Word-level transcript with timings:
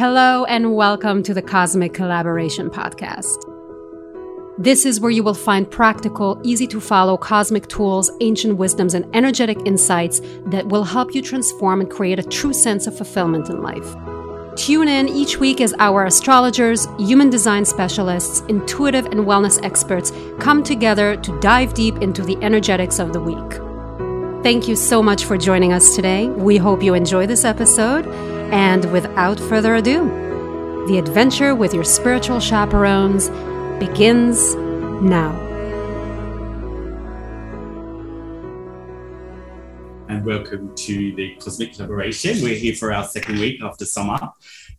Hello, 0.00 0.46
and 0.46 0.74
welcome 0.74 1.22
to 1.24 1.34
the 1.34 1.42
Cosmic 1.42 1.92
Collaboration 1.92 2.70
Podcast. 2.70 3.36
This 4.56 4.86
is 4.86 4.98
where 4.98 5.10
you 5.10 5.22
will 5.22 5.34
find 5.34 5.70
practical, 5.70 6.40
easy 6.42 6.66
to 6.68 6.80
follow 6.80 7.18
cosmic 7.18 7.68
tools, 7.68 8.10
ancient 8.22 8.56
wisdoms, 8.56 8.94
and 8.94 9.04
energetic 9.14 9.58
insights 9.66 10.22
that 10.46 10.68
will 10.68 10.84
help 10.84 11.14
you 11.14 11.20
transform 11.20 11.82
and 11.82 11.90
create 11.90 12.18
a 12.18 12.22
true 12.22 12.54
sense 12.54 12.86
of 12.86 12.96
fulfillment 12.96 13.50
in 13.50 13.60
life. 13.60 13.94
Tune 14.56 14.88
in 14.88 15.06
each 15.06 15.36
week 15.36 15.60
as 15.60 15.74
our 15.78 16.06
astrologers, 16.06 16.88
human 16.98 17.28
design 17.28 17.66
specialists, 17.66 18.40
intuitive 18.48 19.04
and 19.04 19.26
wellness 19.26 19.62
experts 19.62 20.14
come 20.38 20.62
together 20.62 21.14
to 21.16 21.40
dive 21.40 21.74
deep 21.74 21.96
into 21.98 22.22
the 22.22 22.38
energetics 22.42 22.98
of 22.98 23.12
the 23.12 23.20
week. 23.20 24.42
Thank 24.42 24.66
you 24.66 24.76
so 24.76 25.02
much 25.02 25.26
for 25.26 25.36
joining 25.36 25.74
us 25.74 25.94
today. 25.94 26.26
We 26.26 26.56
hope 26.56 26.82
you 26.82 26.94
enjoy 26.94 27.26
this 27.26 27.44
episode. 27.44 28.39
And 28.52 28.90
without 28.92 29.38
further 29.38 29.76
ado, 29.76 30.86
the 30.88 30.98
adventure 30.98 31.54
with 31.54 31.72
your 31.72 31.84
spiritual 31.84 32.40
chaperones 32.40 33.28
begins 33.78 34.54
now. 34.54 35.30
And 40.08 40.24
welcome 40.24 40.74
to 40.74 41.14
the 41.14 41.36
Cosmic 41.36 41.74
Collaboration. 41.74 42.42
We're 42.42 42.56
here 42.56 42.74
for 42.74 42.92
our 42.92 43.04
second 43.04 43.38
week 43.38 43.62
after 43.62 43.84
summer. 43.84 44.18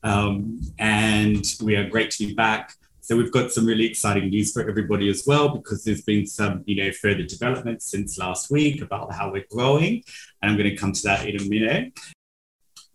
Um, 0.03 0.59
and 0.77 1.45
we 1.63 1.75
are 1.75 1.89
great 1.89 2.11
to 2.11 2.27
be 2.27 2.33
back 2.33 2.75
so 3.03 3.17
we've 3.17 3.31
got 3.31 3.51
some 3.51 3.65
really 3.65 3.87
exciting 3.87 4.29
news 4.29 4.53
for 4.53 4.61
everybody 4.69 5.09
as 5.09 5.23
well, 5.25 5.49
because 5.49 5.83
there's 5.83 6.03
been 6.03 6.27
some, 6.27 6.63
you 6.67 6.75
know, 6.75 6.91
further 6.91 7.23
developments 7.23 7.89
since 7.89 8.19
last 8.19 8.51
week 8.51 8.81
about 8.81 9.11
how 9.11 9.31
we're 9.31 9.45
growing. 9.49 10.03
And 10.41 10.51
I'm 10.51 10.57
going 10.57 10.69
to 10.69 10.75
come 10.75 10.93
to 10.93 11.01
that 11.03 11.27
in 11.27 11.41
a 11.41 11.43
minute. 11.45 11.99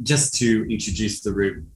Just 0.02 0.34
to 0.36 0.70
introduce 0.70 1.20
the 1.20 1.32
room, 1.32 1.70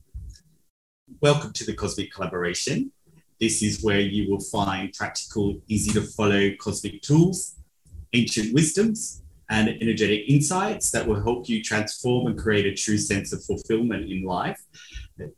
welcome 1.20 1.52
to 1.54 1.64
the 1.64 1.74
Cosmic 1.74 2.12
Collaboration. 2.12 2.92
This 3.40 3.62
is 3.62 3.82
where 3.82 4.00
you 4.00 4.30
will 4.30 4.40
find 4.40 4.92
practical, 4.92 5.60
easy 5.68 5.90
to 5.92 6.02
follow 6.02 6.50
cosmic 6.58 7.00
tools, 7.02 7.56
ancient 8.12 8.52
wisdoms, 8.52 9.22
and 9.48 9.68
energetic 9.68 10.28
insights 10.28 10.90
that 10.92 11.06
will 11.06 11.22
help 11.22 11.48
you 11.48 11.62
transform 11.62 12.26
and 12.26 12.38
create 12.38 12.66
a 12.66 12.74
true 12.74 12.98
sense 12.98 13.32
of 13.32 13.42
fulfillment 13.42 14.10
in 14.10 14.22
life 14.22 14.60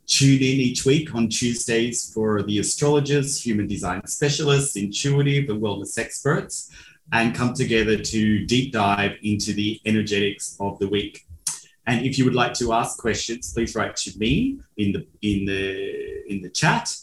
Tune 0.05 0.37
in 0.37 0.41
each 0.41 0.85
week 0.85 1.13
on 1.13 1.27
Tuesdays 1.27 2.11
for 2.13 2.43
the 2.43 2.59
astrologers, 2.59 3.43
human 3.43 3.67
design 3.67 4.05
specialists, 4.07 4.75
intuitive 4.75 5.49
and 5.49 5.61
wellness 5.61 5.97
experts, 5.97 6.71
and 7.11 7.35
come 7.35 7.53
together 7.53 7.97
to 7.97 8.45
deep 8.45 8.71
dive 8.71 9.17
into 9.23 9.53
the 9.53 9.81
energetics 9.85 10.55
of 10.59 10.79
the 10.79 10.87
week. 10.87 11.25
And 11.85 12.05
if 12.05 12.17
you 12.17 12.25
would 12.25 12.35
like 12.35 12.53
to 12.55 12.73
ask 12.73 12.97
questions, 12.97 13.53
please 13.53 13.75
write 13.75 13.95
to 13.97 14.17
me 14.17 14.59
in 14.77 14.93
the 14.93 15.05
in 15.21 15.45
the 15.45 16.31
in 16.31 16.41
the 16.41 16.49
chat. 16.49 16.95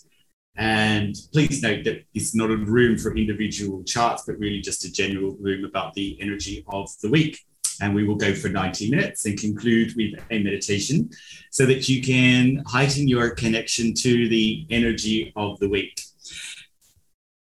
And 0.56 1.14
please 1.32 1.62
note 1.62 1.84
that 1.84 2.04
it's 2.12 2.34
not 2.34 2.50
a 2.50 2.56
room 2.56 2.98
for 2.98 3.16
individual 3.16 3.82
charts, 3.84 4.24
but 4.26 4.38
really 4.38 4.60
just 4.60 4.84
a 4.84 4.92
general 4.92 5.36
room 5.40 5.64
about 5.64 5.94
the 5.94 6.18
energy 6.20 6.64
of 6.68 6.90
the 7.02 7.08
week 7.08 7.38
and 7.80 7.94
we 7.94 8.06
will 8.06 8.14
go 8.14 8.34
for 8.34 8.48
90 8.48 8.90
minutes 8.90 9.24
and 9.24 9.38
conclude 9.38 9.94
with 9.96 10.14
a 10.30 10.42
meditation 10.42 11.10
so 11.50 11.66
that 11.66 11.88
you 11.88 12.02
can 12.02 12.62
heighten 12.66 13.08
your 13.08 13.30
connection 13.30 13.94
to 13.94 14.28
the 14.28 14.66
energy 14.70 15.32
of 15.36 15.58
the 15.60 15.68
week. 15.68 16.00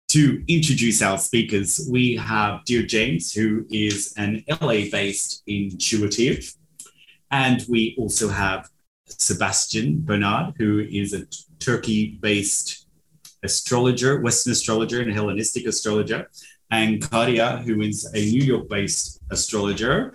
To 0.10 0.44
introduce 0.48 1.02
our 1.02 1.18
speakers, 1.18 1.88
we 1.92 2.16
have 2.16 2.64
Dear 2.66 2.84
James, 2.84 3.34
who 3.34 3.66
is 3.70 4.14
an 4.18 4.44
LA 4.62 4.90
based 4.92 5.44
intuitive, 5.48 6.54
and 7.32 7.64
we 7.68 7.96
also 7.98 8.30
have 8.30 8.70
Sebastian 9.08 10.02
Bernard, 10.02 10.56
who 10.58 10.80
is 10.80 11.14
a 11.14 11.26
Turkey 11.60 12.18
based 12.22 12.88
astrologer, 13.44 14.22
Western 14.22 14.52
astrologer, 14.52 15.02
and 15.02 15.12
Hellenistic 15.12 15.66
astrologer 15.66 16.30
and 16.72 17.02
Kadia, 17.02 17.64
who 17.64 17.82
is 17.82 18.06
a 18.14 18.18
New 18.18 18.44
York 18.44 18.68
based 18.68 19.22
astrologer 19.30 20.14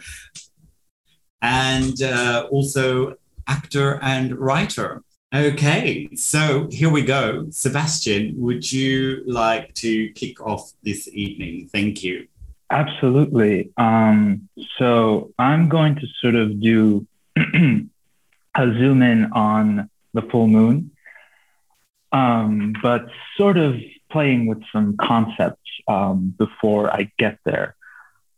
and 1.42 2.02
uh, 2.02 2.46
also 2.50 3.14
actor 3.46 3.98
and 4.02 4.36
writer. 4.38 5.02
Okay, 5.32 6.08
so 6.16 6.68
here 6.70 6.90
we 6.90 7.02
go. 7.02 7.46
Sebastian, 7.50 8.34
would 8.36 8.70
you 8.70 9.22
like 9.26 9.72
to 9.74 10.10
kick 10.12 10.40
off 10.44 10.72
this 10.82 11.08
evening? 11.12 11.68
Thank 11.72 12.02
you. 12.02 12.26
Absolutely. 12.70 13.72
Um, 13.76 14.48
so 14.78 15.32
I'm 15.38 15.68
going 15.68 15.96
to 15.96 16.06
sort 16.20 16.36
of 16.36 16.60
do 16.60 17.06
a 17.36 17.88
zoom 18.54 19.02
in 19.02 19.32
on 19.32 19.90
the 20.14 20.22
full 20.22 20.46
moon, 20.46 20.92
um, 22.12 22.74
but 22.80 23.06
sort 23.36 23.56
of 23.56 23.76
playing 24.10 24.46
with 24.46 24.62
some 24.72 24.96
concepts 24.96 25.68
um, 25.88 26.34
before 26.38 26.92
I 26.92 27.10
get 27.18 27.38
there. 27.44 27.74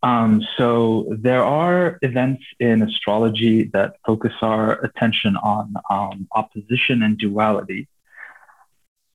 Um, 0.02 0.42
so 0.56 1.06
there 1.10 1.44
are 1.44 1.98
events 2.02 2.42
in 2.58 2.82
astrology 2.82 3.64
that 3.72 3.96
focus 4.04 4.32
our 4.42 4.82
attention 4.84 5.36
on 5.36 5.74
um, 5.90 6.26
opposition 6.32 7.02
and 7.02 7.16
duality. 7.16 7.86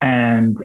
And 0.00 0.56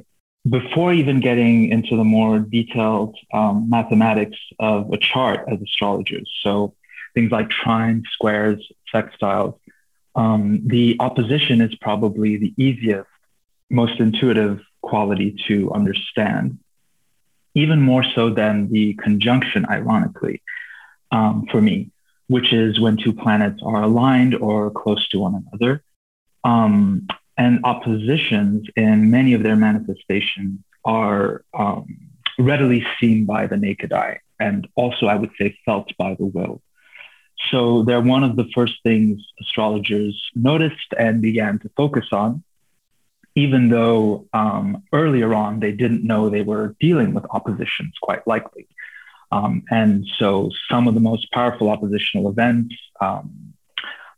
before 0.50 0.94
even 0.94 1.20
getting 1.20 1.70
into 1.70 1.96
the 1.96 2.04
more 2.04 2.40
detailed 2.40 3.18
um, 3.34 3.70
mathematics 3.70 4.38
of 4.60 4.92
a 4.92 4.98
chart 4.98 5.46
as 5.48 5.62
astrologers, 5.62 6.30
so 6.42 6.76
things 7.14 7.32
like 7.32 7.50
trines, 7.50 8.04
squares, 8.12 8.60
sextiles, 8.94 9.58
um, 10.16 10.62
the 10.66 10.98
opposition 11.00 11.62
is 11.62 11.74
probably 11.76 12.38
the 12.38 12.54
easiest, 12.58 13.10
most 13.70 14.00
intuitive 14.00 14.62
quality 14.82 15.36
to 15.48 15.72
understand 15.72 16.60
even 17.56 17.82
more 17.82 18.04
so 18.04 18.30
than 18.30 18.72
the 18.72 18.94
conjunction, 18.96 19.66
ironically, 19.70 20.42
um, 21.12 21.46
for 21.52 21.62
me, 21.62 21.92
which 22.28 22.52
is 22.52 22.80
when 22.80 22.98
two 22.98 23.14
planets 23.14 23.62
are 23.64 23.84
aligned 23.84 24.36
or 24.36 24.72
close 24.72 25.08
to 25.10 25.20
one 25.20 25.46
another. 25.48 25.84
Um, 26.44 27.08
and 27.38 27.60
oppositions 27.64 28.68
in 28.76 29.10
many 29.10 29.34
of 29.34 29.44
their 29.44 29.56
manifestations 29.56 30.60
are 30.86 31.44
um, 31.58 31.88
readily 32.38 32.86
seen 33.00 33.26
by 33.26 33.48
the 33.48 33.58
naked 33.58 33.94
eye, 33.94 34.20
and 34.40 34.68
also, 34.76 35.08
I 35.08 35.16
would 35.16 35.32
say, 35.40 35.58
felt 35.66 35.92
by 35.98 36.16
the 36.16 36.26
will. 36.26 36.62
So 37.52 37.84
they're 37.84 38.02
one 38.02 38.24
of 38.24 38.36
the 38.36 38.48
first 38.54 38.76
things 38.84 39.22
astrologers 39.42 40.22
noticed 40.36 40.94
and 40.98 41.22
began 41.22 41.60
to 41.60 41.70
focus 41.76 42.08
on 42.12 42.44
even 43.36 43.70
though 43.70 44.28
um, 44.34 44.84
earlier 44.94 45.34
on 45.34 45.60
they 45.60 45.72
didn't 45.72 46.04
know 46.04 46.30
they 46.30 46.44
were 46.44 46.76
dealing 46.80 47.14
with 47.14 47.26
oppositions, 47.32 47.94
quite 48.02 48.26
likely. 48.28 48.68
Um, 49.32 49.64
and 49.72 50.06
so 50.20 50.52
some 50.70 50.88
of 50.88 50.94
the 50.94 51.00
most 51.00 51.32
powerful 51.32 51.70
oppositional 51.70 52.30
events, 52.30 52.76
um, 53.02 53.53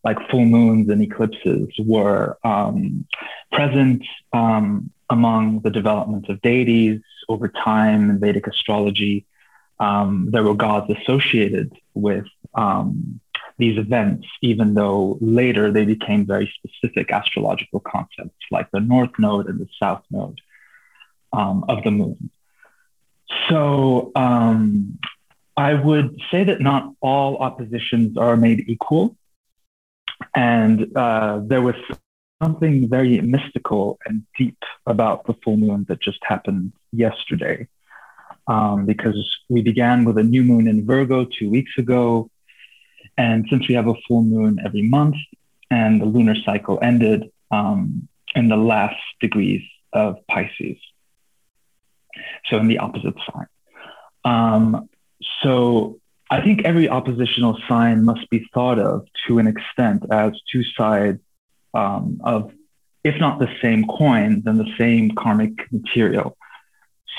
like 0.05 0.29
full 0.29 0.45
moons 0.45 0.89
and 0.89 1.01
eclipses, 1.01 1.67
were 1.79 2.37
um, 2.43 3.05
present 3.51 4.03
um, 4.31 4.91
among 5.09 5.61
the 5.61 5.71
development 5.71 6.29
of 6.29 6.41
deities 6.41 7.01
over 7.27 7.47
time 7.47 8.09
in 8.11 8.19
Vedic 8.19 8.47
astrology. 8.47 9.25
Um, 9.79 10.29
there 10.31 10.43
were 10.43 10.53
gods 10.53 10.89
associated 10.97 11.73
with 11.95 12.27
um, 12.53 13.19
these 13.57 13.77
events, 13.77 14.27
even 14.41 14.73
though 14.73 15.17
later 15.21 15.71
they 15.71 15.85
became 15.85 16.25
very 16.25 16.53
specific 16.57 17.11
astrological 17.11 17.79
concepts 17.79 18.37
like 18.51 18.69
the 18.71 18.79
North 18.79 19.11
Node 19.17 19.47
and 19.47 19.59
the 19.59 19.67
South 19.81 20.03
Node 20.11 20.39
um, 21.33 21.65
of 21.67 21.83
the 21.83 21.91
moon. 21.91 22.29
So 23.49 24.11
um, 24.15 24.99
I 25.57 25.73
would 25.73 26.19
say 26.31 26.43
that 26.43 26.61
not 26.61 26.93
all 27.01 27.37
oppositions 27.37 28.17
are 28.17 28.37
made 28.37 28.65
equal. 28.67 29.15
And 30.33 30.95
uh, 30.95 31.41
there 31.43 31.61
was 31.61 31.75
something 32.41 32.89
very 32.89 33.21
mystical 33.21 33.97
and 34.05 34.23
deep 34.37 34.57
about 34.85 35.25
the 35.25 35.33
full 35.43 35.57
moon 35.57 35.85
that 35.87 36.01
just 36.01 36.19
happened 36.23 36.73
yesterday. 36.91 37.67
Um, 38.47 38.85
because 38.85 39.17
we 39.49 39.61
began 39.61 40.05
with 40.05 40.17
a 40.19 40.23
new 40.23 40.43
moon 40.43 40.67
in 40.67 40.85
Virgo 40.85 41.25
two 41.25 41.49
weeks 41.49 41.71
ago. 41.77 42.29
And 43.17 43.45
since 43.49 43.67
we 43.67 43.75
have 43.75 43.87
a 43.87 43.95
full 44.07 44.21
moon 44.21 44.59
every 44.63 44.83
month 44.83 45.15
and 45.71 45.99
the 45.99 46.05
lunar 46.05 46.35
cycle 46.45 46.77
ended 46.81 47.31
um, 47.49 48.07
in 48.35 48.49
the 48.49 48.57
last 48.57 49.01
degrees 49.19 49.63
of 49.93 50.17
Pisces, 50.27 50.77
so 52.47 52.57
in 52.57 52.67
the 52.67 52.79
opposite 52.79 53.15
sign. 53.31 53.47
Um, 54.25 54.89
so 55.41 55.99
I 56.35 56.41
think 56.45 56.57
every 56.71 56.87
oppositional 56.89 57.57
sign 57.69 57.97
must 58.03 58.25
be 58.29 58.39
thought 58.53 58.79
of 58.91 59.07
to 59.25 59.31
an 59.41 59.47
extent 59.47 59.99
as 60.11 60.31
two 60.51 60.63
sides 60.79 61.21
um, 61.73 62.19
of, 62.33 62.51
if 63.09 63.15
not 63.25 63.39
the 63.39 63.51
same 63.63 63.81
coin, 63.99 64.41
then 64.43 64.57
the 64.57 64.71
same 64.77 65.05
karmic 65.21 65.53
material. 65.71 66.29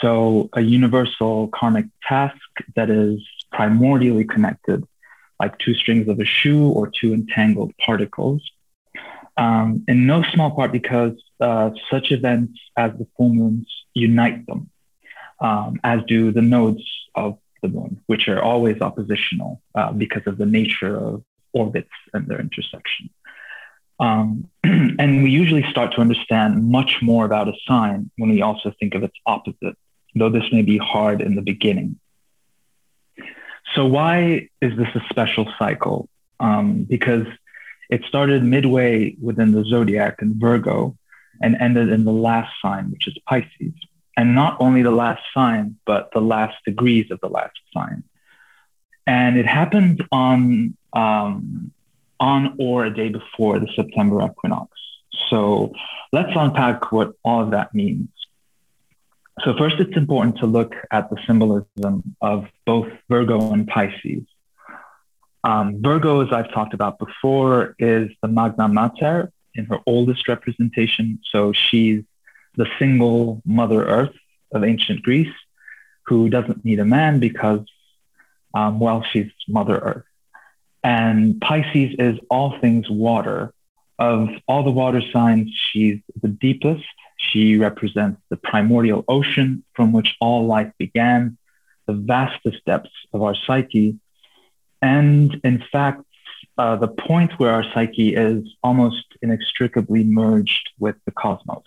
So 0.02 0.50
a 0.52 0.60
universal 0.60 1.48
karmic 1.58 1.86
task 2.06 2.36
that 2.76 2.90
is 2.90 3.18
primordially 3.58 4.26
connected 4.34 4.84
like 5.40 5.52
two 5.64 5.74
strings 5.82 6.06
of 6.12 6.20
a 6.20 6.28
shoe 6.38 6.68
or 6.68 6.84
two 6.98 7.10
entangled 7.14 7.72
particles. 7.86 8.42
um, 9.36 9.84
in 9.88 10.06
no 10.06 10.22
small 10.32 10.50
part 10.50 10.72
because 10.72 11.12
uh, 11.40 11.70
such 11.90 12.10
events 12.10 12.58
as 12.76 12.92
the 12.98 13.06
full 13.16 13.30
moons 13.30 13.68
unite 13.94 14.46
them, 14.46 14.70
um, 15.40 15.78
as 15.84 16.00
do 16.06 16.32
the 16.32 16.42
nodes 16.42 16.84
of 17.14 17.38
the 17.62 17.68
moon, 17.68 18.00
which 18.06 18.28
are 18.28 18.42
always 18.42 18.80
oppositional 18.80 19.62
uh, 19.74 19.92
because 19.92 20.26
of 20.26 20.38
the 20.38 20.46
nature 20.46 20.96
of 20.96 21.22
orbits 21.52 21.90
and 22.12 22.26
their 22.26 22.40
intersection. 22.40 23.10
Um, 23.98 24.50
and 24.64 25.22
we 25.22 25.30
usually 25.30 25.64
start 25.70 25.92
to 25.94 26.00
understand 26.00 26.70
much 26.70 26.98
more 27.00 27.24
about 27.24 27.48
a 27.48 27.54
sign 27.66 28.10
when 28.16 28.30
we 28.30 28.42
also 28.42 28.72
think 28.78 28.94
of 28.94 29.02
its 29.02 29.16
opposite, 29.24 29.76
though 30.14 30.30
this 30.30 30.44
may 30.52 30.62
be 30.62 30.78
hard 30.78 31.20
in 31.20 31.34
the 31.34 31.42
beginning. 31.42 31.98
So, 33.74 33.86
why 33.86 34.48
is 34.60 34.76
this 34.76 34.88
a 34.94 35.02
special 35.10 35.48
cycle? 35.58 36.08
Um, 36.38 36.84
because 36.84 37.26
it 37.88 38.02
started 38.06 38.44
midway 38.44 39.16
within 39.20 39.52
the 39.52 39.64
zodiac 39.64 40.16
in 40.20 40.38
Virgo 40.38 40.96
and 41.40 41.56
ended 41.56 41.90
in 41.90 42.04
the 42.04 42.12
last 42.12 42.52
sign, 42.62 42.90
which 42.90 43.06
is 43.08 43.16
Pisces. 43.26 43.74
And 44.16 44.34
not 44.34 44.56
only 44.60 44.82
the 44.82 44.90
last 44.90 45.22
sign, 45.34 45.76
but 45.84 46.10
the 46.12 46.20
last 46.20 46.56
degrees 46.64 47.10
of 47.10 47.20
the 47.20 47.28
last 47.28 47.58
sign. 47.74 48.02
And 49.06 49.36
it 49.36 49.46
happened 49.46 50.02
on 50.10 50.76
um, 50.92 51.72
on 52.18 52.56
or 52.58 52.86
a 52.86 52.94
day 52.94 53.10
before 53.10 53.58
the 53.58 53.68
September 53.76 54.24
equinox. 54.24 54.70
So 55.28 55.72
let's 56.12 56.32
unpack 56.34 56.92
what 56.92 57.12
all 57.22 57.42
of 57.42 57.50
that 57.50 57.74
means. 57.74 58.08
So 59.44 59.54
first, 59.56 59.76
it's 59.78 59.96
important 59.96 60.38
to 60.38 60.46
look 60.46 60.74
at 60.90 61.10
the 61.10 61.18
symbolism 61.26 62.16
of 62.22 62.46
both 62.64 62.88
Virgo 63.10 63.52
and 63.52 63.68
Pisces. 63.68 64.22
Um, 65.44 65.82
Virgo, 65.82 66.22
as 66.24 66.32
I've 66.32 66.50
talked 66.52 66.72
about 66.72 66.98
before, 66.98 67.74
is 67.78 68.10
the 68.22 68.28
Magna 68.28 68.66
Mater 68.66 69.30
in 69.54 69.66
her 69.66 69.78
oldest 69.86 70.26
representation. 70.26 71.20
So 71.30 71.52
she's 71.52 72.02
the 72.56 72.66
single 72.78 73.42
Mother 73.44 73.84
Earth 73.84 74.14
of 74.52 74.64
ancient 74.64 75.02
Greece 75.02 75.34
who 76.06 76.28
doesn't 76.28 76.64
need 76.64 76.80
a 76.80 76.84
man 76.84 77.18
because, 77.18 77.66
um, 78.54 78.78
well, 78.78 79.04
she's 79.10 79.30
Mother 79.48 79.78
Earth. 79.78 80.04
And 80.84 81.40
Pisces 81.40 81.96
is 81.98 82.18
all 82.30 82.58
things 82.60 82.88
water. 82.88 83.52
Of 83.98 84.28
all 84.46 84.62
the 84.62 84.70
water 84.70 85.02
signs, 85.12 85.50
she's 85.72 85.98
the 86.22 86.28
deepest. 86.28 86.84
She 87.18 87.56
represents 87.56 88.20
the 88.28 88.36
primordial 88.36 89.04
ocean 89.08 89.64
from 89.74 89.92
which 89.92 90.14
all 90.20 90.46
life 90.46 90.70
began, 90.78 91.38
the 91.86 91.94
vastest 91.94 92.64
depths 92.66 92.90
of 93.12 93.22
our 93.22 93.34
psyche, 93.34 93.98
and 94.82 95.40
in 95.42 95.64
fact, 95.72 96.02
uh, 96.58 96.76
the 96.76 96.88
point 96.88 97.32
where 97.38 97.52
our 97.52 97.64
psyche 97.74 98.14
is 98.14 98.46
almost 98.62 99.04
inextricably 99.22 100.04
merged 100.04 100.70
with 100.78 100.96
the 101.04 101.10
cosmos. 101.12 101.64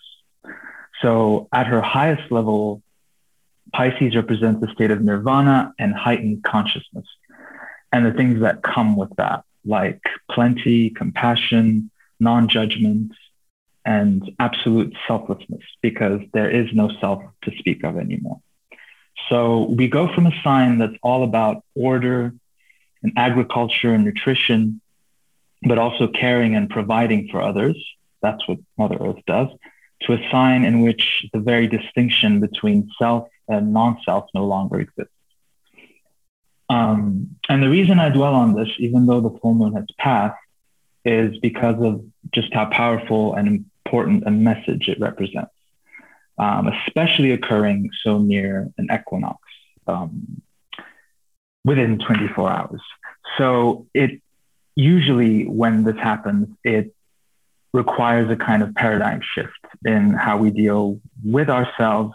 So, 1.01 1.48
at 1.54 1.68
her 1.68 1.81
highest 1.81 2.31
level, 2.31 2.81
Pisces 3.74 4.16
represents 4.16 4.62
the 4.62 4.72
state 4.74 4.92
of 4.92 5.01
nirvana 5.01 5.74
and 5.80 5.94
heightened 5.94 6.44
consciousness, 6.44 7.06
and 7.92 8.06
the 8.06 8.12
things 8.12 8.42
that 8.42 8.62
come 8.63 8.96
with 8.96 9.16
that, 9.16 9.44
like 9.66 10.01
plenty, 10.30 10.90
compassion, 10.90 11.90
non 12.19 12.50
judgment, 12.50 13.13
and 13.86 14.30
absolute 14.40 14.94
selflessness, 15.07 15.63
because 15.81 16.22
there 16.34 16.50
is 16.50 16.68
no 16.74 16.90
self 17.00 17.24
to 17.44 17.51
speak 17.57 17.84
of 17.84 17.98
anymore. 17.98 18.42
So, 19.30 19.63
we 19.69 19.88
go 19.88 20.13
from 20.13 20.25
a 20.25 20.42
sign 20.44 20.80
that's 20.80 20.98
all 21.01 21.24
about 21.24 21.63
order 21.75 22.34
and 23.04 23.13
agriculture 23.16 23.94
and 23.94 24.04
nutrition, 24.04 24.81
but 25.62 25.78
also 25.78 26.07
caring 26.07 26.56
and 26.56 26.69
providing 26.69 27.30
for 27.30 27.42
others. 27.42 27.78
That's 28.22 28.46
what 28.50 28.57
Mother 28.78 28.98
Earth 29.00 29.24
does, 29.25 29.48
to 30.01 30.13
a 30.13 30.31
sign 30.31 30.63
in 30.63 30.81
which 30.81 31.25
the 31.34 31.40
very 31.40 31.68
distinction 31.68 32.40
between 32.40 32.90
self 33.00 33.28
and 33.48 33.74
non 33.74 34.00
self 34.06 34.30
no 34.34 34.46
longer 34.46 34.80
exists. 34.80 35.13
Um, 36.69 37.36
and 37.50 37.63
the 37.63 37.69
reason 37.69 38.00
I 38.00 38.10
dwell 38.10 38.36
on 38.36 38.54
this, 38.54 38.69
even 38.78 39.07
though 39.07 39.22
the 39.22 39.38
full 39.40 39.56
moon 39.56 39.74
has 39.74 39.86
passed, 39.98 40.38
is 41.04 41.38
because 41.40 41.81
of 41.81 42.06
just 42.31 42.54
how 42.54 42.66
powerful 42.66 43.34
and 43.34 43.66
important 43.86 44.28
a 44.28 44.31
message 44.31 44.88
it 44.88 45.00
represents, 45.00 45.51
um, 46.38 46.68
especially 46.68 47.31
occurring 47.31 47.90
so 48.04 48.19
near 48.19 48.72
an 48.78 48.88
equinox. 48.92 49.40
Um, 49.88 50.42
within 51.66 52.00
24 52.00 52.50
hours. 52.50 52.81
So 53.38 53.88
it 53.94 54.22
usually 54.75 55.46
when 55.46 55.84
this 55.84 55.98
happens, 55.98 56.48
it 56.63 56.96
requires 57.74 58.30
a 58.31 58.36
kind 58.36 58.63
of 58.63 58.74
paradigm 58.75 59.21
shift 59.21 59.60
in 59.86 60.13
how 60.13 60.38
we 60.38 60.50
deal 60.50 61.00
with 61.24 61.50
ourselves 61.50 62.13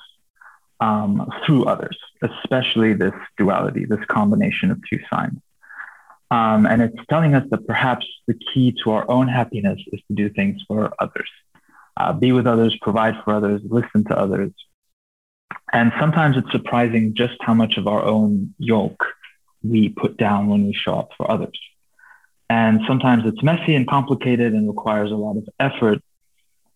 um, 0.80 1.30
through 1.44 1.64
others, 1.64 1.96
especially 2.22 2.94
this 2.94 3.14
duality, 3.38 3.84
this 3.84 4.04
combination 4.08 4.70
of 4.70 4.80
two 4.88 4.98
signs. 5.12 5.38
Um, 6.30 6.66
and 6.66 6.82
it's 6.82 6.96
telling 7.08 7.34
us 7.34 7.44
that 7.50 7.66
perhaps 7.66 8.06
the 8.26 8.34
key 8.34 8.74
to 8.82 8.90
our 8.90 9.08
own 9.08 9.28
happiness 9.28 9.80
is 9.92 10.00
to 10.08 10.14
do 10.14 10.30
things 10.30 10.60
for 10.66 10.92
others, 10.98 11.30
uh, 11.96 12.12
be 12.12 12.32
with 12.32 12.46
others, 12.46 12.76
provide 12.82 13.14
for 13.24 13.34
others, 13.34 13.60
listen 13.64 14.04
to 14.04 14.18
others. 14.18 14.50
And 15.72 15.92
sometimes 16.00 16.36
it's 16.36 16.50
surprising 16.50 17.14
just 17.14 17.34
how 17.40 17.54
much 17.54 17.76
of 17.76 17.86
our 17.86 18.02
own 18.02 18.54
yoke 18.58 19.04
we 19.62 19.88
put 19.88 20.16
down 20.16 20.48
when 20.48 20.66
we 20.66 20.74
show 20.74 20.94
up 20.94 21.10
for 21.16 21.30
others. 21.30 21.58
And 22.50 22.80
sometimes 22.86 23.24
it's 23.26 23.42
messy 23.42 23.74
and 23.74 23.86
complicated 23.86 24.52
and 24.52 24.68
requires 24.68 25.10
a 25.10 25.16
lot 25.16 25.36
of 25.36 25.48
effort. 25.58 26.02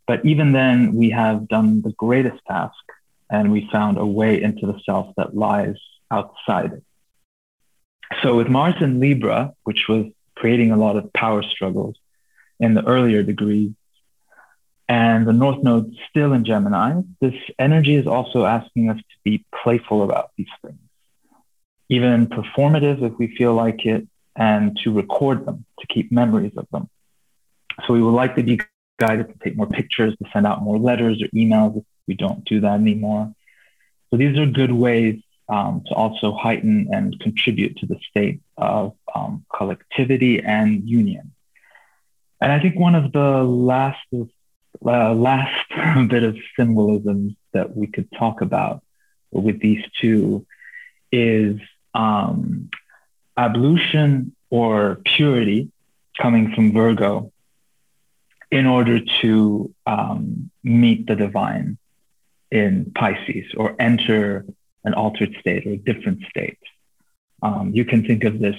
But 0.06 0.25
even 0.25 0.53
then, 0.53 0.94
we 0.94 1.11
have 1.11 1.49
done 1.49 1.82
the 1.82 1.93
greatest 1.93 2.43
task 2.47 2.75
and 3.31 3.53
we 3.53 3.69
found 3.70 3.99
a 3.99 4.06
way 4.06 4.43
into 4.43 4.67
the 4.67 4.81
self 4.87 5.15
that 5.17 5.37
lies 5.37 5.76
outside 6.11 6.73
it. 6.73 6.82
So, 8.23 8.37
with 8.37 8.49
Mars 8.49 8.76
in 8.81 9.00
Libra, 9.00 9.53
which 9.65 9.85
was 9.87 10.06
creating 10.35 10.70
a 10.70 10.76
lot 10.76 10.97
of 10.97 11.12
power 11.12 11.43
struggles 11.43 11.97
in 12.59 12.73
the 12.73 12.85
earlier 12.87 13.23
degrees, 13.23 13.73
and 14.88 15.29
the 15.29 15.35
North 15.35 15.62
Node 15.62 15.94
still 16.09 16.32
in 16.32 16.47
Gemini, 16.47 17.03
this 17.21 17.35
energy 17.59 17.97
is 17.97 18.06
also 18.06 18.47
asking 18.47 18.88
us 18.88 18.97
to 18.97 19.17
be 19.23 19.44
playful 19.62 20.03
about 20.03 20.31
these 20.38 20.49
things 20.64 20.79
even 21.88 22.26
performative 22.26 23.03
if 23.03 23.19
we 23.19 23.35
feel 23.37 23.55
like 23.55 23.87
it, 23.87 24.06
and 24.38 24.79
to 24.85 24.93
record 24.93 25.44
them, 25.44 25.64
to 25.81 25.87
keep 25.88 26.12
memories 26.12 26.52
of 26.56 26.67
them. 26.70 26.88
So 27.87 27.93
we 27.93 28.02
would 28.02 28.14
like 28.14 28.37
to 28.37 28.43
be 28.43 28.61
guided 28.99 29.29
to 29.29 29.35
take 29.44 29.56
more 29.56 29.67
pictures, 29.67 30.17
to 30.17 30.31
send 30.32 30.46
out 30.46 30.62
more 30.62 30.79
letters 30.79 31.21
or 31.23 31.26
emails 31.37 31.78
if 31.78 31.85
we 32.07 32.14
don't 32.14 32.45
do 32.45 32.61
that 32.61 32.75
anymore. 32.75 33.35
So 34.11 34.16
these 34.16 34.38
are 34.38 34.47
good 34.47 34.73
ways 34.73 35.21
um, 35.49 35.83
to 35.88 35.95
also 35.95 36.33
heighten 36.33 36.88
and 36.92 37.18
contribute 37.21 37.76
to 37.78 37.87
the 37.87 37.99
state 38.09 38.40
of 38.57 38.95
um, 39.14 39.45
collectivity 39.54 40.40
and 40.40 40.88
union. 40.88 41.33
And 42.40 42.52
I 42.52 42.61
think 42.61 42.78
one 42.78 42.95
of 42.95 43.12
the 43.12 43.42
last 43.42 44.07
uh, 44.12 45.14
last 45.14 46.09
bit 46.09 46.23
of 46.23 46.37
symbolism 46.57 47.37
that 47.52 47.76
we 47.76 47.88
could 47.88 48.09
talk 48.12 48.40
about 48.40 48.83
with 49.33 49.61
these 49.61 49.85
two 50.00 50.47
is 51.11 51.59
um, 51.95 52.71
ablution 53.38 54.35
or 54.50 55.00
purity 55.04 55.71
coming 56.21 56.52
from 56.54 56.73
Virgo 56.73 57.33
in 58.50 58.66
order 58.66 58.99
to 59.21 59.73
um, 59.87 60.50
meet 60.64 61.07
the 61.07 61.14
divine 61.14 61.78
in 62.50 62.92
Pisces 62.95 63.47
or 63.57 63.76
enter 63.78 64.45
an 64.85 64.95
altered 64.95 65.37
state 65.40 65.66
or 65.66 65.71
a 65.71 65.76
different 65.76 66.23
state. 66.28 66.59
Um, 67.42 67.71
you 67.73 67.85
can 67.85 68.04
think 68.04 68.25
of 68.25 68.40
this 68.40 68.57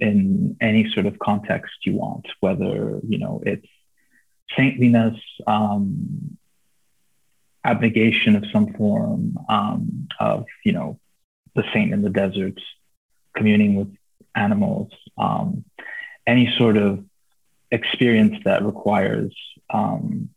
in 0.00 0.56
any 0.60 0.90
sort 0.90 1.06
of 1.06 1.18
context 1.18 1.74
you 1.84 1.94
want, 1.94 2.26
whether 2.40 2.98
you 3.06 3.18
know 3.18 3.40
it's 3.46 3.68
saintliness, 4.56 5.18
um, 5.46 6.36
abnegation 7.64 8.34
of 8.34 8.44
some 8.52 8.72
form 8.74 9.38
um, 9.48 10.08
of 10.18 10.46
you 10.64 10.72
know 10.72 10.98
the 11.54 11.62
saint 11.72 11.92
in 11.92 12.02
the 12.02 12.10
desert, 12.10 12.58
communing 13.36 13.76
with 13.76 13.96
animals, 14.34 14.90
um, 15.18 15.64
any 16.26 16.52
sort 16.56 16.76
of 16.76 17.04
experience 17.70 18.36
that 18.44 18.64
requires 18.64 19.34
um, 19.70 20.30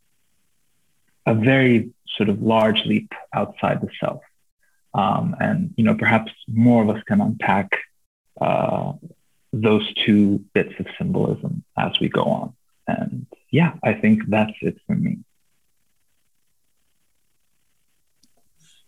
a 1.26 1.34
very 1.34 1.90
sort 2.16 2.28
of 2.28 2.42
large 2.42 2.84
leap 2.86 3.12
outside 3.32 3.80
the 3.80 3.88
self. 4.00 4.22
Um, 4.92 5.36
and 5.38 5.72
you 5.76 5.84
know, 5.84 5.94
perhaps 5.94 6.32
more 6.48 6.82
of 6.82 6.90
us 6.90 7.02
can 7.04 7.20
unpack 7.20 7.70
uh, 8.40 8.92
those 9.52 9.92
two 9.94 10.44
bits 10.52 10.72
of 10.78 10.86
symbolism 10.98 11.64
as 11.78 11.92
we 12.00 12.08
go 12.08 12.24
on. 12.24 12.54
And 12.86 13.26
yeah, 13.50 13.74
I 13.84 13.94
think 13.94 14.22
that's 14.28 14.52
it 14.62 14.78
for 14.86 14.94
me. 14.94 15.18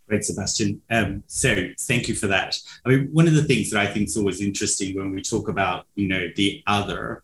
Great, 0.09 0.25
Sebastian. 0.25 0.82
Um, 0.90 1.23
so 1.26 1.68
thank 1.80 2.09
you 2.09 2.14
for 2.14 2.26
that. 2.26 2.59
I 2.85 2.90
mean, 2.90 3.09
one 3.12 3.28
of 3.28 3.35
the 3.35 3.44
things 3.44 3.71
that 3.71 3.80
I 3.80 3.87
think 3.87 4.09
is 4.09 4.16
always 4.16 4.40
interesting 4.40 4.97
when 4.97 5.12
we 5.12 5.23
talk 5.23 5.49
about, 5.49 5.87
you 5.94 6.09
know, 6.09 6.28
the 6.37 6.62
other, 6.66 7.23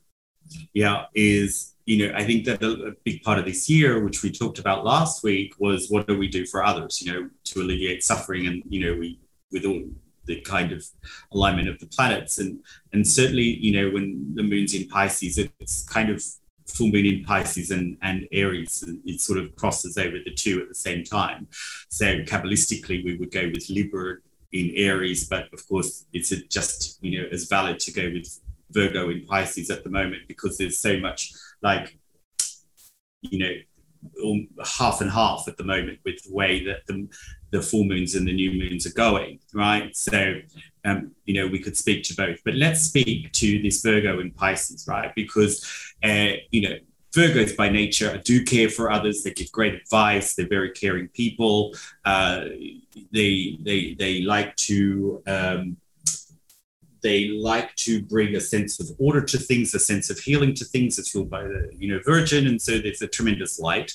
yeah, 0.73 1.07
is 1.15 1.75
you 1.89 2.07
know, 2.07 2.15
I 2.15 2.23
think 2.23 2.45
that 2.45 2.63
a, 2.63 2.95
big 3.03 3.23
part 3.23 3.39
of 3.39 3.47
this 3.47 3.71
year, 3.71 4.05
which 4.05 4.23
we 4.23 4.31
talked 4.31 4.59
about 4.59 4.85
last 4.85 5.23
week, 5.23 5.55
was 5.59 5.89
what 5.89 6.07
do 6.07 6.19
we 6.19 6.29
do 6.29 6.45
for 6.45 6.63
others, 6.63 7.01
you 7.01 7.11
know, 7.11 7.31
to 7.45 7.63
alleviate 7.63 8.05
suffering, 8.05 8.47
and 8.47 8.63
you 8.69 8.85
know, 8.85 8.99
we 8.99 9.19
with 9.51 9.65
all 9.65 9.83
the 10.27 10.39
kind 10.43 10.71
of 10.71 10.85
alignment 11.33 11.67
of 11.67 11.79
the 11.79 11.87
planets, 11.87 12.37
and 12.37 12.61
and 12.93 13.09
certainly, 13.09 13.43
you 13.43 13.73
know, 13.73 13.91
when 13.91 14.35
the 14.35 14.43
moon's 14.43 14.75
in 14.75 14.87
Pisces, 14.87 15.39
it's 15.39 15.89
kind 15.89 16.11
of 16.11 16.23
full 16.69 16.89
moon 16.89 17.07
in 17.07 17.25
Pisces 17.25 17.71
and, 17.71 17.97
and 18.03 18.27
Aries, 18.33 18.85
it 19.05 19.21
sort 19.21 19.39
of 19.39 19.55
crosses 19.57 19.97
over 19.99 20.17
the 20.25 20.35
two 20.35 20.61
at 20.61 20.69
the 20.69 20.75
same 20.75 21.05
time. 21.05 21.49
So 21.89 22.21
Kabbalistically, 22.21 23.05
we 23.05 23.17
would 23.17 23.33
go 23.33 23.51
with 23.53 23.69
Libra 23.69 24.19
in 24.53 24.73
Aries, 24.77 25.29
but 25.29 25.53
of 25.53 25.67
course, 25.69 26.07
it's 26.13 26.31
just 26.49 27.03
you 27.03 27.21
know 27.21 27.29
as 27.31 27.49
valid 27.49 27.79
to 27.81 27.93
go 27.93 28.11
with 28.13 28.41
Virgo 28.71 29.11
in 29.11 29.25
Pisces 29.25 29.71
at 29.71 29.85
the 29.85 29.91
moment 29.91 30.23
because 30.29 30.59
there's 30.59 30.79
so 30.79 30.99
much 30.99 31.33
like 31.63 31.99
you 33.23 33.39
know 33.39 33.53
half 34.65 35.01
and 35.01 35.11
half 35.11 35.45
at 35.49 35.57
the 35.57 35.65
moment 35.65 35.99
with 36.05 36.23
the 36.23 36.33
way 36.33 36.65
that 36.65 36.87
the, 36.87 37.09
the 37.51 37.63
full 37.63 37.85
moons 37.85 38.15
and 38.15 38.27
the 38.27 38.33
new 38.33 38.53
moons 38.53 38.87
are 38.87 38.93
going, 38.93 39.41
right? 39.53 39.95
So, 39.97 40.35
um, 40.85 41.13
you 41.25 41.35
know, 41.35 41.47
we 41.47 41.59
could 41.59 41.77
speak 41.77 42.05
to 42.05 42.15
both, 42.15 42.39
but 42.45 42.55
let's 42.55 42.83
speak 42.83 43.33
to 43.33 43.63
this 43.63 43.83
Virgo 43.83 44.21
in 44.21 44.31
Pisces, 44.33 44.87
right? 44.89 45.15
Because, 45.15 45.65
uh, 46.05 46.33
you 46.51 46.69
know, 46.69 46.77
Virgos 47.15 47.57
by 47.57 47.69
nature 47.69 48.21
do 48.25 48.45
care 48.45 48.69
for 48.69 48.91
others. 48.91 49.23
They 49.23 49.31
give 49.33 49.51
great 49.51 49.75
advice. 49.75 50.35
They're 50.35 50.49
very 50.49 50.71
caring 50.71 51.09
people. 51.09 51.75
Uh, 52.05 52.45
they 53.13 53.59
they 53.63 53.97
they 53.99 54.21
like 54.23 54.55
to 54.57 55.23
um, 55.27 55.77
they 57.03 57.29
like 57.29 57.75
to 57.77 58.03
bring 58.03 58.35
a 58.35 58.41
sense 58.41 58.81
of 58.81 58.89
order 58.99 59.23
to 59.23 59.39
things, 59.39 59.75
a 59.75 59.79
sense 59.79 60.11
of 60.11 60.19
healing 60.19 60.55
to 60.55 60.65
things. 60.65 60.99
It's 60.99 61.11
fueled 61.11 61.31
by 61.31 61.45
the 61.45 61.71
you 61.77 61.89
know 61.89 62.01
Virgin, 62.05 62.47
and 62.47 62.61
so 62.61 62.79
there's 62.79 63.03
a 63.03 63.09
tremendous 63.09 63.59
light. 63.59 63.93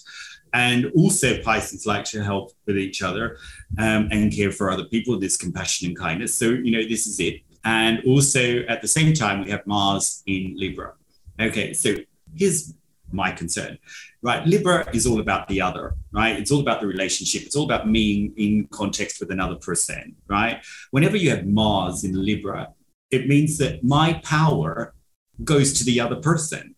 And 0.55 0.91
also 0.95 1.41
Pisces 1.41 1.87
like 1.87 2.05
to 2.05 2.23
help 2.23 2.51
with 2.67 2.77
each 2.77 3.01
other 3.01 3.37
um, 3.79 4.07
and 4.11 4.31
care 4.31 4.51
for 4.51 4.69
other 4.69 4.85
people. 4.85 5.19
There's 5.19 5.35
compassion 5.35 5.87
and 5.87 5.97
kindness. 5.97 6.35
So 6.35 6.49
you 6.49 6.71
know 6.71 6.87
this 6.87 7.07
is 7.07 7.19
it. 7.19 7.41
And 7.65 8.03
also 8.05 8.59
at 8.67 8.81
the 8.81 8.87
same 8.87 9.13
time 9.13 9.43
we 9.43 9.51
have 9.51 9.65
Mars 9.65 10.21
in 10.27 10.53
Libra. 10.55 10.93
Okay, 11.39 11.73
so 11.73 11.95
here's 12.35 12.73
my 13.13 13.31
concern, 13.31 13.77
right? 14.21 14.45
Libra 14.45 14.87
is 14.93 15.05
all 15.05 15.19
about 15.19 15.47
the 15.47 15.61
other, 15.61 15.95
right? 16.11 16.37
It's 16.37 16.51
all 16.51 16.59
about 16.59 16.81
the 16.81 16.87
relationship. 16.87 17.43
It's 17.43 17.55
all 17.55 17.65
about 17.65 17.87
me 17.87 18.31
in 18.37 18.67
context 18.71 19.19
with 19.19 19.31
another 19.31 19.55
person, 19.55 20.15
right? 20.27 20.63
Whenever 20.91 21.17
you 21.17 21.29
have 21.29 21.45
Mars 21.45 22.03
in 22.03 22.13
Libra, 22.13 22.73
it 23.13 23.27
means 23.27 23.57
that 23.59 23.83
my 23.83 24.13
power 24.23 24.93
goes 25.43 25.73
to 25.73 25.83
the 25.83 25.99
other 25.99 26.15
person, 26.15 26.75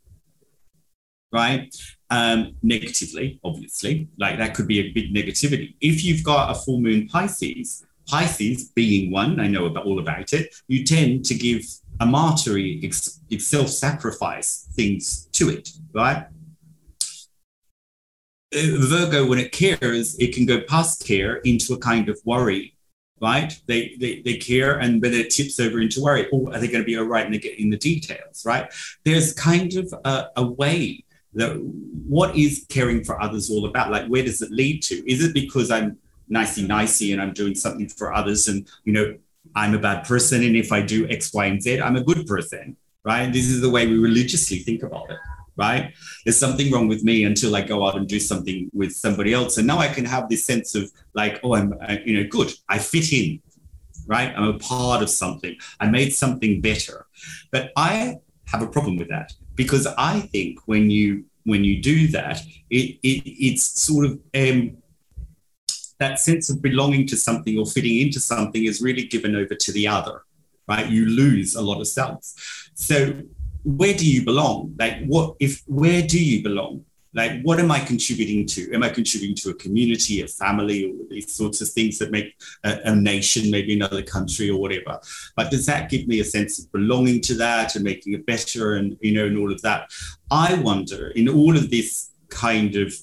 right? 1.31 1.73
Um, 2.09 2.55
negatively, 2.61 3.39
obviously, 3.43 4.09
like 4.19 4.37
that 4.37 4.53
could 4.53 4.67
be 4.67 4.79
a 4.79 4.91
big 4.91 5.13
negativity. 5.13 5.75
If 5.81 6.03
you've 6.03 6.23
got 6.23 6.51
a 6.51 6.55
full 6.55 6.81
moon 6.81 7.07
Pisces, 7.07 7.85
Pisces 8.07 8.69
being 8.69 9.11
one, 9.11 9.39
I 9.39 9.47
know 9.47 9.65
about 9.65 9.85
all 9.85 9.99
about 9.99 10.33
it, 10.33 10.53
you 10.67 10.83
tend 10.83 11.25
to 11.25 11.35
give 11.35 11.63
a 11.99 12.05
martyry, 12.05 12.91
self 12.91 13.69
sacrifice 13.69 14.67
things 14.75 15.27
to 15.33 15.49
it, 15.49 15.69
right? 15.93 16.27
Uh, 18.53 18.77
Virgo, 18.79 19.25
when 19.25 19.39
it 19.39 19.51
cares, 19.51 20.17
it 20.19 20.35
can 20.35 20.45
go 20.45 20.61
past 20.61 21.05
care 21.05 21.37
into 21.37 21.73
a 21.73 21.79
kind 21.79 22.09
of 22.09 22.19
worry, 22.25 22.74
right? 23.21 23.57
They, 23.65 23.95
they, 23.99 24.21
they 24.21 24.37
care 24.37 24.79
and 24.79 25.01
then 25.01 25.13
it 25.13 25.29
tips 25.29 25.59
over 25.59 25.79
into 25.79 26.01
worry. 26.01 26.27
Oh, 26.33 26.51
are 26.51 26.59
they 26.59 26.67
going 26.67 26.83
to 26.83 26.85
be 26.85 26.97
all 26.97 27.05
right? 27.05 27.25
And 27.25 27.33
they 27.33 27.39
get 27.39 27.59
in 27.59 27.69
the 27.69 27.77
details, 27.77 28.45
right? 28.45 28.71
There's 29.03 29.33
kind 29.33 29.75
of 29.75 29.93
a, 30.03 30.27
a 30.35 30.45
way 30.45 31.03
that 31.33 31.57
what 32.07 32.35
is 32.35 32.65
caring 32.69 33.03
for 33.03 33.21
others 33.21 33.49
all 33.49 33.65
about? 33.65 33.91
Like, 33.91 34.07
where 34.07 34.23
does 34.23 34.41
it 34.41 34.51
lead 34.51 34.81
to? 34.83 35.09
Is 35.09 35.23
it 35.23 35.33
because 35.33 35.69
I'm 35.69 35.97
nicey 36.27 36.65
nicey 36.65 37.13
and 37.13 37.21
I'm 37.21 37.33
doing 37.33 37.55
something 37.55 37.87
for 37.87 38.13
others 38.13 38.47
and, 38.47 38.67
you 38.83 38.93
know, 38.93 39.15
I'm 39.55 39.75
a 39.75 39.79
bad 39.79 40.05
person. 40.05 40.43
And 40.43 40.55
if 40.55 40.71
I 40.71 40.81
do 40.81 41.07
X, 41.09 41.33
Y, 41.33 41.45
and 41.45 41.61
Z, 41.61 41.81
I'm 41.81 41.95
a 41.95 42.03
good 42.03 42.25
person, 42.25 42.77
right? 43.03 43.21
And 43.21 43.33
this 43.33 43.47
is 43.47 43.61
the 43.61 43.69
way 43.69 43.85
we 43.85 43.97
religiously 43.97 44.59
think 44.59 44.83
about 44.83 45.09
it, 45.11 45.19
right? 45.57 45.93
There's 46.23 46.37
something 46.37 46.71
wrong 46.71 46.87
with 46.87 47.03
me 47.03 47.23
until 47.23 47.55
I 47.55 47.61
go 47.61 47.85
out 47.85 47.95
and 47.95 48.07
do 48.07 48.19
something 48.19 48.69
with 48.73 48.91
somebody 48.91 49.33
else. 49.33 49.57
And 49.57 49.67
now 49.67 49.77
I 49.77 49.87
can 49.87 50.05
have 50.05 50.29
this 50.29 50.43
sense 50.43 50.75
of 50.75 50.91
like, 51.13 51.39
oh, 51.43 51.55
I'm, 51.55 51.73
uh, 51.81 51.97
you 52.05 52.17
know, 52.17 52.27
good. 52.29 52.53
I 52.67 52.77
fit 52.77 53.11
in, 53.13 53.41
right? 54.07 54.33
I'm 54.35 54.55
a 54.55 54.59
part 54.59 55.01
of 55.01 55.09
something. 55.09 55.55
I 55.79 55.87
made 55.87 56.13
something 56.13 56.61
better. 56.61 57.05
But 57.51 57.71
I 57.75 58.17
have 58.47 58.61
a 58.61 58.67
problem 58.67 58.97
with 58.97 59.09
that 59.09 59.33
because 59.55 59.87
I 59.97 60.19
think 60.19 60.59
when 60.65 60.89
you 60.89 61.25
when 61.45 61.63
you 61.63 61.81
do 61.81 62.07
that, 62.07 62.41
it, 62.69 62.97
it 63.03 63.21
it's 63.25 63.63
sort 63.63 64.05
of 64.05 64.19
um, 64.33 64.77
that 65.99 66.19
sense 66.19 66.49
of 66.49 66.61
belonging 66.61 67.07
to 67.07 67.15
something 67.15 67.57
or 67.57 67.65
fitting 67.65 67.99
into 67.99 68.19
something 68.19 68.65
is 68.65 68.81
really 68.81 69.05
given 69.05 69.35
over 69.35 69.55
to 69.55 69.71
the 69.71 69.87
other, 69.87 70.23
right? 70.67 70.89
You 70.89 71.05
lose 71.05 71.55
a 71.55 71.61
lot 71.61 71.79
of 71.79 71.87
self. 71.87 72.19
So 72.73 73.21
where 73.65 73.93
do 73.93 74.09
you 74.09 74.23
belong? 74.23 74.75
Like 74.79 75.05
what 75.05 75.35
if 75.39 75.63
where 75.65 76.01
do 76.01 76.23
you 76.23 76.43
belong? 76.43 76.85
Like 77.13 77.41
what 77.41 77.59
am 77.59 77.71
I 77.71 77.79
contributing 77.79 78.45
to? 78.47 78.71
Am 78.73 78.83
I 78.83 78.89
contributing 78.89 79.35
to 79.37 79.49
a 79.49 79.55
community, 79.55 80.21
a 80.21 80.27
family, 80.27 80.85
or 80.85 80.93
these 81.09 81.33
sorts 81.33 81.61
of 81.61 81.69
things 81.69 81.97
that 81.99 82.11
make 82.11 82.35
a, 82.63 82.79
a 82.85 82.95
nation, 82.95 83.49
maybe 83.49 83.73
another 83.73 84.03
country 84.03 84.49
or 84.49 84.59
whatever? 84.59 84.99
But 85.35 85.49
does 85.49 85.65
that 85.65 85.89
give 85.89 86.07
me 86.07 86.19
a 86.19 86.25
sense 86.25 86.59
of 86.59 86.71
belonging 86.71 87.21
to 87.21 87.33
that 87.35 87.75
and 87.75 87.83
making 87.83 88.13
it 88.13 88.25
better 88.25 88.75
and 88.75 88.97
you 89.01 89.13
know 89.13 89.25
and 89.25 89.37
all 89.37 89.51
of 89.51 89.61
that? 89.63 89.91
I 90.29 90.53
wonder 90.55 91.07
in 91.07 91.27
all 91.27 91.57
of 91.57 91.71
this 91.71 92.11
kind 92.29 92.75
of 92.75 92.93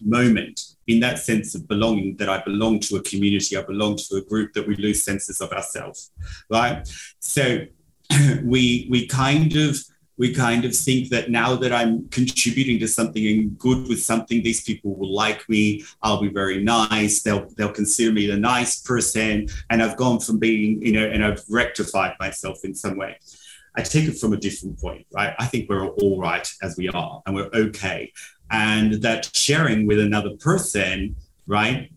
moment 0.00 0.60
in 0.86 1.00
that 1.00 1.18
sense 1.18 1.54
of 1.54 1.66
belonging 1.68 2.16
that 2.16 2.28
I 2.28 2.42
belong 2.42 2.80
to 2.80 2.96
a 2.96 3.02
community, 3.02 3.56
I 3.56 3.62
belong 3.62 3.96
to 3.96 4.16
a 4.16 4.22
group, 4.22 4.52
that 4.52 4.66
we 4.66 4.76
lose 4.76 5.02
senses 5.02 5.40
of 5.40 5.52
ourselves, 5.52 6.12
right? 6.50 6.88
So 7.18 7.66
we 8.44 8.86
we 8.90 9.06
kind 9.06 9.54
of 9.56 9.76
we 10.18 10.32
kind 10.34 10.64
of 10.64 10.74
think 10.74 11.10
that 11.10 11.30
now 11.30 11.56
that 11.56 11.72
I'm 11.72 12.08
contributing 12.08 12.78
to 12.80 12.88
something 12.88 13.26
and 13.26 13.58
good 13.58 13.86
with 13.86 14.00
something, 14.00 14.42
these 14.42 14.62
people 14.62 14.96
will 14.96 15.14
like 15.14 15.46
me. 15.46 15.84
I'll 16.02 16.22
be 16.22 16.30
very 16.30 16.62
nice. 16.62 17.22
They'll 17.22 17.48
they'll 17.56 17.72
consider 17.72 18.12
me 18.12 18.26
the 18.26 18.36
nice 18.36 18.80
person, 18.80 19.48
and 19.70 19.82
I've 19.82 19.96
gone 19.96 20.20
from 20.20 20.38
being 20.38 20.84
you 20.84 20.92
know, 20.92 21.06
and 21.06 21.24
I've 21.24 21.44
rectified 21.48 22.14
myself 22.18 22.64
in 22.64 22.74
some 22.74 22.96
way. 22.96 23.18
I 23.78 23.82
take 23.82 24.08
it 24.08 24.18
from 24.18 24.32
a 24.32 24.38
different 24.38 24.80
point, 24.80 25.06
right? 25.12 25.34
I 25.38 25.44
think 25.44 25.68
we're 25.68 25.86
all 25.86 26.18
right 26.18 26.48
as 26.62 26.76
we 26.78 26.88
are, 26.88 27.22
and 27.26 27.34
we're 27.34 27.50
okay 27.52 28.12
and 28.50 28.94
that 29.02 29.34
sharing 29.34 29.86
with 29.86 29.98
another 29.98 30.30
person, 30.38 31.16
right, 31.46 31.90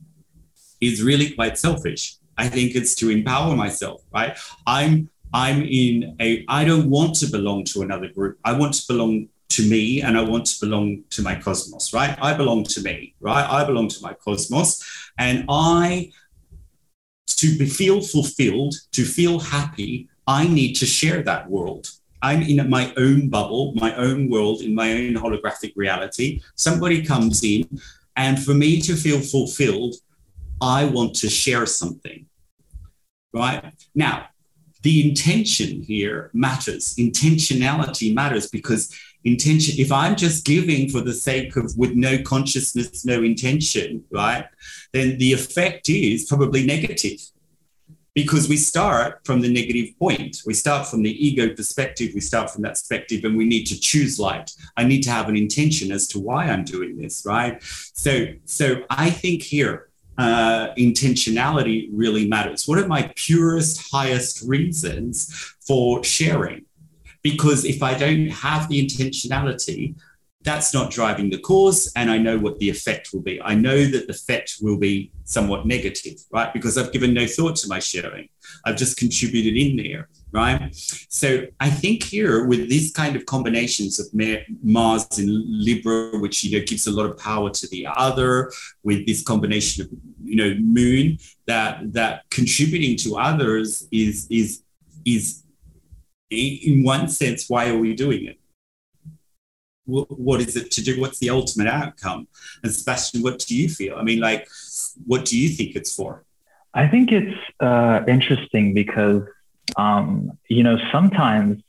is 0.82 1.04
really 1.04 1.32
quite 1.32 1.58
selfish. 1.58 2.16
I 2.38 2.48
think 2.48 2.75
it's 2.75 2.96
to 2.96 3.10
empower 3.10 3.56
myself, 3.56 4.01
right? 4.13 4.38
I'm 4.66 5.10
I'm 5.33 5.62
in 5.63 6.15
a 6.19 6.45
I 6.48 6.65
don't 6.65 6.89
want 6.89 7.15
to 7.15 7.27
belong 7.27 7.63
to 7.65 7.81
another 7.81 8.09
group. 8.09 8.38
I 8.43 8.53
want 8.53 8.74
to 8.75 8.83
belong 8.88 9.29
to 9.50 9.67
me 9.67 10.01
and 10.01 10.17
I 10.17 10.21
want 10.21 10.45
to 10.48 10.59
belong 10.59 11.03
to 11.12 11.21
my 11.21 11.36
cosmos, 11.36 11.93
right? 11.93 12.17
I 12.21 12.33
belong 12.33 12.63
to 12.65 12.81
me, 12.81 13.15
right? 13.19 13.48
I 13.50 13.65
belong 13.65 13.88
to 13.89 14.01
my 14.01 14.13
cosmos 14.13 14.83
and 15.17 15.45
I 15.50 16.12
to 17.27 17.57
be 17.57 17.67
feel 17.67 18.01
fulfilled, 18.01 18.75
to 18.91 19.05
feel 19.05 19.39
happy, 19.39 20.09
I 20.27 20.48
need 20.48 20.74
to 20.74 20.86
share 20.86 21.24
that 21.24 21.50
world 21.50 21.89
I'm 22.21 22.41
in 22.41 22.69
my 22.69 22.93
own 22.98 23.29
bubble, 23.29 23.74
my 23.75 23.95
own 23.95 24.29
world, 24.29 24.62
in 24.62 24.75
my 24.75 24.91
own 24.91 25.15
holographic 25.15 25.74
reality. 25.75 26.41
Somebody 26.55 27.03
comes 27.03 27.43
in, 27.43 27.79
and 28.15 28.41
for 28.43 28.53
me 28.53 28.81
to 28.81 28.95
feel 28.95 29.21
fulfilled, 29.21 29.95
I 30.62 30.86
want 30.86 31.15
to 31.15 31.29
share 31.29 31.65
something. 31.65 32.25
Right? 33.33 33.74
Now, 33.95 34.27
the 34.81 35.09
intention 35.09 35.81
here 35.81 36.29
matters. 36.33 36.95
Intentionality 36.95 38.13
matters 38.13 38.50
because 38.50 38.95
intention, 39.24 39.75
if 39.77 39.91
I'm 39.91 40.15
just 40.15 40.45
giving 40.45 40.89
for 40.89 41.01
the 41.01 41.13
sake 41.13 41.55
of 41.57 41.77
with 41.77 41.93
no 41.93 42.21
consciousness, 42.24 43.05
no 43.05 43.21
intention, 43.21 44.03
right, 44.12 44.45
then 44.93 45.17
the 45.17 45.33
effect 45.33 45.89
is 45.89 46.25
probably 46.25 46.65
negative 46.65 47.19
because 48.15 48.50
we 48.50 48.57
start 48.57 49.19
from 49.25 49.41
the 49.41 49.51
negative 49.51 49.98
point. 50.00 50.41
We 50.45 50.53
start 50.53 50.88
from 50.88 51.03
the 51.03 51.25
ego 51.25 51.53
perspective. 51.53 52.12
We 52.13 52.21
start 52.21 52.50
from 52.50 52.63
that 52.63 52.71
perspective, 52.71 53.24
and 53.24 53.38
we 53.38 53.45
need 53.45 53.65
to 53.65 53.79
choose 53.79 54.19
light. 54.19 54.51
I 54.77 54.83
need 54.83 55.03
to 55.03 55.12
have 55.12 55.29
an 55.29 55.38
intention 55.38 55.91
as 55.91 56.07
to 56.09 56.19
why 56.19 56.45
I'm 56.45 56.63
doing 56.63 56.98
this, 56.98 57.24
right? 57.25 57.62
So, 57.62 58.27
so 58.45 58.83
I 58.89 59.09
think 59.09 59.43
here 59.43 59.88
uh, 60.19 60.73
intentionality 60.77 61.89
really 61.93 62.27
matters. 62.27 62.67
What 62.67 62.77
are 62.77 62.88
my 62.88 63.11
purest, 63.15 63.89
highest 63.89 64.43
reasons 64.45 65.33
for 65.65 66.03
sharing? 66.03 66.65
Because 67.23 67.63
if 67.63 67.81
I 67.81 67.97
don't 67.97 68.27
have 68.27 68.67
the 68.67 68.85
intentionality, 68.85 69.95
that's 70.50 70.74
not 70.74 70.91
driving 70.91 71.29
the 71.29 71.39
cause 71.39 71.91
and 71.96 72.10
i 72.10 72.18
know 72.18 72.38
what 72.38 72.58
the 72.60 72.70
effect 72.70 73.10
will 73.13 73.22
be 73.22 73.41
i 73.44 73.53
know 73.53 73.86
that 73.86 74.08
the 74.08 74.13
effect 74.13 74.58
will 74.62 74.77
be 74.77 75.12
somewhat 75.24 75.65
negative 75.65 76.18
right 76.32 76.51
because 76.53 76.77
i've 76.77 76.91
given 76.91 77.13
no 77.13 77.25
thought 77.27 77.56
to 77.56 77.68
my 77.68 77.79
sharing 77.79 78.27
i've 78.65 78.79
just 78.84 78.98
contributed 78.98 79.56
in 79.56 79.77
there 79.77 80.10
right? 80.32 80.70
So 81.10 81.46
I 81.60 81.70
think 81.70 82.03
here 82.03 82.46
with 82.46 82.70
these 82.70 82.91
kind 82.91 83.15
of 83.15 83.25
combinations 83.25 84.00
of 84.00 84.08
Mars 84.63 85.08
in 85.18 85.27
Libra, 85.27 86.20
which 86.20 86.44
you 86.44 86.58
know 86.58 86.65
gives 86.65 86.88
a 86.88 86.91
lot 86.91 87.06
of 87.10 87.18
power 87.18 87.50
to 87.50 87.68
the 87.70 87.88
other, 87.96 88.51
with 88.84 89.06
this 89.06 89.24
combination 89.24 89.86
of 89.86 89.89
you 90.24 90.36
know 90.36 90.56
Moon 90.60 91.18
that 91.48 91.94
that 91.94 92.29
contributing 92.29 92.96
to 92.98 93.18
others 93.18 93.88
is 93.91 94.27
is 94.29 94.63
is 95.06 95.44
in 96.29 96.84
one 96.84 97.08
sense 97.08 97.50
why 97.50 97.70
are 97.70 97.77
we 97.77 97.96
doing 97.96 98.25
it? 98.25 98.38
What 99.89 100.41
is 100.41 100.55
it 100.55 100.72
to 100.72 100.81
do? 100.84 101.00
What's 101.01 101.19
the 101.19 101.29
ultimate 101.29 101.67
outcome? 101.67 102.27
And 102.63 102.72
Sebastian, 102.72 103.22
what 103.22 103.39
do 103.39 103.55
you 103.55 103.69
feel? 103.69 103.96
I 103.98 104.03
mean, 104.03 104.19
like, 104.19 104.48
what 105.05 105.25
do 105.25 105.38
you 105.38 105.50
think 105.50 105.75
it's 105.75 105.96
for? 105.96 106.24
I 106.74 106.88
think 106.88 107.12
it's 107.12 107.38
uh, 107.60 108.01
interesting 108.08 108.74
because 108.74 109.24
um, 109.77 110.38
you 110.48 110.63
know, 110.63 110.77
sometimes, 110.91 111.62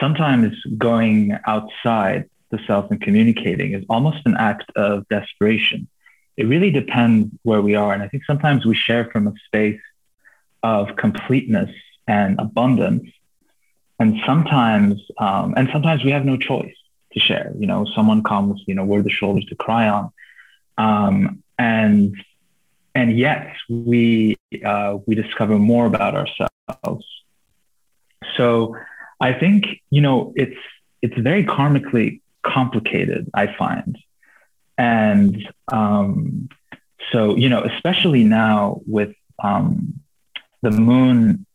sometimes 0.00 0.54
going 0.78 1.36
outside 1.46 2.28
the 2.50 2.58
self 2.66 2.90
and 2.90 3.00
communicating 3.00 3.72
is 3.72 3.84
almost 3.88 4.18
an 4.26 4.36
act 4.36 4.70
of 4.76 5.08
desperation. 5.08 5.88
It 6.36 6.44
really 6.44 6.70
depends 6.70 7.34
where 7.42 7.62
we 7.62 7.74
are. 7.74 7.92
And 7.92 8.02
I 8.02 8.08
think 8.08 8.24
sometimes 8.24 8.64
we 8.64 8.74
share 8.74 9.10
from 9.10 9.26
a 9.26 9.34
space 9.46 9.80
of 10.62 10.96
completeness 10.96 11.70
and 12.06 12.38
abundance. 12.38 13.08
And 13.98 14.20
sometimes, 14.26 15.00
um, 15.18 15.54
and 15.56 15.68
sometimes 15.72 16.04
we 16.04 16.10
have 16.10 16.24
no 16.24 16.36
choice 16.36 16.74
to 17.12 17.20
share. 17.20 17.52
You 17.58 17.66
know, 17.66 17.86
someone 17.94 18.22
comes, 18.22 18.62
you 18.66 18.74
know, 18.74 18.84
we're 18.84 19.02
the 19.02 19.10
shoulders 19.10 19.44
to 19.46 19.56
cry 19.56 19.88
on. 19.88 20.12
Um, 20.78 21.42
and 21.58 22.16
and 22.94 23.18
yet 23.18 23.54
we 23.68 24.36
uh, 24.64 24.98
we 25.06 25.14
discover 25.14 25.58
more 25.58 25.86
about 25.86 26.14
ourselves. 26.14 27.06
So 28.36 28.76
I 29.20 29.32
think 29.32 29.66
you 29.90 30.00
know 30.00 30.32
it's 30.36 30.58
it's 31.00 31.16
very 31.16 31.44
karmically 31.44 32.20
complicated. 32.42 33.30
I 33.34 33.54
find, 33.54 33.98
and 34.76 35.48
um, 35.70 36.48
so 37.10 37.36
you 37.36 37.48
know 37.48 37.62
especially 37.62 38.24
now 38.24 38.80
with 38.86 39.14
um, 39.42 40.00
the 40.62 40.70
moon 40.70 41.46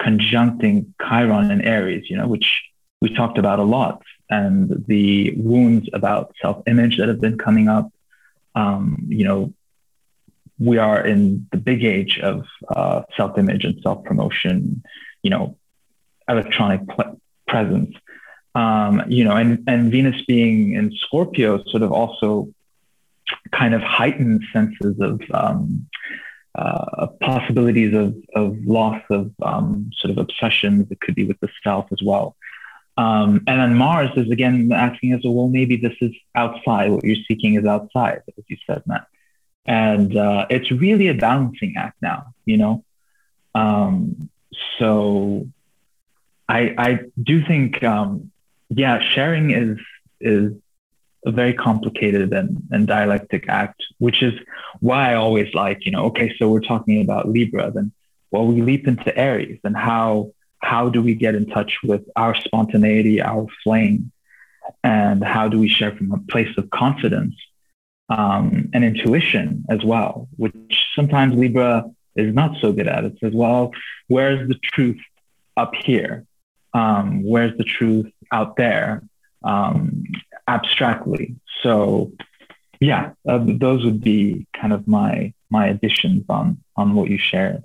conjuncting 0.00 0.94
Chiron 1.06 1.50
in 1.50 1.60
Aries, 1.60 2.08
you 2.08 2.16
know, 2.16 2.26
which 2.26 2.62
we 3.02 3.14
talked 3.14 3.38
about 3.38 3.58
a 3.58 3.62
lot, 3.62 4.02
and 4.30 4.84
the 4.86 5.34
wounds 5.36 5.88
about 5.92 6.34
self-image 6.40 6.98
that 6.98 7.08
have 7.08 7.20
been 7.20 7.36
coming 7.36 7.68
up. 7.68 7.92
Um, 8.54 9.06
you 9.08 9.24
know, 9.24 9.52
we 10.58 10.78
are 10.78 11.04
in 11.04 11.46
the 11.52 11.58
big 11.58 11.84
age 11.84 12.18
of 12.22 12.44
uh, 12.68 13.02
self-image 13.16 13.64
and 13.64 13.80
self-promotion, 13.82 14.82
you 15.22 15.30
know, 15.30 15.56
electronic 16.28 16.86
pl- 16.88 17.20
presence. 17.48 17.94
Um, 18.54 19.02
you 19.08 19.24
know, 19.24 19.36
and, 19.36 19.64
and 19.66 19.90
Venus 19.90 20.22
being 20.26 20.74
in 20.74 20.92
Scorpio 20.92 21.62
sort 21.64 21.82
of 21.82 21.92
also 21.92 22.48
kind 23.52 23.74
of 23.74 23.82
heightened 23.82 24.42
senses 24.52 24.98
of 25.00 25.20
um, 25.32 25.86
uh, 26.54 27.06
possibilities 27.20 27.94
of, 27.94 28.14
of 28.34 28.58
loss 28.64 29.02
of 29.10 29.32
um, 29.42 29.90
sort 29.96 30.10
of 30.10 30.18
obsessions. 30.18 30.90
It 30.90 31.00
could 31.00 31.14
be 31.14 31.24
with 31.24 31.38
the 31.40 31.48
self 31.62 31.86
as 31.92 32.02
well. 32.02 32.36
Um, 33.00 33.28
and 33.46 33.56
then 33.60 33.74
Mars 33.74 34.10
is 34.16 34.30
again 34.30 34.70
asking 34.72 35.14
us, 35.14 35.20
well, 35.24 35.48
maybe 35.48 35.76
this 35.76 35.96
is 36.00 36.12
outside. 36.34 36.90
What 36.90 37.04
you're 37.04 37.24
seeking 37.28 37.54
is 37.54 37.64
outside, 37.64 38.22
as 38.38 38.44
you 38.48 38.58
said, 38.66 38.82
Matt 38.86 39.06
and 39.66 40.16
uh, 40.16 40.46
it's 40.50 40.70
really 40.70 41.08
a 41.08 41.14
balancing 41.14 41.74
act 41.76 42.00
now 42.02 42.34
you 42.44 42.56
know 42.56 42.84
um, 43.54 44.30
so 44.78 45.46
i 46.48 46.74
i 46.78 47.00
do 47.22 47.44
think 47.44 47.82
um, 47.84 48.30
yeah 48.68 49.00
sharing 49.00 49.50
is 49.50 49.78
is 50.20 50.52
a 51.26 51.30
very 51.30 51.52
complicated 51.52 52.32
and, 52.32 52.62
and 52.70 52.86
dialectic 52.86 53.48
act 53.48 53.82
which 53.98 54.22
is 54.22 54.34
why 54.80 55.12
i 55.12 55.14
always 55.14 55.52
like 55.54 55.84
you 55.84 55.92
know 55.92 56.06
okay 56.06 56.34
so 56.38 56.48
we're 56.48 56.60
talking 56.60 57.02
about 57.02 57.28
libra 57.28 57.70
then 57.70 57.92
well 58.30 58.46
we 58.46 58.62
leap 58.62 58.88
into 58.88 59.16
aries 59.16 59.60
and 59.64 59.76
how 59.76 60.32
how 60.60 60.88
do 60.88 61.02
we 61.02 61.14
get 61.14 61.34
in 61.34 61.46
touch 61.46 61.78
with 61.82 62.02
our 62.16 62.34
spontaneity 62.34 63.20
our 63.20 63.46
flame 63.64 64.12
and 64.84 65.24
how 65.24 65.48
do 65.48 65.58
we 65.58 65.68
share 65.68 65.94
from 65.96 66.12
a 66.12 66.18
place 66.18 66.56
of 66.56 66.70
confidence 66.70 67.34
um, 68.08 68.68
and 68.72 68.84
intuition 68.84 69.64
as 69.68 69.84
well, 69.84 70.28
which 70.36 70.86
sometimes 70.94 71.34
Libra 71.34 71.84
is 72.16 72.34
not 72.34 72.56
so 72.60 72.72
good 72.72 72.88
at. 72.88 73.04
It 73.04 73.18
says, 73.20 73.32
well, 73.32 73.72
where's 74.08 74.48
the 74.48 74.56
truth 74.56 75.00
up 75.56 75.74
here? 75.74 76.24
Um, 76.74 77.22
where's 77.22 77.56
the 77.56 77.64
truth 77.64 78.12
out 78.32 78.56
there 78.56 79.02
um, 79.44 80.04
abstractly? 80.46 81.36
So, 81.62 82.12
yeah, 82.80 83.12
uh, 83.28 83.40
those 83.44 83.84
would 83.84 84.00
be 84.00 84.46
kind 84.54 84.72
of 84.72 84.86
my 84.88 85.32
my 85.50 85.66
additions 85.66 86.24
on 86.28 86.62
on 86.76 86.94
what 86.94 87.10
you 87.10 87.18
shared 87.18 87.64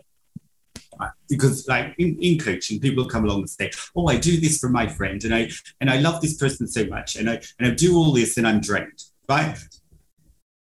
because 1.29 1.67
like 1.67 1.93
in, 1.97 2.17
in 2.21 2.37
coaching 2.37 2.79
people 2.79 3.05
come 3.05 3.25
along 3.25 3.39
and 3.39 3.49
say 3.49 3.71
oh 3.95 4.07
i 4.07 4.17
do 4.17 4.39
this 4.39 4.57
for 4.57 4.69
my 4.69 4.87
friend 4.87 5.23
and 5.23 5.33
i 5.33 5.49
and 5.81 5.89
i 5.89 5.97
love 5.97 6.21
this 6.21 6.37
person 6.37 6.67
so 6.67 6.85
much 6.85 7.15
and 7.15 7.29
i 7.29 7.41
and 7.59 7.67
i 7.67 7.71
do 7.71 7.95
all 7.97 8.11
this 8.11 8.37
and 8.37 8.47
i'm 8.47 8.59
drained 8.59 9.03
right 9.27 9.57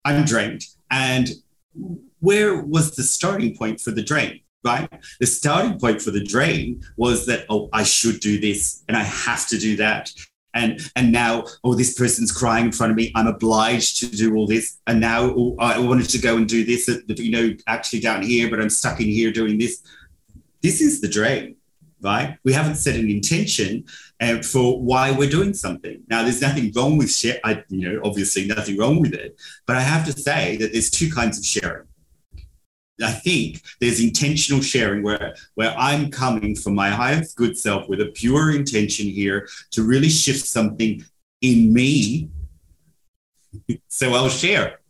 I'm 0.04 0.24
drained. 0.24 0.64
And 0.90 1.30
where 2.20 2.62
was 2.62 2.94
the 2.94 3.02
starting 3.02 3.56
point 3.56 3.80
for 3.80 3.90
the 3.90 4.02
drain? 4.02 4.40
Right? 4.64 4.88
The 5.20 5.26
starting 5.26 5.78
point 5.78 6.00
for 6.00 6.10
the 6.10 6.24
drain 6.24 6.82
was 6.96 7.26
that, 7.26 7.44
oh, 7.50 7.68
I 7.72 7.82
should 7.82 8.20
do 8.20 8.40
this 8.40 8.82
and 8.88 8.96
I 8.96 9.02
have 9.02 9.46
to 9.48 9.58
do 9.58 9.76
that. 9.76 10.10
And 10.54 10.80
and 10.94 11.10
now, 11.10 11.46
oh, 11.64 11.74
this 11.74 11.98
person's 11.98 12.30
crying 12.30 12.66
in 12.66 12.72
front 12.72 12.92
of 12.92 12.96
me. 12.96 13.10
I'm 13.16 13.26
obliged 13.26 13.98
to 14.00 14.06
do 14.06 14.36
all 14.36 14.46
this. 14.46 14.78
And 14.86 15.00
now 15.00 15.34
oh, 15.36 15.56
I 15.58 15.80
wanted 15.80 16.08
to 16.10 16.18
go 16.18 16.36
and 16.36 16.48
do 16.48 16.64
this, 16.64 16.88
uh, 16.88 16.98
you 17.08 17.32
know, 17.32 17.54
actually 17.66 18.00
down 18.00 18.22
here, 18.22 18.48
but 18.48 18.60
I'm 18.60 18.70
stuck 18.70 19.00
in 19.00 19.06
here 19.06 19.32
doing 19.32 19.58
this. 19.58 19.82
This 20.64 20.81
is 20.81 21.03
the 21.03 21.09
dream, 21.09 21.57
right? 22.00 22.38
We 22.42 22.55
haven't 22.55 22.77
set 22.77 22.96
an 22.96 23.11
intention 23.11 23.85
uh, 24.18 24.40
for 24.40 24.81
why 24.81 25.11
we're 25.11 25.29
doing 25.29 25.53
something. 25.53 26.03
Now, 26.09 26.22
there's 26.22 26.40
nothing 26.40 26.72
wrong 26.74 26.96
with 26.96 27.12
share. 27.12 27.38
I, 27.44 27.62
you 27.68 27.87
know, 27.87 28.00
obviously 28.03 28.46
nothing 28.46 28.79
wrong 28.79 28.98
with 28.98 29.12
it, 29.12 29.38
but 29.66 29.77
I 29.77 29.81
have 29.81 30.07
to 30.07 30.18
say 30.18 30.57
that 30.57 30.72
there's 30.72 30.88
two 30.88 31.12
kinds 31.12 31.38
of 31.38 31.44
sharing. 31.44 31.87
I 32.98 33.12
think 33.12 33.61
there's 33.79 34.00
intentional 34.00 34.62
sharing 34.62 35.03
where, 35.03 35.35
where 35.55 35.74
I'm 35.77 36.11
coming 36.11 36.57
from 36.57 36.74
my 36.74 36.88
highest 36.88 37.37
good 37.37 37.59
self 37.59 37.87
with 37.87 38.00
a 38.00 38.07
pure 38.07 38.57
intention 38.57 39.05
here 39.05 39.46
to 39.72 39.83
really 39.83 40.09
shift 40.09 40.46
something 40.46 41.05
in 41.42 41.74
me. 41.74 42.31
so 43.88 44.14
I'll 44.14 44.31
share, 44.31 44.81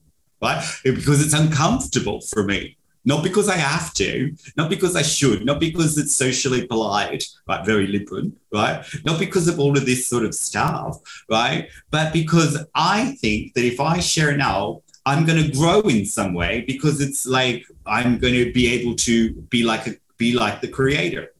right? 0.40 0.64
Because 0.84 1.20
it's 1.20 1.34
uncomfortable 1.34 2.20
for 2.20 2.44
me 2.44 2.76
not 3.04 3.22
because 3.22 3.48
I 3.48 3.56
have 3.56 3.92
to, 3.94 4.34
not 4.56 4.70
because 4.70 4.96
I 4.96 5.02
should, 5.02 5.44
not 5.44 5.60
because 5.60 5.98
it's 5.98 6.16
socially 6.16 6.66
polite, 6.66 7.24
right? 7.46 7.64
Very 7.64 7.86
liberal, 7.86 8.32
right? 8.52 8.84
Not 9.04 9.18
because 9.18 9.46
of 9.48 9.58
all 9.58 9.76
of 9.76 9.86
this 9.86 10.06
sort 10.06 10.24
of 10.24 10.34
stuff, 10.34 10.98
right? 11.30 11.68
But 11.90 12.12
because 12.12 12.64
I 12.74 13.16
think 13.20 13.54
that 13.54 13.64
if 13.64 13.80
I 13.80 14.00
share 14.00 14.36
now, 14.36 14.82
I'm 15.06 15.26
going 15.26 15.42
to 15.42 15.52
grow 15.52 15.80
in 15.82 16.06
some 16.06 16.32
way 16.32 16.64
because 16.66 17.00
it's 17.02 17.26
like 17.26 17.64
I'm 17.84 18.18
going 18.18 18.34
to 18.34 18.52
be 18.52 18.72
able 18.72 18.96
to 18.96 19.32
be 19.34 19.62
like 19.62 19.86
a, 19.86 19.94
be 20.16 20.32
like 20.32 20.60
the 20.60 20.68
creator, 20.68 21.33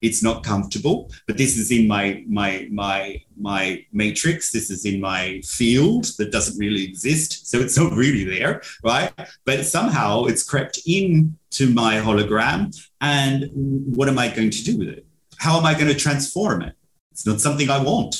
it's 0.00 0.22
not 0.22 0.44
comfortable 0.44 1.10
but 1.26 1.36
this 1.36 1.56
is 1.56 1.70
in 1.70 1.88
my 1.88 2.24
my 2.28 2.68
my 2.70 3.20
my 3.40 3.84
matrix. 3.92 4.50
This 4.50 4.70
is 4.70 4.84
in 4.84 5.00
my 5.00 5.40
field 5.44 6.06
that 6.18 6.32
doesn't 6.32 6.58
really 6.58 6.84
exist. 6.84 7.48
So 7.48 7.58
it's 7.58 7.78
not 7.78 7.92
really 7.92 8.24
there 8.24 8.62
right? 8.82 9.12
But 9.44 9.64
somehow 9.66 10.24
it's 10.24 10.42
crept 10.42 10.80
in 10.86 11.36
to 11.50 11.72
my 11.72 11.94
hologram. 11.96 12.74
And 13.00 13.50
what 13.96 14.08
am 14.08 14.18
i 14.18 14.28
going 14.28 14.50
to 14.50 14.62
do 14.64 14.78
with 14.78 14.88
it? 14.88 15.06
How 15.38 15.58
am 15.58 15.66
i 15.66 15.74
going 15.74 15.88
to 15.88 15.94
transform 15.94 16.62
it? 16.62 16.74
It's 17.12 17.26
not 17.26 17.40
something 17.40 17.70
i 17.70 17.82
want 17.82 18.14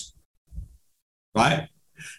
right? 1.39 1.69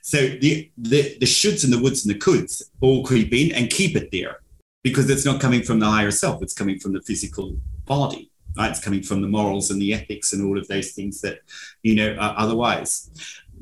So 0.02 0.18
the 0.28 0.72
the, 0.78 1.18
the 1.20 1.26
shoulds 1.26 1.64
and 1.64 1.74
the 1.74 1.78
woulds 1.78 2.06
and 2.06 2.14
the 2.14 2.20
coulds 2.20 2.64
all 2.82 3.04
creep 3.04 3.34
in 3.34 3.52
and 3.54 3.70
keep 3.70 3.96
it 3.96 4.10
there 4.12 4.38
because 4.84 5.10
it's 5.10 5.26
not 5.26 5.42
coming 5.42 5.64
from 5.64 5.80
the 5.80 5.86
higher 5.86 6.12
self. 6.12 6.42
It's 6.42 6.54
coming 6.54 6.80
from 6.80 6.94
the 6.94 7.02
physical 7.02 7.58
body? 7.86 8.32
It's 8.58 8.84
coming 8.84 9.04
from 9.04 9.22
the 9.22 9.28
morals 9.28 9.72
and 9.72 9.82
the 9.82 9.94
ethics 9.94 10.34
and 10.34 10.46
all 10.46 10.58
of 10.58 10.68
those 10.68 10.92
things 10.92 11.22
that, 11.22 11.40
you 11.84 11.96
know, 11.96 12.16
are 12.20 12.36
otherwise. 12.38 13.10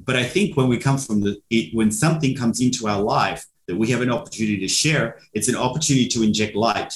But 0.06 0.16
I 0.16 0.24
think 0.24 0.56
when 0.56 0.68
we 0.68 0.78
come 0.78 0.98
from 0.98 1.22
the, 1.22 1.42
it, 1.50 1.76
when 1.76 1.92
something 1.92 2.36
comes 2.36 2.62
into 2.62 2.88
our 2.88 3.02
life 3.02 3.46
that 3.68 3.76
we 3.76 3.90
have 3.92 4.02
an 4.02 4.12
opportunity 4.12 4.60
to 4.60 4.68
share, 4.68 5.20
it's 5.34 5.50
an 5.50 5.56
opportunity 5.56 6.08
to 6.08 6.24
inject 6.24 6.56
light. 6.56 6.94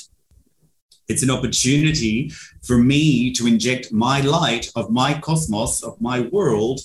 It's 1.08 1.24
an 1.24 1.30
opportunity 1.30 2.32
for 2.64 2.78
me 2.78 3.34
to 3.34 3.46
inject 3.46 3.92
my 3.92 4.22
light 4.22 4.72
of 4.76 4.90
my 4.92 5.20
cosmos, 5.20 5.84
of 5.84 6.00
my 6.00 6.22
world 6.22 6.80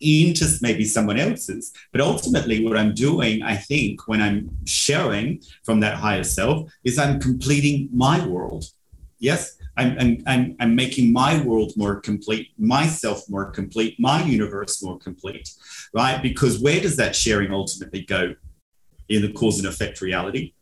into 0.00 0.46
maybe 0.62 0.84
someone 0.84 1.18
else's. 1.18 1.72
But 1.92 2.00
ultimately, 2.00 2.64
what 2.64 2.76
I'm 2.76 2.94
doing, 2.94 3.42
I 3.42 3.56
think, 3.56 4.08
when 4.08 4.22
I'm 4.22 4.50
sharing 4.64 5.42
from 5.64 5.80
that 5.80 5.96
higher 5.96 6.24
self, 6.24 6.70
is 6.84 6.98
I'm 6.98 7.20
completing 7.20 7.88
my 7.92 8.26
world. 8.26 8.64
Yes, 9.18 9.55
I'm, 9.76 10.22
I'm, 10.26 10.56
I'm, 10.58 10.74
making 10.74 11.12
my 11.12 11.42
world 11.42 11.72
more 11.76 12.00
complete, 12.00 12.52
myself 12.58 13.28
more 13.28 13.50
complete, 13.50 13.98
my 14.00 14.22
universe 14.24 14.82
more 14.82 14.98
complete, 14.98 15.50
right? 15.92 16.22
Because 16.22 16.58
where 16.60 16.80
does 16.80 16.96
that 16.96 17.14
sharing 17.14 17.52
ultimately 17.52 18.02
go 18.02 18.34
in 19.08 19.22
the 19.22 19.32
cause 19.32 19.58
and 19.58 19.68
effect 19.68 20.00
reality? 20.00 20.54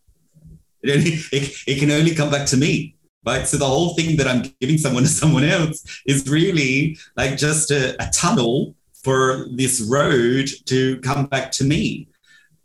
It, 0.82 0.96
only, 0.96 1.10
it, 1.32 1.56
it 1.66 1.78
can 1.78 1.90
only 1.90 2.14
come 2.14 2.30
back 2.30 2.46
to 2.48 2.56
me, 2.56 2.96
right? 3.24 3.46
So 3.46 3.56
the 3.56 3.66
whole 3.66 3.94
thing 3.94 4.16
that 4.16 4.26
I'm 4.26 4.52
giving 4.60 4.78
someone 4.78 5.04
to 5.04 5.08
someone 5.08 5.44
else 5.44 5.84
is 6.06 6.28
really 6.28 6.98
like 7.16 7.36
just 7.36 7.70
a, 7.70 7.94
a 8.02 8.10
tunnel 8.10 8.74
for 9.04 9.46
this 9.52 9.80
road 9.80 10.48
to 10.66 10.98
come 11.00 11.26
back 11.26 11.52
to 11.52 11.64
me 11.64 12.08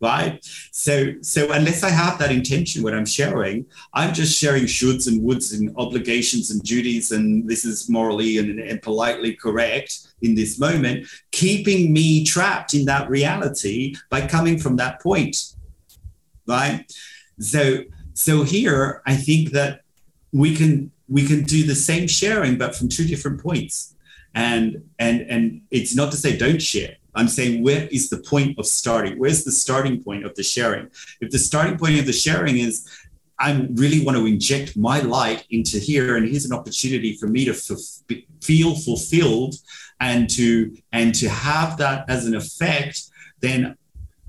right? 0.01 0.39
So, 0.71 1.13
so 1.21 1.51
unless 1.51 1.83
I 1.83 1.89
have 1.89 2.17
that 2.19 2.31
intention 2.31 2.83
when 2.83 2.93
I'm 2.93 3.05
sharing, 3.05 3.65
I'm 3.93 4.13
just 4.13 4.37
sharing 4.37 4.63
shoulds 4.63 5.07
and 5.07 5.21
woulds 5.21 5.57
and 5.57 5.75
obligations 5.77 6.51
and 6.51 6.61
duties, 6.61 7.11
and 7.11 7.47
this 7.47 7.65
is 7.65 7.89
morally 7.89 8.37
and, 8.37 8.59
and 8.59 8.81
politely 8.81 9.33
correct 9.35 10.07
in 10.21 10.35
this 10.35 10.59
moment, 10.59 11.07
keeping 11.31 11.91
me 11.91 12.23
trapped 12.23 12.73
in 12.73 12.85
that 12.85 13.09
reality 13.09 13.95
by 14.09 14.25
coming 14.25 14.57
from 14.57 14.77
that 14.77 15.01
point, 15.01 15.53
right? 16.47 16.85
So, 17.39 17.83
so 18.13 18.43
here 18.43 19.01
I 19.05 19.15
think 19.15 19.51
that 19.51 19.81
we 20.31 20.55
can 20.55 20.91
we 21.07 21.25
can 21.25 21.43
do 21.43 21.63
the 21.63 21.75
same 21.75 22.07
sharing, 22.07 22.57
but 22.57 22.75
from 22.75 22.87
two 22.87 23.05
different 23.05 23.41
points. 23.41 23.95
And 24.33 24.89
and 24.99 25.21
and 25.21 25.61
it's 25.71 25.95
not 25.95 26.11
to 26.11 26.17
say 26.17 26.37
don't 26.37 26.61
share 26.61 26.95
I'm 27.15 27.27
saying, 27.27 27.63
where 27.63 27.87
is 27.91 28.09
the 28.09 28.17
point 28.17 28.57
of 28.59 28.65
starting? 28.65 29.17
Where's 29.17 29.43
the 29.43 29.51
starting 29.51 30.01
point 30.03 30.25
of 30.25 30.35
the 30.35 30.43
sharing? 30.43 30.89
If 31.19 31.31
the 31.31 31.39
starting 31.39 31.77
point 31.77 31.99
of 31.99 32.05
the 32.05 32.13
sharing 32.13 32.57
is, 32.57 32.87
I 33.39 33.67
really 33.73 34.05
want 34.05 34.17
to 34.17 34.25
inject 34.25 34.77
my 34.77 34.99
light 34.99 35.45
into 35.49 35.79
here, 35.79 36.17
and 36.17 36.27
here's 36.27 36.45
an 36.45 36.53
opportunity 36.53 37.15
for 37.15 37.27
me 37.27 37.45
to 37.45 37.51
f- 37.51 38.17
feel 38.41 38.75
fulfilled 38.75 39.55
and 39.99 40.29
to 40.31 40.75
and 40.91 41.15
to 41.15 41.29
have 41.29 41.77
that 41.77 42.09
as 42.09 42.25
an 42.25 42.35
effect, 42.35 43.01
then 43.39 43.75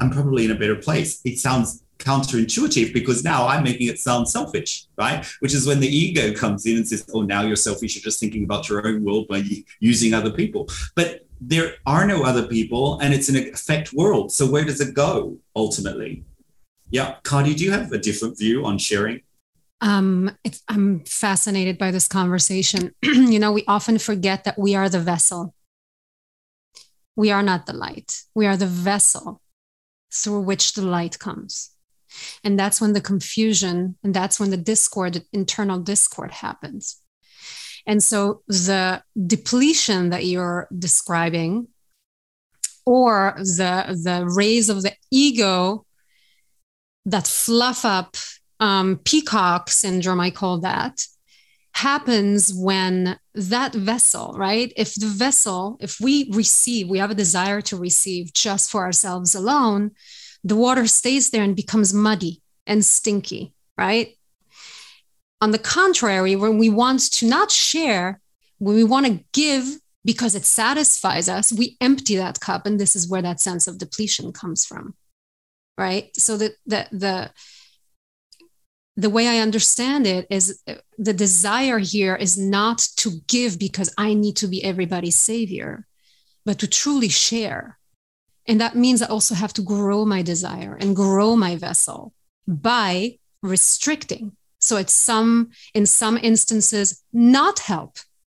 I'm 0.00 0.10
probably 0.10 0.44
in 0.44 0.50
a 0.50 0.54
better 0.54 0.76
place. 0.76 1.20
It 1.24 1.38
sounds 1.38 1.82
counterintuitive 2.00 2.92
because 2.92 3.22
now 3.22 3.46
I'm 3.46 3.62
making 3.62 3.88
it 3.88 3.98
sound 3.98 4.28
selfish, 4.28 4.86
right? 4.98 5.24
Which 5.40 5.54
is 5.54 5.66
when 5.66 5.80
the 5.80 5.88
ego 5.88 6.34
comes 6.34 6.66
in 6.66 6.76
and 6.76 6.88
says, 6.88 7.04
"Oh, 7.14 7.22
now 7.22 7.42
you're 7.42 7.56
selfish. 7.56 7.94
You're 7.94 8.02
just 8.02 8.20
thinking 8.20 8.44
about 8.44 8.68
your 8.68 8.86
own 8.86 9.04
world 9.04 9.28
by 9.28 9.44
using 9.78 10.14
other 10.14 10.32
people." 10.32 10.68
But 10.94 11.26
there 11.40 11.74
are 11.86 12.06
no 12.06 12.22
other 12.22 12.46
people 12.46 12.98
and 13.00 13.14
it's 13.14 13.28
an 13.28 13.36
effect 13.36 13.92
world. 13.92 14.30
So 14.30 14.46
where 14.46 14.64
does 14.64 14.80
it 14.80 14.94
go 14.94 15.38
ultimately? 15.56 16.24
Yeah. 16.90 17.16
Cardi, 17.22 17.54
do 17.54 17.64
you 17.64 17.72
have 17.72 17.92
a 17.92 17.98
different 17.98 18.38
view 18.38 18.66
on 18.66 18.76
sharing? 18.78 19.22
Um, 19.80 20.36
I'm 20.68 21.04
fascinated 21.04 21.78
by 21.78 21.90
this 21.90 22.06
conversation. 22.06 22.94
you 23.02 23.38
know, 23.38 23.52
we 23.52 23.64
often 23.66 23.98
forget 23.98 24.44
that 24.44 24.58
we 24.58 24.74
are 24.74 24.90
the 24.90 25.00
vessel. 25.00 25.54
We 27.16 27.30
are 27.30 27.42
not 27.42 27.66
the 27.66 27.72
light. 27.72 28.22
We 28.34 28.46
are 28.46 28.56
the 28.56 28.66
vessel 28.66 29.40
through 30.12 30.40
which 30.40 30.74
the 30.74 30.82
light 30.82 31.18
comes. 31.18 31.70
And 32.44 32.58
that's 32.58 32.80
when 32.80 32.92
the 32.92 33.00
confusion 33.00 33.96
and 34.02 34.14
that's 34.14 34.40
when 34.40 34.50
the 34.50 34.56
discord, 34.56 35.22
internal 35.32 35.78
discord 35.78 36.30
happens. 36.30 37.00
And 37.86 38.02
so 38.02 38.42
the 38.46 39.02
depletion 39.26 40.10
that 40.10 40.24
you're 40.26 40.68
describing 40.76 41.68
or 42.86 43.34
the 43.36 43.98
the 44.02 44.26
raise 44.34 44.68
of 44.68 44.82
the 44.82 44.92
ego 45.10 45.84
that 47.06 47.26
fluff 47.26 47.84
up 47.84 48.16
um, 48.58 48.98
peacock 49.04 49.70
syndrome 49.70 50.20
i 50.20 50.30
call 50.30 50.58
that 50.60 51.04
happens 51.72 52.52
when 52.54 53.16
that 53.34 53.72
vessel 53.74 54.34
right 54.36 54.72
if 54.76 54.94
the 54.94 55.06
vessel 55.06 55.78
if 55.80 55.98
we 56.00 56.28
receive 56.32 56.88
we 56.88 56.98
have 56.98 57.10
a 57.10 57.14
desire 57.14 57.60
to 57.60 57.76
receive 57.76 58.32
just 58.34 58.70
for 58.70 58.82
ourselves 58.82 59.34
alone 59.34 59.92
the 60.44 60.56
water 60.56 60.86
stays 60.86 61.30
there 61.30 61.42
and 61.42 61.56
becomes 61.56 61.92
muddy 61.92 62.42
and 62.66 62.84
stinky 62.84 63.54
right 63.76 64.16
on 65.40 65.50
the 65.52 65.58
contrary, 65.58 66.36
when 66.36 66.58
we 66.58 66.68
want 66.68 67.00
to 67.12 67.26
not 67.26 67.50
share, 67.50 68.20
when 68.58 68.76
we 68.76 68.84
want 68.84 69.06
to 69.06 69.24
give 69.32 69.64
because 70.04 70.34
it 70.34 70.44
satisfies 70.44 71.28
us, 71.28 71.52
we 71.52 71.76
empty 71.80 72.16
that 72.16 72.40
cup. 72.40 72.66
And 72.66 72.78
this 72.78 72.96
is 72.96 73.08
where 73.08 73.22
that 73.22 73.40
sense 73.40 73.66
of 73.66 73.78
depletion 73.78 74.32
comes 74.32 74.64
from. 74.64 74.94
Right. 75.78 76.14
So 76.16 76.36
the 76.36 76.52
the 76.66 76.86
the 76.92 77.30
the 78.96 79.10
way 79.10 79.28
I 79.28 79.38
understand 79.38 80.06
it 80.06 80.26
is 80.30 80.62
the 80.98 81.14
desire 81.14 81.78
here 81.78 82.14
is 82.14 82.36
not 82.36 82.86
to 82.98 83.20
give 83.28 83.58
because 83.58 83.94
I 83.96 84.12
need 84.12 84.36
to 84.36 84.46
be 84.46 84.62
everybody's 84.62 85.16
savior, 85.16 85.86
but 86.44 86.58
to 86.58 86.66
truly 86.66 87.08
share. 87.08 87.78
And 88.50 88.60
that 88.60 88.74
means 88.74 89.00
I 89.00 89.06
also 89.06 89.34
have 89.34 89.54
to 89.54 89.62
grow 89.62 90.04
my 90.04 90.22
desire 90.22 90.76
and 90.78 90.96
grow 90.96 91.36
my 91.36 91.56
vessel 91.56 92.12
by 92.46 93.18
restricting 93.42 94.36
so 94.60 94.76
it's 94.76 94.92
some, 94.92 95.50
in 95.72 95.86
some 95.86 96.18
instances, 96.18 97.02
not 97.12 97.60
help, 97.60 97.96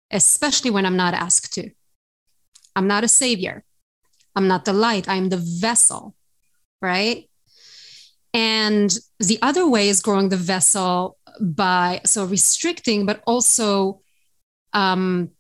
especially 0.10 0.72
when 0.72 0.86
I'm 0.86 0.96
not 0.96 1.14
asked 1.14 1.54
to. 1.56 1.70
I'm 2.76 2.88
not 2.88 3.04
a 3.04 3.10
savior. 3.10 3.64
I'm 4.36 4.48
not 4.48 4.66
the 4.66 4.74
light. 4.74 5.08
I'm 5.08 5.30
the 5.30 5.38
vessel, 5.38 6.16
right? 6.82 7.30
And 8.34 8.92
the 9.20 9.38
other 9.42 9.68
way 9.68 9.90
is 9.90 10.02
growing 10.02 10.30
the 10.30 10.38
vessel 10.38 11.18
by 11.40 12.02
so 12.06 12.26
restricting, 12.26 13.06
but 13.06 13.22
also 13.28 14.02
um, 14.72 15.32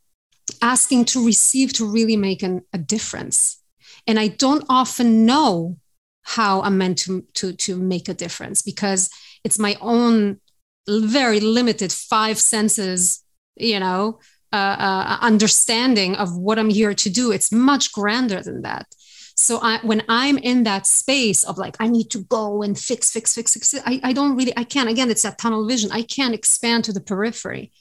asking 0.62 1.06
to 1.06 1.26
receive 1.26 1.74
to 1.74 1.90
really 1.90 2.18
make 2.18 2.44
an, 2.44 2.62
a 2.74 2.78
difference. 2.78 3.63
And 4.08 4.20
I 4.20 4.28
don't 4.28 4.66
often 4.70 5.26
know 5.26 5.78
how 6.24 6.62
I'm 6.62 6.78
meant 6.78 7.00
to, 7.00 7.22
to, 7.36 7.54
to 7.54 7.78
make 7.78 8.10
a 8.10 8.14
difference 8.14 8.62
because 8.62 9.10
it's 9.44 9.60
my 9.60 9.78
own 9.82 10.40
very 10.88 11.40
limited 11.40 11.92
five 11.92 12.38
senses, 12.40 13.24
you 13.56 13.80
know, 13.80 14.20
uh, 14.52 14.76
uh, 14.80 15.18
understanding 15.22 16.16
of 16.16 16.38
what 16.38 16.60
I'm 16.60 16.70
here 16.70 16.94
to 16.94 17.10
do. 17.10 17.32
It's 17.32 17.52
much 17.52 17.92
grander 17.92 18.42
than 18.42 18.62
that. 18.62 18.88
So 19.36 19.60
I, 19.62 19.80
when 19.82 20.04
I'm 20.08 20.38
in 20.38 20.64
that 20.64 20.86
space 20.86 21.44
of 21.44 21.58
like, 21.58 21.76
I 21.80 21.88
need 21.88 22.12
to 22.12 22.20
go 22.20 22.62
and 22.62 22.78
fix, 22.78 23.12
fix, 23.12 23.34
fix, 23.34 23.54
fix, 23.54 23.76
I, 23.86 24.00
I 24.04 24.14
don't 24.14 24.36
really, 24.36 24.54
I 24.56 24.64
can't, 24.64 24.90
again, 24.90 25.10
it's 25.10 25.24
that 25.24 25.40
tunnel 25.40 25.68
vision. 25.68 25.92
I 25.92 26.04
can't 26.04 26.36
expand 26.36 26.84
to 26.86 26.94
the 26.94 27.02
periphery 27.02 27.72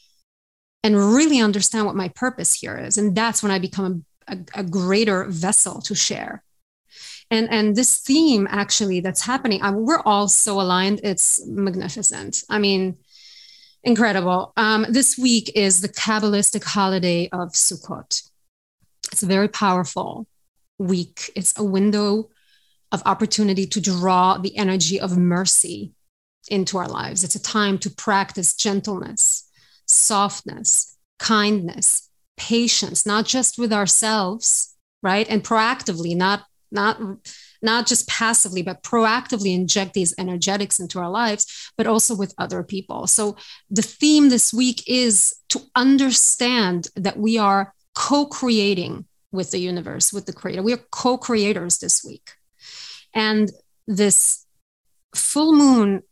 and 0.82 0.96
really 0.96 1.40
understand 1.40 1.86
what 1.86 1.94
my 1.94 2.08
purpose 2.08 2.54
here 2.54 2.78
is. 2.78 2.96
And 2.96 3.14
that's 3.14 3.42
when 3.42 3.52
I 3.52 3.58
become 3.58 4.04
a, 4.28 4.38
a, 4.54 4.64
greater 4.64 5.24
vessel 5.24 5.80
to 5.82 5.94
share. 5.94 6.42
And 7.30 7.50
and 7.50 7.76
this 7.76 7.98
theme 7.98 8.46
actually 8.50 9.00
that's 9.00 9.22
happening 9.22 9.62
I, 9.62 9.70
we're 9.70 10.02
all 10.02 10.28
so 10.28 10.60
aligned 10.60 11.00
it's 11.02 11.44
magnificent. 11.46 12.44
I 12.48 12.58
mean 12.58 12.98
incredible. 13.82 14.52
Um, 14.56 14.86
this 14.88 15.18
week 15.18 15.50
is 15.54 15.80
the 15.80 15.88
kabbalistic 15.88 16.64
holiday 16.64 17.28
of 17.32 17.50
sukkot. 17.52 18.28
It's 19.10 19.22
a 19.22 19.26
very 19.26 19.48
powerful 19.48 20.26
week. 20.78 21.30
It's 21.34 21.58
a 21.58 21.64
window 21.64 22.30
of 22.92 23.02
opportunity 23.06 23.66
to 23.66 23.80
draw 23.80 24.36
the 24.36 24.56
energy 24.56 25.00
of 25.00 25.16
mercy 25.16 25.92
into 26.48 26.76
our 26.76 26.88
lives. 26.88 27.24
It's 27.24 27.34
a 27.34 27.42
time 27.42 27.78
to 27.78 27.90
practice 27.90 28.54
gentleness 28.54 29.48
softness 29.86 30.96
kindness 31.18 32.08
patience 32.50 33.06
not 33.06 33.24
just 33.24 33.58
with 33.58 33.72
ourselves 33.72 34.72
right? 35.02 35.26
And 35.28 35.42
proactively 35.42 36.16
not 36.16 36.44
not 36.70 36.98
not 37.60 37.86
just 37.86 38.08
passively 38.08 38.62
but 38.62 38.82
proactively 38.82 39.54
inject 39.54 39.94
these 39.94 40.14
energetics 40.18 40.80
into 40.80 40.98
our 40.98 41.10
lives 41.10 41.70
but 41.76 41.86
also 41.86 42.16
with 42.16 42.34
other 42.38 42.62
people. 42.62 43.06
So 43.06 43.36
the 43.70 43.82
theme 43.82 44.30
this 44.30 44.52
week 44.52 44.82
is 44.86 45.34
to 45.50 45.60
understand 45.76 46.88
that 46.96 47.18
we 47.18 47.36
are 47.38 47.74
co-creating 47.94 49.04
with 49.32 49.50
the 49.50 49.58
universe 49.58 50.12
with 50.12 50.26
the 50.26 50.32
creator. 50.32 50.62
We 50.62 50.72
are 50.72 50.84
co-creators 50.90 51.78
this 51.78 52.02
week. 52.04 52.30
And 53.14 53.50
this 53.86 54.46
full 55.14 55.52
moon 55.52 56.02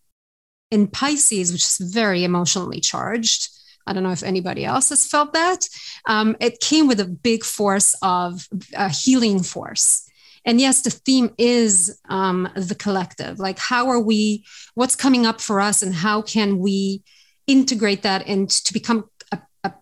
in 0.70 0.86
pisces 0.86 1.52
which 1.52 1.62
is 1.62 1.78
very 1.78 2.22
emotionally 2.22 2.80
charged 2.80 3.48
I 3.86 3.92
don't 3.92 4.02
know 4.02 4.12
if 4.12 4.22
anybody 4.22 4.64
else 4.64 4.90
has 4.90 5.06
felt 5.06 5.32
that. 5.32 5.68
Um, 6.06 6.36
it 6.40 6.60
came 6.60 6.86
with 6.86 7.00
a 7.00 7.04
big 7.04 7.44
force 7.44 7.96
of 8.02 8.46
a 8.76 8.88
healing 8.88 9.42
force. 9.42 10.06
And 10.44 10.60
yes 10.60 10.82
the 10.82 10.90
theme 10.90 11.34
is 11.38 12.00
um, 12.08 12.48
the 12.54 12.74
collective. 12.74 13.38
Like 13.38 13.58
how 13.58 13.88
are 13.88 14.00
we 14.00 14.44
what's 14.74 14.96
coming 14.96 15.26
up 15.26 15.40
for 15.40 15.60
us 15.60 15.82
and 15.82 15.94
how 15.94 16.22
can 16.22 16.58
we 16.58 17.02
integrate 17.46 18.02
that 18.02 18.26
and 18.26 18.48
to 18.48 18.72
become 18.72 19.10
a, 19.32 19.38
a, 19.64 19.72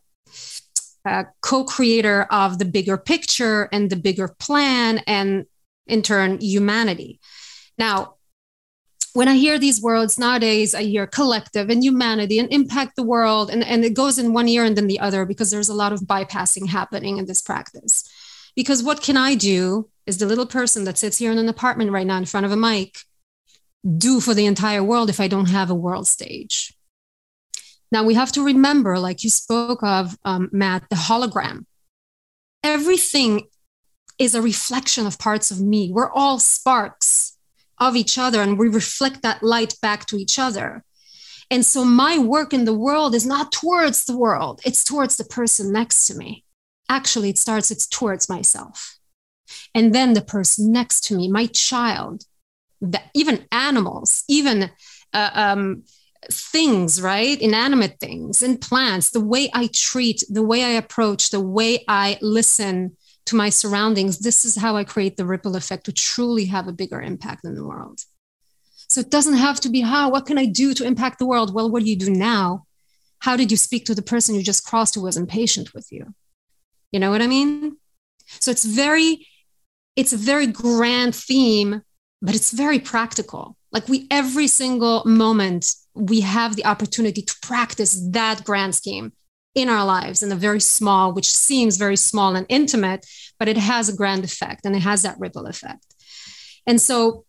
a 1.05 1.27
co-creator 1.43 2.23
of 2.31 2.59
the 2.59 2.65
bigger 2.65 2.97
picture 2.97 3.69
and 3.73 3.91
the 3.91 3.97
bigger 3.97 4.29
plan 4.29 4.99
and 5.07 5.45
in 5.87 6.03
turn 6.03 6.41
humanity. 6.41 7.21
Now 7.79 8.15
when 9.15 9.29
I 9.29 9.35
hear 9.35 9.59
these 9.59 9.81
words 9.81 10.19
nowadays, 10.19 10.75
I 10.75 10.83
hear 10.83 11.07
collective 11.07 11.71
and 11.71 11.83
humanity 11.83 12.39
and 12.39 12.53
impact 12.53 12.97
the 12.97 13.03
world. 13.03 13.51
And, 13.51 13.65
and 13.65 13.85
it 13.85 13.95
goes 13.95 14.19
in 14.19 14.33
one 14.33 14.49
ear 14.49 14.65
and 14.65 14.77
then 14.77 14.87
the 14.87 15.01
other 15.01 15.25
because 15.25 15.51
there's 15.51 15.69
a 15.69 15.75
lot 15.75 15.93
of 15.93 16.01
bypassing 16.01 16.69
happening 16.69 17.19
in 17.19 17.27
this 17.27 17.43
practice. 17.43 18.09
Because 18.55 18.83
what 18.83 19.03
can 19.03 19.17
I 19.17 19.35
do 19.35 19.89
is 20.07 20.19
the 20.19 20.27
little 20.27 20.47
person 20.47 20.85
that 20.85 20.99
sits 20.99 21.19
here 21.19 21.31
in 21.31 21.39
an 21.39 21.49
apartment 21.49 21.91
right 21.93 22.07
now 22.07 22.19
in 22.19 22.25
front 22.25 22.47
of 22.47 22.53
a 22.53 22.57
mic 22.57 22.99
do 23.97 24.21
for 24.21 24.35
the 24.35 24.47
entire 24.47 24.83
world 24.83 25.09
if 25.09 25.21
I 25.21 25.29
don't 25.29 25.49
have 25.49 25.71
a 25.71 25.75
world 25.75 26.07
stage? 26.07 26.75
Now 27.91 28.05
we 28.05 28.15
have 28.15 28.33
to 28.33 28.45
remember, 28.45 28.99
like 28.99 29.25
you 29.25 29.31
spoke 29.31 29.83
of, 29.83 30.17
um, 30.25 30.51
Matt, 30.53 30.85
the 30.91 30.97
hologram. 30.97 31.65
Everything 32.63 33.47
is 34.19 34.35
a 34.35 34.43
reflection 34.43 35.07
of 35.07 35.19
parts 35.19 35.51
of 35.51 35.61
me. 35.61 35.91
We're 35.93 36.11
all 36.11 36.39
sparks 36.39 37.18
of 37.81 37.97
each 37.97 38.19
other 38.19 38.43
and 38.43 38.59
we 38.59 38.69
reflect 38.69 39.23
that 39.23 39.43
light 39.43 39.75
back 39.81 40.07
to 40.07 40.17
each 40.17 40.39
other. 40.39 40.85
And 41.51 41.65
so 41.65 41.85
my 41.85 42.19
work 42.19 42.53
in 42.53 42.65
the 42.65 42.75
world 42.75 43.15
is 43.15 43.25
not 43.25 43.53
towards 43.53 44.05
the 44.05 44.17
world, 44.17 44.61
it's 44.65 44.85
towards 44.85 45.17
the 45.17 45.25
person 45.25 45.73
next 45.73 46.07
to 46.07 46.15
me. 46.15 46.45
Actually, 46.89 47.31
it 47.31 47.39
starts, 47.39 47.71
it's 47.71 47.87
towards 47.87 48.29
myself. 48.29 48.99
And 49.75 49.95
then 49.95 50.13
the 50.13 50.23
person 50.23 50.73
next 50.73 51.05
to 51.05 51.17
me, 51.17 51.29
my 51.29 51.47
child, 51.47 52.25
the, 52.81 53.01
even 53.15 53.47
animals, 53.51 54.25
even 54.29 54.71
uh, 55.15 55.31
um, 55.33 55.85
things, 56.31 57.01
right? 57.01 57.41
Inanimate 57.41 57.99
things 58.01 58.43
and 58.43 58.61
plants, 58.61 59.11
the 59.11 59.21
way 59.21 59.51
I 59.55 59.69
treat, 59.73 60.25
the 60.29 60.43
way 60.43 60.65
I 60.65 60.71
approach, 60.71 61.31
the 61.31 61.41
way 61.41 61.85
I 61.89 62.19
listen 62.21 62.97
to 63.29 63.37
my 63.37 63.51
surroundings, 63.51 64.19
this 64.19 64.45
is 64.45 64.57
how 64.57 64.77
I 64.77 64.85
create 64.85 65.17
the 65.17 65.27
ripple 65.27 65.55
effect 65.55 65.85
to 65.85 65.93
truly 65.93 66.47
have 66.47 66.67
a 66.67 66.73
bigger 66.73 67.01
impact 67.01 67.45
in 67.45 67.55
the 67.55 67.65
world. 67.65 68.01
So 68.89 69.01
it 69.01 69.11
doesn't 69.11 69.35
have 69.35 69.61
to 69.61 69.69
be 69.69 69.83
how, 69.83 70.11
what 70.11 70.27
can 70.27 70.39
I 70.39 70.47
do 70.47 70.73
to 70.75 70.87
impact 70.87 71.19
the 71.19 71.27
world? 71.27 71.55
Well, 71.55 71.71
what 71.71 71.83
do 71.83 71.91
you 71.91 71.97
do 71.97 72.11
now? 72.11 72.65
How 73.21 73.37
did 73.37 73.51
you 73.51 73.57
speak 73.59 73.85
to 73.87 73.95
the 73.95 74.03
person 74.03 74.35
you 74.35 74.43
just 74.43 74.65
crossed 74.65 74.95
who 74.95 75.03
was 75.03 75.19
impatient 75.19 75.75
with 75.75 75.89
you? 75.93 76.15
You 76.91 77.01
know 77.01 77.11
what 77.11 77.21
I 77.21 77.27
mean? 77.27 77.77
So 78.41 78.51
it's 78.51 78.65
very, 78.65 79.27
it's 79.95 80.15
a 80.15 80.17
very 80.17 80.47
grand 80.47 81.15
theme, 81.15 81.83
but 82.23 82.35
it's 82.35 82.53
very 82.53 82.79
practical. 82.79 83.57
Like 83.73 83.89
we, 83.89 84.07
every 84.11 84.49
single 84.49 85.05
moment, 85.05 85.75
we 85.95 86.23
have 86.23 86.57
the 86.57 86.65
opportunity 86.65 87.21
to 87.21 87.37
practice 87.43 88.01
that 88.13 88.45
grand 88.45 88.75
scheme 88.75 89.13
in 89.55 89.69
our 89.69 89.85
lives 89.85 90.23
in 90.23 90.31
a 90.31 90.37
very 90.37 90.61
small, 90.61 91.13
which 91.13 91.31
seems 91.31 91.77
very 91.77 91.97
small 91.97 92.37
and 92.37 92.47
intimate, 92.49 93.07
but 93.39 93.49
it 93.49 93.57
has 93.57 93.89
a 93.89 93.97
grand 93.97 94.25
effect 94.25 94.65
and 94.65 94.77
it 94.77 94.83
has 94.83 95.03
that 95.03 95.19
ripple 95.19 95.47
effect. 95.47 95.85
And 96.67 96.81
so 96.81 97.25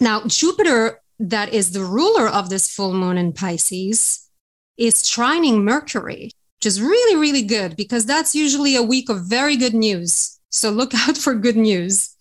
now 0.00 0.22
Jupiter, 0.26 1.00
that 1.18 1.54
is 1.54 1.72
the 1.72 1.84
ruler 1.84 2.28
of 2.28 2.50
this 2.50 2.68
full 2.70 2.92
moon 2.92 3.16
in 3.16 3.32
Pisces, 3.32 4.28
is 4.76 5.02
trining 5.02 5.62
Mercury, 5.62 6.30
which 6.58 6.66
is 6.66 6.82
really, 6.82 7.16
really 7.16 7.42
good 7.42 7.76
because 7.76 8.04
that's 8.04 8.34
usually 8.34 8.74
a 8.74 8.82
week 8.82 9.08
of 9.08 9.24
very 9.26 9.56
good 9.56 9.74
news. 9.74 10.40
So 10.50 10.70
look 10.70 10.92
out 11.08 11.16
for 11.16 11.34
good 11.34 11.56
news. 11.56 12.16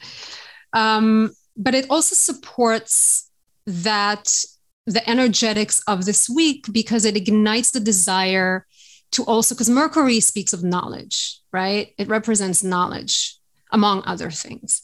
Um, 0.74 1.32
but 1.58 1.76
it 1.76 1.86
also 1.89 2.15
supports 2.15 3.30
that 3.65 4.43
the 4.86 5.08
energetics 5.10 5.82
of 5.88 6.06
this 6.06 6.30
week 6.30 6.65
because 6.72 7.06
it 7.06 7.15
ignites 7.15 7.72
the 7.72 7.80
desire 7.80 8.65
to 9.13 9.23
also, 9.23 9.56
because 9.56 9.69
Mercury 9.69 10.19
speaks 10.19 10.54
of 10.54 10.63
knowledge, 10.63 11.39
right? 11.52 11.93
It 11.97 12.08
represents 12.08 12.63
knowledge, 12.63 13.38
among 13.71 14.04
other 14.06 14.30
things. 14.30 14.82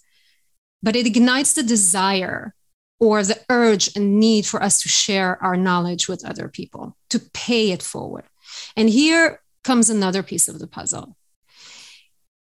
But 0.81 0.95
it 0.95 1.05
ignites 1.05 1.53
the 1.53 1.63
desire 1.63 2.55
or 2.99 3.23
the 3.23 3.39
urge 3.49 3.95
and 3.95 4.19
need 4.19 4.45
for 4.45 4.61
us 4.61 4.81
to 4.81 4.89
share 4.89 5.41
our 5.43 5.55
knowledge 5.55 6.07
with 6.07 6.25
other 6.25 6.47
people, 6.47 6.97
to 7.09 7.19
pay 7.33 7.71
it 7.71 7.81
forward. 7.81 8.25
And 8.75 8.89
here 8.89 9.41
comes 9.63 9.89
another 9.89 10.23
piece 10.23 10.47
of 10.47 10.59
the 10.59 10.67
puzzle. 10.67 11.15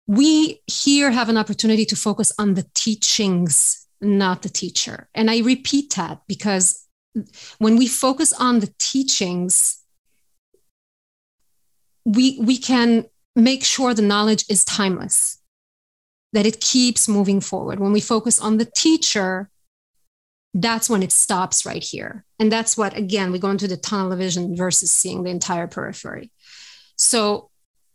We 0.08 0.62
here 0.68 1.12
have 1.12 1.30
an 1.30 1.38
opportunity 1.38 1.86
to 1.86 1.96
focus 1.96 2.32
on 2.38 2.56
the 2.56 2.68
teachings, 2.74 3.88
not 4.02 4.42
the 4.42 4.50
teacher. 4.50 5.08
And 5.16 5.32
I 5.32 5.40
repeat 5.40 5.94
that 5.96 6.22
because 6.28 6.86
when 7.58 7.78
we 7.78 7.88
focus 7.88 8.34
on 8.34 8.60
the 8.60 8.74
teachings, 8.80 9.83
we 12.06 12.40
we 12.40 12.58
can 12.58 13.06
make 13.36 13.64
sure 13.64 13.94
the 13.94 14.02
knowledge 14.02 14.46
is 14.50 14.64
timeless 14.64 15.40
that 16.34 16.46
it 16.46 16.60
keeps 16.60 17.08
moving 17.08 17.40
forward. 17.42 17.80
When 17.80 17.92
we 17.92 18.02
focus 18.02 18.40
on 18.40 18.58
the 18.58 18.66
teacher 18.66 19.50
that's 20.56 20.88
when 20.88 21.02
it 21.02 21.12
stops 21.12 21.66
right 21.66 21.84
here. 21.84 22.26
And 22.38 22.52
that's 22.52 22.78
what 22.78 22.96
again 22.96 23.32
we 23.32 23.40
go 23.40 23.50
into 23.50 23.68
the 23.68 23.78
tunnel 23.78 24.16
vision 24.16 24.56
versus 24.56 24.92
seeing 24.92 25.24
the 25.24 25.32
entire 25.32 25.68
periphery. 25.68 26.32
So 26.96 27.50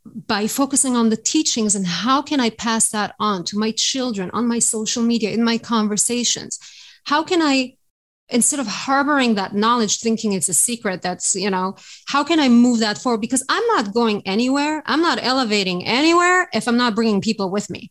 by 0.05 0.47
focusing 0.47 0.97
on 0.97 1.11
the 1.11 1.17
teachings 1.17 1.75
and 1.75 1.87
how 1.87 2.23
can 2.23 2.41
i 2.41 2.51
pass 2.51 2.91
that 2.91 3.15
on 3.19 3.45
to 3.45 3.59
my 3.59 3.71
children 3.73 4.31
on 4.33 4.47
my 4.47 4.59
social 4.59 5.03
media 5.03 5.31
in 5.31 5.43
my 5.43 5.59
conversations 5.59 6.59
how 7.05 7.23
can 7.23 7.43
i 7.43 7.75
instead 8.31 8.61
of 8.61 8.67
harboring 8.67 9.35
that 9.35 9.55
knowledge 9.55 10.01
thinking 10.01 10.33
it's 10.33 10.49
a 10.49 10.55
secret 10.55 11.03
that's 11.03 11.35
you 11.35 11.51
know 11.51 11.75
how 12.09 12.23
can 12.23 12.41
i 12.41 12.49
move 12.49 12.81
that 12.81 12.99
forward? 12.99 13.21
Because 13.21 13.45
i'm 13.49 13.67
not 13.69 13.95
going 13.95 14.27
anywhere. 14.27 14.83
I'm 14.87 15.03
not 15.03 15.23
elevating 15.23 15.87
anywhere 15.87 16.49
if 16.53 16.69
i'm 16.69 16.77
not 16.77 16.95
bringing 16.95 17.21
people 17.21 17.51
with 17.51 17.71
me. 17.71 17.91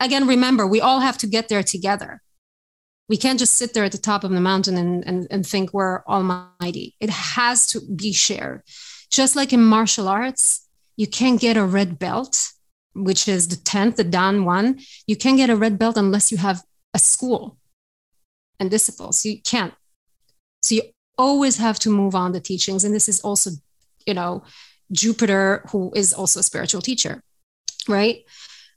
Again 0.00 0.26
remember 0.26 0.66
we 0.66 0.80
all 0.80 1.00
have 1.00 1.18
to 1.18 1.26
get 1.26 1.48
there 1.48 1.62
together. 1.62 2.22
We 3.08 3.16
can't 3.16 3.38
just 3.38 3.56
sit 3.56 3.74
there 3.74 3.84
at 3.84 3.92
the 3.92 3.98
top 3.98 4.24
of 4.24 4.30
the 4.30 4.40
mountain 4.40 4.78
and, 4.78 5.06
and, 5.06 5.26
and 5.30 5.46
think 5.46 5.74
we're 5.74 6.02
almighty. 6.04 6.94
It 6.98 7.10
has 7.10 7.66
to 7.68 7.80
be 7.80 8.12
shared. 8.12 8.62
Just 9.10 9.36
like 9.36 9.52
in 9.52 9.62
martial 9.62 10.08
arts 10.08 10.66
you 10.96 11.06
can't 11.06 11.40
get 11.40 11.56
a 11.56 11.64
red 11.64 11.98
belt 11.98 12.52
which 12.94 13.26
is 13.26 13.48
the 13.48 13.56
10th 13.56 13.96
the 13.96 14.04
dan 14.04 14.44
one 14.44 14.78
you 15.06 15.16
can't 15.16 15.36
get 15.36 15.50
a 15.50 15.56
red 15.56 15.78
belt 15.78 15.96
unless 15.96 16.30
you 16.30 16.38
have 16.38 16.62
a 16.94 16.98
school 16.98 17.56
and 18.62 18.70
disciples. 18.70 19.26
You 19.26 19.42
can't. 19.42 19.74
So 20.62 20.76
you 20.76 20.82
always 21.18 21.58
have 21.58 21.78
to 21.80 21.90
move 21.90 22.14
on 22.14 22.32
the 22.32 22.40
teachings. 22.40 22.84
And 22.84 22.94
this 22.94 23.08
is 23.08 23.20
also, 23.20 23.50
you 24.06 24.14
know, 24.14 24.44
Jupiter, 24.92 25.64
who 25.70 25.92
is 25.94 26.14
also 26.14 26.40
a 26.40 26.42
spiritual 26.44 26.80
teacher, 26.80 27.22
right? 27.88 28.24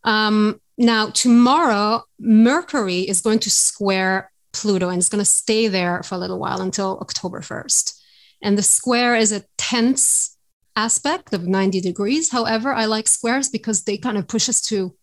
Um, 0.03 0.59
now, 0.77 1.09
tomorrow, 1.11 2.03
Mercury 2.19 3.01
is 3.01 3.21
going 3.21 3.39
to 3.39 3.51
square 3.51 4.31
Pluto 4.51 4.89
and 4.89 4.97
it's 4.97 5.09
going 5.09 5.23
to 5.23 5.25
stay 5.43 5.67
there 5.67 6.01
for 6.03 6.15
a 6.15 6.17
little 6.17 6.39
while 6.39 6.61
until 6.61 6.97
October 6.99 7.41
1st. 7.41 7.93
And 8.41 8.57
the 8.57 8.63
square 8.63 9.15
is 9.15 9.31
a 9.31 9.43
tense 9.57 10.37
aspect 10.75 11.33
of 11.33 11.47
90 11.47 11.79
degrees. 11.81 12.31
However, 12.31 12.73
I 12.73 12.85
like 12.85 13.07
squares 13.07 13.49
because 13.49 13.83
they 13.83 13.97
kind 13.97 14.17
of 14.17 14.27
push 14.27 14.49
us 14.49 14.61
to 14.69 14.95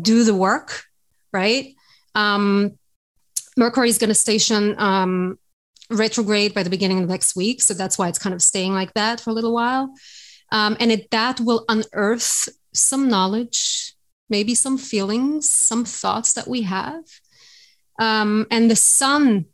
do 0.00 0.24
the 0.24 0.34
work, 0.34 0.84
right? 1.32 1.74
Um, 2.14 2.78
Mercury 3.60 3.90
is 3.90 3.98
going 3.98 4.08
to 4.08 4.14
station 4.14 4.74
um, 4.78 5.38
retrograde 5.90 6.54
by 6.54 6.62
the 6.62 6.70
beginning 6.70 7.02
of 7.02 7.10
next 7.10 7.36
week. 7.36 7.60
So 7.60 7.74
that's 7.74 7.98
why 7.98 8.08
it's 8.08 8.18
kind 8.18 8.34
of 8.34 8.40
staying 8.40 8.72
like 8.72 8.94
that 8.94 9.20
for 9.20 9.28
a 9.28 9.32
little 9.34 9.52
while. 9.52 9.92
Um, 10.50 10.78
and 10.80 10.90
it, 10.90 11.10
that 11.10 11.40
will 11.40 11.66
unearth 11.68 12.48
some 12.72 13.10
knowledge, 13.10 13.92
maybe 14.30 14.54
some 14.54 14.78
feelings, 14.78 15.48
some 15.50 15.84
thoughts 15.84 16.32
that 16.32 16.48
we 16.48 16.62
have. 16.62 17.04
Um, 18.00 18.46
and 18.50 18.70
the 18.70 18.76
sun 18.76 19.44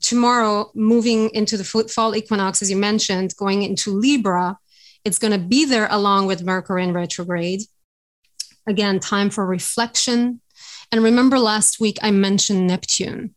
tomorrow 0.00 0.72
moving 0.74 1.30
into 1.34 1.56
the 1.56 1.64
fall 1.64 2.16
equinox, 2.16 2.62
as 2.62 2.70
you 2.70 2.76
mentioned, 2.76 3.36
going 3.36 3.62
into 3.62 3.92
Libra, 3.92 4.58
it's 5.04 5.20
going 5.20 5.32
to 5.32 5.38
be 5.38 5.64
there 5.64 5.86
along 5.88 6.26
with 6.26 6.42
Mercury 6.42 6.82
in 6.82 6.92
retrograde. 6.92 7.62
Again, 8.66 8.98
time 8.98 9.30
for 9.30 9.46
reflection, 9.46 10.40
and 10.94 11.02
remember 11.02 11.40
last 11.40 11.80
week 11.80 11.98
I 12.02 12.12
mentioned 12.12 12.68
Neptune, 12.68 13.34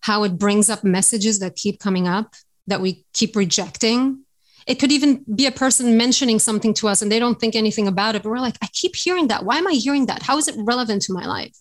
how 0.00 0.24
it 0.24 0.38
brings 0.38 0.68
up 0.68 0.84
messages 0.84 1.38
that 1.38 1.56
keep 1.56 1.80
coming 1.80 2.06
up 2.06 2.34
that 2.66 2.82
we 2.82 3.06
keep 3.14 3.34
rejecting. 3.34 4.26
It 4.66 4.74
could 4.74 4.92
even 4.92 5.24
be 5.34 5.46
a 5.46 5.52
person 5.52 5.96
mentioning 5.96 6.38
something 6.38 6.74
to 6.74 6.88
us 6.88 7.00
and 7.00 7.10
they 7.10 7.18
don't 7.18 7.40
think 7.40 7.56
anything 7.56 7.88
about 7.88 8.14
it, 8.14 8.22
but 8.22 8.28
we're 8.28 8.40
like, 8.40 8.58
I 8.60 8.66
keep 8.74 8.94
hearing 8.94 9.28
that. 9.28 9.46
Why 9.46 9.56
am 9.56 9.68
I 9.68 9.72
hearing 9.72 10.04
that? 10.06 10.22
How 10.22 10.36
is 10.36 10.48
it 10.48 10.54
relevant 10.58 11.00
to 11.04 11.14
my 11.14 11.24
life? 11.24 11.56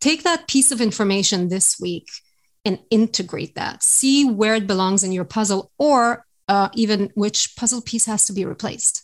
Take 0.00 0.22
that 0.22 0.48
piece 0.48 0.72
of 0.72 0.80
information 0.80 1.48
this 1.48 1.78
week 1.78 2.08
and 2.64 2.78
integrate 2.88 3.56
that. 3.56 3.82
See 3.82 4.24
where 4.24 4.54
it 4.54 4.66
belongs 4.66 5.04
in 5.04 5.12
your 5.12 5.26
puzzle 5.26 5.70
or 5.76 6.24
uh, 6.48 6.70
even 6.72 7.10
which 7.14 7.56
puzzle 7.56 7.82
piece 7.82 8.06
has 8.06 8.24
to 8.24 8.32
be 8.32 8.46
replaced. 8.46 9.02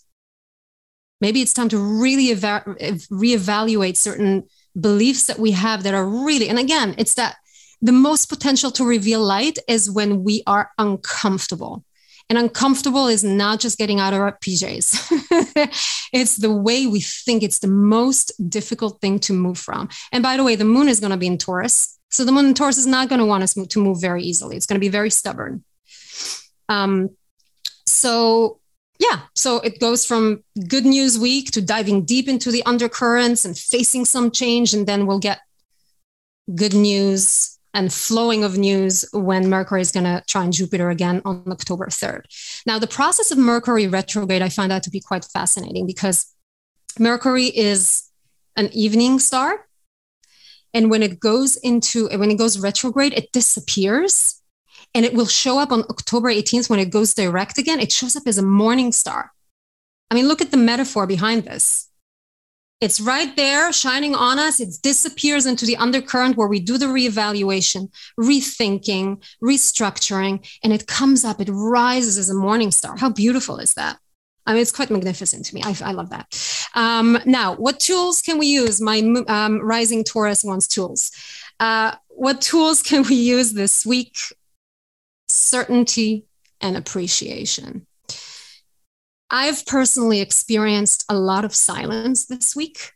Maybe 1.20 1.42
it's 1.42 1.53
time 1.53 1.68
to 1.68 1.79
really 1.79 2.31
eva- 2.31 2.64
reevaluate 3.12 3.99
certain 3.99 4.44
beliefs 4.79 5.27
that 5.27 5.39
we 5.39 5.53
have 5.53 5.83
that 5.83 5.95
are 5.95 6.07
really, 6.07 6.49
and 6.49 6.59
again, 6.59 6.95
it's 6.99 7.15
that 7.15 7.37
the 7.83 7.93
most 7.93 8.29
potential 8.29 8.71
to 8.73 8.85
reveal 8.85 9.23
light 9.23 9.59
is 9.69 9.91
when 9.91 10.25
we 10.25 10.43
are 10.47 10.71
uncomfortable. 10.79 11.85
And 12.29 12.39
uncomfortable 12.39 13.07
is 13.07 13.23
not 13.23 13.61
just 13.61 13.79
getting 13.79 14.01
out 14.01 14.12
of 14.12 14.21
our 14.21 14.37
PJs. 14.45 16.09
it's 16.12 16.37
the 16.37 16.53
way 16.53 16.87
we 16.87 17.01
think 17.01 17.43
it's 17.43 17.61
the 17.61 17.69
most 17.69 18.33
difficult 18.51 19.01
thing 19.01 19.21
to 19.21 19.33
move 19.33 19.59
from. 19.59 19.89
And 20.11 20.25
by 20.25 20.37
the 20.37 20.43
way, 20.43 20.57
the 20.57 20.65
moon 20.65 20.89
is 20.89 20.99
going 20.99 21.12
to 21.12 21.17
be 21.17 21.29
in 21.29 21.39
Taurus 21.39 21.97
So 22.11 22.25
the 22.25 22.33
moon 22.33 22.47
in 22.47 22.55
Taurus 22.55 22.79
is 22.79 22.87
not 22.87 23.09
going 23.09 23.21
to 23.21 23.27
want 23.27 23.45
us 23.45 23.55
to 23.55 23.81
move 23.81 24.01
very 24.01 24.25
easily. 24.25 24.57
It's 24.57 24.67
going 24.67 24.75
to 24.75 24.85
be 24.85 24.89
very 24.89 25.11
stubborn. 25.11 25.62
Um, 26.69 27.11
so 27.85 28.59
yeah, 28.99 29.23
so 29.35 29.59
it 29.61 29.81
goes 29.81 30.05
from 30.05 30.43
good 30.69 30.85
news 30.85 31.19
week 31.19 31.51
to 31.53 31.63
diving 31.63 32.05
deep 32.05 32.29
into 32.29 32.51
the 32.51 32.63
undercurrents 32.65 33.45
and 33.45 33.57
facing 33.57 34.05
some 34.05 34.31
change, 34.31 34.75
and 34.75 34.87
then 34.87 35.07
we'll 35.07 35.19
get 35.19 35.41
good 36.55 36.75
news 36.75 37.59
and 37.75 37.93
flowing 37.93 38.43
of 38.43 38.57
news 38.57 39.05
when 39.13 39.51
Mercury 39.51 39.83
is 39.83 39.93
going 39.93 40.05
to 40.05 40.23
trine 40.27 40.51
Jupiter 40.51 40.89
again 40.89 41.21
on 41.27 41.45
October 41.49 41.87
3rd. 41.87 42.23
Now, 42.65 42.79
the 42.79 42.87
process 42.87 43.31
of 43.31 43.37
Mercury 43.37 43.87
retrograde, 43.87 44.41
I 44.41 44.49
find 44.49 44.71
that 44.71 44.83
to 44.85 44.91
be 44.91 45.01
quite 45.01 45.27
fascinating 45.27 45.87
because 45.87 46.35
Mercury 46.99 47.47
is 47.47 48.09
an 48.57 48.71
evening 48.73 49.19
star. 49.19 49.67
And 50.73 50.91
when 50.91 51.03
it 51.03 51.21
goes 51.21 51.57
into, 51.57 52.09
when 52.09 52.31
it 52.31 52.39
goes 52.39 52.59
retrograde, 52.59 53.13
it 53.13 53.31
disappears 53.33 54.41
and 54.97 55.05
it 55.05 55.13
will 55.13 55.27
show 55.27 55.59
up 55.59 55.73
on 55.73 55.83
October 55.91 56.29
18th 56.29 56.71
when 56.71 56.81
it 56.81 56.91
goes 56.91 57.13
direct 57.13 57.59
again. 57.59 57.81
It 57.81 57.93
shows 57.93 58.17
up 58.17 58.23
as 58.27 58.39
a 58.39 58.43
morning 58.43 58.93
star. 58.93 59.31
I 60.11 60.15
mean, 60.15 60.27
look 60.27 60.41
at 60.41 60.51
the 60.51 60.57
metaphor 60.57 61.07
behind 61.07 61.45
this. 61.45 61.91
It's 62.81 62.99
right 62.99 63.35
there 63.37 63.75
shining 63.75 64.15
on 64.15 64.39
us. 64.39 64.59
It 64.59 64.71
disappears 64.83 65.45
into 65.45 65.67
the 65.67 65.77
undercurrent 65.77 66.39
where 66.39 66.49
we 66.49 66.61
do 66.61 66.79
the 66.79 66.87
reevaluation, 66.87 67.91
rethinking, 68.19 69.23
restructuring, 69.45 70.49
and 70.65 70.73
it 70.73 70.87
comes 70.87 71.25
up, 71.25 71.43
it 71.43 71.51
rises 71.51 72.17
as 72.17 72.31
a 72.31 72.35
morning 72.35 72.71
star. 72.71 72.97
How 72.97 73.11
beautiful 73.11 73.59
is 73.59 73.75
that? 73.75 73.99
I 74.47 74.55
mean, 74.55 74.63
it's 74.63 74.73
quite 74.73 74.91
magnificent 74.91 75.45
to 75.47 75.55
me. 75.55 75.63
I, 75.63 75.77
I 75.85 75.93
love 75.93 76.09
that. 76.11 76.27
Um, 76.75 77.19
now, 77.27 77.55
what 77.57 77.81
tools 77.81 78.23
can 78.23 78.39
we 78.39 78.47
use? 78.47 78.81
My 78.81 79.01
um, 79.29 79.61
rising 79.61 80.05
Taurus 80.05 80.43
wants 80.43 80.67
tools. 80.67 81.11
Uh, 81.61 81.97
what 82.09 82.41
tools 82.41 82.83
can 82.83 83.03
we 83.03 83.17
use 83.17 83.53
this 83.53 83.85
week? 83.85 84.17
Certainty 85.29 86.27
and 86.61 86.77
appreciation. 86.77 87.87
I've 89.31 89.67
personally 89.67 90.21
experienced 90.21 91.05
a 91.09 91.17
lot 91.17 91.45
of 91.45 91.55
silence 91.55 92.27
this 92.27 92.55
week. 92.55 92.93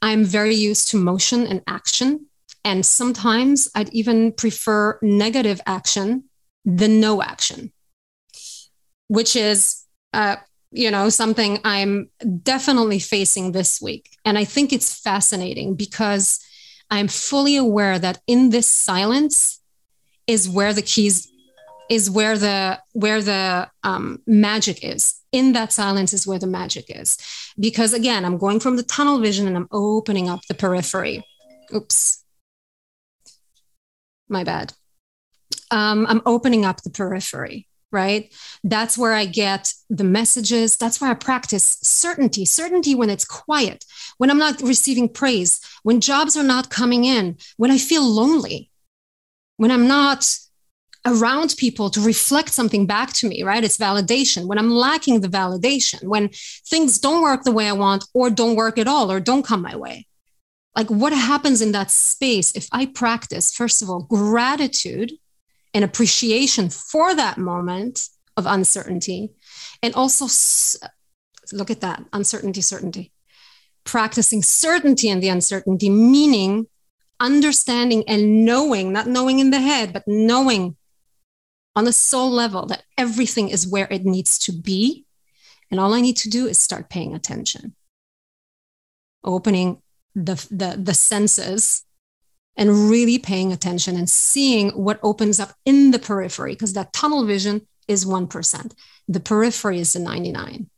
I'm 0.00 0.24
very 0.24 0.54
used 0.54 0.88
to 0.88 0.96
motion 0.96 1.46
and 1.46 1.62
action. 1.66 2.26
And 2.64 2.86
sometimes 2.86 3.68
I'd 3.74 3.92
even 3.92 4.32
prefer 4.32 4.98
negative 5.02 5.60
action 5.66 6.24
than 6.64 7.00
no 7.00 7.22
action, 7.22 7.72
which 9.08 9.36
is 9.36 9.84
uh, 10.12 10.36
you 10.72 10.90
know, 10.90 11.10
something 11.10 11.58
I'm 11.64 12.10
definitely 12.42 12.98
facing 12.98 13.52
this 13.52 13.80
week. 13.80 14.16
And 14.24 14.38
I 14.38 14.44
think 14.44 14.72
it's 14.72 14.98
fascinating 14.98 15.74
because 15.74 16.40
I'm 16.90 17.08
fully 17.08 17.56
aware 17.56 17.98
that 17.98 18.20
in 18.26 18.50
this 18.50 18.66
silence 18.66 19.60
is 20.26 20.48
where 20.48 20.72
the 20.72 20.82
keys 20.82 21.28
is 21.88 22.10
where 22.10 22.38
the 22.38 22.80
where 22.92 23.22
the 23.22 23.68
um, 23.82 24.20
magic 24.26 24.84
is. 24.84 25.20
In 25.32 25.52
that 25.52 25.72
silence 25.72 26.12
is 26.12 26.26
where 26.26 26.38
the 26.38 26.46
magic 26.46 26.86
is. 26.88 27.18
Because 27.58 27.92
again 27.92 28.24
i'm 28.24 28.38
going 28.38 28.60
from 28.60 28.76
the 28.76 28.82
tunnel 28.82 29.18
vision 29.18 29.46
and 29.46 29.56
i'm 29.56 29.68
opening 29.70 30.28
up 30.28 30.40
the 30.48 30.54
periphery. 30.54 31.24
Oops. 31.74 32.24
My 34.28 34.44
bad. 34.44 34.72
Um, 35.70 36.06
i'm 36.08 36.22
opening 36.26 36.64
up 36.64 36.82
the 36.82 36.90
periphery 36.90 37.66
right? 37.92 38.34
That's 38.64 38.96
where 38.96 39.12
I 39.12 39.26
get 39.26 39.72
the 39.90 40.02
messages. 40.02 40.76
That's 40.76 41.00
where 41.00 41.10
I 41.10 41.14
practice 41.14 41.78
certainty, 41.82 42.44
certainty 42.46 42.94
when 42.94 43.10
it's 43.10 43.26
quiet, 43.26 43.84
when 44.16 44.30
I'm 44.30 44.38
not 44.38 44.62
receiving 44.62 45.08
praise, 45.10 45.60
when 45.82 46.00
jobs 46.00 46.36
are 46.36 46.42
not 46.42 46.70
coming 46.70 47.04
in, 47.04 47.36
when 47.58 47.70
I 47.70 47.78
feel 47.78 48.02
lonely, 48.02 48.70
when 49.58 49.70
I'm 49.70 49.86
not 49.86 50.38
around 51.04 51.54
people 51.58 51.90
to 51.90 52.00
reflect 52.00 52.50
something 52.50 52.86
back 52.86 53.12
to 53.12 53.28
me, 53.28 53.42
right? 53.42 53.64
It's 53.64 53.78
validation. 53.78 54.46
When 54.46 54.58
I'm 54.58 54.70
lacking 54.70 55.20
the 55.20 55.28
validation, 55.28 56.04
when 56.04 56.30
things 56.66 56.98
don't 56.98 57.22
work 57.22 57.42
the 57.42 57.52
way 57.52 57.68
I 57.68 57.72
want 57.72 58.04
or 58.14 58.30
don't 58.30 58.56
work 58.56 58.78
at 58.78 58.88
all 58.88 59.10
or 59.10 59.18
don't 59.18 59.44
come 59.44 59.62
my 59.62 59.76
way. 59.76 60.06
Like 60.76 60.88
what 60.88 61.12
happens 61.12 61.60
in 61.60 61.72
that 61.72 61.90
space 61.90 62.52
if 62.54 62.68
I 62.72 62.86
practice, 62.86 63.52
first 63.52 63.82
of 63.82 63.90
all, 63.90 64.02
gratitude 64.02 65.12
and 65.74 65.84
appreciation 65.84 66.70
for 66.70 67.14
that 67.14 67.36
moment 67.36 68.08
of 68.36 68.46
uncertainty. 68.46 69.30
And 69.82 69.94
also, 69.94 70.26
look 71.52 71.70
at 71.70 71.80
that 71.80 72.04
uncertainty, 72.12 72.60
certainty. 72.60 73.12
Practicing 73.84 74.42
certainty 74.42 75.08
in 75.08 75.20
the 75.20 75.28
uncertainty, 75.28 75.90
meaning 75.90 76.68
understanding 77.18 78.04
and 78.08 78.44
knowing, 78.44 78.92
not 78.92 79.06
knowing 79.06 79.40
in 79.40 79.50
the 79.50 79.60
head, 79.60 79.92
but 79.92 80.04
knowing 80.06 80.76
on 81.74 81.84
the 81.84 81.92
soul 81.92 82.30
level 82.30 82.66
that 82.66 82.84
everything 82.98 83.48
is 83.48 83.66
where 83.66 83.88
it 83.90 84.04
needs 84.04 84.38
to 84.40 84.52
be. 84.52 85.06
And 85.70 85.80
all 85.80 85.94
I 85.94 86.00
need 86.00 86.16
to 86.18 86.30
do 86.30 86.46
is 86.46 86.58
start 86.58 86.90
paying 86.90 87.14
attention, 87.14 87.74
opening 89.24 89.80
the, 90.14 90.34
the, 90.50 90.78
the 90.78 90.94
senses 90.94 91.84
and 92.56 92.90
really 92.90 93.18
paying 93.18 93.52
attention 93.52 93.96
and 93.96 94.08
seeing 94.08 94.70
what 94.70 95.00
opens 95.02 95.40
up 95.40 95.54
in 95.64 95.90
the 95.90 95.98
periphery 95.98 96.52
because 96.52 96.74
that 96.74 96.92
tunnel 96.92 97.24
vision 97.24 97.66
is 97.88 98.04
1%. 98.04 98.72
The 99.08 99.20
periphery 99.20 99.80
is 99.80 99.94
the 99.94 100.00
99. 100.00 100.68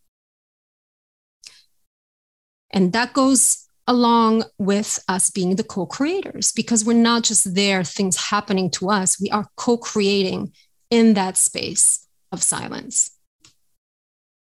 And 2.71 2.93
that 2.93 3.13
goes 3.13 3.69
along 3.87 4.45
with 4.59 4.99
us 5.09 5.31
being 5.31 5.57
the 5.57 5.65
co-creators 5.65 6.53
because 6.53 6.85
we're 6.85 6.95
not 6.95 7.23
just 7.23 7.55
there 7.55 7.85
things 7.85 8.17
happening 8.17 8.71
to 8.71 8.91
us, 8.91 9.21
we 9.21 9.31
are 9.31 9.47
co-creating 9.57 10.53
in 10.91 11.15
that 11.15 11.37
space 11.37 12.07
of 12.33 12.43
silence. 12.43 13.11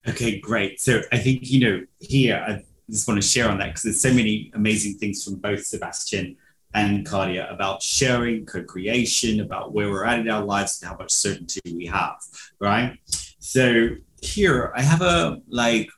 Okay, 0.07 0.38
great. 0.38 0.80
So 0.80 1.00
I 1.12 1.18
think, 1.18 1.50
you 1.50 1.61
know, 1.61 1.87
here 2.00 2.44
I 2.46 2.62
just 2.90 3.09
want 3.09 3.20
to 3.20 3.26
share 3.26 3.48
on 3.48 3.59
that 3.59 3.68
because 3.68 3.83
there's 3.83 4.00
so 4.00 4.12
many 4.12 4.50
amazing 4.54 4.94
things 4.98 5.24
from 5.24 5.37
both 5.37 5.64
Sebastian 5.64 6.37
and 6.74 7.07
Claudia 7.07 7.48
about 7.50 7.83
sharing, 7.83 8.44
co 8.44 8.62
creation, 8.62 9.40
about 9.40 9.72
where 9.72 9.90
we're 9.90 10.04
at 10.04 10.18
in 10.18 10.28
our 10.28 10.44
lives 10.44 10.83
and 10.83 10.90
how 10.90 10.96
much 10.96 11.12
certainty 11.12 11.61
we 11.72 11.87
have, 11.87 12.16
right? 12.61 12.98
So 13.38 13.90
here 14.20 14.72
I 14.76 14.83
have 14.83 15.00
a 15.00 15.40
like 15.48 15.88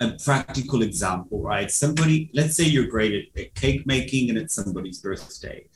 a 0.00 0.12
practical 0.24 0.82
example, 0.82 1.42
right? 1.42 1.70
Somebody, 1.70 2.30
let's 2.34 2.56
say 2.56 2.64
you're 2.64 2.86
great 2.86 3.30
at, 3.36 3.54
cake 3.54 3.86
making 3.86 4.28
and 4.28 4.38
it's 4.38 4.54
somebody's 4.54 5.00
birthday. 5.00 5.66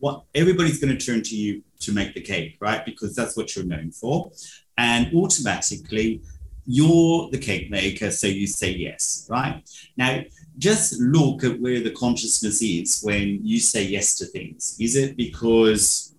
What 0.00 0.24
everybody's 0.34 0.80
going 0.80 0.96
to 0.96 1.04
turn 1.04 1.22
to 1.22 1.36
you 1.36 1.62
to 1.80 1.92
make 1.92 2.14
the 2.14 2.20
cake, 2.20 2.56
right? 2.60 2.84
Because 2.84 3.14
that's 3.14 3.36
what 3.36 3.54
you're 3.54 3.64
known 3.64 3.90
for. 3.90 4.30
And 4.76 5.14
automatically 5.14 6.22
you're 6.70 7.30
the 7.30 7.38
cake 7.38 7.70
maker, 7.70 8.10
so 8.10 8.26
you 8.26 8.46
say 8.46 8.72
yes, 8.72 9.26
right? 9.30 9.62
Now, 9.96 10.22
just 10.58 11.00
look 11.00 11.42
at 11.42 11.58
where 11.60 11.80
the 11.80 11.92
consciousness 11.92 12.60
is 12.60 13.00
when 13.02 13.40
you 13.42 13.58
say 13.58 13.84
yes 13.84 14.16
to 14.16 14.26
things. 14.26 14.76
Is 14.78 14.94
it 14.94 15.16
because 15.16 16.14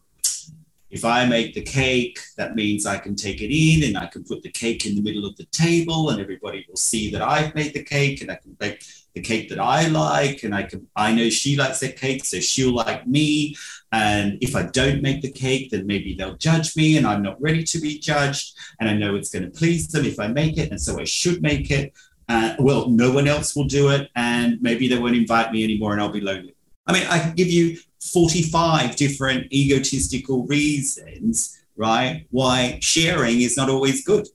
if 0.89 1.05
I 1.05 1.25
make 1.25 1.53
the 1.53 1.61
cake, 1.61 2.17
that 2.37 2.55
means 2.55 2.87
I 2.87 2.97
can 2.97 3.15
take 3.15 3.41
it 3.41 3.53
in 3.53 3.87
and 3.87 3.97
I 3.97 4.07
can 4.07 4.23
put 4.23 4.41
the 4.41 4.49
cake 4.49 4.87
in 4.87 4.95
the 4.95 5.03
middle 5.03 5.25
of 5.25 5.35
the 5.35 5.45
table 5.45 6.09
and 6.09 6.19
everybody 6.19 6.65
will 6.67 6.77
see 6.77 7.11
that 7.11 7.21
I've 7.21 7.53
made 7.53 7.73
the 7.73 7.83
cake 7.83 8.21
and 8.21 8.31
I 8.31 8.35
can 8.35 8.53
bake 8.53 8.83
the 9.19 9.27
cake 9.27 9.49
that 9.49 9.60
I 9.60 9.88
like 9.88 10.43
and 10.43 10.55
I 10.55 10.63
can 10.63 10.88
I 10.95 11.13
know 11.13 11.29
she 11.29 11.55
likes 11.55 11.79
that 11.82 11.97
cake, 11.97 12.25
so 12.25 12.39
she'll 12.39 12.73
like 12.73 13.05
me. 13.05 13.55
And 13.91 14.38
if 14.41 14.55
I 14.55 14.63
don't 14.63 15.01
make 15.01 15.21
the 15.21 15.32
cake, 15.32 15.71
then 15.71 15.86
maybe 15.88 16.13
they'll 16.13 16.38
judge 16.38 16.75
me 16.75 16.97
and 16.97 17.05
I'm 17.05 17.21
not 17.21 17.41
ready 17.41 17.63
to 17.63 17.79
be 17.79 17.99
judged. 17.99 18.55
And 18.79 18.89
I 18.89 18.93
know 18.93 19.15
it's 19.15 19.32
going 19.32 19.45
to 19.45 19.58
please 19.60 19.88
them 19.88 20.05
if 20.05 20.19
I 20.19 20.27
make 20.27 20.58
it, 20.58 20.71
and 20.71 20.82
so 20.82 20.99
I 20.99 21.03
should 21.03 21.41
make 21.41 21.69
it. 21.71 21.93
Uh, 22.27 22.55
well, 22.60 22.89
no 22.89 23.12
one 23.12 23.27
else 23.27 23.55
will 23.55 23.65
do 23.65 23.89
it, 23.89 24.10
and 24.15 24.62
maybe 24.62 24.88
they 24.88 24.99
won't 24.99 25.15
invite 25.15 25.51
me 25.51 25.63
anymore, 25.63 25.93
and 25.93 26.01
I'll 26.01 26.10
be 26.10 26.21
lonely. 26.21 26.55
I 26.86 26.93
mean, 26.93 27.08
I 27.08 27.19
can 27.19 27.34
give 27.34 27.47
you 27.47 27.77
45 28.13 28.95
different 28.95 29.51
egotistical 29.51 30.45
reasons, 30.45 31.60
right? 31.75 32.27
Why 32.29 32.77
sharing 32.82 33.41
is 33.41 33.58
not 33.58 33.69
always 33.69 34.05
good 34.05 34.27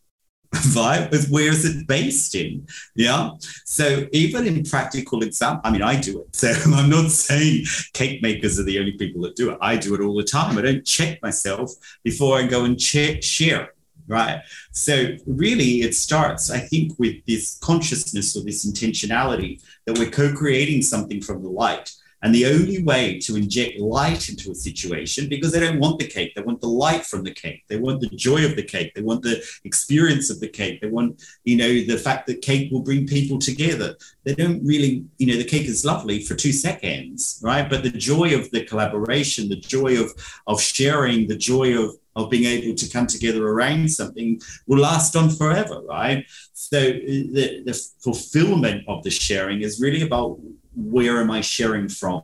right? 0.77 1.09
But 1.11 1.25
where 1.31 1.49
is 1.49 1.65
it 1.65 1.87
based 1.87 2.35
in? 2.35 2.67
Yeah. 2.95 3.31
So 3.65 4.07
even 4.13 4.47
in 4.47 4.65
practical 4.65 5.23
example, 5.23 5.63
I 5.65 5.71
mean, 5.71 5.83
I 5.83 6.01
do 6.01 6.21
it. 6.21 6.35
So 6.35 6.53
I'm 6.67 6.91
not 6.91 7.11
saying 7.11 7.65
cake 7.93 8.23
makers 8.23 8.59
are 8.59 8.65
the 8.65 8.79
only 8.79 8.93
people 8.93 9.23
that 9.23 9.37
do 9.37 9.51
it. 9.51 9.59
I 9.61 9.77
do 9.77 9.95
it 9.95 10.01
all 10.01 10.17
the 10.17 10.25
time. 10.25 10.59
I 10.59 10.63
don't 10.63 10.85
check 10.85 11.23
myself 11.23 11.73
before 12.03 12.39
I 12.39 12.47
go 12.47 12.65
and 12.65 12.79
check, 12.79 13.23
share. 13.23 13.75
Right. 14.07 14.43
So 14.73 15.17
really 15.27 15.81
it 15.81 15.95
starts, 15.95 16.51
I 16.51 16.59
think, 16.59 16.99
with 16.99 17.25
this 17.27 17.59
consciousness 17.63 18.37
or 18.37 18.45
this 18.45 18.71
intentionality 18.71 19.63
that 19.87 19.99
we're 19.99 20.11
co-creating 20.11 20.83
something 20.83 21.23
from 21.23 21.43
the 21.43 21.49
light. 21.49 21.91
And 22.25 22.35
the 22.35 22.47
only 22.47 22.83
way 22.83 23.19
to 23.21 23.37
inject 23.37 23.79
light 23.79 24.31
into 24.31 24.51
a 24.51 24.55
situation, 24.55 25.29
because 25.29 25.53
they 25.53 25.61
don't 25.61 25.79
want 25.79 25.99
the 25.99 26.07
cake, 26.07 26.35
they 26.35 26.41
want 26.41 26.63
the 26.63 26.69
light 26.69 27.05
from 27.05 27.23
the 27.23 27.35
cake, 27.35 27.65
they 27.69 27.77
want 27.77 28.01
the 28.01 28.09
joy 28.09 28.47
of 28.47 28.57
the 28.57 28.63
cake, 28.63 28.95
they 28.95 29.03
want 29.03 29.21
the 29.21 29.45
experience 29.65 30.31
of 30.31 30.41
the 30.41 30.49
cake, 30.49 30.81
they 30.81 30.89
want, 30.89 31.23
you 31.45 31.59
know, 31.59 31.69
the 31.69 31.99
fact 31.99 32.27
that 32.27 32.41
cake 32.41 32.73
will 32.73 32.81
bring 32.81 33.07
people 33.07 33.39
together. 33.39 33.95
They 34.25 34.35
don't 34.35 34.65
really, 34.65 35.05
you 35.19 35.27
know, 35.27 35.37
the 35.37 35.45
cake 35.45 35.67
is 35.67 35.85
lovely 35.85 36.23
for 36.23 36.35
two 36.35 36.53
seconds, 36.53 37.41
right? 37.43 37.69
But 37.69 37.83
the 37.83 37.91
joy 37.91 38.35
of 38.35 38.51
the 38.53 38.65
collaboration, 38.65 39.51
the 39.51 39.57
joy 39.57 40.01
of 40.03 40.11
of 40.47 40.63
sharing, 40.63 41.29
the 41.29 41.37
joy 41.37 41.79
of 41.79 41.95
of 42.17 42.31
being 42.31 42.45
able 42.45 42.75
to 42.75 42.89
come 42.89 43.07
together 43.07 43.47
around 43.47 43.91
something 43.91 44.41
will 44.67 44.79
last 44.79 45.15
on 45.15 45.29
forever, 45.29 45.83
right? 45.83 46.25
So 46.55 46.79
uh, 46.79 47.11
the, 47.37 47.63
the 47.67 47.75
fulfillment 48.01 48.85
of 48.89 49.03
the 49.03 49.11
sharing 49.11 49.61
is 49.61 49.81
really 49.81 50.03
about 50.03 50.39
where 50.75 51.21
am 51.21 51.31
I 51.31 51.41
sharing 51.41 51.89
from? 51.89 52.23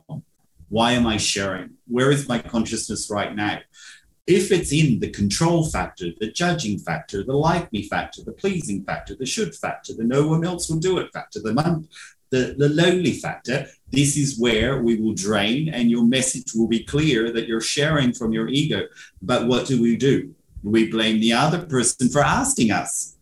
Why 0.69 0.93
am 0.93 1.05
I 1.05 1.17
sharing? 1.17 1.71
Where 1.87 2.11
is 2.11 2.27
my 2.27 2.39
consciousness 2.39 3.09
right 3.09 3.35
now? 3.35 3.59
If 4.27 4.51
it's 4.51 4.71
in 4.71 4.99
the 4.99 5.09
control 5.09 5.65
factor, 5.65 6.07
the 6.19 6.31
judging 6.31 6.79
factor, 6.79 7.23
the 7.23 7.33
like 7.33 7.71
me 7.73 7.87
factor, 7.87 8.21
the 8.23 8.31
pleasing 8.31 8.83
factor, 8.83 9.15
the 9.15 9.25
should 9.25 9.55
factor, 9.55 9.93
the 9.93 10.03
no 10.03 10.27
one 10.27 10.45
else 10.45 10.69
will 10.69 10.79
do 10.79 10.99
it 10.99 11.11
factor, 11.11 11.41
the 11.41 11.53
the, 12.29 12.55
the 12.57 12.69
lonely 12.69 13.13
factor, 13.13 13.67
this 13.89 14.15
is 14.15 14.39
where 14.39 14.81
we 14.81 14.95
will 14.95 15.13
drain 15.13 15.67
and 15.69 15.91
your 15.91 16.05
message 16.05 16.53
will 16.55 16.67
be 16.67 16.83
clear 16.83 17.31
that 17.31 17.47
you're 17.47 17.59
sharing 17.59 18.13
from 18.13 18.31
your 18.31 18.47
ego. 18.47 18.87
But 19.21 19.47
what 19.47 19.67
do 19.67 19.81
we 19.81 19.97
do? 19.97 20.33
We 20.63 20.89
blame 20.89 21.19
the 21.19 21.33
other 21.33 21.65
person 21.65 22.07
for 22.07 22.21
asking 22.21 22.71
us, 22.71 23.17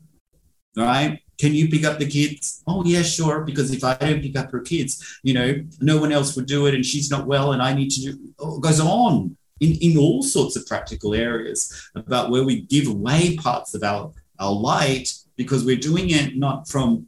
right? 0.77 1.21
Can 1.39 1.53
you 1.55 1.69
pick 1.69 1.85
up 1.85 1.97
the 1.97 2.05
kids? 2.05 2.61
Oh, 2.67 2.83
yeah, 2.83 3.01
sure. 3.01 3.45
Because 3.45 3.71
if 3.71 3.83
I 3.83 3.95
don't 3.95 4.21
pick 4.21 4.37
up 4.37 4.51
her 4.51 4.59
kids, 4.59 5.19
you 5.23 5.33
know, 5.33 5.55
no 5.79 5.97
one 5.97 6.11
else 6.11 6.35
would 6.35 6.45
do 6.45 6.67
it 6.67 6.75
and 6.75 6.85
she's 6.85 7.09
not 7.09 7.25
well 7.27 7.53
and 7.53 7.61
I 7.61 7.73
need 7.73 7.89
to 7.91 8.01
do, 8.01 8.19
oh, 8.39 8.57
it 8.57 8.61
goes 8.61 8.81
on 8.81 9.37
in, 9.61 9.73
in 9.81 9.97
all 9.97 10.21
sorts 10.21 10.57
of 10.57 10.65
practical 10.67 11.13
areas 11.13 11.89
about 11.95 12.29
where 12.29 12.43
we 12.43 12.61
give 12.61 12.87
away 12.87 13.37
parts 13.37 13.73
of 13.73 13.83
our, 13.83 14.11
our 14.37 14.51
light 14.51 15.13
because 15.37 15.63
we're 15.63 15.77
doing 15.77 16.09
it 16.09 16.35
not 16.35 16.67
from 16.67 17.07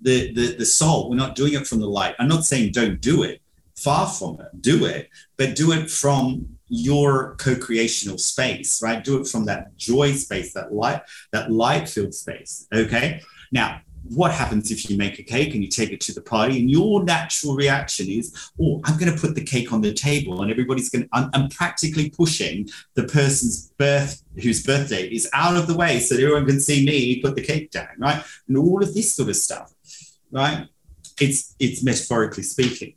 the, 0.00 0.32
the, 0.32 0.54
the 0.56 0.66
soul. 0.66 1.10
We're 1.10 1.16
not 1.16 1.34
doing 1.34 1.54
it 1.54 1.66
from 1.66 1.80
the 1.80 1.88
light. 1.88 2.14
I'm 2.20 2.28
not 2.28 2.44
saying 2.44 2.70
don't 2.70 3.00
do 3.00 3.24
it, 3.24 3.42
far 3.76 4.06
from 4.06 4.40
it, 4.40 4.62
do 4.62 4.84
it, 4.84 5.10
but 5.36 5.56
do 5.56 5.72
it 5.72 5.90
from 5.90 6.55
your 6.68 7.34
co-creational 7.36 8.18
space, 8.18 8.82
right? 8.82 9.04
Do 9.04 9.20
it 9.20 9.28
from 9.28 9.44
that 9.46 9.76
joy 9.76 10.12
space, 10.12 10.52
that 10.54 10.72
light, 10.72 11.02
that 11.32 11.50
light 11.50 11.88
filled 11.88 12.14
space. 12.14 12.66
Okay. 12.72 13.20
Now, 13.52 13.80
what 14.10 14.32
happens 14.32 14.70
if 14.70 14.88
you 14.88 14.96
make 14.96 15.18
a 15.18 15.22
cake 15.22 15.54
and 15.54 15.62
you 15.62 15.68
take 15.68 15.90
it 15.90 16.00
to 16.00 16.14
the 16.14 16.20
party 16.20 16.60
and 16.60 16.70
your 16.70 17.02
natural 17.02 17.54
reaction 17.54 18.08
is, 18.08 18.50
oh, 18.60 18.80
I'm 18.84 18.98
going 18.98 19.12
to 19.12 19.20
put 19.20 19.34
the 19.34 19.44
cake 19.44 19.72
on 19.72 19.80
the 19.80 19.92
table 19.92 20.42
and 20.42 20.50
everybody's 20.50 20.90
going 20.90 21.04
to, 21.04 21.08
I'm, 21.12 21.30
I'm, 21.34 21.48
practically 21.48 22.10
pushing 22.10 22.68
the 22.94 23.04
person's 23.04 23.70
birth, 23.78 24.22
whose 24.40 24.62
birthday 24.62 25.08
is 25.08 25.28
out 25.32 25.56
of 25.56 25.66
the 25.66 25.76
way 25.76 25.98
so 26.00 26.14
everyone 26.14 26.46
can 26.46 26.60
see 26.60 26.84
me 26.84 27.20
put 27.20 27.34
the 27.34 27.42
cake 27.42 27.70
down, 27.70 27.88
right? 27.98 28.22
And 28.48 28.56
all 28.56 28.82
of 28.82 28.94
this 28.94 29.14
sort 29.14 29.28
of 29.28 29.36
stuff, 29.36 29.72
right? 30.30 30.68
It's, 31.20 31.54
it's 31.58 31.82
metaphorically 31.82 32.42
speaking. 32.42 32.94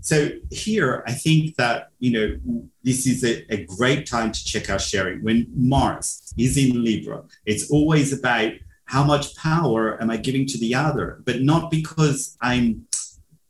So 0.00 0.30
here, 0.50 1.04
I 1.06 1.12
think 1.12 1.56
that 1.56 1.90
you 1.98 2.10
know 2.12 2.60
this 2.82 3.06
is 3.06 3.24
a, 3.24 3.52
a, 3.52 3.64
great 3.64 4.06
time 4.06 4.32
to 4.32 4.44
check 4.44 4.70
our 4.70 4.78
sharing. 4.78 5.22
When 5.22 5.46
Mars 5.54 6.32
is 6.38 6.56
in 6.56 6.82
Libra, 6.82 7.24
it's 7.44 7.70
always 7.70 8.12
about 8.12 8.52
how 8.86 9.04
much 9.04 9.36
power 9.36 10.00
am 10.02 10.10
I 10.10 10.16
giving 10.16 10.46
to 10.46 10.58
the 10.58 10.74
other, 10.74 11.20
but 11.24 11.42
not 11.42 11.70
because 11.70 12.36
I'm 12.40 12.86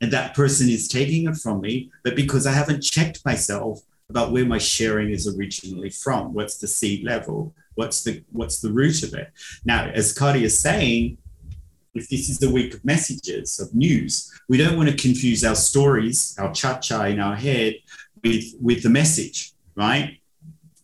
and 0.00 0.12
that 0.12 0.34
person 0.34 0.68
is 0.68 0.88
taking 0.88 1.28
it 1.28 1.36
from 1.36 1.60
me, 1.60 1.90
but 2.04 2.16
because 2.16 2.46
I 2.46 2.52
haven't 2.52 2.82
checked 2.82 3.24
myself 3.24 3.80
about 4.08 4.32
where 4.32 4.46
my 4.46 4.58
sharing 4.58 5.10
is 5.10 5.28
originally 5.28 5.90
from. 5.90 6.32
What's 6.34 6.58
the 6.58 6.66
seed 6.66 7.04
level? 7.04 7.54
What's 7.74 8.02
the 8.02 8.22
what's 8.32 8.60
the 8.60 8.72
root 8.72 9.02
of 9.02 9.14
it? 9.14 9.30
Now, 9.64 9.86
as 9.86 10.12
Kari 10.12 10.44
is 10.44 10.58
saying, 10.58 11.18
if 11.94 12.08
this 12.08 12.28
is 12.28 12.38
the 12.38 12.50
week 12.50 12.74
of 12.74 12.84
messages, 12.84 13.58
of 13.58 13.74
news, 13.74 14.30
we 14.48 14.56
don't 14.56 14.76
want 14.76 14.88
to 14.88 14.96
confuse 14.96 15.44
our 15.44 15.54
stories, 15.54 16.36
our 16.38 16.52
cha-cha 16.52 17.04
in 17.04 17.20
our 17.20 17.34
head 17.34 17.74
with, 18.22 18.44
with 18.60 18.82
the 18.82 18.90
message, 18.90 19.52
right? 19.74 20.20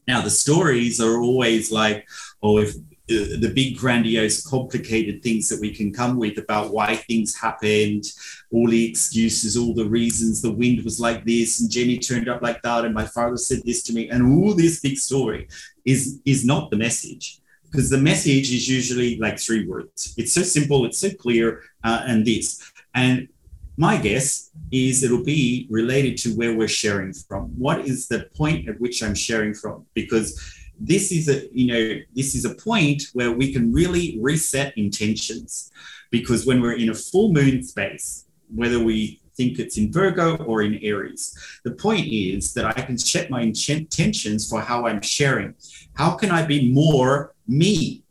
Now, 0.08 0.20
the 0.20 0.30
stories 0.30 1.00
are 1.00 1.20
always 1.20 1.70
like, 1.70 2.08
oh, 2.42 2.58
if 2.58 2.74
the 3.08 3.52
big, 3.54 3.78
grandiose, 3.78 4.44
complicated 4.44 5.22
things 5.22 5.48
that 5.48 5.60
we 5.60 5.72
can 5.72 5.92
come 5.92 6.16
with 6.16 6.38
about 6.38 6.72
why 6.72 6.96
things 6.96 7.36
happened, 7.36 8.04
all 8.50 8.68
the 8.68 8.90
excuses, 8.90 9.56
all 9.56 9.74
the 9.74 9.88
reasons 9.88 10.42
the 10.42 10.50
wind 10.50 10.84
was 10.84 10.98
like 10.98 11.24
this, 11.24 11.60
and 11.60 11.70
Jenny 11.70 11.98
turned 11.98 12.28
up 12.28 12.42
like 12.42 12.62
that, 12.62 12.84
and 12.84 12.92
my 12.92 13.04
father 13.04 13.36
said 13.36 13.60
this 13.64 13.84
to 13.84 13.92
me, 13.92 14.08
and 14.08 14.36
all 14.36 14.54
this 14.54 14.80
big 14.80 14.98
story 14.98 15.46
is, 15.84 16.20
is 16.24 16.44
not 16.44 16.70
the 16.70 16.76
message 16.76 17.40
because 17.76 17.90
the 17.90 17.98
message 17.98 18.50
is 18.54 18.66
usually 18.66 19.18
like 19.18 19.38
three 19.38 19.66
words. 19.66 20.14
It's 20.16 20.32
so 20.32 20.40
simple, 20.40 20.86
it's 20.86 20.96
so 20.96 21.10
clear, 21.10 21.62
uh, 21.84 22.04
and 22.06 22.24
this. 22.24 22.72
And 22.94 23.28
my 23.76 23.98
guess 23.98 24.50
is 24.70 25.02
it'll 25.02 25.22
be 25.22 25.66
related 25.68 26.16
to 26.18 26.30
where 26.30 26.56
we're 26.56 26.68
sharing 26.68 27.12
from. 27.12 27.48
What 27.58 27.80
is 27.80 28.08
the 28.08 28.30
point 28.34 28.66
at 28.66 28.80
which 28.80 29.02
I'm 29.02 29.14
sharing 29.14 29.52
from? 29.52 29.84
Because 29.92 30.40
this 30.80 31.12
is 31.12 31.28
a 31.28 31.48
you 31.52 31.66
know 31.66 32.00
this 32.14 32.34
is 32.34 32.46
a 32.46 32.54
point 32.54 33.02
where 33.12 33.32
we 33.32 33.52
can 33.52 33.72
really 33.72 34.18
reset 34.20 34.76
intentions 34.78 35.70
because 36.10 36.46
when 36.46 36.60
we're 36.62 36.76
in 36.76 36.90
a 36.90 36.94
full 36.94 37.32
moon 37.32 37.62
space 37.62 38.26
whether 38.54 38.78
we 38.78 39.20
think 39.36 39.58
it's 39.58 39.76
in 39.76 39.92
Virgo 39.92 40.36
or 40.44 40.62
in 40.62 40.78
Aries. 40.82 41.36
The 41.64 41.72
point 41.72 42.06
is 42.06 42.54
that 42.54 42.64
I 42.64 42.72
can 42.72 42.96
set 42.96 43.30
my 43.30 43.42
intentions 43.42 44.48
for 44.48 44.60
how 44.60 44.86
I'm 44.86 45.02
sharing. 45.02 45.54
How 45.94 46.12
can 46.12 46.30
I 46.30 46.46
be 46.46 46.72
more 46.72 47.34
me? 47.46 48.04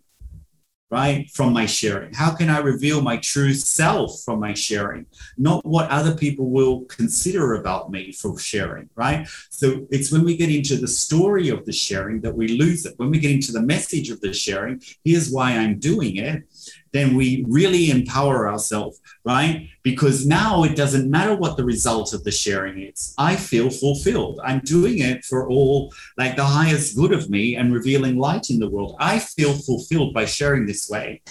right, 0.91 1.29
from 1.31 1.51
my 1.51 1.65
sharing? 1.65 2.13
How 2.13 2.33
can 2.33 2.49
I 2.49 2.59
reveal 2.59 3.01
my 3.01 3.17
true 3.17 3.53
self 3.53 4.21
from 4.23 4.39
my 4.39 4.53
sharing, 4.53 5.05
not 5.37 5.65
what 5.65 5.89
other 5.89 6.15
people 6.15 6.49
will 6.49 6.81
consider 6.85 7.55
about 7.55 7.91
me 7.91 8.11
for 8.11 8.37
sharing, 8.37 8.89
right? 8.95 9.27
So 9.49 9.87
it's 9.89 10.11
when 10.11 10.23
we 10.23 10.37
get 10.37 10.53
into 10.53 10.77
the 10.77 10.87
story 10.87 11.49
of 11.49 11.65
the 11.65 11.73
sharing 11.73 12.21
that 12.21 12.35
we 12.35 12.47
lose 12.47 12.85
it. 12.85 12.93
When 12.97 13.09
we 13.09 13.19
get 13.19 13.31
into 13.31 13.51
the 13.51 13.61
message 13.61 14.09
of 14.09 14.21
the 14.21 14.33
sharing, 14.33 14.81
here's 15.03 15.31
why 15.31 15.51
I'm 15.57 15.79
doing 15.79 16.17
it, 16.17 16.43
then 16.91 17.15
we 17.15 17.45
really 17.47 17.89
empower 17.89 18.49
ourselves, 18.49 19.01
right? 19.25 19.69
Because 19.83 20.25
now 20.25 20.63
it 20.63 20.75
doesn't 20.75 21.09
matter 21.09 21.35
what 21.35 21.57
the 21.57 21.65
result 21.65 22.13
of 22.13 22.23
the 22.23 22.31
sharing 22.31 22.81
is. 22.81 23.13
I 23.17 23.35
feel 23.35 23.69
fulfilled. 23.69 24.39
I'm 24.43 24.59
doing 24.59 24.99
it 24.99 25.25
for 25.25 25.49
all, 25.49 25.93
like 26.17 26.35
the 26.35 26.45
highest 26.45 26.95
good 26.95 27.11
of 27.11 27.29
me 27.29 27.55
and 27.55 27.73
revealing 27.73 28.17
light 28.17 28.49
in 28.49 28.59
the 28.59 28.69
world. 28.69 28.95
I 28.99 29.19
feel 29.19 29.53
fulfilled 29.53 30.13
by 30.13 30.25
sharing 30.25 30.65
this 30.65 30.89
way, 30.89 31.21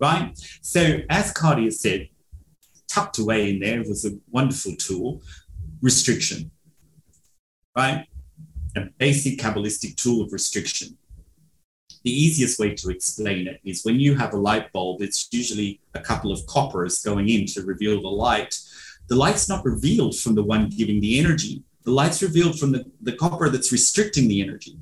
right? 0.00 0.32
So, 0.62 1.00
as 1.10 1.32
Claudia 1.32 1.70
said, 1.70 2.08
tucked 2.88 3.18
away 3.18 3.50
in 3.50 3.60
there 3.60 3.80
was 3.80 4.04
a 4.04 4.18
wonderful 4.30 4.76
tool 4.76 5.22
restriction, 5.80 6.50
right? 7.76 8.06
A 8.76 8.86
basic 8.98 9.38
Kabbalistic 9.38 9.96
tool 9.96 10.22
of 10.22 10.32
restriction 10.32 10.96
the 12.04 12.12
easiest 12.12 12.58
way 12.58 12.74
to 12.74 12.90
explain 12.90 13.48
it 13.48 13.60
is 13.64 13.84
when 13.84 13.98
you 13.98 14.14
have 14.14 14.34
a 14.34 14.36
light 14.36 14.70
bulb, 14.72 15.00
it's 15.00 15.26
usually 15.32 15.80
a 15.94 16.00
couple 16.00 16.30
of 16.30 16.46
coppers 16.46 17.02
going 17.02 17.30
in 17.30 17.46
to 17.46 17.62
reveal 17.62 18.00
the 18.00 18.08
light. 18.08 18.54
The 19.08 19.16
light's 19.16 19.48
not 19.48 19.64
revealed 19.64 20.16
from 20.18 20.34
the 20.34 20.42
one 20.42 20.68
giving 20.68 21.00
the 21.00 21.18
energy. 21.18 21.62
The 21.84 21.92
light's 21.92 22.22
revealed 22.22 22.58
from 22.58 22.72
the, 22.72 22.84
the 23.00 23.12
copper 23.12 23.48
that's 23.48 23.72
restricting 23.72 24.28
the 24.28 24.42
energy. 24.42 24.76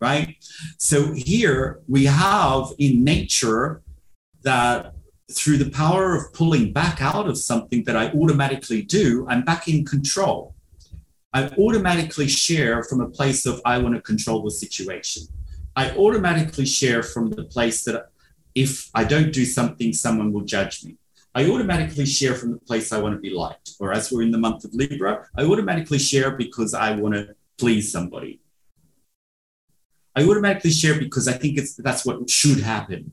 Right? 0.00 0.36
So 0.78 1.12
here 1.12 1.80
we 1.88 2.04
have 2.06 2.72
in 2.78 3.04
nature 3.04 3.82
that 4.42 4.94
through 5.30 5.58
the 5.58 5.70
power 5.70 6.16
of 6.16 6.32
pulling 6.32 6.72
back 6.72 7.00
out 7.00 7.28
of 7.28 7.38
something 7.38 7.84
that 7.84 7.96
I 7.96 8.10
automatically 8.10 8.82
do, 8.82 9.26
I'm 9.28 9.42
back 9.42 9.68
in 9.68 9.84
control. 9.84 10.54
I 11.32 11.48
automatically 11.58 12.28
share 12.28 12.82
from 12.82 13.00
a 13.00 13.08
place 13.08 13.46
of 13.46 13.60
I 13.64 13.78
want 13.78 13.94
to 13.94 14.00
control 14.00 14.42
the 14.42 14.50
situation. 14.50 15.24
I 15.76 15.90
automatically 15.90 16.64
share 16.64 17.02
from 17.02 17.30
the 17.30 17.44
place 17.44 17.84
that 17.84 18.08
if 18.54 18.90
I 18.94 19.04
don't 19.04 19.30
do 19.30 19.44
something, 19.44 19.92
someone 19.92 20.32
will 20.32 20.46
judge 20.56 20.82
me. 20.84 20.96
I 21.34 21.50
automatically 21.50 22.06
share 22.06 22.34
from 22.34 22.52
the 22.52 22.58
place 22.60 22.92
I 22.92 22.98
want 22.98 23.14
to 23.14 23.20
be 23.20 23.28
liked. 23.28 23.72
Or 23.78 23.92
as 23.92 24.10
we're 24.10 24.22
in 24.22 24.30
the 24.30 24.38
month 24.38 24.64
of 24.64 24.72
Libra, 24.72 25.28
I 25.36 25.42
automatically 25.44 25.98
share 25.98 26.30
because 26.30 26.72
I 26.72 26.92
want 26.92 27.14
to 27.14 27.34
please 27.58 27.92
somebody. 27.92 28.40
I 30.16 30.24
automatically 30.24 30.70
share 30.70 30.98
because 30.98 31.28
I 31.28 31.34
think 31.34 31.58
it's 31.58 31.74
that's 31.74 32.06
what 32.06 32.30
should 32.30 32.60
happen. 32.60 33.12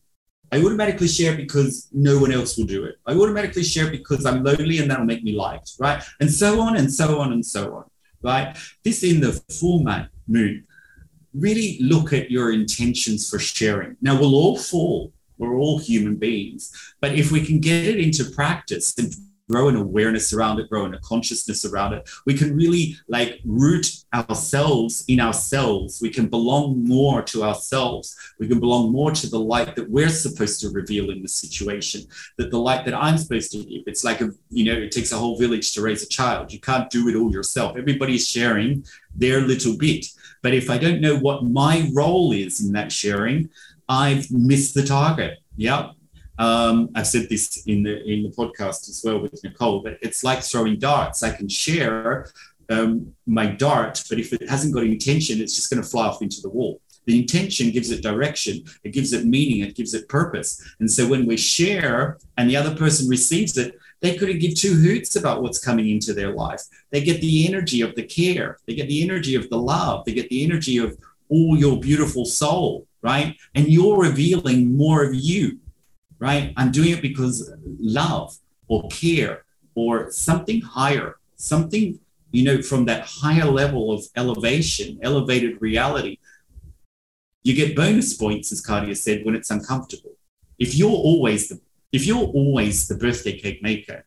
I 0.54 0.64
automatically 0.64 1.10
share 1.10 1.36
because 1.36 1.90
no 1.92 2.18
one 2.18 2.32
else 2.32 2.58
will 2.58 2.66
do 2.66 2.86
it. 2.86 2.96
I 3.06 3.14
automatically 3.14 3.64
share 3.64 3.92
because 3.92 4.26
I'm 4.26 4.42
lonely 4.42 4.78
and 4.78 4.90
that'll 4.90 5.04
make 5.04 5.24
me 5.24 5.34
liked, 5.36 5.74
right? 5.80 6.02
And 6.22 6.32
so 6.32 6.62
on 6.62 6.78
and 6.78 6.94
so 6.94 7.20
on 7.20 7.34
and 7.34 7.46
so 7.46 7.76
on, 7.76 7.86
right? 8.22 8.56
This 8.86 9.04
in 9.04 9.20
the 9.20 9.34
full 9.50 9.84
moon 10.28 10.66
really 11.34 11.78
look 11.82 12.14
at 12.14 12.32
your 12.32 12.52
intentions 12.52 13.30
for 13.30 13.40
sharing. 13.40 13.98
Now, 14.02 14.20
we'll 14.20 14.36
all 14.36 14.58
fall, 14.58 15.12
we're 15.38 15.58
all 15.58 15.80
human 15.80 16.16
beings, 16.16 16.72
but 17.02 17.14
if 17.14 17.32
we 17.32 17.46
can 17.46 17.60
get 17.60 17.86
it 17.86 18.00
into 18.00 18.26
practice 18.26 18.98
and 18.98 19.14
grow 19.50 19.68
an 19.68 19.76
awareness 19.76 20.34
around 20.34 20.60
it, 20.60 20.70
grow 20.70 20.86
in 20.86 20.94
a 20.94 21.00
consciousness 21.00 21.66
around 21.66 21.94
it. 21.94 22.10
We 22.26 22.34
can 22.34 22.56
really 22.56 22.96
like 23.08 23.40
root 23.46 23.88
ourselves 24.14 25.04
in 25.08 25.20
ourselves. 25.20 26.00
We 26.02 26.10
can 26.10 26.28
belong 26.28 26.88
more 26.88 27.22
to 27.24 27.44
ourselves. 27.44 28.16
We 28.40 28.48
can 28.48 28.60
belong 28.60 28.92
more 28.92 29.12
to 29.12 29.30
the 29.30 29.40
light 29.40 29.76
that 29.76 29.90
we're 29.90 30.10
supposed 30.10 30.62
to 30.62 30.70
reveal 30.70 31.10
in 31.10 31.22
the 31.22 31.28
situation, 31.28 32.04
that 32.38 32.52
the 32.52 32.60
light 32.60 32.86
that 32.86 32.94
I'm 32.94 33.18
supposed 33.18 33.52
to 33.52 33.64
give. 33.64 33.84
It's 33.86 34.04
like 34.04 34.22
a, 34.22 34.32
you 34.50 34.66
know, 34.66 34.80
it 34.80 34.92
takes 34.92 35.12
a 35.12 35.18
whole 35.18 35.38
village 35.38 35.74
to 35.74 35.82
raise 35.82 36.04
a 36.04 36.08
child. 36.08 36.54
You 36.54 36.60
can't 36.60 36.90
do 36.90 37.10
it 37.10 37.16
all 37.16 37.32
yourself. 37.32 37.78
Everybody's 37.78 38.28
sharing 38.28 38.86
their 39.14 39.42
little 39.42 39.78
bit. 39.78 40.06
But 40.44 40.54
if 40.54 40.70
I 40.70 40.78
don't 40.78 41.02
know 41.02 41.18
what 41.18 41.44
my 41.44 41.90
role 41.94 42.32
is 42.32 42.64
in 42.64 42.74
that 42.74 42.92
sharing, 42.92 43.50
I've 43.90 44.30
missed 44.30 44.76
the 44.76 44.86
target. 44.86 45.40
Yeah. 45.56 45.92
Um, 46.38 46.90
I've 46.96 47.08
said 47.08 47.30
this 47.30 47.64
in 47.66 47.84
the 47.84 48.04
in 48.04 48.24
the 48.24 48.30
podcast 48.30 48.90
as 48.90 49.02
well 49.04 49.20
with 49.20 49.44
Nicole, 49.44 49.82
but 49.82 49.98
it's 50.02 50.24
like 50.24 50.44
throwing 50.44 50.78
darts. 50.78 51.24
I 51.24 51.32
can 51.32 51.48
share 51.48 52.28
um, 52.70 53.14
my 53.26 53.46
dart, 53.46 54.04
but 54.10 54.20
if 54.20 54.34
it 54.34 54.50
hasn't 54.50 54.74
got 54.74 54.84
intention, 54.84 55.42
it's 55.42 55.56
just 55.56 55.70
going 55.70 55.82
to 55.82 55.88
fly 55.88 56.08
off 56.08 56.22
into 56.22 56.42
the 56.42 56.50
wall. 56.50 56.82
The 57.06 57.20
intention 57.20 57.72
gives 57.72 57.92
it 57.92 58.02
direction, 58.02 58.64
it 58.84 58.92
gives 58.92 59.14
it 59.14 59.26
meaning, 59.26 59.62
it 59.62 59.76
gives 59.76 59.94
it 59.94 60.08
purpose. 60.08 60.62
And 60.80 60.90
so 60.90 61.08
when 61.08 61.26
we 61.26 61.38
share 61.38 62.18
and 62.38 62.50
the 62.50 62.56
other 62.56 62.76
person 62.76 63.10
receives 63.10 63.58
it, 63.58 63.76
they 64.04 64.16
couldn't 64.16 64.38
give 64.38 64.54
two 64.54 64.76
hoots 64.76 65.16
about 65.16 65.42
what's 65.42 65.58
coming 65.58 65.90
into 65.90 66.14
their 66.14 66.34
life. 66.34 66.62
They 66.92 67.04
get 67.04 67.22
the 67.22 67.48
energy 67.48 67.82
of 67.82 67.96
the 67.96 68.04
care, 68.04 68.60
they 68.68 68.76
get 68.76 68.88
the 68.88 69.02
energy 69.02 69.34
of 69.34 69.50
the 69.50 69.58
love, 69.58 70.06
they 70.06 70.14
get 70.14 70.30
the 70.30 70.44
energy 70.44 70.78
of 70.78 70.96
all 71.30 71.58
your 71.58 71.80
beautiful 71.80 72.26
soul, 72.26 72.86
right? 73.02 73.36
And 73.56 73.68
you're 73.70 73.98
revealing 74.00 74.78
more 74.78 75.04
of 75.04 75.16
you 75.16 75.58
right? 76.24 76.54
I'm 76.56 76.72
doing 76.72 76.92
it 76.92 77.02
because 77.02 77.52
love 77.78 78.38
or 78.70 78.88
care 78.88 79.44
or 79.76 80.10
something 80.10 80.62
higher, 80.62 81.18
something, 81.36 82.00
you 82.32 82.44
know, 82.46 82.62
from 82.62 82.86
that 82.86 83.06
higher 83.06 83.44
level 83.44 83.92
of 83.92 84.06
elevation, 84.16 85.00
elevated 85.02 85.62
reality. 85.62 86.20
You 87.44 87.54
get 87.54 87.76
bonus 87.76 88.14
points, 88.14 88.54
as 88.54 88.66
Cardia 88.66 88.96
said, 88.96 89.26
when 89.26 89.36
it's 89.36 89.52
uncomfortable. 89.52 90.14
If 90.58 90.76
you're 90.76 91.02
always 91.12 91.50
the 91.50 91.60
if 91.94 92.08
you're 92.08 92.26
always 92.26 92.88
the 92.88 92.96
birthday 92.96 93.38
cake 93.38 93.62
maker, 93.62 94.06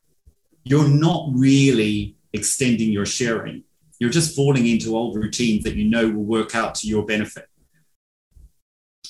you're 0.64 0.88
not 0.88 1.30
really 1.32 2.16
extending 2.32 2.90
your 2.90 3.06
sharing. 3.06 3.62
You're 4.00 4.10
just 4.10 4.34
falling 4.34 4.66
into 4.66 4.96
old 4.96 5.16
routines 5.16 5.64
that 5.64 5.76
you 5.76 5.88
know 5.88 6.10
will 6.10 6.24
work 6.24 6.54
out 6.54 6.74
to 6.76 6.88
your 6.88 7.06
benefit. 7.06 7.46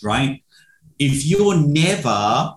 Right? 0.02 0.44
If 0.98 1.24
you're 1.24 1.56
never 1.56 2.56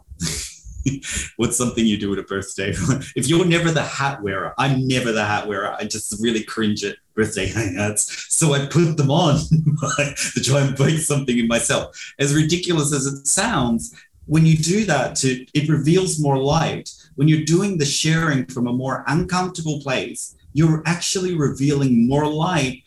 what's 1.37 1.57
something 1.57 1.85
you 1.85 1.97
do 1.97 2.11
at 2.13 2.19
a 2.19 2.23
birthday? 2.23 2.69
if 3.15 3.27
you're 3.27 3.45
never 3.45 3.71
the 3.71 3.83
hat 3.83 4.21
wearer, 4.21 4.53
I'm 4.57 4.87
never 4.87 5.11
the 5.11 5.25
hat 5.25 5.47
wearer. 5.47 5.75
I 5.79 5.85
just 5.85 6.15
really 6.21 6.43
cringe 6.43 6.83
at 6.83 6.97
birthday 7.15 7.47
hats. 7.77 8.27
So 8.29 8.53
I 8.53 8.65
put 8.65 8.97
them 8.97 9.11
on 9.11 9.37
to 9.37 10.43
try 10.43 10.61
and 10.61 10.75
break 10.75 10.99
something 10.99 11.37
in 11.37 11.47
myself. 11.47 12.13
As 12.19 12.35
ridiculous 12.35 12.93
as 12.93 13.05
it 13.05 13.27
sounds, 13.27 13.95
when 14.29 14.45
you 14.45 14.57
do 14.57 14.85
that, 14.85 15.15
to 15.17 15.45
it 15.53 15.69
reveals 15.69 16.19
more 16.19 16.37
light. 16.37 16.89
When 17.15 17.27
you're 17.27 17.45
doing 17.45 17.77
the 17.77 17.85
sharing 17.85 18.45
from 18.45 18.67
a 18.67 18.73
more 18.73 19.03
uncomfortable 19.07 19.81
place, 19.81 20.35
you're 20.53 20.83
actually 20.85 21.35
revealing 21.35 22.07
more 22.07 22.27
light 22.27 22.83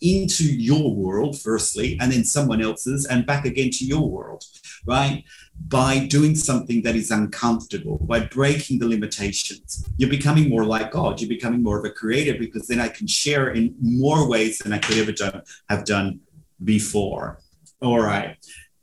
into 0.00 0.44
your 0.44 0.94
world, 0.94 1.40
firstly, 1.40 1.96
and 2.00 2.12
then 2.12 2.24
someone 2.24 2.60
else's, 2.60 3.06
and 3.06 3.24
back 3.24 3.44
again 3.44 3.70
to 3.70 3.84
your 3.84 4.08
world, 4.08 4.44
right? 4.86 5.24
by 5.68 6.06
doing 6.06 6.34
something 6.34 6.82
that 6.82 6.96
is 6.96 7.10
uncomfortable, 7.10 7.98
by 7.98 8.20
breaking 8.20 8.78
the 8.78 8.88
limitations. 8.88 9.88
You're 9.96 10.10
becoming 10.10 10.48
more 10.48 10.64
like 10.64 10.90
God. 10.90 11.20
You're 11.20 11.28
becoming 11.28 11.62
more 11.62 11.78
of 11.78 11.84
a 11.84 11.90
creator 11.90 12.38
because 12.38 12.66
then 12.66 12.80
I 12.80 12.88
can 12.88 13.06
share 13.06 13.50
in 13.50 13.74
more 13.80 14.28
ways 14.28 14.58
than 14.58 14.72
I 14.72 14.78
could 14.78 14.98
ever 14.98 15.12
done, 15.12 15.42
have 15.68 15.84
done 15.84 16.20
before. 16.62 17.38
All 17.80 18.00
right. 18.00 18.36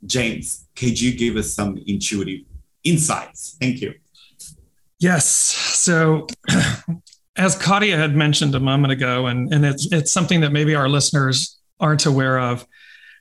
James, 0.06 0.66
could 0.74 1.00
you 1.00 1.16
give 1.16 1.36
us 1.36 1.52
some 1.52 1.78
intuitive 1.86 2.40
insights? 2.84 3.56
Thank 3.60 3.80
you. 3.80 3.94
Yes. 4.98 5.26
So, 5.26 6.26
as 7.36 7.56
Katia 7.56 7.96
had 7.96 8.14
mentioned 8.14 8.54
a 8.54 8.60
moment 8.60 8.92
ago, 8.92 9.26
and, 9.26 9.52
and 9.52 9.64
it's, 9.64 9.90
it's 9.92 10.12
something 10.12 10.40
that 10.40 10.52
maybe 10.52 10.74
our 10.74 10.88
listeners 10.88 11.58
aren't 11.80 12.06
aware 12.06 12.38
of, 12.38 12.66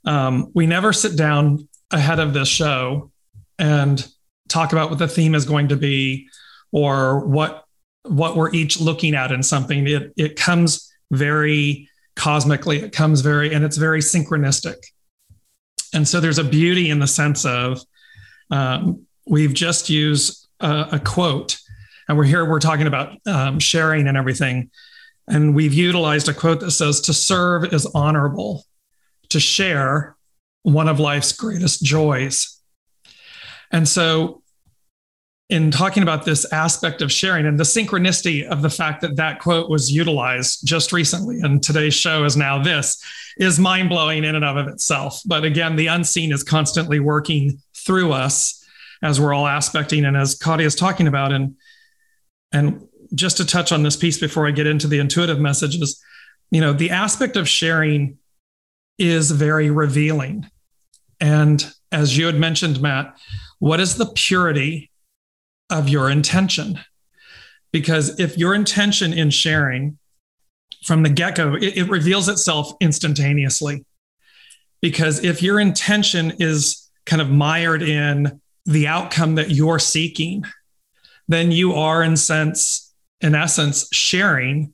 um, 0.06 0.52
we 0.54 0.66
never 0.66 0.94
sit 0.94 1.16
down 1.16 1.68
ahead 1.92 2.20
of 2.20 2.34
this 2.34 2.48
show 2.48 3.12
and 3.60 4.08
talk 4.48 4.72
about 4.72 4.90
what 4.90 5.00
the 5.00 5.08
theme 5.08 5.36
is 5.36 5.46
going 5.46 5.68
to 5.70 5.76
be 5.76 6.28
or 6.72 7.26
what 7.26 7.66
what 8.04 8.36
we're 8.36 8.52
each 8.54 8.82
looking 8.82 9.14
at 9.14 9.32
in 9.32 9.44
something 9.44 9.88
it 9.88 10.12
it 10.18 10.36
comes 10.36 10.92
very 11.12 11.88
cosmically 12.16 12.80
it 12.80 12.92
comes 12.92 13.22
very 13.22 13.54
and 13.54 13.64
it's 13.64 13.78
very 13.78 14.00
synchronistic 14.00 14.78
and 15.94 16.08
so 16.08 16.20
there's 16.20 16.38
a 16.38 16.44
beauty 16.44 16.90
in 16.90 17.00
the 17.00 17.08
sense 17.08 17.46
of 17.46 17.82
um, 18.50 19.06
we've 19.28 19.54
just 19.54 19.90
used 19.90 20.48
a, 20.60 20.90
a, 20.94 21.00
quote 21.00 21.58
and 22.12 22.18
we're 22.18 22.26
here 22.26 22.44
we're 22.44 22.60
talking 22.60 22.88
about 22.88 23.16
um, 23.26 23.58
sharing 23.60 24.08
and 24.08 24.18
everything. 24.18 24.70
And 25.30 25.56
we've 25.56 25.74
utilized 25.74 26.28
a 26.28 26.34
quote 26.34 26.60
that 26.60 26.72
says 26.72 27.00
to 27.02 27.14
serve 27.14 27.74
is 27.74 27.86
honorable. 27.86 28.66
To 29.30 29.40
share 29.40 30.18
one 30.64 30.90
of 30.90 31.00
life's 31.00 31.32
greatest 31.32 31.82
joys. 31.82 32.60
And 33.72 33.88
so, 33.88 34.41
in 35.52 35.70
talking 35.70 36.02
about 36.02 36.24
this 36.24 36.52
aspect 36.54 37.02
of 37.02 37.12
sharing 37.12 37.46
and 37.46 37.60
the 37.60 37.66
synchronicity 37.66 38.48
of 38.48 38.62
the 38.62 38.70
fact 38.70 39.02
that 39.02 39.18
that 39.18 39.40
quote 39.40 39.70
was 39.70 39.92
utilized 39.92 40.66
just 40.66 40.94
recently, 40.94 41.42
and 41.42 41.62
today's 41.62 41.94
show 41.94 42.24
is 42.24 42.38
now 42.38 42.64
this, 42.64 43.04
is 43.38 43.60
mind 43.60 43.90
blowing 43.90 44.24
in 44.24 44.36
and 44.36 44.46
of 44.46 44.70
itself. 44.70 45.22
But 45.26 45.44
again, 45.44 45.76
the 45.76 45.88
unseen 45.88 46.32
is 46.32 46.42
constantly 46.42 47.02
working 47.02 47.62
through 47.76 48.14
us 48.14 48.66
as 49.04 49.20
we're 49.20 49.34
all 49.34 49.46
aspecting 49.46 50.06
and 50.06 50.16
as 50.16 50.36
Katia 50.36 50.66
is 50.66 50.76
talking 50.76 51.08
about. 51.08 51.34
And 51.34 51.58
and 52.54 52.88
just 53.14 53.36
to 53.38 53.46
touch 53.46 53.74
on 53.74 53.84
this 53.84 53.98
piece 53.98 54.18
before 54.18 54.48
I 54.48 54.52
get 54.52 54.68
into 54.68 54.88
the 54.88 55.00
intuitive 55.00 55.40
messages, 55.40 56.02
you 56.50 56.62
know, 56.62 56.72
the 56.72 56.92
aspect 56.92 57.36
of 57.36 57.50
sharing 57.50 58.18
is 58.98 59.32
very 59.32 59.70
revealing. 59.70 60.50
And 61.20 61.74
as 61.92 62.18
you 62.18 62.26
had 62.26 62.36
mentioned, 62.36 62.82
Matt, 62.82 63.18
what 63.60 63.82
is 63.82 63.96
the 63.98 64.06
purity 64.06 64.91
of 65.72 65.90
your 65.90 66.10
intention? 66.10 66.80
Because 67.72 68.20
if 68.20 68.38
your 68.38 68.54
intention 68.54 69.14
in 69.14 69.30
sharing 69.30 69.98
from 70.84 71.04
the 71.04 71.10
get 71.10 71.36
go, 71.36 71.56
it, 71.56 71.78
it 71.78 71.90
reveals 71.90 72.28
itself 72.28 72.74
instantaneously. 72.82 73.86
Because 74.82 75.24
if 75.24 75.42
your 75.42 75.60
intention 75.60 76.34
is 76.40 76.90
kind 77.06 77.22
of 77.22 77.30
mired 77.30 77.82
in 77.82 78.42
the 78.66 78.88
outcome 78.88 79.36
that 79.36 79.52
you're 79.52 79.80
seeking, 79.80 80.44
then 81.28 81.52
you 81.52 81.74
are 81.74 82.04
in 82.04 82.18
sense, 82.18 82.94
in 83.22 83.36
essence, 83.36 83.88
sharing. 83.92 84.74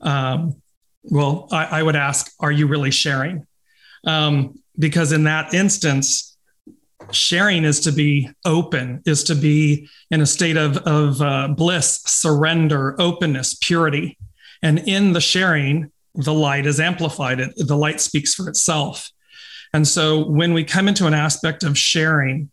Um, 0.00 0.62
well, 1.02 1.48
I, 1.52 1.64
I, 1.64 1.82
would 1.82 1.96
ask, 1.96 2.32
are 2.40 2.50
you 2.50 2.66
really 2.66 2.90
sharing? 2.90 3.46
Um, 4.06 4.60
because 4.78 5.12
in 5.12 5.24
that 5.24 5.52
instance, 5.52 6.29
sharing 7.12 7.64
is 7.64 7.80
to 7.80 7.92
be 7.92 8.30
open, 8.44 9.02
is 9.06 9.24
to 9.24 9.34
be 9.34 9.88
in 10.10 10.20
a 10.20 10.26
state 10.26 10.56
of, 10.56 10.78
of 10.78 11.20
uh, 11.22 11.48
bliss, 11.48 12.02
surrender, 12.06 13.00
openness, 13.00 13.54
purity. 13.54 14.18
And 14.62 14.78
in 14.80 15.12
the 15.12 15.20
sharing, 15.20 15.90
the 16.14 16.34
light 16.34 16.66
is 16.66 16.80
amplified. 16.80 17.40
It, 17.40 17.52
the 17.56 17.76
light 17.76 18.00
speaks 18.00 18.34
for 18.34 18.48
itself. 18.48 19.10
And 19.72 19.86
so 19.86 20.24
when 20.24 20.52
we 20.52 20.64
come 20.64 20.88
into 20.88 21.06
an 21.06 21.14
aspect 21.14 21.62
of 21.62 21.78
sharing, 21.78 22.50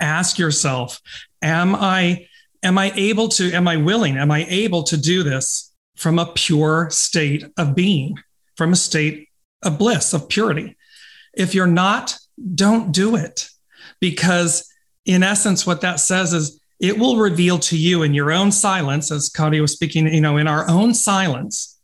ask 0.00 0.38
yourself, 0.38 1.00
am 1.42 1.74
I 1.74 2.26
am 2.62 2.78
I 2.78 2.92
able 2.94 3.28
to 3.28 3.52
am 3.52 3.68
I 3.68 3.76
willing, 3.76 4.16
am 4.16 4.30
I 4.30 4.46
able 4.48 4.82
to 4.84 4.96
do 4.96 5.22
this 5.22 5.72
from 5.96 6.18
a 6.18 6.32
pure 6.32 6.88
state 6.90 7.44
of 7.56 7.74
being, 7.74 8.18
from 8.56 8.72
a 8.72 8.76
state 8.76 9.28
of 9.62 9.78
bliss, 9.78 10.12
of 10.12 10.28
purity? 10.28 10.76
If 11.34 11.54
you're 11.54 11.66
not, 11.66 12.16
don't 12.54 12.92
do 12.92 13.16
it. 13.16 13.48
Because 14.00 14.68
in 15.04 15.22
essence, 15.22 15.66
what 15.66 15.80
that 15.82 16.00
says 16.00 16.32
is 16.32 16.60
it 16.80 16.98
will 16.98 17.16
reveal 17.16 17.58
to 17.60 17.76
you 17.76 18.02
in 18.02 18.14
your 18.14 18.32
own 18.32 18.50
silence, 18.50 19.10
as 19.12 19.28
Cody 19.28 19.60
was 19.60 19.72
speaking, 19.72 20.12
you 20.12 20.20
know, 20.20 20.36
in 20.36 20.48
our 20.48 20.68
own 20.68 20.94
silence. 20.94 21.80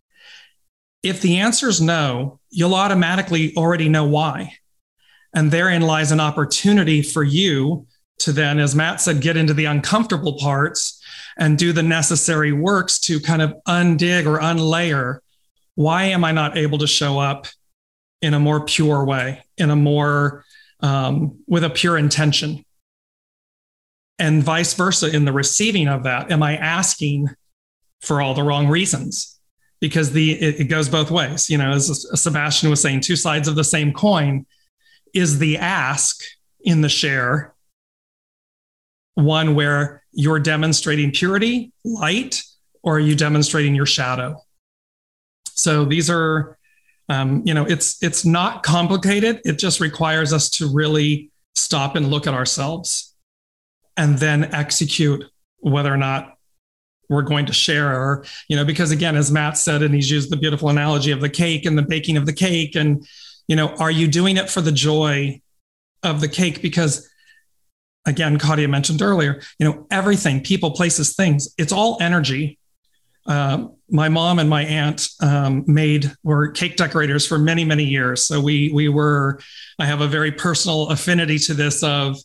If 1.03 1.21
the 1.21 1.39
answer 1.39 1.69
is 1.69 1.81
no, 1.81 2.41
you'll 2.51 2.75
automatically 2.75 3.57
already 3.57 3.89
know 3.89 4.05
why. 4.05 4.55
And 5.35 5.51
therein 5.51 5.83
lies 5.83 6.11
an 6.11 6.21
opportunity 6.21 7.03
for 7.03 7.23
you 7.23 7.87
to 8.21 8.33
then, 8.33 8.59
as 8.59 8.75
Matt 8.75 9.01
said, 9.01 9.21
get 9.21 9.37
into 9.37 9.55
the 9.55 9.67
uncomfortable 9.67 10.39
parts 10.39 11.01
and 11.37 11.57
do 11.57 11.73
the 11.73 11.83
necessary 11.83 12.51
works 12.51 12.99
to 13.01 13.21
kind 13.21 13.43
of 13.43 13.55
undig 13.69 14.27
or 14.27 14.41
unlayer. 14.41 15.19
Why 15.77 16.05
am 16.05 16.25
I 16.25 16.33
not 16.33 16.57
able 16.57 16.79
to 16.79 16.89
show 16.89 17.21
up 17.21 17.47
in 18.21 18.35
a 18.35 18.41
more 18.41 18.65
pure 18.65 19.05
way, 19.05 19.45
in 19.57 19.71
a 19.71 19.77
more 19.77 20.45
um, 20.81 21.39
with 21.47 21.64
a 21.64 21.70
pure 21.70 21.99
intention. 21.99 22.64
and 24.18 24.43
vice 24.43 24.74
versa 24.74 25.14
in 25.14 25.24
the 25.24 25.33
receiving 25.33 25.89
of 25.89 26.03
that. 26.05 26.31
Am 26.31 26.43
I 26.43 26.57
asking 26.57 27.29
for 28.01 28.20
all 28.20 28.35
the 28.35 28.43
wrong 28.43 28.68
reasons? 28.68 29.39
Because 29.81 30.12
the 30.12 30.33
it, 30.33 30.61
it 30.61 30.64
goes 30.64 30.89
both 30.89 31.11
ways. 31.11 31.49
You 31.49 31.59
know, 31.59 31.70
as 31.70 32.07
Sebastian 32.20 32.68
was 32.70 32.81
saying, 32.81 33.01
two 33.01 33.16
sides 33.16 33.47
of 33.49 33.55
the 33.55 33.64
same 33.64 33.93
coin. 33.93 34.47
Is 35.14 35.39
the 35.39 35.57
ask 35.57 36.20
in 36.61 36.83
the 36.83 36.89
share 36.89 37.55
one 39.14 39.55
where 39.55 40.03
you're 40.12 40.39
demonstrating 40.39 41.12
purity, 41.12 41.72
light, 41.85 42.43
or 42.83 42.97
are 42.97 43.01
you 43.01 43.14
demonstrating 43.14 43.74
your 43.74 43.87
shadow? 43.87 44.37
So 45.47 45.85
these 45.85 46.11
are, 46.11 46.58
um, 47.09 47.43
you 47.45 47.55
know, 47.55 47.65
it's 47.65 48.03
it's 48.03 48.25
not 48.25 48.63
complicated. 48.63 49.41
It 49.45 49.59
just 49.59 49.81
requires 49.81 50.33
us 50.33 50.51
to 50.51 50.71
really 50.73 51.31
stop 51.55 51.97
and 51.97 52.09
look 52.11 52.27
at 52.27 52.35
ourselves, 52.35 53.15
and 53.97 54.19
then 54.19 54.55
execute 54.55 55.25
whether 55.61 55.93
or 55.93 55.97
not 55.97 56.39
we're 57.09 57.23
going 57.23 57.47
to 57.47 57.53
share 57.53 57.89
or 57.89 58.25
you 58.49 58.57
know 58.57 58.65
because 58.65 58.91
again 58.91 59.17
as 59.17 59.31
matt 59.31 59.57
said 59.57 59.83
and 59.83 59.95
he's 59.95 60.11
used 60.11 60.31
the 60.31 60.37
beautiful 60.37 60.69
analogy 60.69 61.11
of 61.11 61.21
the 61.21 61.29
cake 61.29 61.65
and 61.65 61.77
the 61.77 61.83
baking 61.83 62.17
of 62.17 62.27
the 62.27 62.33
cake 62.33 62.77
and 62.77 63.07
you 63.49 63.57
know 63.57 63.69
are 63.77 63.91
you 63.91 64.07
doing 64.07 64.37
it 64.37 64.51
for 64.51 64.61
the 64.61 64.71
joy 64.71 65.41
of 66.03 66.21
the 66.21 66.29
cake 66.29 66.61
because 66.61 67.09
again 68.07 68.39
Katia 68.39 68.69
mentioned 68.69 69.01
earlier 69.01 69.41
you 69.59 69.67
know 69.67 69.87
everything 69.91 70.43
people 70.43 70.73
places 70.73 71.15
things 71.15 71.55
it's 71.57 71.73
all 71.73 71.97
energy 72.01 72.59
um, 73.27 73.75
my 73.91 74.09
mom 74.09 74.39
and 74.39 74.49
my 74.49 74.64
aunt 74.64 75.09
um, 75.20 75.64
made 75.66 76.12
were 76.22 76.49
cake 76.49 76.76
decorators 76.76 77.26
for 77.26 77.39
many 77.39 77.64
many 77.64 77.84
years. 77.84 78.24
So 78.24 78.41
we 78.41 78.70
we 78.72 78.89
were 78.89 79.41
i 79.78 79.86
have 79.86 80.01
a 80.01 80.09
very 80.09 80.32
personal 80.32 80.89
affinity 80.89 81.39
to 81.41 81.55
this 81.55 81.82
of 81.82 82.16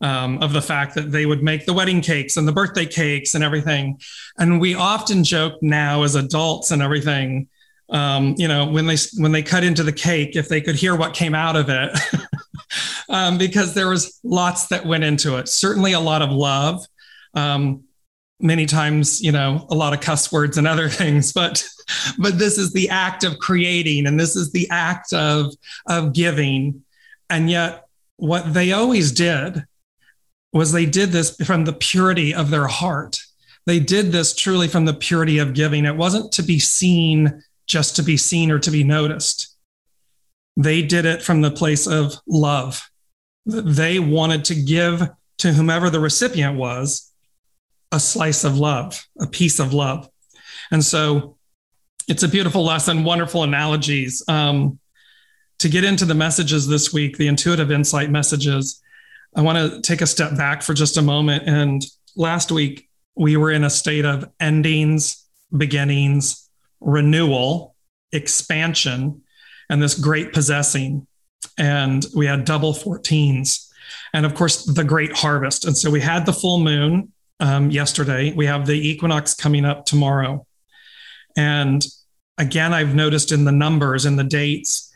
um, 0.00 0.42
of 0.42 0.52
the 0.52 0.62
fact 0.62 0.94
that 0.96 1.12
they 1.12 1.24
would 1.24 1.42
make 1.42 1.66
the 1.66 1.72
wedding 1.72 2.00
cakes 2.00 2.36
and 2.36 2.46
the 2.46 2.52
birthday 2.52 2.86
cakes 2.86 3.34
and 3.34 3.44
everything. 3.44 3.98
And 4.38 4.60
we 4.60 4.74
often 4.74 5.24
joke 5.24 5.62
now 5.62 6.02
as 6.02 6.14
adults 6.14 6.70
and 6.70 6.82
everything 6.82 7.48
um, 7.90 8.34
you 8.38 8.48
know 8.48 8.66
when 8.66 8.86
they 8.86 8.96
when 9.18 9.32
they 9.32 9.42
cut 9.42 9.62
into 9.62 9.82
the 9.82 9.92
cake 9.92 10.36
if 10.36 10.48
they 10.48 10.60
could 10.60 10.74
hear 10.74 10.96
what 10.96 11.14
came 11.14 11.34
out 11.34 11.54
of 11.54 11.68
it 11.68 11.96
um, 13.08 13.38
because 13.38 13.74
there 13.74 13.88
was 13.88 14.20
lots 14.22 14.68
that 14.68 14.86
went 14.86 15.04
into 15.04 15.36
it. 15.36 15.48
Certainly 15.48 15.92
a 15.92 16.00
lot 16.00 16.22
of 16.22 16.30
love. 16.30 16.86
Um, 17.34 17.84
many 18.40 18.66
times 18.66 19.22
you 19.22 19.32
know 19.32 19.66
a 19.70 19.74
lot 19.74 19.92
of 19.92 20.00
cuss 20.00 20.32
words 20.32 20.58
and 20.58 20.66
other 20.66 20.88
things 21.00 21.32
but 21.32 21.64
but 22.18 22.38
this 22.38 22.58
is 22.58 22.72
the 22.72 22.88
act 22.88 23.24
of 23.24 23.38
creating 23.38 24.06
and 24.06 24.18
this 24.18 24.36
is 24.36 24.52
the 24.52 24.68
act 24.70 25.12
of 25.12 25.54
of 25.88 26.12
giving. 26.12 26.82
And 27.30 27.50
yet 27.50 27.86
what 28.16 28.52
they 28.54 28.72
always 28.72 29.12
did 29.12 29.64
was 30.52 30.72
they 30.72 30.86
did 30.86 31.10
this 31.10 31.36
from 31.44 31.64
the 31.64 31.72
purity 31.72 32.34
of 32.34 32.50
their 32.50 32.66
heart. 32.66 33.20
They 33.66 33.80
did 33.80 34.12
this 34.12 34.34
truly 34.34 34.68
from 34.68 34.84
the 34.84 34.94
purity 34.94 35.38
of 35.38 35.54
giving. 35.54 35.84
It 35.84 35.96
wasn't 35.96 36.32
to 36.32 36.42
be 36.42 36.58
seen 36.58 37.42
just 37.66 37.96
to 37.96 38.02
be 38.02 38.16
seen 38.16 38.50
or 38.50 38.58
to 38.58 38.70
be 38.70 38.84
noticed. 38.84 39.56
They 40.56 40.82
did 40.82 41.06
it 41.06 41.22
from 41.22 41.40
the 41.40 41.50
place 41.50 41.86
of 41.86 42.14
love. 42.28 42.88
They 43.46 43.98
wanted 43.98 44.44
to 44.46 44.54
give 44.54 45.08
to 45.38 45.52
whomever 45.52 45.90
the 45.90 45.98
recipient 45.98 46.56
was 46.56 47.10
a 47.92 48.00
slice 48.00 48.44
of 48.44 48.58
love, 48.58 49.06
a 49.20 49.26
piece 49.26 49.58
of 49.58 49.72
love. 49.72 50.08
And 50.70 50.84
so 50.84 51.36
it's 52.08 52.22
a 52.22 52.28
beautiful 52.28 52.64
lesson, 52.64 53.04
wonderful 53.04 53.42
analogies. 53.42 54.22
Um, 54.28 54.78
to 55.58 55.68
get 55.68 55.84
into 55.84 56.04
the 56.04 56.14
messages 56.14 56.66
this 56.66 56.92
week, 56.92 57.16
the 57.16 57.28
intuitive 57.28 57.70
insight 57.70 58.10
messages, 58.10 58.82
I 59.36 59.42
want 59.42 59.58
to 59.58 59.80
take 59.80 60.00
a 60.00 60.06
step 60.06 60.36
back 60.36 60.62
for 60.62 60.74
just 60.74 60.96
a 60.96 61.02
moment. 61.02 61.44
And 61.46 61.84
last 62.16 62.52
week, 62.52 62.88
we 63.16 63.36
were 63.36 63.50
in 63.50 63.64
a 63.64 63.70
state 63.70 64.04
of 64.04 64.28
endings, 64.40 65.24
beginnings, 65.56 66.48
renewal, 66.80 67.74
expansion, 68.12 69.22
and 69.70 69.82
this 69.82 69.98
great 69.98 70.32
possessing. 70.32 71.06
And 71.58 72.04
we 72.14 72.26
had 72.26 72.44
double 72.44 72.74
14s. 72.74 73.68
And 74.12 74.26
of 74.26 74.34
course, 74.34 74.64
the 74.64 74.84
great 74.84 75.16
harvest. 75.16 75.64
And 75.64 75.76
so 75.76 75.90
we 75.90 76.00
had 76.00 76.26
the 76.26 76.32
full 76.32 76.58
moon 76.58 77.12
um, 77.44 77.70
yesterday. 77.70 78.32
We 78.32 78.46
have 78.46 78.66
the 78.66 78.88
equinox 78.88 79.34
coming 79.34 79.66
up 79.66 79.84
tomorrow. 79.84 80.46
And 81.36 81.84
again, 82.38 82.72
I've 82.72 82.94
noticed 82.94 83.32
in 83.32 83.44
the 83.44 83.52
numbers 83.52 84.06
and 84.06 84.18
the 84.18 84.24
dates. 84.24 84.90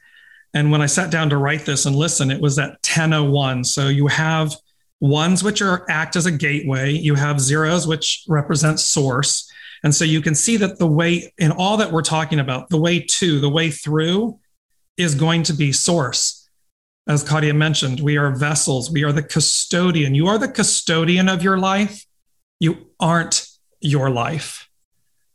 And 0.55 0.73
when 0.73 0.81
I 0.81 0.87
sat 0.87 1.11
down 1.11 1.29
to 1.29 1.37
write 1.37 1.67
this 1.67 1.85
and 1.85 1.95
listen, 1.95 2.31
it 2.31 2.41
was 2.41 2.59
at 2.59 2.71
1001. 2.71 3.65
So 3.65 3.89
you 3.89 4.07
have 4.07 4.57
ones 4.99 5.45
which 5.45 5.61
are 5.61 5.85
act 5.91 6.17
as 6.17 6.25
a 6.25 6.33
gateway, 6.33 6.91
you 6.93 7.15
have 7.17 7.39
zeros 7.39 7.87
which 7.87 8.25
represent 8.29 8.81
source. 8.81 9.53
And 9.85 9.95
so 9.95 10.07
you 10.07 10.23
can 10.23 10.35
see 10.35 10.57
that 10.57 10.79
the 10.79 10.87
way 10.87 11.33
in 11.37 11.53
all 11.53 11.77
that 11.77 11.93
we're 11.93 12.03
talking 12.03 12.41
about, 12.41 12.71
the 12.71 12.81
way 12.81 12.99
to, 12.99 13.41
the 13.41 13.49
way 13.49 13.71
through 13.71 14.41
is 14.97 15.15
going 15.15 15.43
to 15.45 15.53
be 15.53 15.71
source. 15.71 16.49
As 17.07 17.23
Katia 17.23 17.53
mentioned, 17.53 18.01
we 18.01 18.17
are 18.17 18.35
vessels, 18.35 18.91
we 18.91 19.05
are 19.05 19.13
the 19.13 19.23
custodian. 19.23 20.15
You 20.15 20.29
are 20.29 20.39
the 20.39 20.49
custodian 20.49 21.29
of 21.29 21.43
your 21.43 21.59
life 21.59 22.07
you 22.61 22.89
aren't 22.99 23.47
your 23.81 24.11
life. 24.11 24.69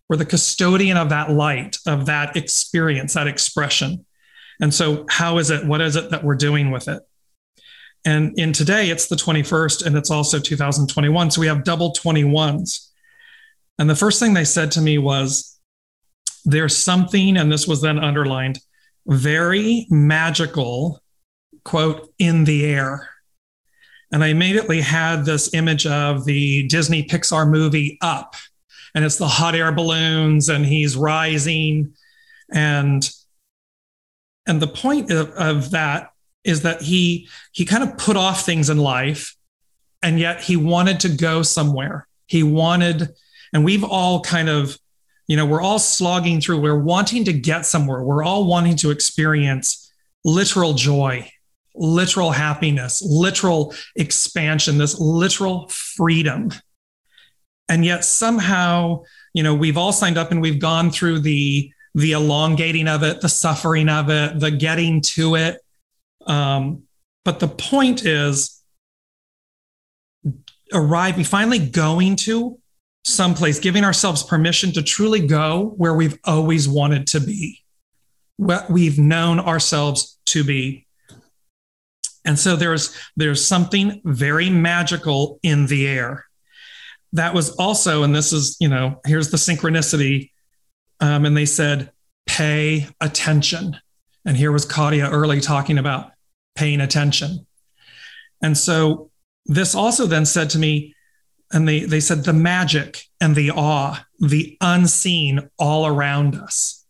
We're 0.09 0.17
the 0.17 0.26
custodian 0.26 0.97
of 0.97 1.09
that 1.09 1.32
light, 1.32 1.78
of 1.88 2.05
that 2.07 2.36
experience, 2.36 3.13
that 3.13 3.28
expression. 3.28 4.05
And 4.61 4.74
so, 4.74 5.05
how 5.09 5.38
is 5.38 5.49
it? 5.49 5.65
What 5.65 5.82
is 5.82 5.95
it 5.95 6.11
that 6.11 6.24
we're 6.24 6.36
doing 6.36 6.71
with 6.71 6.88
it? 6.88 7.01
And 8.05 8.38
in 8.38 8.51
today, 8.51 8.89
it's 8.89 9.07
the 9.07 9.15
21st 9.15 9.86
and 9.86 9.95
it's 9.95 10.11
also 10.11 10.39
2021. 10.39 11.32
So 11.32 11.41
we 11.41 11.47
have 11.47 11.63
double 11.63 11.93
21s. 11.93 12.89
And 13.80 13.89
the 13.89 13.95
first 13.95 14.19
thing 14.19 14.34
they 14.34 14.43
said 14.43 14.71
to 14.71 14.82
me 14.82 14.97
was, 14.97 15.57
there's 16.45 16.76
something, 16.76 17.38
and 17.38 17.51
this 17.51 17.67
was 17.67 17.82
then 17.82 17.97
underlined, 17.97 18.59
very 19.07 19.88
magical, 19.89 21.01
quote, 21.63 22.13
in 22.19 22.43
the 22.43 22.65
air. 22.65 23.09
And 24.14 24.24
I 24.24 24.28
immediately 24.28 24.80
had 24.80 25.26
this 25.26 25.55
image 25.55 25.88
of 25.88 26.24
the 26.24 26.68
Disney 26.68 27.03
Pixar 27.03 27.49
movie 27.49 27.97
Up, 27.99 28.36
and 28.93 29.03
it's 29.03 29.18
the 29.18 29.28
hot 29.28 29.55
air 29.55 29.72
balloons, 29.72 30.49
and 30.49 30.64
he's 30.64 30.95
rising. 30.95 31.95
And 32.53 33.09
and 34.45 34.61
the 34.61 34.68
point 34.68 35.09
of, 35.09 35.32
of 35.32 35.72
that 35.72 36.11
is 36.43 36.61
that 36.61 36.84
he 36.84 37.28
he 37.53 37.66
kind 37.66 37.84
of 37.84 37.97
put 37.97 38.16
off 38.16 38.45
things 38.45 38.70
in 38.70 38.78
life, 38.78 39.36
and 40.03 40.20
yet 40.20 40.41
he 40.41 40.57
wanted 40.57 40.99
to 40.99 41.09
go 41.09 41.41
somewhere. 41.41 42.07
He 42.28 42.43
wanted, 42.43 43.09
and 43.51 43.66
we've 43.66 43.84
all 43.84 44.22
kind 44.22 44.47
of, 44.47 44.78
you 45.28 45.38
know, 45.38 45.45
we're 45.47 45.61
all 45.61 45.80
slogging 45.80 46.39
through, 46.39 46.61
we're 46.61 46.78
wanting 46.78 47.24
to 47.26 47.34
get 47.34 47.66
somewhere. 47.66 48.03
We're 48.03 48.24
all 48.24 48.45
wanting 48.45 48.76
to 48.78 48.91
experience 48.91 49.91
literal 50.24 50.76
joy 50.76 51.32
literal 51.76 52.32
happiness, 52.32 53.01
literal 53.01 53.74
expansion, 53.95 54.78
this 54.78 54.99
literal 54.99 55.67
freedom. 55.69 56.51
And 57.69 57.86
yet 57.86 58.05
somehow, 58.05 59.03
you 59.34 59.43
know, 59.43 59.55
we've 59.55 59.78
all 59.78 59.91
signed 59.91 60.17
up 60.17 60.32
and 60.32 60.41
we've 60.41 60.59
gone 60.59 60.91
through 60.91 61.19
the 61.19 61.71
the 61.95 62.13
elongating 62.13 62.88
of 62.88 63.03
it, 63.03 63.21
the 63.21 63.30
suffering 63.30 63.88
of 63.88 64.09
it, 64.09 64.39
the 64.39 64.49
getting 64.49 64.99
to 64.99 65.36
it. 65.36 65.59
Um, 66.26 66.84
but 67.24 67.39
the 67.39 67.47
point 67.47 68.03
is 68.05 68.61
arriving, 70.74 71.24
finally 71.24 71.59
going 71.59 72.15
to 72.15 72.59
someplace, 73.03 73.59
giving 73.59 73.84
ourselves 73.84 74.24
permission 74.24 74.71
to 74.74 74.82
truly 74.82 75.26
go 75.26 75.74
where 75.78 75.93
we've 75.93 76.17
always 76.24 76.67
wanted 76.67 77.07
to 77.07 77.19
be, 77.19 77.63
what 78.38 78.69
we've 78.69 78.97
known 78.97 79.39
ourselves 79.39 80.17
to 80.26 80.43
be. 80.43 80.82
And 82.26 82.39
so 82.39 82.55
there's 82.55 82.95
there's 83.15 83.45
something 83.45 84.01
very 84.05 84.49
magical 84.49 85.39
in 85.43 85.67
the 85.67 85.88
air. 85.88 86.26
That 87.13 87.34
was 87.34 87.51
also, 87.57 88.03
and 88.03 88.15
this 88.15 88.34
is, 88.34 88.57
you 88.59 88.69
know, 88.69 88.99
here's 89.05 89.30
the 89.30 89.38
synchronicity. 89.38 90.32
Um, 90.99 91.26
and 91.26 91.38
they 91.38 91.45
said, 91.45 91.91
pay 92.26 92.88
attention. 93.01 93.78
And 94.26 94.38
here 94.38 94.51
was 94.51 94.65
Katia 94.65 95.09
early 95.09 95.41
talking 95.41 95.78
about 95.78 96.11
paying 96.55 96.82
attention. 96.82 97.45
And 98.41 98.57
so 98.57 99.11
this 99.45 99.76
also 99.76 100.05
then 100.05 100.26
said 100.26 100.49
to 100.51 100.59
me, 100.59 100.95
and 101.51 101.67
they, 101.67 101.82
they 101.82 101.99
said 101.99 102.24
the 102.24 102.34
magic 102.34 103.03
and 103.21 103.36
the 103.36 103.51
awe, 103.51 104.03
the 104.19 104.57
unseen 104.61 105.49
all 105.59 105.86
around 105.86 106.36
us. 106.36 106.84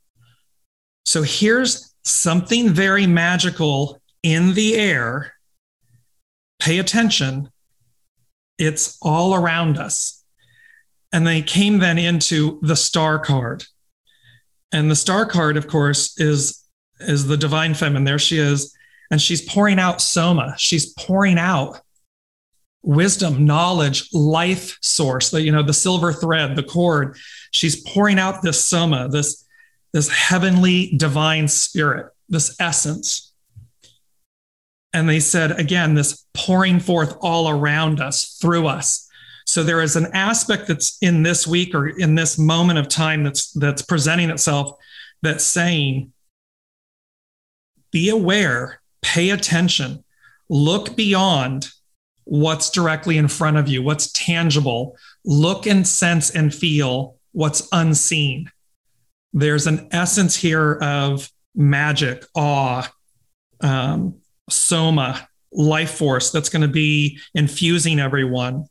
So 1.05 1.21
here's 1.21 1.93
something 2.03 2.69
very 2.69 3.07
magical 3.07 4.01
in 4.23 4.53
the 4.53 4.75
air, 4.75 5.33
pay 6.59 6.79
attention. 6.79 7.51
It's 8.57 8.97
all 9.01 9.35
around 9.35 9.77
us. 9.77 10.23
And 11.11 11.27
they 11.27 11.41
came 11.41 11.79
then 11.79 11.99
into 11.99 12.59
the 12.63 12.75
star 12.75 13.19
card. 13.19 13.65
And 14.71 14.89
the 14.89 14.95
star 14.95 15.25
card, 15.25 15.57
of 15.57 15.67
course, 15.67 16.19
is, 16.19 16.63
is 16.99 17.27
the 17.27 17.37
divine 17.37 17.75
feminine. 17.75 18.05
There 18.05 18.17
she 18.17 18.39
is. 18.39 18.75
And 19.11 19.21
she's 19.21 19.41
pouring 19.41 19.77
out 19.77 20.01
soma. 20.01 20.55
She's 20.57 20.91
pouring 20.93 21.37
out 21.37 21.81
wisdom, 22.81 23.45
knowledge, 23.45 24.09
life 24.13 24.77
source, 24.81 25.29
the, 25.29 25.41
you 25.41 25.51
know, 25.51 25.63
the 25.63 25.73
silver 25.73 26.11
thread, 26.11 26.55
the 26.55 26.63
cord. 26.63 27.15
She's 27.51 27.81
pouring 27.81 28.17
out 28.17 28.41
this 28.41 28.63
soma, 28.63 29.07
this, 29.07 29.45
this 29.91 30.09
heavenly 30.09 30.95
divine 30.97 31.47
spirit, 31.47 32.11
this 32.29 32.55
essence. 32.59 33.32
And 34.93 35.09
they 35.09 35.19
said, 35.19 35.59
again, 35.59 35.95
this 35.95 36.25
pouring 36.33 36.79
forth 36.79 37.17
all 37.21 37.49
around 37.49 37.99
us, 37.99 38.37
through 38.39 38.67
us. 38.67 39.09
So 39.45 39.63
there 39.63 39.81
is 39.81 39.95
an 39.95 40.07
aspect 40.13 40.67
that's 40.67 40.97
in 41.01 41.23
this 41.23 41.45
week 41.45 41.75
or 41.75 41.87
in 41.87 42.15
this 42.15 42.37
moment 42.37 42.79
of 42.79 42.87
time 42.87 43.23
that's 43.23 43.51
that's 43.51 43.81
presenting 43.81 44.29
itself 44.29 44.77
that's 45.21 45.43
saying, 45.43 46.13
be 47.91 48.09
aware, 48.09 48.81
pay 49.01 49.31
attention, 49.31 50.03
look 50.49 50.95
beyond 50.95 51.69
what's 52.25 52.69
directly 52.69 53.17
in 53.17 53.27
front 53.27 53.57
of 53.57 53.67
you, 53.67 53.81
what's 53.81 54.11
tangible, 54.11 54.97
look 55.25 55.67
and 55.67 55.87
sense 55.87 56.29
and 56.29 56.53
feel 56.53 57.17
what's 57.31 57.67
unseen. 57.71 58.49
There's 59.33 59.67
an 59.67 59.87
essence 59.91 60.35
here 60.35 60.73
of 60.75 61.29
magic, 61.55 62.25
awe, 62.35 62.89
um, 63.61 64.15
soma, 64.49 65.27
life 65.51 65.91
force 65.91 66.31
that's 66.31 66.49
going 66.49 66.61
to 66.61 66.67
be 66.67 67.19
infusing 67.33 67.99
everyone. 67.99 68.65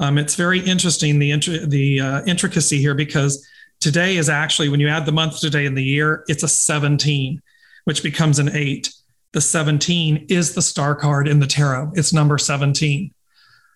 Um, 0.00 0.18
it's 0.18 0.36
very 0.36 0.60
interesting 0.60 1.18
the 1.18 1.36
the 1.66 2.00
uh, 2.00 2.22
intricacy 2.24 2.78
here 2.78 2.94
because 2.94 3.46
today 3.80 4.16
is 4.16 4.28
actually 4.28 4.68
when 4.68 4.80
you 4.80 4.88
add 4.88 5.06
the 5.06 5.12
month 5.12 5.40
today 5.40 5.66
in 5.66 5.74
the 5.74 5.84
year, 5.84 6.24
it's 6.28 6.42
a 6.42 6.48
17, 6.48 7.42
which 7.84 8.02
becomes 8.02 8.38
an 8.38 8.50
eight. 8.54 8.92
The 9.32 9.40
17 9.40 10.26
is 10.28 10.54
the 10.54 10.62
star 10.62 10.94
card 10.94 11.28
in 11.28 11.40
the 11.40 11.46
tarot. 11.46 11.92
It's 11.94 12.12
number 12.12 12.38
17. 12.38 13.12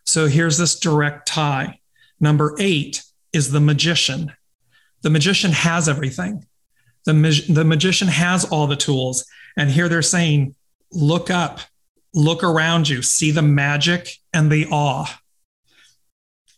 So 0.07 0.27
here's 0.27 0.59
this 0.59 0.79
direct 0.79 1.27
tie. 1.29 1.81
Number 2.21 2.55
eight 2.59 3.03
is 3.33 3.51
the 3.51 3.61
magician. 3.61 4.33
The 5.03 5.11
magician 5.11 5.53
has 5.53 5.89
everything. 5.89 6.47
The, 7.05 7.45
the 7.49 7.65
magician 7.65 8.09
has 8.09 8.45
all 8.45 8.67
the 8.67 8.77
tools. 8.77 9.25
And 9.57 9.71
here 9.71 9.89
they're 9.89 10.03
saying, 10.03 10.55
look 10.93 11.31
up, 11.31 11.61
look 12.15 12.45
around 12.45 12.89
you, 12.89 13.03
see 13.03 13.31
the 13.31 13.43
magic 13.43 14.09
and 14.33 14.51
the 14.51 14.67
awe. 14.71 15.21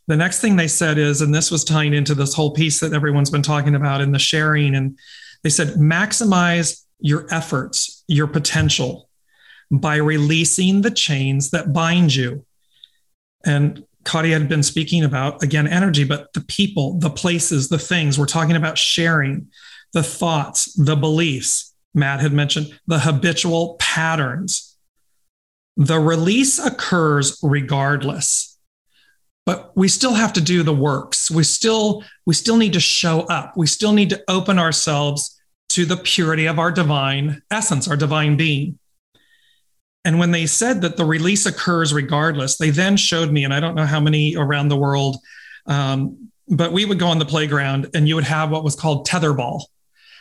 The 0.07 0.16
next 0.16 0.41
thing 0.41 0.57
they 0.57 0.68
said 0.68 0.99
is, 0.99 1.22
and 1.22 1.35
this 1.35 1.51
was 1.51 1.64
tying 1.64 1.95
into 1.95 2.14
this 2.14 2.35
whole 2.35 2.51
piece 2.53 2.80
that 2.80 2.93
everyone's 2.93 3.30
been 3.30 3.43
talking 3.43 3.74
about 3.74 4.01
in 4.01 4.12
the 4.12 4.18
sharing, 4.18 4.74
and 4.74 4.99
they 5.43 5.51
said, 5.51 5.74
maximize 5.76 6.85
your 6.99 7.26
efforts, 7.30 8.05
your 8.07 8.26
potential 8.26 9.09
by 9.70 9.97
releasing 9.97 10.82
the 10.82 10.91
chains 10.91 11.51
that 11.51 11.72
bind 11.72 12.14
you. 12.14 12.45
And 13.45 13.85
Kadi 14.05 14.30
had 14.30 14.49
been 14.49 14.62
speaking 14.62 15.05
about, 15.05 15.43
again, 15.43 15.66
energy, 15.66 16.05
but 16.05 16.32
the 16.35 16.43
people, 16.43 16.99
the 16.99 17.11
places, 17.11 17.68
the 17.68 17.78
things. 17.78 18.18
We're 18.18 18.26
talking 18.26 18.57
about 18.57 18.78
sharing 18.78 19.49
the 19.93 20.03
thoughts, 20.03 20.72
the 20.74 20.97
beliefs. 20.97 21.74
Matt 21.95 22.20
had 22.20 22.32
mentioned 22.32 22.78
the 22.86 22.99
habitual 22.99 23.76
patterns. 23.78 24.76
The 25.76 25.99
release 25.99 26.59
occurs 26.59 27.38
regardless 27.42 28.51
but 29.47 29.76
we 29.76 29.88
still 29.88 30.14
have 30.14 30.32
to 30.32 30.40
do 30.40 30.62
the 30.62 30.72
works. 30.72 31.30
We 31.30 31.45
still 31.45 32.03
we 32.24 32.32
still 32.32 32.57
need 32.57 32.72
to 32.72 32.80
show 32.80 33.20
up. 33.22 33.55
We 33.57 33.66
still 33.66 33.92
need 33.92 34.09
to 34.11 34.24
open 34.26 34.59
ourselves 34.59 35.38
to 35.70 35.84
the 35.84 35.99
purity 35.99 36.47
of 36.47 36.59
our 36.59 36.70
divine 36.70 37.42
essence 37.51 37.86
our 37.86 37.97
divine 37.97 38.36
being. 38.36 38.78
And 40.07 40.18
when 40.18 40.30
they 40.30 40.47
said 40.47 40.80
that 40.82 40.97
the 40.97 41.05
release 41.05 41.45
occurs 41.47 41.92
regardless 41.92 42.57
they 42.57 42.70
then 42.70 42.97
showed 42.97 43.32
me 43.32 43.45
and 43.45 43.55
i 43.55 43.61
don't 43.61 43.74
know 43.74 43.86
how 43.86 44.01
many 44.01 44.36
around 44.36 44.68
the 44.68 44.76
world 44.76 45.16
um, 45.66 46.30
but 46.49 46.72
we 46.72 46.84
would 46.84 46.99
go 46.99 47.07
on 47.07 47.18
the 47.18 47.24
playground 47.24 47.90
and 47.95 48.09
you 48.09 48.14
would 48.14 48.24
have 48.24 48.51
what 48.51 48.64
was 48.64 48.76
called 48.76 49.07
tetherball. 49.07 49.62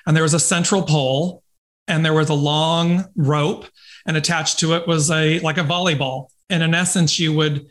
And 0.06 0.16
there 0.16 0.24
was 0.24 0.34
a 0.34 0.40
central 0.40 0.84
pole 0.84 1.43
and 1.88 2.06
there 2.06 2.14
was 2.14 2.30
a 2.30 2.34
long 2.34 3.06
rope 3.16 3.66
and 4.06 4.18
attached 4.18 4.60
to 4.60 4.76
it 4.76 4.88
was 4.88 5.12
a 5.12 5.40
like 5.40 5.58
a 5.58 5.64
volleyball 5.64 6.28
and 6.50 6.64
in 6.64 6.74
essence 6.74 7.20
you 7.20 7.34
would 7.34 7.66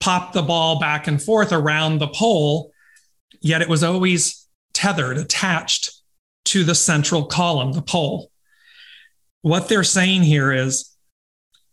pop 0.00 0.32
the 0.32 0.42
ball 0.42 0.78
back 0.78 1.06
and 1.06 1.22
forth 1.22 1.52
around 1.52 1.98
the 1.98 2.08
pole, 2.08 2.70
yet 3.40 3.62
it 3.62 3.68
was 3.68 3.82
always 3.82 4.46
tethered, 4.72 5.16
attached 5.16 5.90
to 6.44 6.64
the 6.64 6.74
central 6.74 7.24
column, 7.24 7.72
the 7.72 7.82
pole. 7.82 8.30
What 9.42 9.68
they're 9.68 9.84
saying 9.84 10.22
here 10.22 10.52
is 10.52 10.92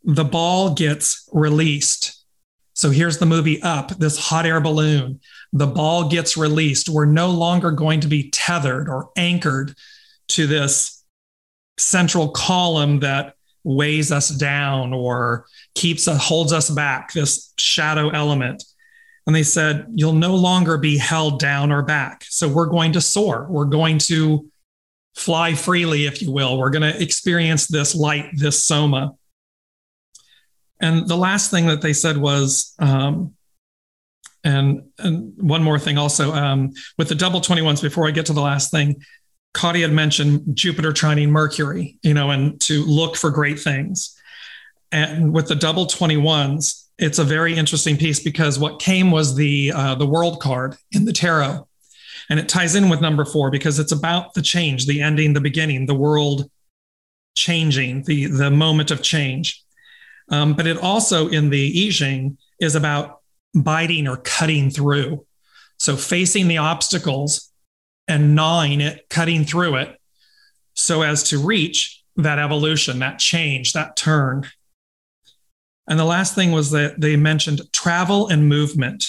the 0.03 0.23
ball 0.23 0.73
gets 0.73 1.27
released. 1.31 2.23
So 2.73 2.89
here's 2.89 3.17
the 3.17 3.25
movie 3.25 3.61
Up, 3.61 3.89
this 3.89 4.17
hot 4.17 4.45
air 4.45 4.59
balloon. 4.59 5.19
The 5.51 5.67
ball 5.67 6.09
gets 6.09 6.35
released. 6.37 6.89
We're 6.89 7.05
no 7.05 7.29
longer 7.29 7.71
going 7.71 7.99
to 8.01 8.07
be 8.07 8.29
tethered 8.31 8.89
or 8.89 9.09
anchored 9.15 9.75
to 10.29 10.47
this 10.47 11.02
central 11.77 12.29
column 12.29 12.99
that 12.99 13.35
weighs 13.63 14.11
us 14.11 14.29
down 14.29 14.93
or 14.93 15.45
keeps 15.75 16.07
us 16.07 16.21
holds 16.21 16.51
us 16.51 16.69
back 16.69 17.13
this 17.13 17.53
shadow 17.57 18.09
element. 18.09 18.63
And 19.25 19.35
they 19.35 19.43
said 19.43 19.87
you'll 19.93 20.13
no 20.13 20.35
longer 20.35 20.77
be 20.77 20.97
held 20.97 21.39
down 21.39 21.71
or 21.71 21.81
back. 21.81 22.25
So 22.27 22.47
we're 22.47 22.65
going 22.65 22.91
to 22.93 23.01
soar. 23.01 23.47
We're 23.49 23.65
going 23.65 23.97
to 23.99 24.49
fly 25.15 25.53
freely 25.53 26.05
if 26.05 26.21
you 26.21 26.31
will. 26.31 26.57
We're 26.57 26.71
going 26.71 26.93
to 26.93 27.01
experience 27.01 27.67
this 27.67 27.95
light 27.95 28.29
this 28.33 28.61
soma. 28.63 29.15
And 30.81 31.07
the 31.07 31.15
last 31.15 31.49
thing 31.49 31.67
that 31.67 31.81
they 31.81 31.93
said 31.93 32.17
was 32.17 32.75
um, 32.79 33.33
and 34.43 34.83
and 34.99 35.33
one 35.37 35.63
more 35.63 35.79
thing 35.79 35.97
also 35.97 36.33
um, 36.33 36.73
with 36.97 37.07
the 37.07 37.15
double 37.15 37.39
21s 37.39 37.81
before 37.81 38.07
i 38.07 38.11
get 38.11 38.25
to 38.25 38.33
the 38.33 38.41
last 38.41 38.71
thing 38.71 39.01
Kari 39.53 39.81
had 39.81 39.91
mentioned 39.91 40.55
Jupiter 40.55 40.91
trining 40.91 41.29
Mercury, 41.29 41.97
you 42.01 42.13
know, 42.13 42.31
and 42.31 42.59
to 42.61 42.83
look 42.85 43.15
for 43.15 43.29
great 43.29 43.59
things. 43.59 44.19
And 44.91 45.33
with 45.33 45.47
the 45.47 45.55
double 45.55 45.85
21s, 45.85 46.87
it's 46.97 47.19
a 47.19 47.23
very 47.23 47.55
interesting 47.55 47.97
piece 47.97 48.19
because 48.19 48.59
what 48.59 48.79
came 48.79 49.11
was 49.11 49.35
the 49.35 49.71
uh, 49.73 49.95
the 49.95 50.05
world 50.05 50.39
card 50.39 50.75
in 50.91 51.05
the 51.05 51.13
tarot. 51.13 51.67
And 52.29 52.39
it 52.39 52.47
ties 52.47 52.75
in 52.75 52.89
with 52.89 53.01
number 53.01 53.25
four 53.25 53.51
because 53.51 53.79
it's 53.79 53.91
about 53.91 54.33
the 54.33 54.41
change, 54.41 54.85
the 54.85 55.01
ending, 55.01 55.33
the 55.33 55.41
beginning, 55.41 55.85
the 55.85 55.95
world 55.95 56.49
changing, 57.35 58.03
the, 58.03 58.27
the 58.27 58.51
moment 58.51 58.91
of 58.91 59.01
change. 59.01 59.63
Um, 60.29 60.53
but 60.53 60.67
it 60.67 60.77
also 60.77 61.27
in 61.27 61.49
the 61.49 61.87
I 61.87 61.91
Ching 61.91 62.37
is 62.59 62.75
about 62.75 63.19
biting 63.53 64.07
or 64.07 64.17
cutting 64.17 64.69
through. 64.69 65.25
So 65.77 65.97
facing 65.97 66.47
the 66.47 66.59
obstacles 66.59 67.51
and 68.07 68.35
gnawing 68.35 68.81
it, 68.81 69.05
cutting 69.09 69.45
through 69.45 69.75
it, 69.75 69.99
so 70.75 71.01
as 71.01 71.23
to 71.29 71.37
reach 71.37 72.03
that 72.15 72.39
evolution, 72.39 72.99
that 72.99 73.19
change, 73.19 73.73
that 73.73 73.95
turn. 73.95 74.47
And 75.87 75.99
the 75.99 76.05
last 76.05 76.35
thing 76.35 76.51
was 76.51 76.71
that 76.71 76.99
they 76.99 77.15
mentioned 77.15 77.61
travel 77.71 78.27
and 78.27 78.47
movement. 78.47 79.05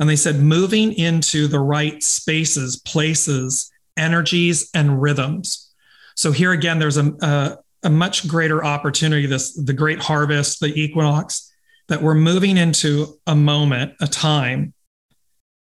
And 0.00 0.08
they 0.08 0.16
said 0.16 0.36
moving 0.36 0.92
into 0.92 1.46
the 1.46 1.60
right 1.60 2.02
spaces, 2.02 2.76
places, 2.76 3.70
energies, 3.96 4.70
and 4.74 5.00
rhythms. 5.00 5.72
So 6.16 6.32
here 6.32 6.52
again, 6.52 6.78
there's 6.78 6.96
a, 6.96 7.12
a, 7.22 7.58
a 7.84 7.90
much 7.90 8.26
greater 8.26 8.64
opportunity, 8.64 9.26
this 9.26 9.54
the 9.54 9.72
great 9.72 10.00
harvest, 10.00 10.60
the 10.60 10.74
equinox, 10.74 11.52
that 11.88 12.02
we're 12.02 12.14
moving 12.14 12.56
into 12.56 13.18
a 13.26 13.36
moment, 13.36 13.94
a 14.00 14.06
time 14.06 14.72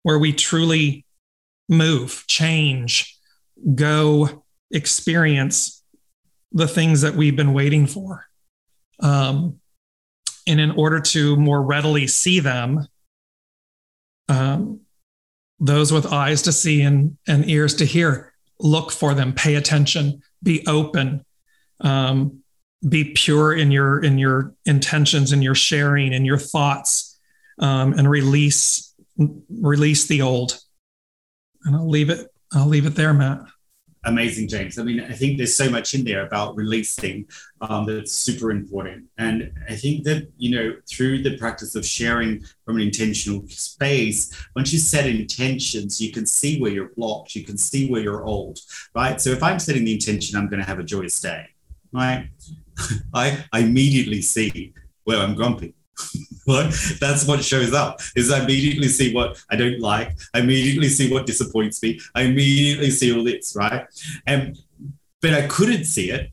where 0.02 0.18
we 0.18 0.32
truly 0.32 1.04
move, 1.68 2.24
change, 2.26 3.18
go 3.74 4.44
experience 4.70 5.82
the 6.52 6.68
things 6.68 7.02
that 7.02 7.14
we've 7.14 7.36
been 7.36 7.52
waiting 7.52 7.86
for. 7.86 8.26
Um, 9.00 9.60
and 10.46 10.60
in 10.60 10.70
order 10.72 11.00
to 11.00 11.36
more 11.36 11.62
readily 11.62 12.06
see 12.06 12.40
them, 12.40 12.86
um, 14.28 14.80
those 15.60 15.92
with 15.92 16.06
eyes 16.06 16.42
to 16.42 16.52
see 16.52 16.82
and, 16.82 17.16
and 17.26 17.48
ears 17.48 17.74
to 17.76 17.84
hear, 17.84 18.32
look 18.60 18.90
for 18.90 19.14
them, 19.14 19.32
pay 19.32 19.56
attention, 19.56 20.22
be 20.42 20.64
open, 20.66 21.24
um, 21.80 22.42
be 22.88 23.12
pure 23.12 23.52
in 23.52 23.72
your 23.72 24.02
in 24.04 24.18
your 24.18 24.54
intentions 24.64 25.32
and 25.32 25.42
your 25.42 25.54
sharing 25.54 26.14
and 26.14 26.24
your 26.24 26.38
thoughts, 26.38 27.18
um, 27.58 27.92
and 27.94 28.08
release 28.08 28.94
release 29.50 30.06
the 30.06 30.22
old 30.22 30.60
and 31.68 31.76
I'll 31.76 31.88
leave 31.88 32.10
it. 32.10 32.32
I'll 32.54 32.66
leave 32.66 32.86
it 32.86 32.94
there, 32.94 33.12
Matt. 33.12 33.40
Amazing, 34.04 34.48
James. 34.48 34.78
I 34.78 34.84
mean, 34.84 35.00
I 35.00 35.12
think 35.12 35.36
there's 35.36 35.54
so 35.54 35.68
much 35.68 35.92
in 35.92 36.02
there 36.02 36.26
about 36.26 36.56
releasing 36.56 37.26
um, 37.60 37.84
that's 37.84 38.12
super 38.12 38.50
important. 38.50 39.04
And 39.18 39.52
I 39.68 39.74
think 39.74 40.04
that, 40.04 40.28
you 40.38 40.56
know, 40.56 40.76
through 40.88 41.22
the 41.22 41.36
practice 41.36 41.74
of 41.74 41.84
sharing 41.84 42.42
from 42.64 42.76
an 42.76 42.82
intentional 42.82 43.46
space, 43.48 44.32
once 44.56 44.72
you 44.72 44.78
set 44.78 45.06
intentions, 45.06 46.00
you 46.00 46.10
can 46.10 46.24
see 46.24 46.58
where 46.58 46.70
you're 46.70 46.90
blocked, 46.96 47.34
you 47.34 47.44
can 47.44 47.58
see 47.58 47.90
where 47.90 48.00
you're 48.00 48.24
old, 48.24 48.60
right? 48.94 49.20
So 49.20 49.30
if 49.30 49.42
I'm 49.42 49.58
setting 49.58 49.84
the 49.84 49.92
intention, 49.92 50.38
I'm 50.38 50.48
going 50.48 50.60
to 50.60 50.66
have 50.66 50.78
a 50.78 50.84
joyous 50.84 51.20
day, 51.20 51.48
right? 51.92 52.30
I, 53.14 53.44
I 53.52 53.60
immediately 53.60 54.22
see 54.22 54.72
where 55.04 55.18
I'm 55.18 55.34
grumpy 55.34 55.74
That's 57.00 57.26
what 57.26 57.44
shows 57.44 57.74
up 57.74 58.00
is 58.16 58.30
I 58.30 58.42
immediately 58.42 58.88
see 58.88 59.12
what 59.12 59.42
I 59.50 59.56
don't 59.56 59.80
like. 59.80 60.16
I 60.34 60.40
immediately 60.40 60.88
see 60.88 61.12
what 61.12 61.26
disappoints 61.26 61.82
me. 61.82 62.00
I 62.14 62.22
immediately 62.22 62.90
see 62.90 63.14
all 63.14 63.24
this, 63.24 63.54
right? 63.56 63.86
And 64.26 64.58
but 65.20 65.34
I 65.34 65.46
couldn't 65.46 65.84
see 65.84 66.10
it 66.10 66.30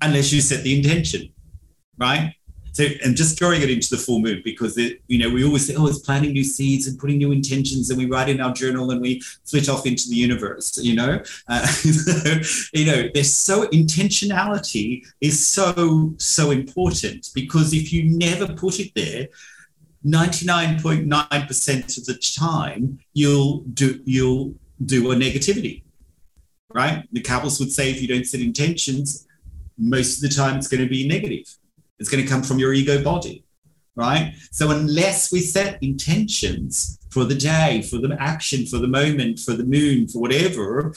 unless 0.00 0.32
you 0.32 0.40
set 0.40 0.62
the 0.62 0.76
intention, 0.76 1.32
right? 1.98 2.34
So, 2.72 2.86
and 3.04 3.16
just 3.16 3.38
throwing 3.38 3.62
it 3.62 3.70
into 3.70 3.90
the 3.90 3.96
full 3.96 4.20
moon 4.20 4.42
because 4.44 4.78
it, 4.78 5.02
you 5.08 5.18
know, 5.18 5.28
we 5.28 5.44
always 5.44 5.66
say, 5.66 5.74
oh, 5.74 5.86
it's 5.86 5.98
planting 5.98 6.32
new 6.32 6.44
seeds 6.44 6.86
and 6.86 6.98
putting 6.98 7.18
new 7.18 7.32
intentions, 7.32 7.90
and 7.90 7.98
we 7.98 8.06
write 8.06 8.28
in 8.28 8.40
our 8.40 8.52
journal 8.52 8.90
and 8.90 9.00
we 9.00 9.20
flit 9.44 9.68
off 9.68 9.86
into 9.86 10.08
the 10.08 10.14
universe. 10.16 10.78
You 10.78 10.94
know, 10.94 11.22
uh, 11.48 11.66
you 12.72 12.86
know, 12.86 13.08
there's 13.12 13.32
so 13.32 13.66
intentionality 13.68 15.04
is 15.20 15.44
so 15.46 16.14
so 16.18 16.50
important 16.50 17.30
because 17.34 17.72
if 17.72 17.92
you 17.92 18.04
never 18.04 18.46
put 18.46 18.78
it 18.78 18.92
there, 18.94 19.28
99.9% 20.04 21.98
of 21.98 22.06
the 22.06 22.14
time 22.38 22.98
you'll 23.12 23.60
do 23.74 24.00
you'll 24.04 24.54
do 24.86 25.12
a 25.12 25.14
negativity 25.14 25.82
right 26.72 27.06
the 27.12 27.20
Kabbalists 27.20 27.60
would 27.60 27.70
say 27.70 27.90
if 27.90 28.00
you 28.00 28.08
don't 28.08 28.26
set 28.26 28.40
intentions 28.40 29.26
most 29.76 30.16
of 30.16 30.22
the 30.22 30.34
time 30.34 30.56
it's 30.56 30.68
going 30.68 30.82
to 30.82 30.88
be 30.88 31.06
negative 31.06 31.54
it's 32.00 32.08
going 32.08 32.22
to 32.22 32.28
come 32.28 32.42
from 32.42 32.58
your 32.58 32.72
ego 32.72 33.02
body 33.02 33.44
right 33.94 34.34
so 34.50 34.70
unless 34.70 35.30
we 35.30 35.40
set 35.40 35.80
intentions 35.82 36.98
for 37.10 37.24
the 37.24 37.34
day 37.34 37.82
for 37.82 37.98
the 37.98 38.16
action 38.18 38.66
for 38.66 38.78
the 38.78 38.88
moment 38.88 39.38
for 39.38 39.52
the 39.52 39.64
moon 39.64 40.08
for 40.08 40.20
whatever 40.20 40.92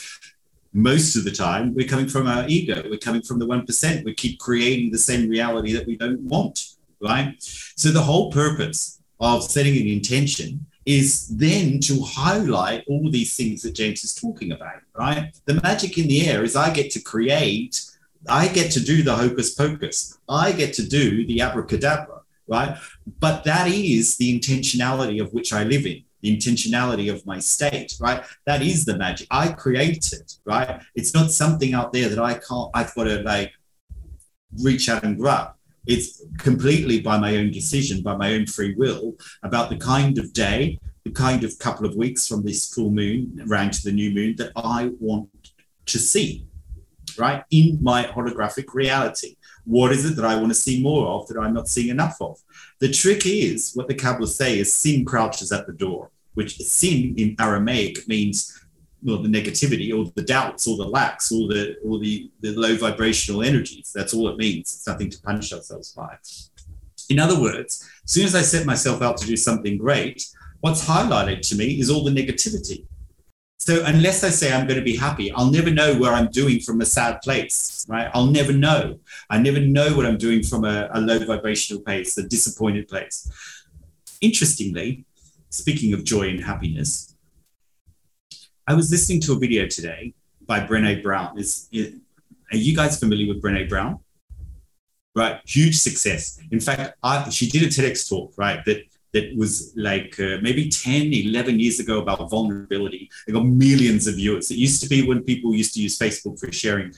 most 0.76 1.16
of 1.16 1.24
the 1.24 1.32
time 1.32 1.76
we're 1.76 1.88
coming 1.88 2.08
from 2.08 2.26
our 2.26 2.48
ego 2.48 2.82
we're 2.90 2.98
coming 2.98 3.22
from 3.22 3.38
the 3.38 3.46
1% 3.46 4.04
we 4.04 4.14
keep 4.16 4.40
creating 4.40 4.92
the 4.92 4.98
same 4.98 5.30
reality 5.30 5.72
that 5.74 5.86
we 5.86 5.96
don't 5.96 6.22
want 6.22 6.74
right? 7.04 7.36
So 7.40 7.90
the 7.90 8.02
whole 8.02 8.32
purpose 8.32 9.02
of 9.20 9.44
setting 9.44 9.80
an 9.80 9.88
intention 9.88 10.66
is 10.86 11.28
then 11.28 11.80
to 11.80 12.02
highlight 12.04 12.84
all 12.88 13.10
these 13.10 13.36
things 13.36 13.62
that 13.62 13.76
James 13.76 14.04
is 14.04 14.14
talking 14.14 14.52
about, 14.52 14.82
right? 14.98 15.32
The 15.46 15.62
magic 15.62 15.98
in 15.98 16.08
the 16.08 16.28
air 16.28 16.44
is 16.44 16.56
I 16.56 16.74
get 16.74 16.92
to 16.92 17.02
create, 17.02 17.82
I 18.28 18.48
get 18.48 18.72
to 18.72 18.80
do 18.80 19.04
the 19.04 19.16
hocus 19.16 19.54
pocus, 19.54 20.18
I 20.30 20.52
get 20.52 20.74
to 20.76 20.88
do 20.88 21.26
the 21.28 21.42
abracadabra, 21.42 22.22
right? 22.48 22.78
But 23.20 23.44
that 23.44 23.68
is 23.68 24.18
the 24.18 24.40
intentionality 24.40 25.22
of 25.22 25.34
which 25.34 25.54
I 25.54 25.64
live 25.64 25.86
in. 25.86 26.04
The 26.22 26.38
intentionality 26.38 27.12
of 27.12 27.26
my 27.26 27.40
state, 27.40 27.96
right? 28.00 28.24
That 28.46 28.62
is 28.62 28.86
the 28.86 28.98
magic. 28.98 29.28
I 29.30 29.50
create 29.50 30.14
it, 30.14 30.38
right? 30.46 30.82
It's 30.96 31.14
not 31.14 31.32
something 31.32 31.74
out 31.74 31.92
there 31.92 32.08
that 32.08 32.20
I 32.20 32.36
can't, 32.36 32.70
I've 32.74 32.96
got 32.96 33.06
to 33.06 33.22
like 33.24 33.52
reach 34.62 34.88
out 34.88 35.04
and 35.04 35.18
grab 35.18 35.54
it's 35.86 36.24
completely 36.38 37.02
by 37.02 37.18
my 37.18 37.36
own 37.38 37.52
decision, 37.52 38.02
by 38.02 38.16
my 38.16 38.34
own 38.34 38.46
free 38.46 38.74
will, 38.76 39.16
about 39.44 39.70
the 39.70 39.78
kind 39.78 40.18
of 40.18 40.34
day, 40.34 40.80
the 41.04 41.12
kind 41.12 41.44
of 41.44 41.60
couple 41.60 41.86
of 41.86 41.96
weeks 41.96 42.28
from 42.28 42.44
this 42.44 42.74
full 42.74 42.90
moon 42.90 43.46
around 43.50 43.74
to 43.74 43.84
the 43.84 43.92
new 43.92 44.12
moon 44.12 44.36
that 44.38 44.52
I 44.56 44.92
want 45.00 45.30
to 45.88 46.00
see, 46.00 46.46
right? 47.18 47.44
In 47.52 47.80
my 47.82 48.04
holographic 48.04 48.74
reality. 48.74 49.36
What 49.66 49.92
is 49.92 50.06
it 50.06 50.16
that 50.16 50.26
I 50.26 50.36
want 50.36 50.50
to 50.50 50.56
see 50.56 50.82
more 50.82 51.08
of 51.08 51.28
that 51.28 51.38
I'm 51.38 51.54
not 51.54 51.68
seeing 51.68 51.90
enough 51.90 52.18
of? 52.22 52.40
The 52.80 52.90
trick 52.90 53.26
is 53.26 53.72
what 53.74 53.88
the 53.88 53.96
Kabbalists 53.96 54.36
say 54.36 54.60
is 54.60 54.74
sin 54.74 55.06
crouches 55.06 55.52
at 55.52 55.68
the 55.68 55.74
door, 55.74 56.12
which 56.34 56.58
sin 56.58 57.14
in 57.18 57.36
Aramaic 57.40 58.08
means 58.08 58.60
well, 59.04 59.22
the 59.22 59.30
negativity 59.30 59.94
or 59.94 60.12
the 60.16 60.22
doubts 60.22 60.68
or 60.68 60.78
the 60.78 60.86
lacks 60.86 61.32
or 61.32 61.48
the 61.48 61.76
or 61.84 62.00
the, 62.00 62.32
the 62.42 62.56
low 62.56 62.76
vibrational 62.76 63.44
energies. 63.44 63.92
That's 63.94 64.14
all 64.14 64.30
it 64.30 64.38
means. 64.38 64.74
It's 64.74 64.88
nothing 64.88 65.10
to 65.10 65.22
punish 65.22 65.52
ourselves 65.52 65.92
by. 65.92 66.18
In 67.10 67.20
other 67.20 67.40
words, 67.40 67.88
as 68.06 68.12
soon 68.12 68.26
as 68.26 68.36
I 68.36 68.42
set 68.42 68.66
myself 68.66 69.02
out 69.02 69.18
to 69.18 69.28
do 69.28 69.36
something 69.36 69.78
great, 69.78 70.26
what's 70.62 70.88
highlighted 70.88 71.42
to 71.50 71.56
me 71.56 71.80
is 71.80 71.90
all 71.90 72.04
the 72.04 72.12
negativity. 72.12 72.86
So 73.66 73.82
unless 73.86 74.26
I 74.26 74.30
say 74.30 74.52
I'm 74.52 74.68
going 74.68 74.78
to 74.78 74.84
be 74.84 74.98
happy, 74.98 75.32
I'll 75.32 75.50
never 75.50 75.72
know 75.72 75.96
where 75.98 76.12
I'm 76.12 76.28
doing 76.28 76.60
from 76.60 76.82
a 76.82 76.86
sad 76.86 77.22
place, 77.22 77.86
right? 77.88 78.12
I'll 78.14 78.26
never 78.26 78.52
know. 78.52 79.00
I 79.30 79.40
never 79.40 79.62
know 79.62 79.96
what 79.96 80.06
I'm 80.06 80.18
doing 80.18 80.44
from 80.44 80.66
a, 80.66 80.90
a 80.94 81.00
low 81.00 81.20
vibrational 81.20 81.82
place, 81.82 82.18
a 82.18 82.28
disappointed 82.28 82.90
place. 82.90 83.32
Interestingly, 84.20 85.06
speaking 85.50 85.94
of 85.94 86.04
joy 86.04 86.28
and 86.28 86.44
happiness, 86.44 87.16
I 88.68 88.74
was 88.74 88.92
listening 88.92 89.22
to 89.22 89.32
a 89.32 89.40
video 89.40 89.66
today 89.66 90.14
by 90.46 90.60
Brene 90.60 91.02
Brown. 91.02 91.40
Is, 91.40 91.70
is 91.72 91.96
are 92.52 92.58
you 92.58 92.76
guys 92.76 93.00
familiar 93.00 93.34
with 93.34 93.42
Brene 93.42 93.70
Brown? 93.70 94.00
Right, 95.16 95.40
huge 95.46 95.78
success. 95.78 96.38
In 96.52 96.60
fact, 96.60 96.98
I, 97.02 97.30
she 97.30 97.50
did 97.50 97.64
a 97.64 97.68
TEDx 97.68 98.10
talk, 98.10 98.34
right, 98.36 98.60
that 98.66 98.84
that 99.14 99.36
was 99.38 99.74
like 99.76 100.20
uh, 100.20 100.38
maybe 100.42 100.70
10, 100.70 101.14
11 101.14 101.60
years 101.60 101.80
ago 101.80 102.02
about 102.02 102.30
vulnerability. 102.30 103.10
It 103.28 103.34
got 103.34 103.46
millions 103.46 104.08
of 104.08 104.16
viewers. 104.16 104.52
It 104.52 104.58
used 104.58 104.82
to 104.84 104.90
be 104.90 105.08
when 105.08 105.24
people 105.24 105.54
used 105.54 105.74
to 105.76 105.82
use 105.82 105.98
Facebook 105.98 106.40
for 106.40 106.52
sharing 106.52 106.94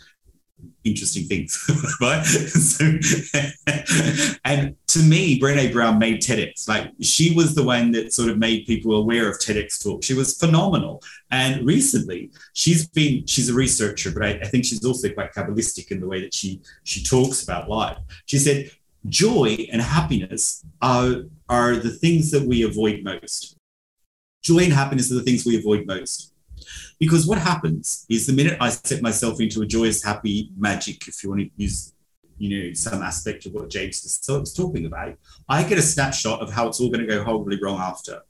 interesting 0.84 1.26
things, 1.26 1.60
right? 2.02 2.24
so, 2.24 2.86
and 4.46 4.76
to 4.88 5.00
me, 5.00 5.40
Brene 5.40 5.74
Brown 5.74 6.00
made 6.00 6.22
TEDx. 6.22 6.68
Like 6.68 6.92
she 7.02 7.36
was 7.36 7.56
the 7.56 7.64
one 7.64 7.92
that 7.92 8.14
sort 8.14 8.30
of 8.30 8.38
made 8.38 8.66
people 8.66 8.96
aware 8.96 9.30
of 9.30 9.38
TEDx 9.38 9.84
talk. 9.84 10.04
She 10.04 10.14
was 10.14 10.38
phenomenal. 10.38 11.04
And 11.32 11.66
recently, 11.66 12.32
she's 12.54 12.88
been 12.88 13.26
she's 13.26 13.50
a 13.50 13.54
researcher, 13.54 14.12
but 14.12 14.24
I, 14.24 14.30
I 14.42 14.46
think 14.46 14.66
she's 14.66 14.86
also 14.86 15.10
quite 15.10 15.34
kabbalistic 15.34 15.92
in 15.92 16.00
the 16.00 16.08
way 16.08 16.22
that 16.22 16.34
she 16.34 16.62
she 16.84 17.04
talks 17.04 17.44
about 17.44 17.70
life. 17.70 17.98
She 18.26 18.38
said, 18.38 18.72
joy 19.08 19.68
and 19.72 19.82
happiness 19.82 20.66
are 20.82 21.24
are 21.50 21.76
the 21.76 21.92
things 21.92 22.32
that 22.32 22.44
we 22.44 22.64
avoid 22.64 23.04
most. 23.04 23.58
Joy 24.44 24.60
and 24.60 24.74
happiness 24.74 25.12
are 25.12 25.16
the 25.16 25.24
things 25.24 25.46
we 25.46 25.58
avoid 25.58 25.86
most. 25.86 26.34
Because 27.00 27.28
what 27.28 27.38
happens 27.38 28.06
is 28.10 28.26
the 28.26 28.34
minute 28.34 28.58
I 28.60 28.70
set 28.70 29.02
myself 29.02 29.40
into 29.42 29.62
a 29.62 29.66
joyous, 29.66 30.04
happy 30.04 30.52
magic, 30.58 31.08
if 31.08 31.24
you 31.24 31.30
want 31.30 31.42
to 31.42 31.50
use, 31.58 31.94
you 32.38 32.50
know, 32.50 32.74
some 32.74 33.02
aspect 33.02 33.46
of 33.46 33.54
what 33.54 33.70
James 33.70 34.04
is 34.04 34.54
talking 34.54 34.86
about, 34.86 35.16
I 35.50 35.64
get 35.64 35.78
a 35.78 35.82
snapshot 35.82 36.42
of 36.42 36.52
how 36.52 36.68
it's 36.68 36.80
all 36.80 36.90
going 36.90 37.06
to 37.06 37.08
go 37.08 37.24
horribly 37.24 37.60
wrong 37.62 37.80
after. 37.80 38.22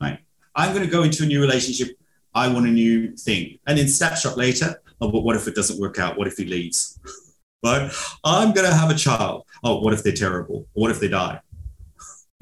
Right? 0.00 0.18
I'm 0.54 0.72
going 0.74 0.84
to 0.84 0.90
go 0.90 1.02
into 1.02 1.22
a 1.22 1.26
new 1.26 1.40
relationship. 1.40 1.96
I 2.34 2.48
want 2.48 2.66
a 2.66 2.70
new 2.70 3.16
thing. 3.16 3.58
And 3.66 3.78
then 3.78 3.88
snapshot 3.88 4.36
later, 4.36 4.82
oh, 5.00 5.10
but 5.10 5.20
what 5.20 5.36
if 5.36 5.48
it 5.48 5.54
doesn't 5.54 5.80
work 5.80 5.98
out? 5.98 6.18
What 6.18 6.26
if 6.26 6.36
he 6.36 6.44
leaves? 6.44 6.98
right? 7.64 7.90
I'm 8.24 8.52
going 8.52 8.68
to 8.68 8.74
have 8.74 8.90
a 8.90 8.94
child. 8.94 9.46
Oh, 9.64 9.80
what 9.80 9.92
if 9.94 10.02
they're 10.02 10.12
terrible? 10.12 10.66
What 10.72 10.90
if 10.90 11.00
they 11.00 11.08
die? 11.08 11.40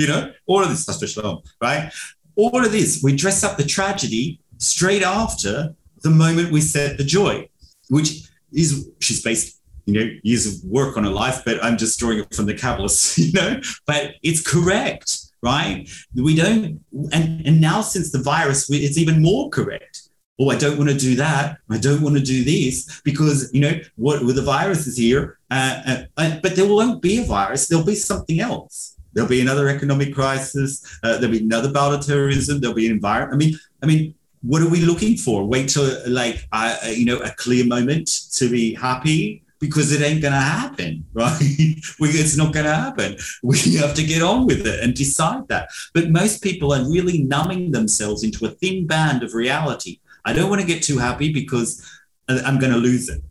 You 0.01 0.07
know, 0.07 0.33
all 0.47 0.63
of 0.63 0.71
this 0.71 1.19
right? 1.61 1.93
All 2.35 2.65
of 2.65 2.73
this, 2.73 3.03
we 3.03 3.15
dress 3.15 3.45
up 3.45 3.59
the 3.59 3.65
tragedy 3.65 4.41
straight 4.57 5.03
after 5.03 5.75
the 6.03 6.09
moment 6.09 6.51
we 6.51 6.63
set 6.63 6.97
the 6.97 7.05
joy, 7.05 7.47
which 7.91 8.23
is 8.51 8.89
she's 9.01 9.23
based, 9.23 9.61
you 9.85 9.93
know, 9.93 10.11
years 10.23 10.47
of 10.47 10.65
work 10.65 10.97
on 10.97 11.05
her 11.05 11.11
life, 11.11 11.43
but 11.45 11.63
I'm 11.63 11.77
just 11.77 12.01
drawing 12.01 12.21
it 12.21 12.35
from 12.35 12.47
the 12.47 12.55
Kabbalists, 12.55 13.19
you 13.27 13.33
know, 13.33 13.61
but 13.87 14.15
it's 14.23 14.41
correct, 14.41 15.19
right? 15.43 15.87
We 16.15 16.35
don't, 16.35 16.81
and, 17.13 17.47
and 17.47 17.61
now 17.61 17.83
since 17.83 18.11
the 18.11 18.23
virus, 18.23 18.71
it's 18.71 18.97
even 18.97 19.21
more 19.21 19.51
correct. 19.51 20.09
Oh, 20.41 20.49
I 20.49 20.57
don't 20.57 20.79
want 20.79 20.89
to 20.89 20.97
do 20.97 21.15
that. 21.17 21.59
I 21.69 21.77
don't 21.77 22.01
want 22.01 22.17
to 22.17 22.23
do 22.23 22.43
this 22.43 23.03
because, 23.05 23.53
you 23.53 23.61
know, 23.61 23.79
what 23.97 24.25
with 24.25 24.37
the 24.37 24.43
virus 24.43 24.87
is 24.87 24.97
here, 24.97 25.39
uh, 25.51 25.83
uh, 25.87 26.03
uh, 26.17 26.39
but 26.43 26.57
there 26.57 26.67
won't 26.67 27.03
be 27.03 27.19
a 27.19 27.25
virus. 27.27 27.69
There'll 27.69 27.85
be 27.85 27.95
something 27.95 28.41
else. 28.41 28.97
There'll 29.13 29.29
be 29.29 29.41
another 29.41 29.69
economic 29.69 30.15
crisis. 30.15 30.99
Uh, 31.03 31.19
there'll 31.19 31.33
be 31.33 31.45
another 31.45 31.73
bout 31.73 31.95
of 31.95 32.07
terrorism. 32.07 32.61
There'll 32.61 32.77
be 32.77 32.87
an 32.87 32.93
environment. 32.93 33.35
I 33.35 33.37
mean, 33.37 33.59
I 33.83 33.87
mean, 33.87 34.15
what 34.43 34.63
are 34.63 34.69
we 34.69 34.81
looking 34.81 35.17
for? 35.17 35.45
Wait 35.45 35.69
till 35.69 35.91
like 36.09 36.47
uh, 36.53 36.77
you 36.89 37.05
know 37.05 37.19
a 37.19 37.31
clear 37.31 37.67
moment 37.67 38.09
to 38.33 38.51
be 38.51 38.75
happy 38.75 39.43
because 39.61 39.93
it 39.93 40.03
ain't 40.03 40.23
going 40.23 40.33
to 40.33 40.41
happen, 40.41 41.05
right? 41.13 41.37
it's 41.41 42.37
not 42.37 42.53
going 42.53 42.65
to 42.65 42.75
happen. 42.75 43.17
We 43.43 43.77
have 43.77 43.95
to 43.95 44.03
get 44.03 44.23
on 44.23 44.47
with 44.47 44.67
it 44.67 44.83
and 44.83 44.95
decide 44.95 45.47
that. 45.49 45.69
But 45.93 46.11
most 46.11 46.43
people 46.43 46.73
are 46.73 46.83
really 46.91 47.23
numbing 47.23 47.71
themselves 47.71 48.25
into 48.25 48.47
a 48.47 48.51
thin 48.51 48.87
band 48.87 49.23
of 49.23 49.35
reality. 49.35 50.01
I 50.25 50.33
don't 50.33 50.49
want 50.49 50.63
to 50.63 50.67
get 50.67 50.83
too 50.83 50.99
happy 50.99 51.33
because 51.33 51.87
I'm 52.29 52.59
going 52.59 52.73
to 52.73 52.79
lose 52.79 53.09
it. 53.09 53.23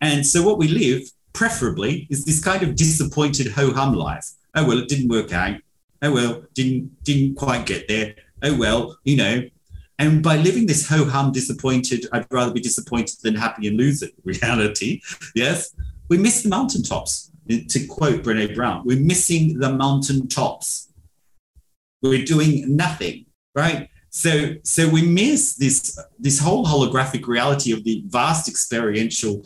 And 0.00 0.26
so 0.26 0.42
what 0.42 0.58
we 0.58 0.68
live, 0.68 1.02
preferably, 1.32 2.06
is 2.10 2.24
this 2.24 2.42
kind 2.42 2.62
of 2.62 2.74
disappointed 2.74 3.52
ho 3.52 3.72
hum 3.72 3.94
life. 3.94 4.30
Oh 4.54 4.66
well, 4.66 4.78
it 4.78 4.88
didn't 4.88 5.08
work 5.08 5.32
out. 5.32 5.56
Oh 6.02 6.12
well, 6.12 6.42
didn't 6.54 7.02
didn't 7.04 7.36
quite 7.36 7.66
get 7.66 7.88
there. 7.88 8.14
Oh 8.42 8.56
well, 8.56 8.98
you 9.04 9.16
know, 9.16 9.42
and 9.98 10.22
by 10.22 10.36
living 10.36 10.66
this 10.66 10.88
ho 10.88 11.04
hum 11.04 11.32
disappointed, 11.32 12.06
I'd 12.12 12.26
rather 12.30 12.52
be 12.52 12.60
disappointed 12.60 13.18
than 13.22 13.34
happy 13.34 13.68
and 13.68 13.76
lose 13.76 14.02
it 14.02 14.14
reality, 14.24 15.00
yes, 15.34 15.74
we 16.08 16.18
miss 16.18 16.42
the 16.42 16.48
mountaintops. 16.48 17.30
Eh, 17.50 17.60
to 17.68 17.86
quote 17.86 18.22
Brene 18.22 18.54
Brown, 18.54 18.82
we're 18.84 19.00
missing 19.00 19.58
the 19.58 19.72
mountaintops. 19.72 20.92
We're 22.02 22.24
doing 22.24 22.76
nothing, 22.76 23.26
right? 23.54 23.88
So, 24.10 24.54
so 24.62 24.88
we 24.88 25.02
miss 25.02 25.54
this 25.54 25.98
this 26.18 26.38
whole 26.38 26.64
holographic 26.64 27.26
reality 27.26 27.72
of 27.72 27.84
the 27.84 28.04
vast 28.06 28.48
experiential 28.48 29.44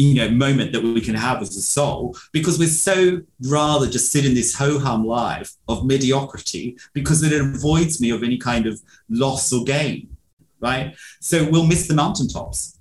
you 0.00 0.14
know 0.14 0.30
moment 0.30 0.72
that 0.72 0.82
we 0.82 1.00
can 1.00 1.14
have 1.14 1.42
as 1.42 1.56
a 1.56 1.60
soul 1.60 2.16
because 2.32 2.58
we're 2.58 2.68
so 2.68 3.20
rather 3.48 3.86
just 3.86 4.10
sit 4.10 4.24
in 4.24 4.34
this 4.34 4.54
ho-hum 4.54 5.04
life 5.04 5.52
of 5.68 5.84
mediocrity 5.84 6.76
because 6.94 7.22
it 7.22 7.38
avoids 7.38 8.00
me 8.00 8.10
of 8.10 8.22
any 8.22 8.38
kind 8.38 8.66
of 8.66 8.80
loss 9.10 9.52
or 9.52 9.62
gain 9.64 10.08
right 10.60 10.96
so 11.20 11.48
we'll 11.50 11.66
miss 11.66 11.86
the 11.86 11.94
mountaintops 11.94 12.78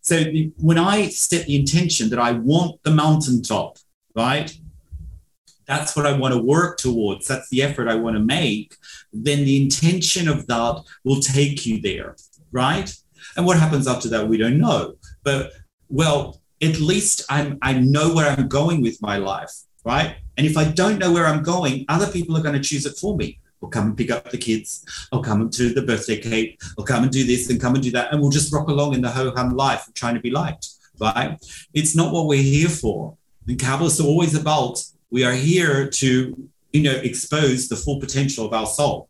so 0.00 0.24
when 0.56 0.78
i 0.78 1.08
set 1.08 1.46
the 1.46 1.56
intention 1.56 2.08
that 2.08 2.18
i 2.18 2.32
want 2.32 2.82
the 2.82 2.90
mountaintop 2.90 3.76
right 4.14 4.58
that's 5.66 5.96
what 5.96 6.06
I 6.06 6.12
want 6.12 6.32
to 6.32 6.40
work 6.40 6.78
towards. 6.78 7.26
That's 7.26 7.48
the 7.48 7.60
effort 7.60 7.88
I 7.88 7.96
want 7.96 8.14
to 8.14 8.22
make. 8.22 8.76
Then 9.12 9.44
the 9.44 9.60
intention 9.60 10.28
of 10.28 10.46
that 10.46 10.84
will 11.02 11.18
take 11.18 11.66
you 11.66 11.80
there, 11.80 12.14
right? 12.52 12.88
And 13.36 13.44
what 13.44 13.58
happens 13.58 13.88
after 13.88 14.08
that, 14.10 14.28
we 14.28 14.36
don't 14.36 14.58
know. 14.58 14.94
But 15.24 15.50
well, 15.88 16.40
at 16.62 16.80
least 16.80 17.24
I'm 17.28 17.58
I 17.62 17.74
know 17.74 18.14
where 18.14 18.28
I'm 18.28 18.48
going 18.48 18.82
with 18.82 19.00
my 19.02 19.16
life, 19.16 19.52
right? 19.84 20.16
And 20.36 20.46
if 20.46 20.56
I 20.56 20.64
don't 20.64 20.98
know 20.98 21.12
where 21.12 21.26
I'm 21.26 21.42
going, 21.42 21.84
other 21.88 22.10
people 22.10 22.36
are 22.36 22.42
going 22.42 22.60
to 22.60 22.68
choose 22.68 22.86
it 22.86 22.96
for 22.98 23.16
me. 23.16 23.40
I'll 23.62 23.70
come 23.70 23.86
and 23.86 23.96
pick 23.96 24.10
up 24.10 24.30
the 24.30 24.38
kids. 24.38 24.84
I'll 25.12 25.22
come 25.22 25.48
to 25.50 25.72
the 25.72 25.82
birthday 25.82 26.18
cake. 26.18 26.60
I'll 26.78 26.84
come 26.84 27.04
and 27.04 27.12
do 27.12 27.24
this 27.24 27.48
and 27.48 27.60
come 27.60 27.74
and 27.74 27.82
do 27.82 27.90
that. 27.92 28.12
And 28.12 28.20
we'll 28.20 28.30
just 28.30 28.52
rock 28.52 28.68
along 28.68 28.94
in 28.94 29.00
the 29.00 29.10
ho 29.10 29.32
hum 29.34 29.56
life 29.56 29.88
of 29.88 29.94
trying 29.94 30.14
to 30.14 30.20
be 30.20 30.30
liked, 30.30 30.68
right? 31.00 31.38
It's 31.72 31.96
not 31.96 32.12
what 32.12 32.26
we're 32.26 32.42
here 32.42 32.68
for. 32.68 33.16
The 33.46 33.56
Kabbalists 33.56 34.00
are 34.00 34.06
always 34.06 34.34
about 34.34 34.82
we 35.10 35.24
are 35.24 35.32
here 35.32 35.88
to, 35.88 36.48
you 36.72 36.82
know, 36.82 36.92
expose 36.92 37.68
the 37.68 37.76
full 37.76 38.00
potential 38.00 38.44
of 38.44 38.52
our 38.52 38.66
soul. 38.66 39.08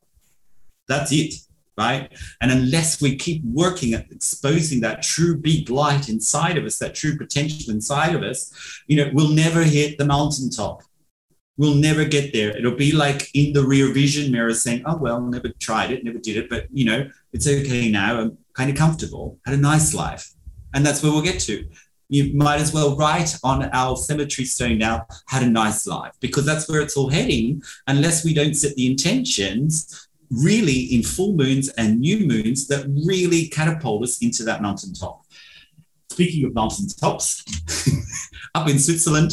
That's 0.89 1.11
it 1.11 1.35
right? 1.77 2.13
And 2.41 2.51
unless 2.51 3.01
we 3.01 3.17
keep 3.17 3.43
working 3.45 3.95
at 3.95 4.11
exposing 4.11 4.81
that 4.81 5.03
true 5.03 5.37
big 5.37 5.69
light 5.71 6.09
inside 6.09 6.57
of 6.57 6.65
us, 6.65 6.79
that 6.79 6.95
true 6.95 7.17
potential 7.17 7.73
inside 7.73 8.15
of 8.15 8.23
us, 8.23 8.53
you 8.87 8.97
know, 8.97 9.11
we'll 9.13 9.31
never 9.31 9.63
hit 9.63 9.99
the 9.99 10.05
mountaintop. 10.05 10.83
We'll 11.59 11.75
never 11.75 12.05
get 12.05 12.33
there. 12.33 12.57
It'll 12.57 12.77
be 12.77 12.93
like 12.93 13.31
in 13.35 13.53
the 13.53 13.65
rear 13.65 13.93
vision 13.93 14.31
mirror 14.31 14.53
saying, 14.53 14.83
oh, 14.85 14.97
well, 14.97 15.21
never 15.21 15.49
tried 15.59 15.91
it, 15.91 16.05
never 16.05 16.19
did 16.19 16.37
it, 16.37 16.51
but, 16.51 16.67
you 16.71 16.85
know, 16.85 17.09
it's 17.33 17.49
okay 17.49 17.91
now. 17.91 18.21
I'm 18.21 18.39
kind 18.55 18.71
of 18.71 18.77
comfortable, 18.77 19.39
had 19.47 19.55
a 19.55 19.59
nice 19.59 19.95
life. 19.95 20.31
And 20.75 20.85
that's 20.85 21.03
where 21.03 21.13
we'll 21.13 21.23
get 21.23 21.41
to. 21.41 21.67
You 22.09 22.37
might 22.37 22.61
as 22.61 22.73
well 22.73 22.95
write 22.97 23.37
on 23.43 23.65
our 23.73 23.97
cemetery 23.97 24.45
stone 24.45 24.79
now, 24.79 25.07
had 25.29 25.43
a 25.43 25.49
nice 25.49 25.87
life, 25.87 26.13
because 26.21 26.45
that's 26.45 26.69
where 26.69 26.81
it's 26.81 26.97
all 26.97 27.09
heading, 27.09 27.63
unless 27.87 28.25
we 28.25 28.33
don't 28.33 28.55
set 28.55 28.77
the 28.77 28.87
intentions 28.87 30.06
really 30.31 30.81
in 30.95 31.03
full 31.03 31.35
moons 31.35 31.69
and 31.71 32.01
new 32.01 32.27
moons 32.27 32.67
that 32.69 32.87
really 33.07 33.49
catapult 33.49 34.03
us 34.03 34.23
into 34.23 34.43
that 34.45 34.63
mountaintop. 34.63 35.25
Speaking 36.11 36.45
of 36.47 36.55
mountaintops, 36.55 37.45
up 38.55 38.69
in 38.69 38.79
Switzerland, 38.79 39.33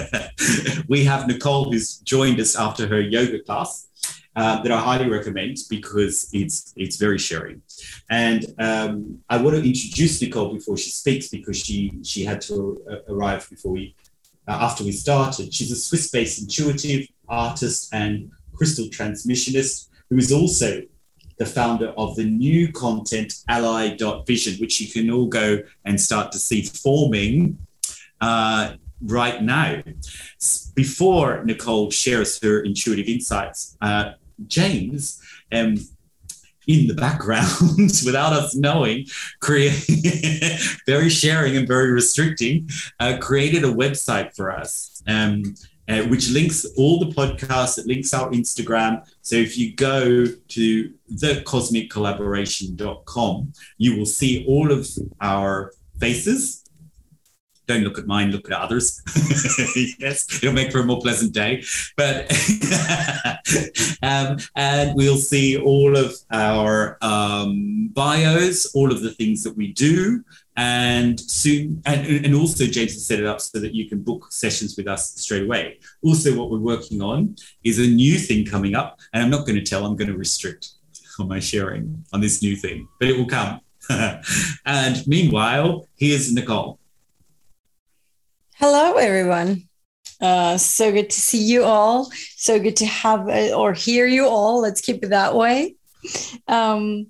we 0.88 1.04
have 1.04 1.26
Nicole 1.26 1.72
who's 1.72 1.98
joined 1.98 2.38
us 2.40 2.56
after 2.56 2.86
her 2.86 3.00
yoga 3.00 3.40
class. 3.40 3.86
Uh, 4.36 4.62
that 4.62 4.70
I 4.70 4.78
highly 4.78 5.10
recommend 5.10 5.56
because 5.68 6.30
it's 6.32 6.72
it's 6.76 6.94
very 6.94 7.18
sharing. 7.18 7.60
And 8.08 8.46
um, 8.60 9.18
I 9.28 9.36
want 9.36 9.56
to 9.56 9.62
introduce 9.64 10.22
Nicole 10.22 10.54
before 10.54 10.76
she 10.76 10.90
speaks 10.90 11.26
because 11.26 11.58
she 11.58 11.98
she 12.04 12.24
had 12.24 12.40
to 12.42 12.80
uh, 12.88 13.12
arrive 13.12 13.50
before 13.50 13.72
we 13.72 13.96
uh, 14.46 14.52
after 14.52 14.84
we 14.84 14.92
started. 14.92 15.52
She's 15.52 15.72
a 15.72 15.76
Swiss-based 15.76 16.40
intuitive 16.40 17.08
artist 17.28 17.92
and 17.92 18.30
crystal 18.54 18.86
transmissionist 18.86 19.87
who 20.10 20.16
is 20.16 20.32
also 20.32 20.82
the 21.38 21.46
founder 21.46 21.88
of 21.96 22.16
the 22.16 22.24
new 22.24 22.72
content 22.72 23.34
ally.vision, 23.48 24.56
which 24.58 24.80
you 24.80 24.90
can 24.90 25.10
all 25.10 25.26
go 25.26 25.60
and 25.84 26.00
start 26.00 26.32
to 26.32 26.38
see 26.38 26.62
forming 26.62 27.58
uh, 28.20 28.74
right 29.02 29.42
now. 29.42 29.82
Before 30.74 31.44
Nicole 31.44 31.90
shares 31.90 32.40
her 32.42 32.60
intuitive 32.60 33.06
insights, 33.06 33.76
uh, 33.80 34.12
James, 34.46 35.20
um, 35.52 35.76
in 36.66 36.86
the 36.86 36.94
background, 36.94 37.48
without 38.04 38.32
us 38.32 38.54
knowing, 38.54 39.06
create 39.40 39.72
very 40.86 41.08
sharing 41.08 41.56
and 41.56 41.66
very 41.66 41.90
restricting, 41.90 42.68
uh, 43.00 43.16
created 43.20 43.64
a 43.64 43.72
website 43.72 44.36
for 44.36 44.52
us. 44.52 45.02
Um, 45.06 45.54
uh, 45.88 46.02
which 46.02 46.28
links 46.28 46.66
all 46.76 46.98
the 46.98 47.06
podcasts, 47.06 47.78
it 47.78 47.86
links 47.86 48.12
our 48.12 48.28
Instagram. 48.30 49.02
So 49.28 49.36
if 49.36 49.58
you 49.58 49.74
go 49.74 50.24
to 50.24 50.94
thecosmiccollaboration.com, 51.12 53.52
you 53.76 53.94
will 53.94 54.06
see 54.06 54.46
all 54.48 54.72
of 54.72 54.88
our 55.20 55.74
faces. 56.00 56.64
Don't 57.68 57.84
look 57.84 57.98
at 57.98 58.06
mine, 58.06 58.32
look 58.32 58.50
at 58.50 58.58
others. 58.58 59.02
yes, 59.98 60.26
it'll 60.42 60.54
make 60.54 60.72
for 60.72 60.80
a 60.80 60.84
more 60.84 61.00
pleasant 61.00 61.34
day. 61.34 61.62
But 61.96 62.32
um, 64.02 64.38
and 64.56 64.96
we'll 64.96 65.18
see 65.18 65.58
all 65.58 65.96
of 65.96 66.16
our 66.32 66.96
um, 67.02 67.90
bios, 67.92 68.74
all 68.74 68.90
of 68.90 69.02
the 69.02 69.10
things 69.10 69.44
that 69.44 69.54
we 69.54 69.72
do, 69.74 70.24
and 70.58 71.20
soon 71.20 71.80
and, 71.86 72.24
and 72.24 72.34
also 72.34 72.66
james 72.66 72.92
has 72.92 73.06
set 73.06 73.20
it 73.20 73.26
up 73.26 73.40
so 73.40 73.60
that 73.60 73.76
you 73.76 73.88
can 73.88 74.02
book 74.02 74.32
sessions 74.32 74.76
with 74.76 74.88
us 74.88 75.14
straight 75.14 75.44
away 75.44 75.78
also 76.02 76.36
what 76.36 76.50
we're 76.50 76.58
working 76.58 77.00
on 77.00 77.36
is 77.62 77.78
a 77.78 77.86
new 77.86 78.18
thing 78.18 78.44
coming 78.44 78.74
up 78.74 78.98
and 79.12 79.22
i'm 79.22 79.30
not 79.30 79.46
going 79.46 79.54
to 79.54 79.62
tell 79.62 79.86
i'm 79.86 79.94
going 79.94 80.10
to 80.10 80.18
restrict 80.18 80.70
on 81.20 81.28
my 81.28 81.38
sharing 81.38 82.04
on 82.12 82.20
this 82.20 82.42
new 82.42 82.56
thing 82.56 82.88
but 82.98 83.08
it 83.08 83.16
will 83.16 83.26
come 83.26 83.60
and 84.66 85.06
meanwhile 85.06 85.86
here's 85.94 86.32
nicole 86.32 86.80
hello 88.60 88.94
everyone 88.94 89.62
uh, 90.20 90.58
so 90.58 90.90
good 90.90 91.08
to 91.08 91.20
see 91.20 91.44
you 91.44 91.62
all 91.62 92.10
so 92.34 92.58
good 92.58 92.74
to 92.74 92.84
have 92.84 93.28
uh, 93.28 93.52
or 93.56 93.72
hear 93.72 94.04
you 94.04 94.26
all 94.26 94.60
let's 94.60 94.80
keep 94.80 95.04
it 95.04 95.10
that 95.10 95.36
way 95.36 95.76
um, 96.48 97.06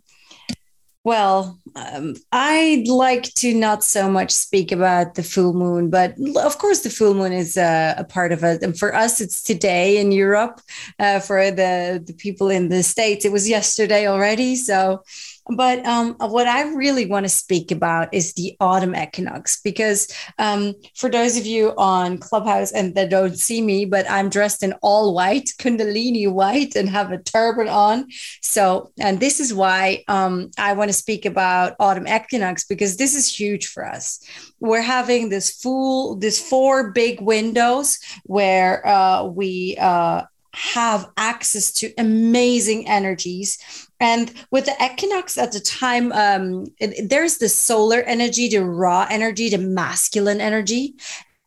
well, 1.09 1.59
um, 1.74 2.16
I'd 2.32 2.86
like 2.86 3.32
to 3.36 3.55
not 3.55 3.82
so 3.82 4.11
much 4.11 4.30
speak 4.30 4.72
about 4.72 5.14
the 5.14 5.22
full 5.22 5.55
moon, 5.55 5.88
but 5.88 6.14
of 6.36 6.59
course, 6.59 6.80
the 6.80 6.90
full 6.90 7.14
moon 7.14 7.32
is 7.32 7.57
a, 7.57 7.94
a 7.96 8.05
part 8.05 8.30
of 8.30 8.44
it. 8.44 8.62
And 8.62 8.78
for 8.78 8.94
us, 8.94 9.18
it's 9.18 9.42
today 9.42 9.96
in 9.96 10.12
Europe. 10.12 10.61
Uh, 10.99 11.20
for 11.20 11.51
the, 11.51 12.03
the 12.07 12.12
people 12.12 12.51
in 12.51 12.68
the 12.68 12.82
States, 12.82 13.24
it 13.24 13.32
was 13.32 13.49
yesterday 13.49 14.07
already. 14.07 14.55
So 14.55 15.03
but 15.51 15.84
um, 15.86 16.14
what 16.18 16.46
I 16.46 16.62
really 16.74 17.07
want 17.07 17.24
to 17.24 17.30
speak 17.30 17.70
about 17.70 18.12
is 18.12 18.34
the 18.34 18.57
autumn 18.61 18.94
equinox, 18.94 19.61
because 19.62 20.12
um, 20.38 20.74
for 20.94 21.09
those 21.09 21.36
of 21.36 21.46
you 21.46 21.74
on 21.78 22.18
Clubhouse 22.18 22.72
and 22.72 22.94
that 22.94 23.11
don't 23.11 23.38
see 23.38 23.62
me, 23.62 23.84
but 23.84 24.09
I'm 24.11 24.28
dressed 24.28 24.62
in 24.62 24.74
all 24.82 25.14
white, 25.14 25.51
Kundalini 25.59 26.30
white, 26.30 26.76
and 26.76 26.88
have 26.88 27.12
a 27.12 27.18
turban 27.18 27.68
on. 27.68 28.09
So, 28.42 28.92
and 29.01 29.20
this 29.20 29.40
is 29.40 29.55
why 29.55 30.05
um, 30.09 30.51
I 30.59 30.74
want 30.74 30.90
to 30.90 30.92
speak 30.94 31.24
about 31.24 31.76
autumn 31.80 32.07
equinox, 32.07 32.64
because 32.64 32.96
this 32.96 33.14
is 33.14 33.34
huge 33.34 33.68
for 33.68 33.86
us. 33.86 34.22
We're 34.61 34.82
having 34.82 35.28
this 35.28 35.51
full, 35.51 36.16
this 36.16 36.40
four 36.40 36.92
big 36.92 37.20
windows 37.20 37.99
where 38.24 38.86
uh, 38.86 39.24
we 39.24 39.76
uh, 39.80 40.22
have 40.55 41.09
access 41.16 41.72
to 41.72 41.92
amazing 41.99 42.88
energies 42.88 43.88
and 44.01 44.32
with 44.51 44.66
the 44.66 44.76
equinox 44.84 45.36
at 45.36 45.53
the 45.53 45.61
time, 45.61 46.12
um, 46.12 46.66
it, 46.78 47.09
there's 47.09 47.38
the 47.38 47.49
solar 47.49 48.01
energy, 48.03 48.49
the 48.49 48.64
Ra 48.64 49.07
energy, 49.11 49.49
the 49.49 49.59
masculine 49.59 50.40
energy, 50.40 50.94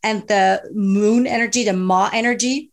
and 0.04 0.28
the 0.28 0.62
moon 0.74 1.28
energy, 1.28 1.64
the 1.64 1.74
Ma 1.74 2.10
energy. 2.12 2.72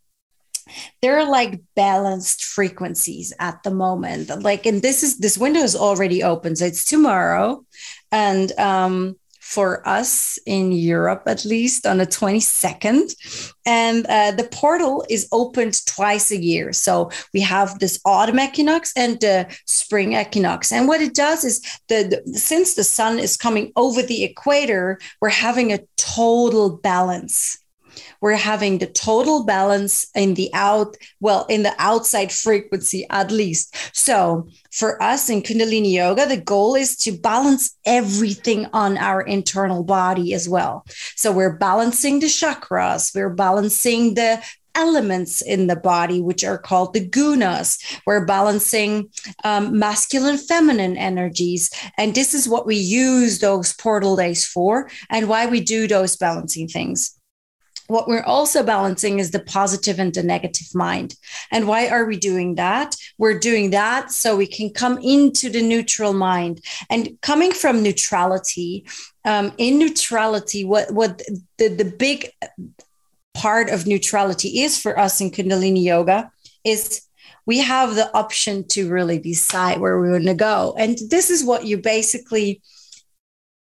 They're 1.01 1.25
like 1.25 1.61
balanced 1.75 2.43
frequencies 2.43 3.33
at 3.39 3.63
the 3.63 3.71
moment. 3.71 4.29
Like, 4.43 4.65
and 4.65 4.81
this 4.81 5.01
is 5.01 5.17
this 5.17 5.37
window 5.37 5.61
is 5.61 5.75
already 5.75 6.23
open, 6.23 6.55
so 6.55 6.65
it's 6.65 6.85
tomorrow, 6.85 7.65
and 8.11 8.51
um, 8.59 9.15
for 9.49 9.87
us 9.87 10.37
in 10.45 10.71
Europe, 10.71 11.23
at 11.25 11.43
least 11.43 11.87
on 11.87 11.97
the 11.97 12.05
22nd. 12.05 13.15
And 13.65 14.05
uh, 14.05 14.31
the 14.31 14.47
portal 14.51 15.03
is 15.09 15.27
opened 15.31 15.83
twice 15.87 16.29
a 16.29 16.37
year. 16.37 16.71
So 16.71 17.09
we 17.33 17.41
have 17.41 17.79
this 17.79 17.99
autumn 18.05 18.39
equinox 18.39 18.93
and 18.95 19.19
the 19.19 19.47
spring 19.65 20.13
equinox. 20.13 20.71
And 20.71 20.87
what 20.87 21.01
it 21.01 21.15
does 21.15 21.43
is 21.43 21.61
the 21.87 22.21
since 22.33 22.75
the 22.75 22.83
sun 22.83 23.17
is 23.17 23.35
coming 23.35 23.71
over 23.75 24.03
the 24.03 24.23
equator, 24.23 24.99
we're 25.19 25.29
having 25.29 25.73
a 25.73 25.79
total 25.97 26.77
balance 26.77 27.57
we're 28.21 28.35
having 28.35 28.77
the 28.77 28.87
total 28.87 29.43
balance 29.45 30.07
in 30.15 30.33
the 30.33 30.49
out 30.53 30.95
well 31.19 31.45
in 31.49 31.63
the 31.63 31.73
outside 31.79 32.31
frequency 32.31 33.05
at 33.09 33.31
least 33.31 33.75
so 33.95 34.47
for 34.71 35.01
us 35.01 35.29
in 35.29 35.41
kundalini 35.41 35.93
yoga 35.93 36.25
the 36.25 36.37
goal 36.37 36.75
is 36.75 36.95
to 36.95 37.11
balance 37.11 37.77
everything 37.85 38.67
on 38.73 38.97
our 38.97 39.21
internal 39.21 39.83
body 39.83 40.33
as 40.33 40.47
well 40.47 40.85
so 41.15 41.31
we're 41.31 41.57
balancing 41.57 42.19
the 42.19 42.27
chakras 42.27 43.13
we're 43.15 43.29
balancing 43.29 44.13
the 44.15 44.41
elements 44.75 45.41
in 45.41 45.67
the 45.67 45.75
body, 45.75 46.21
which 46.21 46.43
are 46.43 46.57
called 46.57 46.93
the 46.93 47.05
gunas. 47.05 47.77
We're 48.05 48.25
balancing 48.25 49.09
um, 49.43 49.77
masculine, 49.77 50.37
feminine 50.37 50.95
energies. 50.95 51.69
And 51.97 52.15
this 52.15 52.33
is 52.33 52.47
what 52.47 52.65
we 52.65 52.77
use 52.77 53.39
those 53.39 53.73
portal 53.73 54.15
days 54.15 54.45
for 54.45 54.89
and 55.09 55.27
why 55.27 55.47
we 55.47 55.59
do 55.59 55.87
those 55.87 56.15
balancing 56.15 56.67
things 56.67 57.18
what 57.89 58.07
we're 58.07 58.23
also 58.23 58.63
balancing 58.63 59.17
is 59.17 59.31
the 59.31 59.39
positive 59.39 59.99
and 59.99 60.13
the 60.13 60.21
negative 60.21 60.67
mind. 60.75 61.15
And 61.51 61.67
why 61.67 61.89
are 61.89 62.05
we 62.05 62.17
doing 62.17 62.55
that? 62.55 62.95
We're 63.17 63.39
doing 63.39 63.71
that 63.71 64.11
so 64.11 64.37
we 64.37 64.45
can 64.45 64.69
come 64.69 64.99
into 64.99 65.49
the 65.49 65.63
neutral 65.63 66.13
mind. 66.13 66.61
And 66.89 67.19
coming 67.21 67.51
from 67.51 67.81
neutrality, 67.81 68.85
um, 69.25 69.51
in 69.57 69.79
neutrality, 69.79 70.63
what, 70.63 70.91
what 70.91 71.21
the, 71.57 71.67
the 71.67 71.85
big 71.85 72.31
part 73.33 73.69
of 73.69 73.87
neutrality 73.87 74.61
is 74.61 74.79
for 74.79 74.97
us 74.97 75.19
in 75.19 75.31
Kundalini 75.31 75.83
Yoga 75.83 76.31
is 76.63 77.01
we 77.47 77.57
have 77.57 77.95
the 77.95 78.15
option 78.15 78.67
to 78.67 78.87
really 78.87 79.17
decide 79.17 79.79
where 79.79 79.99
we 79.99 80.11
want 80.11 80.25
to 80.25 80.35
go. 80.35 80.75
And 80.77 80.95
this 81.09 81.31
is 81.31 81.43
what 81.43 81.65
you 81.65 81.79
basically 81.79 82.61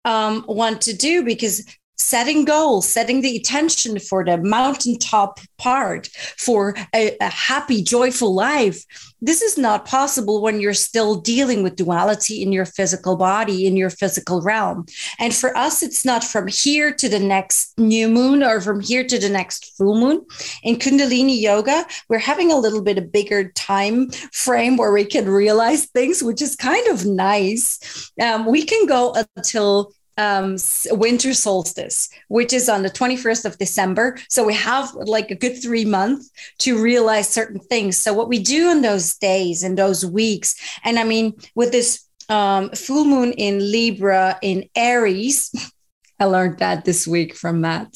um, 0.03 0.43
want 0.47 0.81
to 0.81 0.93
do 0.93 1.23
because 1.23 1.63
setting 2.01 2.45
goals, 2.45 2.87
setting 2.87 3.21
the 3.21 3.35
attention 3.35 3.99
for 3.99 4.25
the 4.25 4.37
mountaintop 4.37 5.39
part, 5.57 6.07
for 6.37 6.75
a, 6.93 7.15
a, 7.21 7.29
happy, 7.29 7.83
joyful 7.83 8.33
life. 8.33 8.83
This 9.21 9.41
is 9.41 9.57
not 9.57 9.85
possible 9.85 10.41
when 10.41 10.59
you're 10.59 10.73
still 10.73 11.15
dealing 11.15 11.61
with 11.61 11.75
duality 11.75 12.41
in 12.41 12.51
your 12.51 12.65
physical 12.65 13.15
body, 13.15 13.67
in 13.67 13.77
your 13.77 13.91
physical 13.91 14.41
realm. 14.41 14.85
And 15.19 15.33
for 15.33 15.55
us, 15.55 15.83
it's 15.83 16.03
not 16.03 16.23
from 16.23 16.47
here 16.47 16.91
to 16.95 17.07
the 17.07 17.19
next 17.19 17.77
new 17.77 18.07
moon 18.07 18.41
or 18.43 18.59
from 18.59 18.79
here 18.81 19.05
to 19.05 19.19
the 19.19 19.29
next 19.29 19.77
full 19.77 19.99
moon. 19.99 20.25
In 20.63 20.77
Kundalini 20.77 21.39
Yoga, 21.39 21.85
we're 22.09 22.17
having 22.17 22.51
a 22.51 22.57
little 22.57 22.81
bit 22.81 22.97
of 22.97 23.11
bigger 23.11 23.51
time 23.51 24.09
frame 24.33 24.75
where 24.77 24.91
we 24.91 25.05
can 25.05 25.29
realize 25.29 25.85
things, 25.85 26.23
which 26.23 26.41
is 26.41 26.55
kind 26.55 26.87
of 26.87 27.05
nice. 27.05 28.11
Um, 28.19 28.47
we 28.47 28.65
can 28.65 28.87
go 28.87 29.15
until 29.35 29.93
um, 30.17 30.57
winter 30.91 31.33
solstice, 31.33 32.09
which 32.27 32.53
is 32.53 32.69
on 32.69 32.83
the 32.83 32.89
21st 32.89 33.45
of 33.45 33.57
December. 33.57 34.17
So 34.29 34.45
we 34.45 34.53
have 34.53 34.93
like 34.93 35.31
a 35.31 35.35
good 35.35 35.61
three 35.61 35.85
months 35.85 36.29
to 36.59 36.81
realize 36.81 37.27
certain 37.27 37.59
things. 37.59 37.97
So 37.97 38.13
what 38.13 38.29
we 38.29 38.39
do 38.39 38.71
in 38.71 38.81
those 38.81 39.17
days 39.17 39.63
and 39.63 39.77
those 39.77 40.05
weeks, 40.05 40.55
and 40.83 40.99
I 40.99 41.03
mean, 41.03 41.33
with 41.55 41.71
this 41.71 42.05
um, 42.29 42.69
full 42.71 43.05
moon 43.05 43.33
in 43.33 43.59
Libra 43.59 44.37
in 44.41 44.69
Aries, 44.75 45.51
I 46.19 46.25
learned 46.25 46.59
that 46.59 46.85
this 46.85 47.07
week 47.07 47.35
from 47.35 47.61
Matt. 47.61 47.95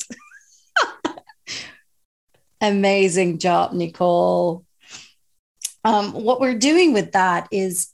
Amazing 2.62 3.38
job, 3.38 3.74
Nicole. 3.74 4.66
Um, 5.84 6.14
what 6.14 6.42
we're 6.42 6.58
doing 6.58 6.94
with 6.94 7.12
that 7.12 7.48
is 7.52 7.90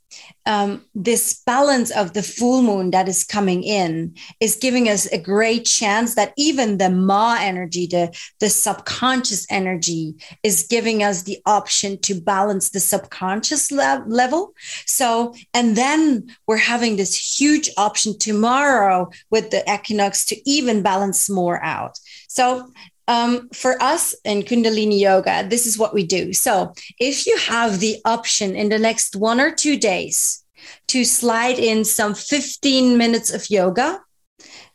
um, 0.45 0.85
this 0.95 1.41
balance 1.45 1.91
of 1.91 2.13
the 2.13 2.23
full 2.23 2.61
moon 2.61 2.91
that 2.91 3.07
is 3.07 3.23
coming 3.23 3.63
in 3.63 4.15
is 4.39 4.55
giving 4.55 4.89
us 4.89 5.05
a 5.07 5.17
great 5.17 5.65
chance 5.65 6.15
that 6.15 6.33
even 6.37 6.77
the 6.77 6.89
ma 6.89 7.37
energy 7.39 7.85
the 7.85 8.15
the 8.39 8.49
subconscious 8.49 9.45
energy 9.49 10.15
is 10.43 10.63
giving 10.63 11.03
us 11.03 11.23
the 11.23 11.39
option 11.45 11.97
to 11.99 12.19
balance 12.19 12.69
the 12.69 12.79
subconscious 12.79 13.71
le- 13.71 14.03
level. 14.07 14.53
So 14.85 15.33
and 15.53 15.75
then 15.75 16.27
we're 16.47 16.57
having 16.57 16.95
this 16.95 17.39
huge 17.39 17.69
option 17.77 18.17
tomorrow 18.17 19.09
with 19.29 19.51
the 19.51 19.63
equinox 19.71 20.25
to 20.25 20.49
even 20.49 20.81
balance 20.81 21.29
more 21.29 21.63
out. 21.63 21.99
So 22.27 22.71
um, 23.07 23.49
for 23.49 23.81
us 23.81 24.15
in 24.23 24.43
Kundalini 24.43 24.99
Yoga, 24.99 25.45
this 25.47 25.65
is 25.65 25.77
what 25.77 25.93
we 25.93 26.05
do. 26.05 26.33
So, 26.33 26.73
if 26.99 27.25
you 27.27 27.37
have 27.37 27.79
the 27.79 27.97
option 28.05 28.55
in 28.55 28.69
the 28.69 28.79
next 28.79 29.15
one 29.15 29.39
or 29.39 29.51
two 29.51 29.77
days 29.77 30.43
to 30.87 31.03
slide 31.03 31.59
in 31.59 31.83
some 31.83 32.13
15 32.13 32.97
minutes 32.97 33.33
of 33.33 33.49
yoga, 33.49 34.01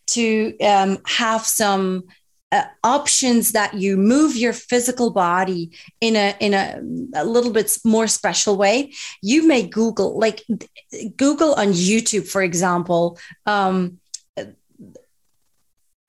to 0.08 0.56
um, 0.60 0.98
have 1.06 1.44
some 1.44 2.04
uh, 2.52 2.62
options 2.84 3.52
that 3.52 3.74
you 3.74 3.96
move 3.96 4.36
your 4.36 4.52
physical 4.52 5.10
body 5.10 5.70
in 6.00 6.14
a 6.14 6.34
in 6.38 6.54
a, 6.54 6.80
a 7.14 7.24
little 7.24 7.52
bit 7.52 7.76
more 7.84 8.06
special 8.06 8.56
way 8.56 8.92
you 9.20 9.46
may 9.48 9.66
google 9.66 10.16
like 10.16 10.44
google 11.16 11.54
on 11.54 11.68
youtube 11.68 12.26
for 12.26 12.42
example 12.42 13.18
um, 13.46 13.98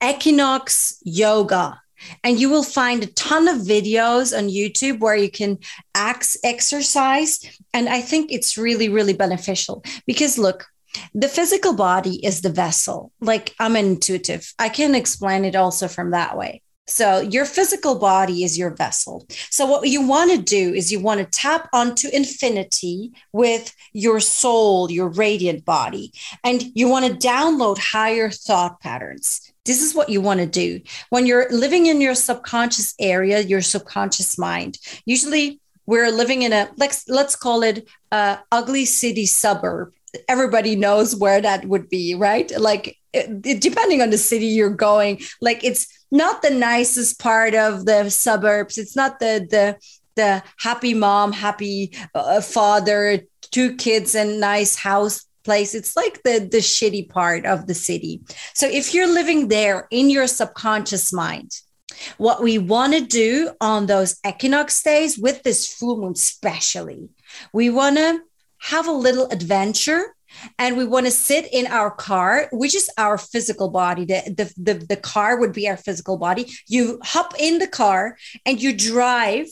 equinox 0.04 1.02
yoga 1.04 1.82
and 2.24 2.40
you 2.40 2.50
will 2.50 2.64
find 2.64 3.04
a 3.04 3.14
ton 3.14 3.48
of 3.48 3.58
videos 3.58 4.38
on 4.38 4.50
YouTube 4.50 5.00
where 5.00 5.16
you 5.16 5.30
can 5.30 5.60
ax- 5.96 6.38
exercise. 6.44 7.40
And 7.74 7.90
I 7.90 8.02
think 8.02 8.32
it's 8.32 8.58
really, 8.58 8.90
really 8.90 9.14
beneficial 9.14 9.84
because 10.06 10.38
look, 10.38 10.66
the 11.14 11.28
physical 11.28 11.74
body 11.74 12.26
is 12.26 12.42
the 12.42 12.52
vessel. 12.52 13.12
Like 13.20 13.54
I'm 13.60 13.76
intuitive. 13.76 14.54
I 14.58 14.70
can 14.70 14.96
explain 14.96 15.46
it 15.46 15.56
also 15.56 15.88
from 15.88 16.12
that 16.12 16.38
way. 16.38 16.62
So 16.88 17.20
your 17.20 17.44
physical 17.44 18.00
body 18.00 18.46
is 18.46 18.58
your 18.58 18.74
vessel. 18.74 19.28
So 19.50 19.66
what 19.66 19.90
you 19.90 20.08
want 20.08 20.32
to 20.32 20.42
do 20.42 20.74
is 20.74 20.90
you 20.90 21.02
want 21.02 21.20
to 21.20 21.26
tap 21.26 21.68
onto 21.74 22.08
infinity 22.14 23.12
with 23.34 23.76
your 23.92 24.22
soul, 24.22 24.90
your 24.90 25.10
radiant 25.10 25.66
body, 25.66 26.14
and 26.46 26.64
you 26.76 26.88
want 26.88 27.06
to 27.06 27.28
download 27.28 27.78
higher 27.78 28.30
thought 28.30 28.80
patterns. 28.80 29.52
This 29.68 29.82
is 29.82 29.94
what 29.94 30.10
you 30.10 30.22
want 30.22 30.40
to 30.40 30.48
do. 30.48 30.82
When 31.10 31.26
you're 31.26 31.48
living 31.52 31.86
in 31.86 32.02
your 32.02 32.16
subconscious 32.16 32.96
area, 33.00 33.42
your 33.42 33.62
subconscious 33.62 34.38
mind, 34.38 34.80
usually 35.06 35.60
we're 35.86 36.12
living 36.12 36.42
in 36.42 36.54
a 36.54 36.70
let's 36.78 37.08
let's 37.08 37.36
call 37.36 37.64
it 37.64 37.88
ugly 38.12 38.86
city 38.86 39.26
suburb. 39.26 39.94
Everybody 40.28 40.76
knows 40.76 41.16
where 41.16 41.42
that 41.42 41.66
would 41.66 41.90
be, 41.90 42.16
right? 42.16 42.52
Like 42.58 42.98
it, 43.14 43.42
depending 43.60 44.02
on 44.02 44.10
the 44.10 44.18
city 44.18 44.48
you're 44.48 44.70
going, 44.70 45.22
like 45.42 45.64
it's 45.64 45.88
not 46.12 46.42
the 46.42 46.50
nicest 46.50 47.20
part 47.20 47.54
of 47.54 47.86
the 47.86 48.10
suburbs. 48.10 48.78
It's 48.78 48.96
not 48.96 49.20
the 49.20 49.48
the 49.50 49.78
the 50.16 50.44
happy 50.58 50.94
mom, 50.94 51.32
happy 51.32 51.96
uh, 52.16 52.42
father, 52.42 53.22
two 53.52 53.76
kids 53.76 54.16
and 54.16 54.40
nice 54.40 54.76
house 54.76 55.27
place. 55.48 55.74
It's 55.74 55.96
like 55.96 56.16
the, 56.24 56.36
the 56.56 56.64
shitty 56.74 57.10
part 57.10 57.46
of 57.46 57.68
the 57.68 57.74
city. 57.74 58.14
So 58.54 58.68
if 58.68 58.94
you're 58.94 59.14
living 59.20 59.48
there 59.48 59.88
in 59.90 60.10
your 60.10 60.28
subconscious 60.28 61.14
mind, 61.14 61.52
what 62.18 62.44
we 62.44 62.58
want 62.58 62.94
to 62.94 63.02
do 63.24 63.52
on 63.62 63.86
those 63.86 64.20
equinox 64.28 64.84
days 64.84 65.18
with 65.18 65.38
this 65.44 65.74
full 65.74 65.98
moon, 66.02 66.14
especially, 66.14 67.10
we 67.54 67.70
want 67.70 67.96
to 67.98 68.20
have 68.74 68.88
a 68.88 69.02
little 69.06 69.28
adventure 69.38 70.04
and 70.60 70.76
we 70.76 70.86
want 70.86 71.06
to 71.06 71.12
sit 71.30 71.48
in 71.54 71.66
our 71.68 71.92
car, 71.92 72.50
which 72.52 72.76
is 72.76 72.90
our 72.98 73.18
physical 73.18 73.70
body. 73.70 74.04
The, 74.06 74.22
the, 74.40 74.46
the, 74.68 74.86
the 74.86 75.02
car 75.14 75.40
would 75.40 75.54
be 75.54 75.70
our 75.70 75.78
physical 75.78 76.18
body. 76.18 76.44
You 76.68 77.00
hop 77.04 77.34
in 77.40 77.60
the 77.60 77.72
car 77.82 78.18
and 78.46 78.62
you 78.62 78.76
drive 78.76 79.48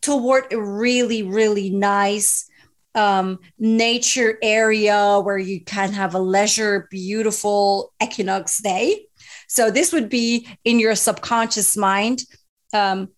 toward 0.00 0.52
a 0.52 0.60
really, 0.60 1.22
really 1.22 1.70
nice 1.70 2.48
um, 2.96 3.38
nature 3.58 4.38
area 4.42 5.20
where 5.20 5.38
you 5.38 5.60
can 5.60 5.92
have 5.92 6.14
a 6.14 6.18
leisure, 6.18 6.88
beautiful 6.90 7.92
equinox 8.02 8.58
day. 8.58 9.06
So 9.48 9.70
this 9.70 9.92
would 9.92 10.08
be 10.08 10.48
in 10.64 10.80
your 10.80 10.94
subconscious 10.96 11.76
mind. 11.76 12.22
Um, 12.72 13.10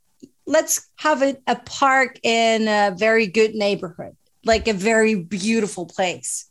let's 0.46 0.90
have 0.96 1.22
it 1.22 1.42
a 1.46 1.56
park 1.56 2.18
in 2.22 2.68
a 2.68 2.94
very 2.96 3.26
good 3.26 3.54
neighborhood, 3.54 4.16
like 4.44 4.68
a 4.68 4.74
very 4.74 5.14
beautiful 5.14 5.86
place 5.86 6.47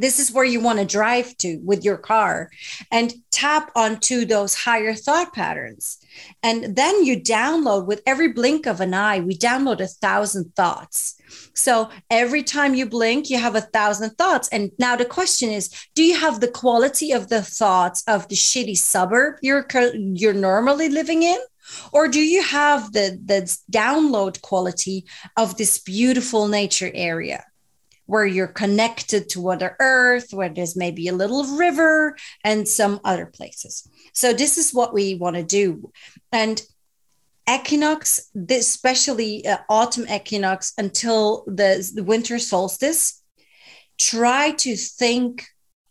this 0.00 0.18
is 0.18 0.32
where 0.32 0.44
you 0.44 0.60
want 0.60 0.78
to 0.78 0.84
drive 0.84 1.36
to 1.38 1.58
with 1.64 1.84
your 1.84 1.96
car 1.96 2.50
and 2.90 3.14
tap 3.30 3.70
onto 3.74 4.24
those 4.24 4.54
higher 4.54 4.94
thought 4.94 5.32
patterns. 5.32 5.98
And 6.42 6.76
then 6.76 7.04
you 7.04 7.20
download 7.20 7.86
with 7.86 8.02
every 8.06 8.32
blink 8.32 8.66
of 8.66 8.80
an 8.80 8.94
eye, 8.94 9.20
we 9.20 9.36
download 9.36 9.80
a 9.80 9.86
thousand 9.86 10.54
thoughts. 10.56 11.20
So 11.54 11.90
every 12.10 12.42
time 12.42 12.74
you 12.74 12.86
blink, 12.86 13.30
you 13.30 13.38
have 13.38 13.54
a 13.54 13.60
thousand 13.60 14.10
thoughts. 14.16 14.48
And 14.48 14.70
now 14.78 14.96
the 14.96 15.04
question 15.04 15.50
is, 15.50 15.70
do 15.94 16.02
you 16.02 16.18
have 16.18 16.40
the 16.40 16.48
quality 16.48 17.12
of 17.12 17.28
the 17.28 17.42
thoughts 17.42 18.02
of 18.06 18.28
the 18.28 18.34
shitty 18.34 18.76
suburb 18.76 19.36
you're 19.42 19.66
you're 19.94 20.32
normally 20.32 20.88
living 20.88 21.22
in? 21.22 21.38
Or 21.92 22.08
do 22.08 22.20
you 22.20 22.42
have 22.42 22.92
the, 22.92 23.20
the 23.24 23.42
download 23.70 24.40
quality 24.40 25.04
of 25.36 25.56
this 25.56 25.78
beautiful 25.78 26.48
nature 26.48 26.90
area? 26.94 27.44
Where 28.08 28.24
you're 28.24 28.46
connected 28.46 29.28
to 29.28 29.42
Mother 29.42 29.76
Earth, 29.78 30.32
where 30.32 30.48
there's 30.48 30.74
maybe 30.74 31.08
a 31.08 31.12
little 31.12 31.44
river 31.58 32.16
and 32.42 32.66
some 32.66 33.00
other 33.04 33.26
places. 33.26 33.86
So 34.14 34.32
this 34.32 34.56
is 34.56 34.72
what 34.72 34.94
we 34.94 35.14
want 35.16 35.36
to 35.36 35.42
do. 35.42 35.92
And 36.32 36.60
equinox, 37.46 38.30
especially 38.48 39.46
uh, 39.46 39.58
autumn 39.68 40.08
equinox 40.08 40.72
until 40.78 41.44
the, 41.46 41.86
the 41.94 42.02
winter 42.02 42.38
solstice, 42.38 43.22
try 43.98 44.52
to 44.52 44.74
think 44.74 45.44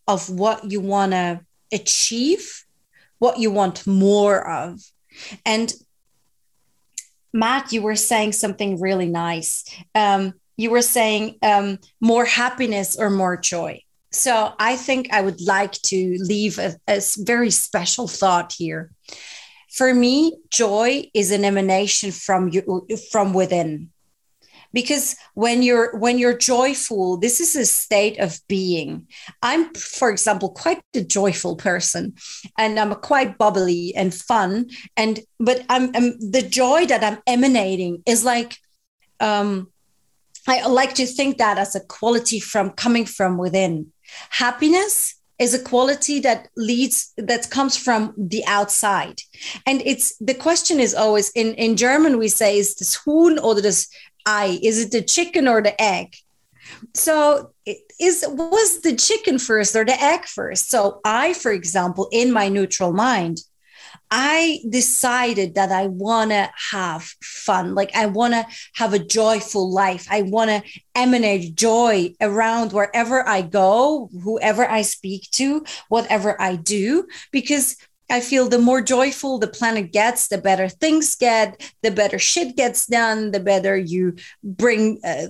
of 0.07 0.27
what 0.27 0.71
you 0.71 0.79
want 0.79 1.11
to 1.11 1.41
achieve, 1.71 2.65
what 3.19 3.37
you 3.37 3.51
want 3.51 3.85
more 3.85 4.49
of. 4.49 4.81
And 5.45 5.71
Matt, 7.31 7.71
you 7.71 7.83
were 7.83 7.95
saying 7.95 8.31
something 8.31 8.81
really 8.81 9.09
nice. 9.09 9.65
Um, 9.93 10.33
you 10.57 10.71
were 10.71 10.81
saying 10.81 11.37
um, 11.41 11.79
more 12.01 12.25
happiness 12.25 12.97
or 12.97 13.09
more 13.09 13.37
joy. 13.37 13.81
So 14.11 14.53
I 14.59 14.75
think 14.75 15.13
I 15.13 15.21
would 15.21 15.41
like 15.41 15.73
to 15.83 16.17
leave 16.19 16.57
a, 16.57 16.75
a 16.87 17.01
very 17.19 17.51
special 17.51 18.07
thought 18.07 18.53
here. 18.57 18.91
For 19.69 19.93
me, 19.93 20.37
joy 20.49 21.09
is 21.13 21.31
an 21.31 21.45
emanation 21.45 22.11
from 22.11 22.49
you 22.49 22.87
from 23.11 23.33
within 23.33 23.91
because 24.73 25.15
when 25.33 25.61
you're 25.63 25.97
when 25.97 26.17
you're 26.19 26.37
joyful 26.37 27.17
this 27.17 27.39
is 27.39 27.55
a 27.55 27.65
state 27.65 28.19
of 28.19 28.39
being 28.47 29.07
i'm 29.41 29.73
for 29.73 30.09
example 30.09 30.49
quite 30.49 30.81
a 30.93 31.03
joyful 31.03 31.55
person 31.55 32.13
and 32.57 32.79
i'm 32.79 32.93
quite 32.95 33.37
bubbly 33.37 33.93
and 33.95 34.13
fun 34.13 34.69
and 34.95 35.21
but 35.39 35.63
i'm, 35.69 35.89
I'm 35.95 36.19
the 36.19 36.45
joy 36.47 36.85
that 36.87 37.03
i'm 37.03 37.19
emanating 37.25 38.03
is 38.05 38.25
like 38.25 38.57
um 39.19 39.71
i 40.47 40.65
like 40.65 40.93
to 40.93 41.05
think 41.05 41.37
that 41.37 41.57
as 41.57 41.75
a 41.75 41.81
quality 41.81 42.39
from 42.39 42.71
coming 42.71 43.05
from 43.05 43.37
within 43.37 43.91
happiness 44.29 45.15
is 45.39 45.53
a 45.53 45.63
quality 45.63 46.19
that 46.19 46.47
leads 46.57 47.13
that 47.17 47.49
comes 47.51 47.77
from 47.77 48.13
the 48.17 48.43
outside 48.47 49.21
and 49.67 49.83
it's 49.85 50.15
the 50.17 50.33
question 50.33 50.79
is 50.79 50.95
always 50.95 51.29
in 51.31 51.53
in 51.55 51.75
german 51.77 52.17
we 52.17 52.27
say 52.27 52.57
is 52.57 52.75
this 52.75 52.97
huhn 53.05 53.37
or 53.43 53.61
this 53.61 53.87
Ei? 54.27 54.59
Is 54.61 54.79
it 54.79 54.91
the 54.91 55.01
chicken 55.01 55.47
or 55.47 55.61
the 55.61 55.79
egg? 55.81 56.15
So 56.93 57.53
is 57.99 58.25
was 58.27 58.81
the 58.81 58.95
chicken 58.95 59.39
first 59.39 59.75
or 59.75 59.85
the 59.85 59.99
egg 59.99 60.25
first? 60.25 60.69
So 60.69 60.99
I, 61.05 61.33
for 61.33 61.51
example, 61.51 62.09
in 62.11 62.31
my 62.31 62.49
neutral 62.49 62.91
mind, 62.91 63.39
I 64.09 64.59
decided 64.69 65.55
that 65.55 65.71
I 65.71 65.87
want 65.87 66.31
to 66.31 66.49
have 66.71 67.03
fun. 67.21 67.75
Like 67.75 67.95
I 67.95 68.05
want 68.05 68.33
to 68.33 68.45
have 68.75 68.93
a 68.93 68.99
joyful 68.99 69.71
life. 69.71 70.07
I 70.09 70.21
want 70.21 70.49
to 70.49 70.63
emanate 70.95 71.55
joy 71.55 72.13
around 72.21 72.71
wherever 72.71 73.27
I 73.27 73.41
go, 73.41 74.09
whoever 74.23 74.69
I 74.69 74.81
speak 74.83 75.29
to, 75.31 75.65
whatever 75.89 76.41
I 76.41 76.55
do, 76.55 77.07
because 77.31 77.75
I 78.09 78.21
feel 78.21 78.47
the 78.47 78.59
more 78.59 78.81
joyful 78.81 79.37
the 79.37 79.47
planet 79.47 79.91
gets, 79.91 80.29
the 80.29 80.37
better 80.37 80.69
things 80.69 81.15
get, 81.15 81.73
the 81.83 81.91
better 81.91 82.17
shit 82.17 82.55
gets 82.55 82.85
done, 82.85 83.31
the 83.31 83.39
better 83.41 83.75
you 83.75 84.15
bring, 84.43 85.01
uh, 85.03 85.27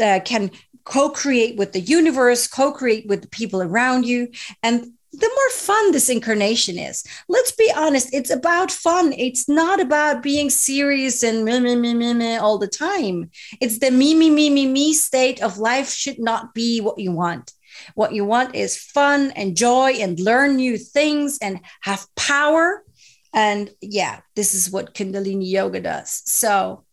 uh, 0.00 0.20
can 0.24 0.52
co 0.84 1.10
create 1.10 1.56
with 1.56 1.72
the 1.72 1.80
universe, 1.80 2.46
co 2.46 2.72
create 2.72 3.06
with 3.08 3.22
the 3.22 3.28
people 3.28 3.62
around 3.62 4.06
you. 4.06 4.28
And 4.62 4.92
the 5.20 5.30
more 5.34 5.50
fun 5.50 5.92
this 5.92 6.08
incarnation 6.08 6.78
is. 6.78 7.04
Let's 7.28 7.52
be 7.52 7.70
honest, 7.76 8.12
it's 8.12 8.30
about 8.30 8.70
fun. 8.70 9.12
It's 9.12 9.48
not 9.48 9.80
about 9.80 10.22
being 10.22 10.50
serious 10.50 11.22
and 11.22 11.44
meh, 11.44 11.60
meh, 11.60 11.76
meh, 11.76 11.94
meh, 11.94 12.12
meh 12.14 12.38
all 12.38 12.58
the 12.58 12.68
time. 12.68 13.30
It's 13.60 13.78
the 13.78 13.90
me, 13.90 14.14
me, 14.14 14.30
me, 14.30 14.50
me, 14.50 14.66
me 14.66 14.92
state 14.94 15.42
of 15.42 15.58
life 15.58 15.90
should 15.90 16.18
not 16.18 16.54
be 16.54 16.80
what 16.80 16.98
you 16.98 17.12
want. 17.12 17.52
What 17.94 18.12
you 18.12 18.24
want 18.24 18.54
is 18.54 18.76
fun 18.76 19.32
and 19.32 19.56
joy 19.56 19.92
and 20.00 20.18
learn 20.18 20.56
new 20.56 20.76
things 20.76 21.38
and 21.40 21.60
have 21.82 22.06
power. 22.16 22.84
And 23.32 23.70
yeah, 23.80 24.20
this 24.34 24.54
is 24.54 24.70
what 24.70 24.94
Kundalini 24.94 25.48
Yoga 25.48 25.80
does. 25.80 26.22
So, 26.26 26.84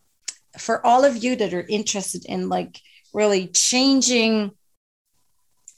for 0.57 0.85
all 0.85 1.05
of 1.05 1.23
you 1.23 1.35
that 1.35 1.53
are 1.53 1.65
interested 1.67 2.25
in 2.25 2.49
like 2.49 2.79
really 3.13 3.47
changing 3.47 4.51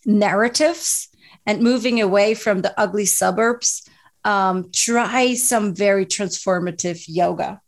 narratives 0.05 1.08
and 1.49 1.63
moving 1.63 1.99
away 1.99 2.35
from 2.35 2.61
the 2.61 2.79
ugly 2.79 3.07
suburbs, 3.07 3.89
um, 4.23 4.69
try 4.71 5.33
some 5.33 5.73
very 5.73 6.05
transformative 6.05 7.05
yoga. 7.07 7.59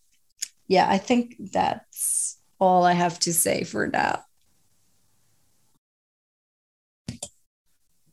Yeah, 0.67 0.87
I 0.87 0.99
think 0.99 1.35
that's 1.39 2.37
all 2.59 2.85
I 2.85 2.93
have 2.93 3.17
to 3.21 3.33
say 3.33 3.63
for 3.63 3.87
now. 3.87 4.23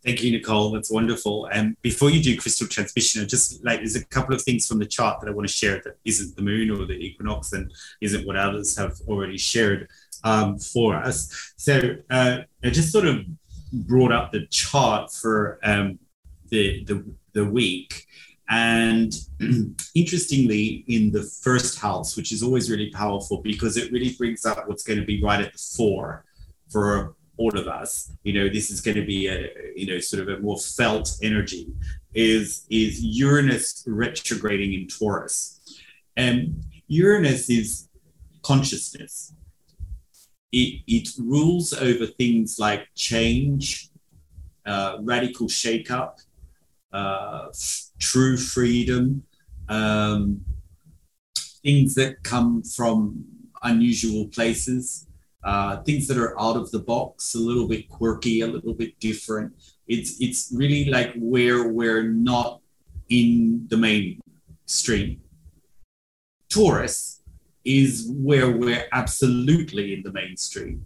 Thank 0.03 0.23
you, 0.23 0.32
Nicole. 0.32 0.70
That's 0.70 0.90
wonderful. 0.90 1.51
And 1.53 1.77
before 1.82 2.09
you 2.09 2.23
do 2.23 2.40
crystal 2.40 2.66
transmission, 2.66 3.20
I 3.20 3.27
just 3.27 3.62
like 3.62 3.81
there's 3.81 3.95
a 3.95 4.07
couple 4.07 4.35
of 4.35 4.40
things 4.40 4.66
from 4.66 4.78
the 4.78 4.86
chart 4.86 5.20
that 5.20 5.28
I 5.28 5.32
want 5.32 5.47
to 5.47 5.53
share 5.53 5.82
that 5.85 5.99
isn't 6.07 6.35
the 6.35 6.40
moon 6.40 6.70
or 6.70 6.86
the 6.86 6.95
equinox 6.95 7.53
and 7.53 7.70
isn't 8.01 8.27
what 8.27 8.36
others 8.36 8.74
have 8.78 8.95
already 9.07 9.36
shared 9.36 9.90
um, 10.24 10.59
for 10.59 10.95
us. 10.95 11.53
So 11.59 11.97
uh, 12.09 12.39
I 12.65 12.70
just 12.70 12.90
sort 12.90 13.05
of 13.05 13.27
brought 13.73 14.12
up 14.12 14.32
the 14.32 14.47
chart 14.47 15.12
for 15.12 15.59
um, 15.62 15.99
the, 16.51 16.85
the 16.85 17.05
the 17.35 17.45
week. 17.45 18.07
And 18.51 19.12
interestingly, 19.95 20.85
in 20.89 21.12
the 21.12 21.23
first 21.23 21.78
house, 21.78 22.16
which 22.16 22.32
is 22.32 22.43
always 22.43 22.70
really 22.70 22.90
powerful 22.90 23.43
because 23.43 23.77
it 23.77 23.93
really 23.93 24.15
brings 24.15 24.47
up 24.47 24.66
what's 24.66 24.82
going 24.82 24.99
to 24.99 25.05
be 25.05 25.23
right 25.23 25.40
at 25.40 25.53
the 25.53 25.59
fore 25.59 26.24
for 26.70 27.15
all 27.36 27.57
of 27.57 27.69
us. 27.69 28.11
You 28.23 28.32
know 28.32 28.49
this 28.49 28.70
is 28.70 28.81
going 28.81 28.97
to 28.97 29.05
be 29.05 29.28
a 29.28 29.51
you 29.77 29.86
know 29.86 30.01
sort 30.01 30.23
of 30.23 30.28
a 30.28 30.40
more 30.40 30.59
felt 30.59 31.16
energy 31.23 31.69
is 32.15 32.65
is 32.70 33.03
uranus 33.03 33.85
retrograding 33.86 34.73
in 34.73 34.89
taurus. 34.89 35.61
And 36.16 36.65
uranus 36.89 37.51
is 37.51 37.89
consciousness 38.43 39.35
it, 40.53 40.83
it 40.87 41.09
rules 41.19 41.73
over 41.73 42.07
things 42.07 42.59
like 42.59 42.87
change 42.95 43.91
uh, 44.66 44.97
radical 45.01 45.47
shakeup 45.47 46.23
uh, 46.93 47.47
f- 47.51 47.87
true 47.99 48.37
freedom 48.37 49.23
um, 49.69 50.41
things 51.62 51.95
that 51.95 52.23
come 52.23 52.62
from 52.62 53.25
unusual 53.62 54.29
places 54.29 55.09
uh, 55.45 55.81
things 55.83 56.07
that 56.09 56.19
are 56.19 56.39
out 56.41 56.57
of 56.57 56.70
the 56.73 56.79
box, 56.79 57.35
a 57.35 57.39
little 57.39 57.69
bit 57.69 57.89
quirky, 57.89 58.41
a 58.41 58.47
little 58.47 58.75
bit 58.75 58.99
different. 59.01 59.53
It's 59.87 60.20
it's 60.20 60.53
really 60.55 60.87
like 60.87 61.15
where 61.16 61.69
we're 61.69 62.03
not 62.03 62.61
in 63.09 63.66
the 63.69 63.77
mainstream. 63.77 65.20
Taurus 66.51 67.18
is 67.69 68.11
where 68.11 68.51
we're 68.51 68.86
absolutely 68.93 69.93
in 69.93 70.03
the 70.03 70.12
mainstream. 70.12 70.82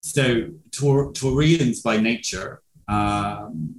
So 0.00 0.50
Taur- 0.70 1.12
Taurians 1.12 1.82
by 1.82 1.96
nature, 1.96 2.62
um, 2.86 3.74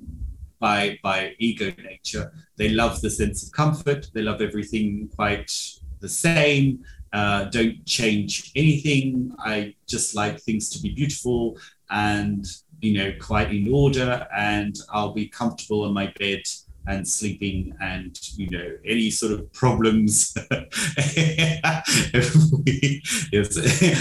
by 0.59 0.97
by 1.03 1.35
ego 1.37 1.71
nature, 1.83 2.33
they 2.57 2.69
love 2.69 2.99
the 3.01 3.11
sense 3.11 3.45
of 3.45 3.51
comfort. 3.51 4.07
They 4.13 4.23
love 4.23 4.41
everything 4.41 5.09
quite 5.15 5.51
the 5.99 6.09
same. 6.09 6.83
Uh, 7.13 7.45
don't 7.45 7.85
change 7.85 8.51
anything. 8.55 9.31
I 9.39 9.75
just 9.87 10.15
like 10.15 10.39
things 10.41 10.69
to 10.71 10.81
be 10.81 10.89
beautiful 10.89 11.57
and 11.89 12.45
you 12.81 12.93
know 12.97 13.13
quite 13.21 13.53
in 13.53 13.71
order, 13.71 14.27
and 14.35 14.75
I'll 14.91 15.13
be 15.13 15.27
comfortable 15.27 15.85
in 15.85 15.93
my 15.93 16.11
bed 16.19 16.41
and 16.87 17.07
sleeping 17.07 17.75
and 17.81 18.19
you 18.37 18.49
know 18.49 18.77
any 18.85 19.09
sort 19.11 19.31
of 19.33 19.51
problems 19.53 20.35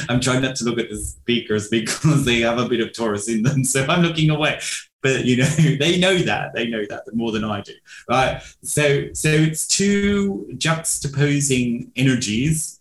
i'm 0.08 0.20
trying 0.20 0.42
not 0.42 0.56
to 0.56 0.64
look 0.64 0.78
at 0.78 0.88
the 0.88 0.96
speakers 0.96 1.68
because 1.68 2.24
they 2.24 2.40
have 2.40 2.58
a 2.58 2.68
bit 2.68 2.80
of 2.80 2.92
taurus 2.92 3.28
in 3.28 3.42
them 3.42 3.64
so 3.64 3.84
i'm 3.88 4.02
looking 4.02 4.30
away 4.30 4.58
but 5.02 5.24
you 5.24 5.36
know 5.36 5.44
they 5.80 5.98
know 5.98 6.16
that 6.16 6.52
they 6.54 6.68
know 6.68 6.84
that 6.88 7.02
more 7.12 7.32
than 7.32 7.44
i 7.44 7.60
do 7.60 7.72
right 8.08 8.42
so 8.62 9.12
so 9.12 9.28
it's 9.28 9.66
two 9.66 10.46
juxtaposing 10.56 11.90
energies 11.96 12.80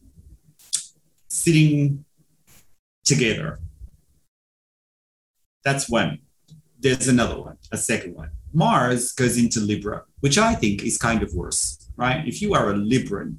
sitting 1.36 2.06
together. 3.04 3.60
That's 5.64 5.90
one. 5.90 6.20
There's 6.80 7.08
another 7.08 7.40
one, 7.40 7.58
a 7.72 7.78
second 7.78 8.16
one. 8.16 8.32
Mars 8.56 9.12
goes 9.12 9.38
into 9.38 9.60
Libra, 9.60 10.04
which 10.22 10.38
I 10.38 10.56
think 10.56 10.84
is 10.84 10.98
kind 10.98 11.22
of 11.22 11.34
worse, 11.34 11.90
right? 11.98 12.26
If 12.26 12.42
you 12.42 12.54
are 12.54 12.72
a 12.72 12.74
Libran, 12.74 13.38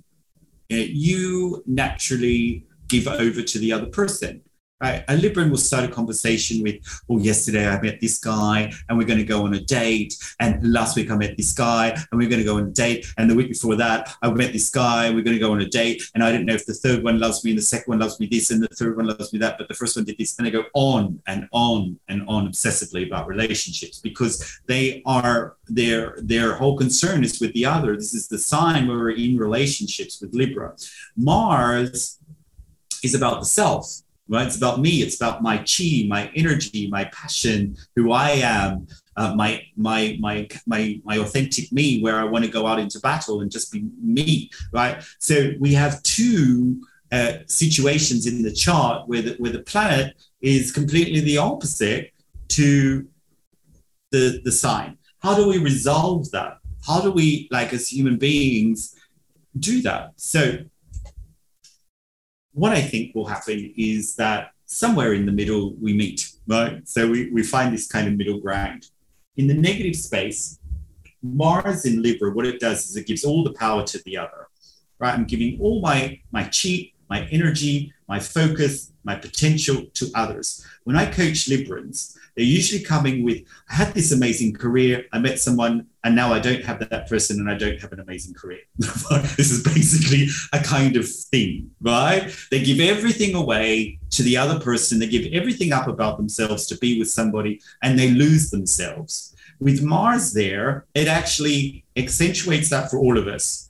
eh, 0.70 0.88
you 0.90 1.62
naturally 1.66 2.66
give 2.88 3.08
over 3.08 3.42
to 3.42 3.58
the 3.58 3.72
other 3.72 3.86
person 3.86 4.42
right? 4.80 5.04
A 5.08 5.16
Libran 5.16 5.50
will 5.50 5.56
start 5.56 5.84
a 5.84 5.88
conversation 5.88 6.62
with, 6.62 6.76
oh, 7.08 7.18
yesterday 7.18 7.66
I 7.66 7.80
met 7.80 8.00
this 8.00 8.18
guy 8.18 8.70
and 8.88 8.98
we're 8.98 9.06
going 9.06 9.18
to 9.18 9.24
go 9.24 9.44
on 9.44 9.54
a 9.54 9.60
date. 9.60 10.14
And 10.38 10.72
last 10.72 10.96
week 10.96 11.10
I 11.10 11.16
met 11.16 11.36
this 11.36 11.52
guy 11.52 11.88
and 11.88 12.20
we're 12.20 12.28
going 12.28 12.40
to 12.40 12.44
go 12.44 12.58
on 12.58 12.66
a 12.66 12.70
date. 12.70 13.06
And 13.16 13.30
the 13.30 13.34
week 13.34 13.48
before 13.48 13.76
that, 13.76 14.14
I 14.20 14.30
met 14.30 14.52
this 14.52 14.68
guy 14.68 15.06
and 15.06 15.16
we're 15.16 15.24
going 15.24 15.36
to 15.36 15.40
go 15.40 15.52
on 15.52 15.62
a 15.62 15.68
date. 15.68 16.02
And 16.14 16.22
I 16.22 16.30
don't 16.30 16.44
know 16.44 16.54
if 16.54 16.66
the 16.66 16.74
third 16.74 17.02
one 17.02 17.18
loves 17.18 17.42
me 17.42 17.52
and 17.52 17.58
the 17.58 17.62
second 17.62 17.90
one 17.90 18.00
loves 18.00 18.20
me 18.20 18.26
this 18.26 18.50
and 18.50 18.62
the 18.62 18.68
third 18.68 18.96
one 18.96 19.06
loves 19.06 19.32
me 19.32 19.38
that, 19.38 19.56
but 19.56 19.68
the 19.68 19.74
first 19.74 19.96
one 19.96 20.04
did 20.04 20.18
this. 20.18 20.36
And 20.36 20.46
they 20.46 20.50
go 20.50 20.64
on 20.74 21.22
and 21.26 21.48
on 21.52 21.98
and 22.08 22.28
on 22.28 22.46
obsessively 22.46 23.06
about 23.06 23.28
relationships 23.28 23.98
because 23.98 24.60
they 24.66 25.02
are 25.06 25.56
their 25.68 26.16
their 26.18 26.54
whole 26.54 26.76
concern 26.76 27.24
is 27.24 27.40
with 27.40 27.52
the 27.54 27.64
other. 27.64 27.96
This 27.96 28.14
is 28.14 28.28
the 28.28 28.38
sign 28.38 28.88
where 28.88 28.98
we're 28.98 29.10
in 29.10 29.38
relationships 29.38 30.20
with 30.20 30.34
Libra. 30.34 30.76
Mars 31.16 32.18
is 33.02 33.14
about 33.14 33.40
the 33.40 33.46
self 33.46 34.02
right? 34.28 34.46
It's 34.46 34.56
about 34.56 34.80
me. 34.80 35.02
It's 35.02 35.16
about 35.16 35.42
my 35.42 35.58
chi, 35.58 36.04
my 36.08 36.30
energy, 36.34 36.88
my 36.88 37.04
passion, 37.06 37.76
who 37.94 38.12
I 38.12 38.30
am, 38.30 38.86
uh, 39.16 39.34
my 39.34 39.62
my 39.76 40.16
my 40.20 40.48
my 40.66 41.00
my 41.04 41.18
authentic 41.18 41.72
me, 41.72 42.00
where 42.00 42.16
I 42.16 42.24
want 42.24 42.44
to 42.44 42.50
go 42.50 42.66
out 42.66 42.78
into 42.78 43.00
battle 43.00 43.40
and 43.40 43.50
just 43.50 43.72
be 43.72 43.84
me, 44.02 44.50
right? 44.72 45.02
So 45.18 45.52
we 45.58 45.74
have 45.74 46.02
two 46.02 46.82
uh, 47.12 47.38
situations 47.46 48.26
in 48.26 48.42
the 48.42 48.52
chart 48.52 49.08
where 49.08 49.22
the, 49.22 49.34
where 49.38 49.52
the 49.52 49.62
planet 49.62 50.16
is 50.40 50.72
completely 50.72 51.20
the 51.20 51.38
opposite 51.38 52.12
to 52.48 53.06
the, 54.10 54.40
the 54.44 54.52
sign. 54.52 54.98
How 55.20 55.34
do 55.34 55.48
we 55.48 55.58
resolve 55.58 56.30
that? 56.32 56.58
How 56.86 57.00
do 57.00 57.10
we, 57.10 57.48
like 57.50 57.72
as 57.72 57.88
human 57.88 58.16
beings, 58.16 58.94
do 59.58 59.82
that? 59.82 60.12
So, 60.16 60.58
what 62.56 62.72
I 62.72 62.80
think 62.80 63.14
will 63.14 63.26
happen 63.26 63.74
is 63.76 64.16
that 64.16 64.52
somewhere 64.64 65.12
in 65.12 65.26
the 65.26 65.32
middle 65.32 65.74
we 65.74 65.92
meet, 65.92 66.32
right? 66.46 66.88
So 66.88 67.06
we, 67.06 67.30
we 67.30 67.42
find 67.42 67.72
this 67.72 67.86
kind 67.86 68.08
of 68.08 68.16
middle 68.16 68.40
ground. 68.40 68.88
In 69.36 69.46
the 69.46 69.54
negative 69.54 69.94
space, 69.94 70.58
Mars 71.22 71.84
in 71.84 72.02
Libra, 72.02 72.32
what 72.32 72.46
it 72.46 72.58
does 72.58 72.88
is 72.88 72.96
it 72.96 73.06
gives 73.06 73.24
all 73.24 73.44
the 73.44 73.52
power 73.52 73.84
to 73.84 74.02
the 74.06 74.16
other, 74.16 74.48
right? 74.98 75.12
I'm 75.12 75.26
giving 75.26 75.60
all 75.60 75.82
my 75.82 76.18
my 76.32 76.44
chi, 76.44 76.92
my 77.10 77.26
energy, 77.30 77.92
my 78.08 78.18
focus, 78.18 78.90
my 79.04 79.16
potential 79.16 79.84
to 79.92 80.10
others. 80.14 80.66
When 80.84 80.96
I 80.96 81.04
coach 81.04 81.50
Librans, 81.50 82.16
they're 82.34 82.44
usually 82.44 82.82
coming 82.82 83.22
with, 83.22 83.42
I 83.68 83.74
had 83.74 83.92
this 83.92 84.12
amazing 84.12 84.54
career, 84.54 85.04
I 85.12 85.18
met 85.18 85.38
someone, 85.40 85.88
and 86.06 86.14
now 86.14 86.32
I 86.32 86.38
don't 86.38 86.64
have 86.64 86.88
that 86.88 87.08
person 87.08 87.40
and 87.40 87.50
I 87.50 87.58
don't 87.58 87.80
have 87.80 87.90
an 87.90 87.98
amazing 87.98 88.32
career. 88.32 88.60
this 88.78 89.50
is 89.50 89.64
basically 89.64 90.28
a 90.52 90.62
kind 90.62 90.94
of 90.94 91.08
thing, 91.08 91.72
right? 91.80 92.32
They 92.52 92.62
give 92.62 92.78
everything 92.78 93.34
away 93.34 93.98
to 94.10 94.22
the 94.22 94.36
other 94.36 94.60
person, 94.60 95.00
they 95.00 95.08
give 95.08 95.32
everything 95.32 95.72
up 95.72 95.88
about 95.88 96.16
themselves 96.16 96.68
to 96.68 96.78
be 96.78 96.96
with 96.96 97.10
somebody, 97.10 97.60
and 97.82 97.98
they 97.98 98.12
lose 98.12 98.50
themselves. 98.50 99.34
With 99.58 99.82
Mars 99.82 100.32
there, 100.32 100.86
it 100.94 101.08
actually 101.08 101.84
accentuates 101.96 102.70
that 102.70 102.88
for 102.88 102.98
all 102.98 103.18
of 103.18 103.26
us 103.26 103.64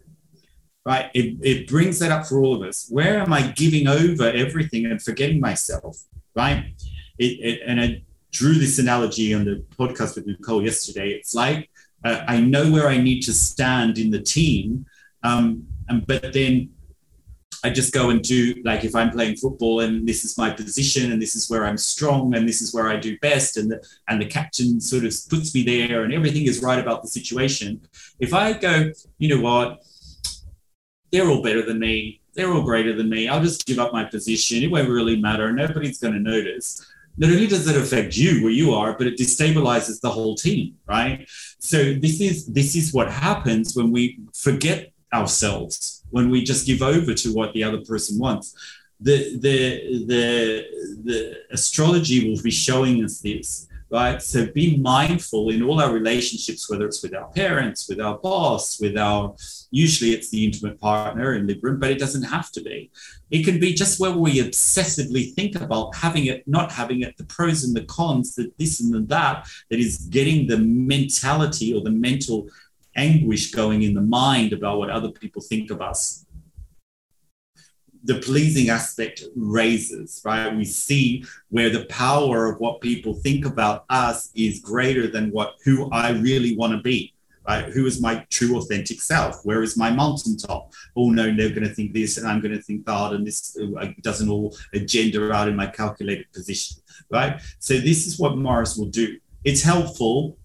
right? 0.85 1.11
It, 1.15 1.37
it 1.43 1.67
brings 1.67 1.99
that 1.99 2.13
up 2.13 2.27
for 2.27 2.39
all 2.39 2.55
of 2.55 2.63
us. 2.63 2.87
Where 2.89 3.19
am 3.19 3.33
I 3.33 3.49
giving 3.49 3.89
over 3.89 4.31
everything 4.31 4.87
and 4.87 5.03
forgetting 5.03 5.41
myself, 5.41 5.99
right? 6.37 6.75
It, 7.19 7.25
it, 7.25 7.61
and 7.67 7.81
I 7.81 8.05
drew 8.31 8.55
this 8.55 8.79
analogy 8.79 9.35
on 9.35 9.45
the 9.47 9.65
podcast 9.77 10.15
with 10.15 10.29
Nicole 10.29 10.63
yesterday. 10.63 11.09
It's 11.09 11.35
like 11.35 11.69
uh, 12.07 12.25
I 12.29 12.41
know 12.41 12.71
where 12.71 12.89
I 12.89 12.99
need 12.99 13.23
to 13.23 13.33
stand 13.33 13.99
in 13.99 14.11
the 14.11 14.21
team, 14.21 14.87
um, 15.23 15.67
and 15.89 16.07
but 16.07 16.33
then 16.33 16.71
I 17.65 17.71
just 17.71 17.93
go 17.93 18.11
and 18.11 18.23
do 18.23 18.55
like 18.65 18.85
if 18.85 18.95
I'm 18.95 19.11
playing 19.11 19.37
football 19.37 19.81
and 19.81 20.07
this 20.07 20.25
is 20.25 20.39
my 20.39 20.51
position 20.51 21.11
and 21.11 21.21
this 21.21 21.35
is 21.35 21.51
where 21.51 21.65
I'm 21.65 21.77
strong 21.77 22.35
and 22.37 22.49
this 22.49 22.63
is 22.63 22.73
where 22.73 22.89
I 22.89 22.97
do 22.97 23.19
best 23.19 23.57
and 23.57 23.71
the, 23.73 23.85
and 24.09 24.21
the 24.21 24.27
captain 24.27 24.81
sort 24.81 25.05
of 25.05 25.13
puts 25.29 25.53
me 25.53 25.65
there 25.65 26.05
and 26.05 26.13
everything 26.15 26.47
is 26.47 26.63
right 26.63 26.79
about 26.79 27.03
the 27.03 27.09
situation. 27.09 27.81
If 28.21 28.33
I 28.33 28.53
go, 28.53 28.93
you 29.19 29.29
know 29.35 29.43
what, 29.43 29.83
they're 31.11 31.29
all 31.29 31.43
better 31.43 31.63
than 31.63 31.81
me. 31.81 32.21
They're 32.35 32.53
all 32.53 32.63
greater 32.63 32.95
than 32.95 33.09
me. 33.09 33.27
I'll 33.27 33.43
just 33.43 33.67
give 33.67 33.81
up 33.81 33.93
my 33.93 34.05
position. 34.05 34.63
It 34.63 34.71
won't 34.71 34.89
really 34.89 35.21
matter. 35.21 35.51
Nobody's 35.53 35.99
going 35.99 36.15
to 36.15 36.21
notice. 36.21 36.87
Not 37.19 37.31
only 37.31 37.47
does 37.47 37.67
it 37.67 37.77
affect 37.77 38.17
you 38.17 38.43
where 38.43 38.53
you 38.53 38.75
are, 38.75 38.97
but 38.97 39.07
it 39.07 39.19
destabilizes 39.19 40.01
the 40.01 40.11
whole 40.11 40.35
team, 40.35 40.77
right? 40.87 41.27
So 41.59 41.95
this 41.95 42.21
is 42.21 42.47
this 42.47 42.77
is 42.77 42.93
what 42.93 43.11
happens 43.11 43.75
when 43.75 43.91
we 43.91 44.19
forget 44.35 44.93
ourselves, 45.13 46.05
when 46.11 46.31
we 46.31 46.45
just 46.45 46.67
give 46.67 46.83
over 46.83 47.15
to 47.15 47.29
what 47.33 47.53
the 47.55 47.63
other 47.65 47.81
person 47.81 48.19
wants. 48.19 48.55
The 49.01 49.39
the 49.39 50.07
the 50.07 50.65
the 51.05 51.19
astrology 51.51 52.29
will 52.29 52.43
be 52.43 52.51
showing 52.51 53.05
us 53.05 53.21
this 53.21 53.67
right? 53.91 54.21
So 54.21 54.47
be 54.53 54.79
mindful 54.79 55.51
in 55.51 55.63
all 55.63 55.81
our 55.81 55.93
relationships, 55.93 56.69
whether 56.69 56.87
it's 56.87 57.03
with 57.03 57.15
our 57.15 57.29
parents, 57.29 57.89
with 57.89 58.01
our 58.01 58.19
boss, 58.19 58.81
with 58.81 58.97
our, 58.97 59.35
usually 59.71 60.11
it's 60.11 60.31
the 60.31 60.45
intimate 60.45 60.81
partner 60.81 61.35
in 61.35 61.47
Libra, 61.47 61.75
but 61.75 61.91
it 61.91 61.99
doesn't 61.99 62.25
have 62.25 62.51
to 62.53 62.63
be. 62.63 62.91
It 63.31 63.45
can 63.45 63.61
be 63.61 63.75
just 63.75 64.01
where 64.01 64.13
we 64.13 64.41
obsessively 64.41 65.33
think 65.35 65.61
about 65.61 65.95
having 65.95 66.27
it, 66.27 66.47
not 66.47 66.73
having 66.73 67.03
it, 67.03 67.17
the 67.17 67.25
pros 67.25 67.65
and 67.65 67.77
the 67.77 67.85
cons, 67.85 68.35
the 68.35 68.53
this 68.59 68.81
and 68.81 68.93
the 68.93 69.01
that, 69.03 69.49
that 69.71 69.79
is 69.79 69.99
getting 70.11 70.47
the 70.47 70.59
mentality 70.59 71.73
or 71.73 71.81
the 71.81 71.91
mental 71.91 72.49
anguish 72.97 73.51
going 73.51 73.83
in 73.83 73.95
the 73.95 74.01
mind 74.01 74.53
about 74.53 74.79
what 74.79 74.91
other 74.91 75.11
people 75.11 75.43
think 75.43 75.71
of 75.71 75.81
us 75.81 76.26
the 78.07 78.21
pleasing 78.21 78.71
aspect 78.71 79.25
raises, 79.35 80.23
right? 80.25 80.55
We 80.55 80.65
see 80.65 81.25
where 81.51 81.71
the 81.71 81.87
power 81.87 82.47
of 82.51 82.61
what 82.61 82.81
people 82.81 83.15
think 83.15 83.45
about 83.45 83.85
us 83.91 84.31
is 84.35 84.61
greater 84.61 85.07
than 85.09 85.31
what 85.33 85.55
who 85.65 85.91
I 85.91 86.11
really 86.13 86.57
want 86.57 86.73
to 86.73 86.81
be. 86.81 87.13
Right? 87.49 87.67
Who 87.67 87.87
is 87.87 88.01
my 88.01 88.27
true 88.29 88.59
authentic 88.59 89.01
self? 89.01 89.37
Where 89.45 89.63
is 89.63 89.77
my 89.77 89.89
mountaintop? 89.89 90.73
Oh 90.97 91.11
no, 91.11 91.33
they're 91.33 91.51
going 91.51 91.69
to 91.69 91.75
think 91.75 91.93
this, 91.93 92.19
and 92.19 92.27
I'm 92.27 92.41
going 92.41 92.57
to 92.57 92.61
think 92.61 92.85
that, 92.87 93.13
and 93.13 93.25
this 93.25 93.57
uh, 93.81 93.87
doesn't 94.03 94.29
all 94.29 94.57
agenda 94.75 95.33
out 95.33 95.47
in 95.47 95.55
my 95.55 95.69
calculated 95.69 96.27
position, 96.33 96.79
right? 97.09 97.41
So 97.61 97.75
this 97.75 98.09
is 98.09 98.19
what 98.19 98.37
Mars 98.37 98.77
will 98.77 98.91
do. 98.91 99.19
It's 99.45 99.63
helpful, 99.63 100.37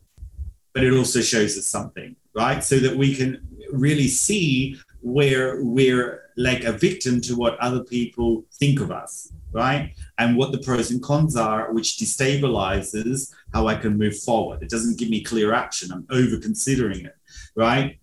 but 0.74 0.84
it 0.84 0.94
also 0.94 1.22
shows 1.22 1.58
us 1.58 1.66
something, 1.66 2.16
right? 2.36 2.64
So 2.64 2.78
that 2.78 2.96
we 2.96 3.16
can 3.16 3.48
really 3.72 4.08
see 4.08 4.78
where 5.02 5.64
we're 5.64 6.30
like 6.38 6.64
a 6.64 6.72
victim 6.72 7.22
to 7.22 7.36
what 7.36 7.60
other 7.60 7.84
people 7.84 8.46
think 8.54 8.80
of 8.80 8.92
us, 8.92 9.32
right? 9.52 9.94
And 10.18 10.38
what 10.38 10.52
the 10.52 10.60
pros 10.60 10.92
and 10.92 11.02
cons 11.02 11.36
are, 11.36 11.74
which 11.74 11.98
destabilizes 11.98 13.34
how 13.54 13.68
I 13.68 13.76
can 13.76 13.98
move 13.98 14.18
forward. 14.20 14.62
It 14.62 14.70
doesn't 14.70 14.98
give 14.98 15.10
me 15.10 15.24
clear 15.24 15.54
action. 15.54 15.92
I'm 15.92 16.08
over 16.10 16.38
considering 16.38 17.06
it, 17.06 17.16
right? 17.56 18.00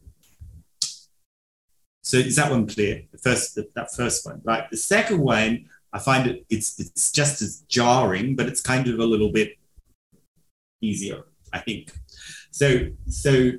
So 2.03 2.17
is 2.17 2.37
that 2.37 2.51
one 2.51 2.67
clear? 2.67 3.03
The 3.13 3.19
first, 3.19 3.55
that 3.57 3.95
first 3.95 4.25
one, 4.27 4.41
right? 4.45 4.69
The 4.71 4.77
second 4.77 5.21
one, 5.21 5.67
I 5.93 5.99
find 5.99 6.27
it 6.27 6.45
it's 6.51 6.79
it's 6.79 7.13
just 7.13 7.41
as 7.43 7.61
jarring, 7.69 8.37
but 8.37 8.47
it's 8.47 8.61
kind 8.61 8.89
of 8.89 8.99
a 8.99 9.05
little 9.05 9.33
bit 9.33 9.53
easier, 10.81 11.25
I 11.53 11.61
think. 11.61 11.93
So 12.51 12.89
so 13.09 13.53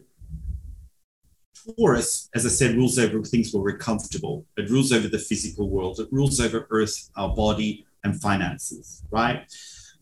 Taurus, 1.78 2.30
as 2.36 2.46
I 2.46 2.50
said, 2.50 2.76
rules 2.76 2.98
over 3.00 3.22
things 3.24 3.54
where 3.54 3.64
we're 3.64 3.78
comfortable. 3.78 4.46
It 4.58 4.70
rules 4.70 4.91
over 4.91 5.08
the 5.08 5.20
physical 5.20 5.70
world. 5.70 6.00
It 6.00 6.08
rules 6.12 6.40
over 6.40 6.68
Earth, 6.70 7.10
our 7.16 7.34
body, 7.36 7.86
and 8.04 8.20
finances, 8.20 9.04
right? 9.12 9.46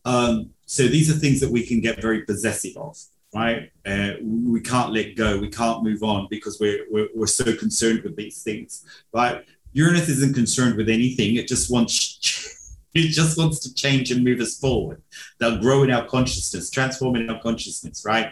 Um, 0.06 0.52
so 0.65 0.88
these 0.88 1.10
are 1.10 1.19
things 1.19 1.39
that 1.41 1.52
we 1.52 1.65
can 1.65 1.81
get 1.81 2.02
very 2.02 2.23
possessive 2.23 2.77
of, 2.77 2.98
right? 3.34 3.72
Uh, 3.85 4.14
we 4.22 4.61
can't 4.61 4.94
let 4.94 5.15
go. 5.15 5.39
We 5.39 5.49
can't 5.49 5.84
move 5.84 6.03
on 6.03 6.27
because 6.30 6.60
we're, 6.60 6.85
we're, 6.89 7.10
we're 7.15 7.27
so 7.27 7.56
concerned 7.56 8.03
with 8.03 8.15
these 8.15 8.44
things, 8.44 8.85
right? 9.14 9.44
Uranus 9.73 10.10
isn't 10.10 10.34
concerned 10.34 10.76
with 10.76 10.89
anything. 10.89 11.35
It 11.35 11.48
just 11.48 11.72
wants 11.72 12.64
it 12.94 13.10
just 13.10 13.38
wants 13.38 13.60
to 13.60 13.73
change 13.73 14.11
and 14.11 14.23
move 14.23 14.39
us 14.39 14.57
forward. 14.57 15.02
They'll 15.39 15.60
grow 15.60 15.84
in 15.84 15.91
our 15.91 16.06
consciousness, 16.06 16.69
transform 16.69 17.15
in 17.15 17.30
our 17.30 17.39
consciousness, 17.41 18.03
right? 18.06 18.31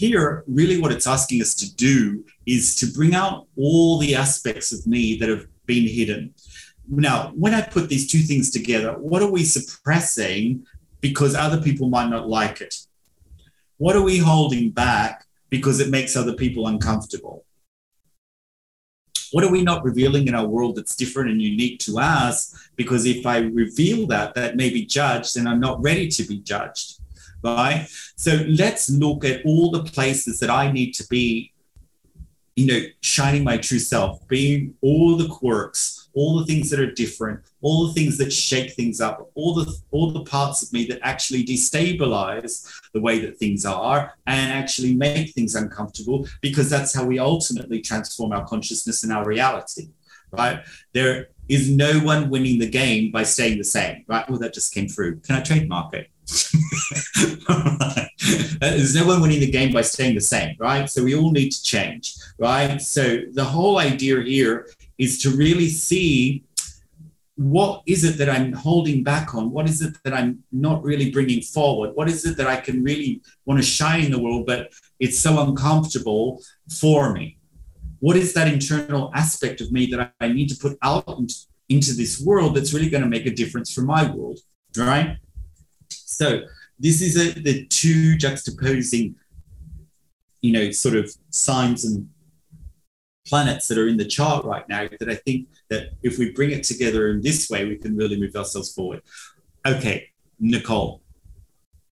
Here, 0.00 0.44
really 0.46 0.80
what 0.80 0.92
it's 0.92 1.06
asking 1.06 1.42
us 1.42 1.54
to 1.54 1.74
do 1.74 2.24
is 2.46 2.74
to 2.76 2.86
bring 2.86 3.14
out 3.14 3.46
all 3.54 3.98
the 3.98 4.14
aspects 4.14 4.72
of 4.72 4.86
me 4.86 5.18
that 5.18 5.28
have 5.28 5.46
been 5.66 5.86
hidden. 5.86 6.34
Now, 6.88 7.32
when 7.34 7.52
I 7.52 7.60
put 7.60 7.90
these 7.90 8.10
two 8.10 8.20
things 8.20 8.50
together, 8.50 8.92
what 8.94 9.22
are 9.22 9.30
we 9.30 9.44
suppressing 9.44 10.64
because 11.02 11.34
other 11.34 11.60
people 11.60 11.90
might 11.90 12.08
not 12.08 12.26
like 12.26 12.62
it? 12.62 12.74
What 13.76 13.94
are 13.94 14.02
we 14.02 14.16
holding 14.16 14.70
back 14.70 15.26
because 15.50 15.80
it 15.80 15.90
makes 15.90 16.16
other 16.16 16.34
people 16.34 16.66
uncomfortable? 16.66 17.44
What 19.32 19.44
are 19.44 19.52
we 19.52 19.62
not 19.62 19.84
revealing 19.84 20.28
in 20.28 20.34
our 20.34 20.46
world 20.46 20.76
that's 20.76 20.96
different 20.96 21.30
and 21.30 21.42
unique 21.42 21.78
to 21.80 21.98
us? 21.98 22.56
Because 22.74 23.04
if 23.04 23.26
I 23.26 23.40
reveal 23.40 24.06
that, 24.06 24.34
that 24.34 24.56
may 24.56 24.70
be 24.70 24.86
judged 24.86 25.36
and 25.36 25.46
I'm 25.46 25.60
not 25.60 25.82
ready 25.82 26.08
to 26.08 26.22
be 26.24 26.38
judged 26.38 27.00
right? 27.42 27.86
So 28.16 28.44
let's 28.48 28.90
look 28.90 29.24
at 29.24 29.44
all 29.44 29.70
the 29.70 29.84
places 29.84 30.40
that 30.40 30.50
I 30.50 30.70
need 30.70 30.92
to 30.92 31.06
be, 31.08 31.52
you 32.56 32.66
know, 32.66 32.80
shining 33.00 33.44
my 33.44 33.56
true 33.56 33.78
self, 33.78 34.26
being 34.28 34.74
all 34.82 35.16
the 35.16 35.28
quirks, 35.28 36.08
all 36.12 36.38
the 36.38 36.44
things 36.44 36.70
that 36.70 36.80
are 36.80 36.92
different, 36.92 37.40
all 37.60 37.86
the 37.86 37.92
things 37.92 38.18
that 38.18 38.32
shake 38.32 38.72
things 38.72 39.00
up, 39.00 39.30
all 39.34 39.54
the 39.54 39.72
all 39.90 40.10
the 40.10 40.24
parts 40.24 40.62
of 40.62 40.72
me 40.72 40.84
that 40.86 40.98
actually 41.02 41.44
destabilize 41.44 42.68
the 42.92 43.00
way 43.00 43.20
that 43.20 43.38
things 43.38 43.64
are 43.64 44.14
and 44.26 44.52
actually 44.52 44.94
make 44.94 45.30
things 45.30 45.54
uncomfortable 45.54 46.26
because 46.40 46.68
that's 46.68 46.94
how 46.94 47.04
we 47.04 47.18
ultimately 47.18 47.80
transform 47.80 48.32
our 48.32 48.44
consciousness 48.46 49.04
and 49.04 49.12
our 49.12 49.24
reality 49.24 49.88
right? 50.32 50.64
There 50.92 51.28
is 51.48 51.68
no 51.68 51.98
one 52.00 52.30
winning 52.30 52.58
the 52.58 52.68
game 52.68 53.10
by 53.10 53.24
staying 53.24 53.58
the 53.58 53.64
same 53.64 54.04
right? 54.08 54.28
Well 54.28 54.38
that 54.38 54.54
just 54.54 54.74
came 54.74 54.88
through. 54.88 55.20
Can 55.20 55.36
i 55.36 55.40
trademark 55.40 55.94
it 55.94 56.08
There's 58.60 58.94
no 58.94 59.06
one 59.06 59.20
winning 59.20 59.40
the 59.40 59.50
game 59.50 59.72
by 59.72 59.82
staying 59.82 60.14
the 60.14 60.20
same, 60.20 60.54
right? 60.58 60.88
So 60.88 61.02
we 61.02 61.14
all 61.14 61.32
need 61.32 61.50
to 61.50 61.62
change, 61.62 62.14
right? 62.38 62.80
So 62.80 63.22
the 63.32 63.44
whole 63.44 63.78
idea 63.78 64.20
here 64.22 64.68
is 64.98 65.20
to 65.22 65.30
really 65.30 65.68
see 65.68 66.44
what 67.36 67.82
is 67.86 68.04
it 68.04 68.18
that 68.18 68.28
I'm 68.28 68.52
holding 68.52 69.02
back 69.02 69.34
on? 69.34 69.50
What 69.50 69.66
is 69.66 69.80
it 69.80 69.96
that 70.04 70.12
I'm 70.12 70.44
not 70.52 70.84
really 70.84 71.10
bringing 71.10 71.40
forward? 71.40 71.92
What 71.94 72.06
is 72.06 72.26
it 72.26 72.36
that 72.36 72.46
I 72.46 72.56
can 72.56 72.82
really 72.82 73.22
want 73.46 73.58
to 73.58 73.66
shine 73.66 74.04
in 74.04 74.12
the 74.12 74.20
world, 74.20 74.44
but 74.44 74.70
it's 74.98 75.18
so 75.18 75.42
uncomfortable 75.42 76.42
for 76.78 77.14
me? 77.14 77.38
What 78.00 78.16
is 78.16 78.34
that 78.34 78.46
internal 78.46 79.10
aspect 79.14 79.62
of 79.62 79.72
me 79.72 79.86
that 79.86 80.12
I 80.20 80.28
need 80.28 80.48
to 80.48 80.56
put 80.56 80.76
out 80.82 81.06
into 81.70 81.94
this 81.94 82.20
world 82.20 82.56
that's 82.56 82.74
really 82.74 82.90
going 82.90 83.04
to 83.04 83.08
make 83.08 83.24
a 83.24 83.34
difference 83.34 83.72
for 83.72 83.82
my 83.82 84.10
world, 84.10 84.40
right? 84.76 85.16
So 86.20 86.42
this 86.78 87.00
is 87.00 87.16
a, 87.16 87.40
the 87.40 87.64
two 87.68 88.14
juxtaposing, 88.18 89.14
you 90.42 90.52
know, 90.52 90.70
sort 90.70 90.94
of 90.94 91.10
signs 91.30 91.86
and 91.86 92.10
planets 93.26 93.68
that 93.68 93.78
are 93.78 93.88
in 93.88 93.96
the 93.96 94.04
chart 94.04 94.44
right 94.44 94.68
now 94.68 94.86
that 94.98 95.08
I 95.08 95.14
think 95.14 95.48
that 95.70 95.92
if 96.02 96.18
we 96.18 96.32
bring 96.32 96.50
it 96.50 96.64
together 96.64 97.08
in 97.08 97.22
this 97.22 97.48
way, 97.48 97.64
we 97.64 97.76
can 97.76 97.96
really 97.96 98.20
move 98.20 98.36
ourselves 98.36 98.70
forward. 98.70 99.00
Okay, 99.66 100.08
Nicole, 100.38 101.00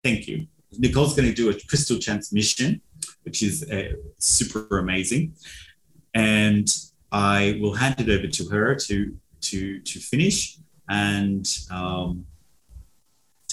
thank 0.03 0.27
you. 0.27 0.49
Nicole's 0.77 1.15
going 1.15 1.29
to 1.29 1.35
do 1.35 1.51
a 1.51 1.55
crystal 1.69 2.01
transmission, 2.01 2.81
which 3.23 3.45
is 3.45 3.63
uh, 3.71 3.93
super 4.19 4.79
amazing. 4.79 5.35
And 6.15 6.67
I 7.13 7.59
will 7.61 7.75
hand 7.75 8.01
it 8.01 8.09
over 8.09 8.27
to 8.27 8.49
her 8.49 8.75
to 8.75 9.17
to 9.43 9.79
to 9.81 10.01
finish 10.01 10.59
and 10.89 11.47
um, 11.71 12.27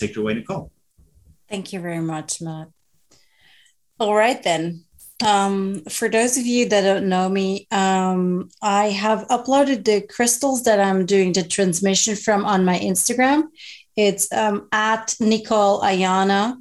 take 0.08 0.18
it 0.18 0.20
away, 0.20 0.34
Nicole. 0.34 0.72
Thank 1.50 1.74
you 1.74 1.80
very 1.80 2.00
much, 2.00 2.42
Matt. 2.42 2.70
All 4.00 4.16
right 4.16 4.42
then. 4.42 4.86
Um, 5.24 5.84
for 5.90 6.10
those 6.10 6.38
of 6.38 6.46
you 6.46 6.68
that 6.70 6.82
don't 6.82 7.08
know 7.08 7.30
me, 7.30 7.68
um, 7.72 8.50
I 8.62 8.90
have 8.90 9.28
uploaded 9.30 9.86
the 9.86 10.02
crystals 10.02 10.64
that 10.64 10.80
I'm 10.80 11.06
doing 11.06 11.32
the 11.32 11.44
transmission 11.44 12.16
from 12.16 12.44
on 12.44 12.66
my 12.66 12.78
Instagram. 12.80 13.44
It's 13.96 14.32
um, 14.34 14.68
at 14.72 15.16
Nicole 15.20 15.82
Ayana. 15.82 16.58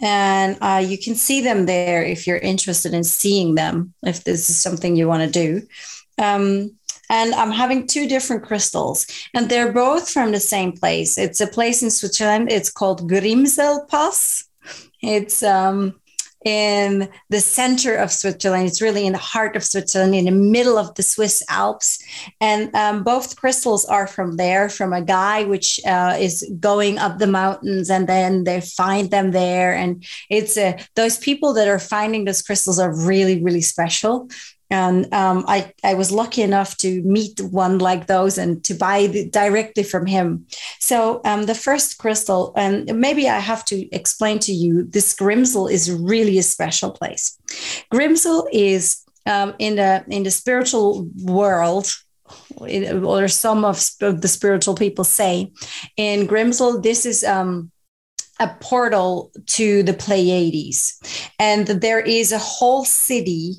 And 0.00 0.58
uh, 0.60 0.84
you 0.86 0.96
can 0.96 1.16
see 1.16 1.40
them 1.40 1.66
there 1.66 2.04
if 2.04 2.26
you're 2.26 2.36
interested 2.36 2.94
in 2.94 3.02
seeing 3.02 3.56
them, 3.56 3.94
if 4.04 4.22
this 4.22 4.48
is 4.48 4.56
something 4.56 4.94
you 4.94 5.08
want 5.08 5.24
to 5.24 5.30
do. 5.30 5.66
And 7.10 7.34
I'm 7.34 7.52
having 7.52 7.86
two 7.86 8.06
different 8.06 8.44
crystals, 8.44 9.06
and 9.34 9.48
they're 9.48 9.72
both 9.72 10.10
from 10.10 10.32
the 10.32 10.40
same 10.40 10.72
place. 10.72 11.16
It's 11.18 11.40
a 11.40 11.46
place 11.46 11.82
in 11.82 11.90
Switzerland. 11.90 12.52
It's 12.52 12.70
called 12.70 13.08
Grimsel 13.08 13.86
Pass. 13.86 14.44
It's 15.00 15.42
um, 15.42 15.94
in 16.44 17.08
the 17.30 17.40
center 17.40 17.96
of 17.96 18.12
Switzerland. 18.12 18.66
It's 18.66 18.80
really 18.80 19.06
in 19.06 19.12
the 19.12 19.18
heart 19.18 19.56
of 19.56 19.64
Switzerland, 19.64 20.14
in 20.14 20.26
the 20.26 20.30
middle 20.30 20.78
of 20.78 20.94
the 20.94 21.02
Swiss 21.02 21.42
Alps. 21.48 21.98
And 22.40 22.74
um, 22.74 23.02
both 23.02 23.36
crystals 23.36 23.84
are 23.84 24.06
from 24.06 24.36
there, 24.36 24.68
from 24.68 24.92
a 24.92 25.02
guy 25.02 25.44
which 25.44 25.80
uh, 25.84 26.16
is 26.18 26.48
going 26.60 26.98
up 26.98 27.18
the 27.18 27.26
mountains, 27.26 27.90
and 27.90 28.08
then 28.08 28.44
they 28.44 28.60
find 28.60 29.10
them 29.10 29.32
there. 29.32 29.74
And 29.74 30.04
it's 30.30 30.56
uh, 30.56 30.78
those 30.94 31.18
people 31.18 31.52
that 31.54 31.68
are 31.68 31.78
finding 31.78 32.24
those 32.24 32.42
crystals 32.42 32.78
are 32.78 32.94
really, 32.94 33.42
really 33.42 33.62
special 33.62 34.28
and 34.70 35.12
um, 35.14 35.44
I, 35.48 35.72
I 35.82 35.94
was 35.94 36.12
lucky 36.12 36.42
enough 36.42 36.76
to 36.78 37.02
meet 37.02 37.40
one 37.40 37.78
like 37.78 38.06
those 38.06 38.38
and 38.38 38.62
to 38.64 38.74
buy 38.74 39.06
the, 39.06 39.28
directly 39.30 39.82
from 39.82 40.06
him. 40.06 40.46
So 40.78 41.20
um, 41.24 41.46
the 41.46 41.54
first 41.54 41.98
crystal, 41.98 42.52
and 42.56 43.00
maybe 43.00 43.28
I 43.28 43.38
have 43.38 43.64
to 43.66 43.94
explain 43.94 44.38
to 44.40 44.52
you, 44.52 44.84
this 44.84 45.14
Grimsel 45.14 45.68
is 45.68 45.90
really 45.90 46.38
a 46.38 46.42
special 46.42 46.90
place. 46.90 47.38
Grimsel 47.90 48.48
is 48.52 49.04
um, 49.26 49.54
in 49.58 49.76
the 49.76 50.04
in 50.08 50.22
the 50.22 50.30
spiritual 50.30 51.08
world. 51.22 51.92
Or 52.60 53.26
some 53.28 53.64
of 53.64 53.76
the 54.00 54.28
spiritual 54.28 54.74
people 54.74 55.04
say, 55.04 55.50
in 55.96 56.26
Grimsel, 56.26 56.78
this 56.78 57.06
is 57.06 57.24
um, 57.24 57.70
a 58.40 58.48
portal 58.60 59.30
to 59.46 59.82
the 59.82 59.94
Pleiades. 59.94 61.00
And 61.38 61.66
there 61.66 62.00
is 62.00 62.32
a 62.32 62.38
whole 62.38 62.84
city 62.84 63.56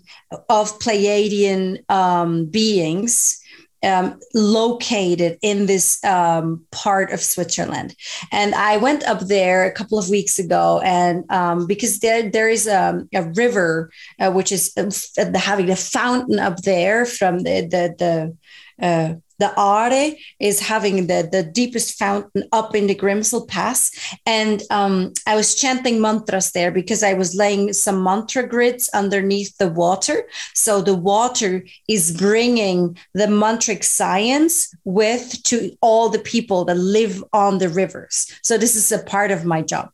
of 0.49 0.77
Pleiadian 0.79 1.89
um, 1.89 2.45
beings. 2.45 3.37
Um, 3.81 4.19
located 4.33 5.37
in 5.41 5.65
this 5.65 6.03
um, 6.03 6.65
part 6.69 7.13
of 7.13 7.21
Switzerland, 7.21 7.95
and 8.29 8.53
I 8.53 8.75
went 8.75 9.05
up 9.05 9.21
there 9.21 9.63
a 9.63 9.71
couple 9.71 9.97
of 9.97 10.09
weeks 10.09 10.37
ago, 10.37 10.81
and 10.83 11.23
um, 11.31 11.65
because 11.65 11.99
there 11.99 12.29
there 12.29 12.49
is 12.49 12.67
a, 12.67 13.07
a 13.13 13.23
river 13.37 13.89
uh, 14.19 14.33
which 14.33 14.51
is 14.51 14.73
uh, 14.75 14.91
having 15.33 15.69
a 15.69 15.77
fountain 15.77 16.39
up 16.39 16.57
there 16.63 17.05
from 17.05 17.39
the 17.39 17.61
the 17.71 17.95
the 17.97 18.85
uh, 18.85 19.13
the 19.39 19.51
Aare 19.57 20.15
is 20.39 20.59
having 20.59 21.07
the, 21.07 21.27
the 21.31 21.43
deepest 21.43 21.97
fountain 21.97 22.43
up 22.51 22.75
in 22.75 22.87
the 22.87 22.95
Grimsel 22.95 23.45
Pass. 23.47 23.91
And 24.25 24.61
um, 24.69 25.13
I 25.25 25.35
was 25.35 25.55
chanting 25.55 25.99
mantras 26.01 26.51
there 26.51 26.71
because 26.71 27.03
I 27.03 27.13
was 27.13 27.35
laying 27.35 27.73
some 27.73 28.03
mantra 28.03 28.47
grids 28.47 28.89
underneath 28.93 29.57
the 29.57 29.69
water. 29.69 30.27
So 30.53 30.81
the 30.81 30.95
water 30.95 31.65
is 31.87 32.15
bringing 32.15 32.97
the 33.13 33.27
mantric 33.27 33.83
science 33.83 34.73
with 34.83 35.41
to 35.43 35.71
all 35.81 36.09
the 36.09 36.19
people 36.19 36.65
that 36.65 36.77
live 36.77 37.23
on 37.33 37.57
the 37.57 37.69
rivers. 37.69 38.31
So 38.43 38.57
this 38.57 38.75
is 38.75 38.91
a 38.91 39.03
part 39.03 39.31
of 39.31 39.45
my 39.45 39.61
job. 39.61 39.89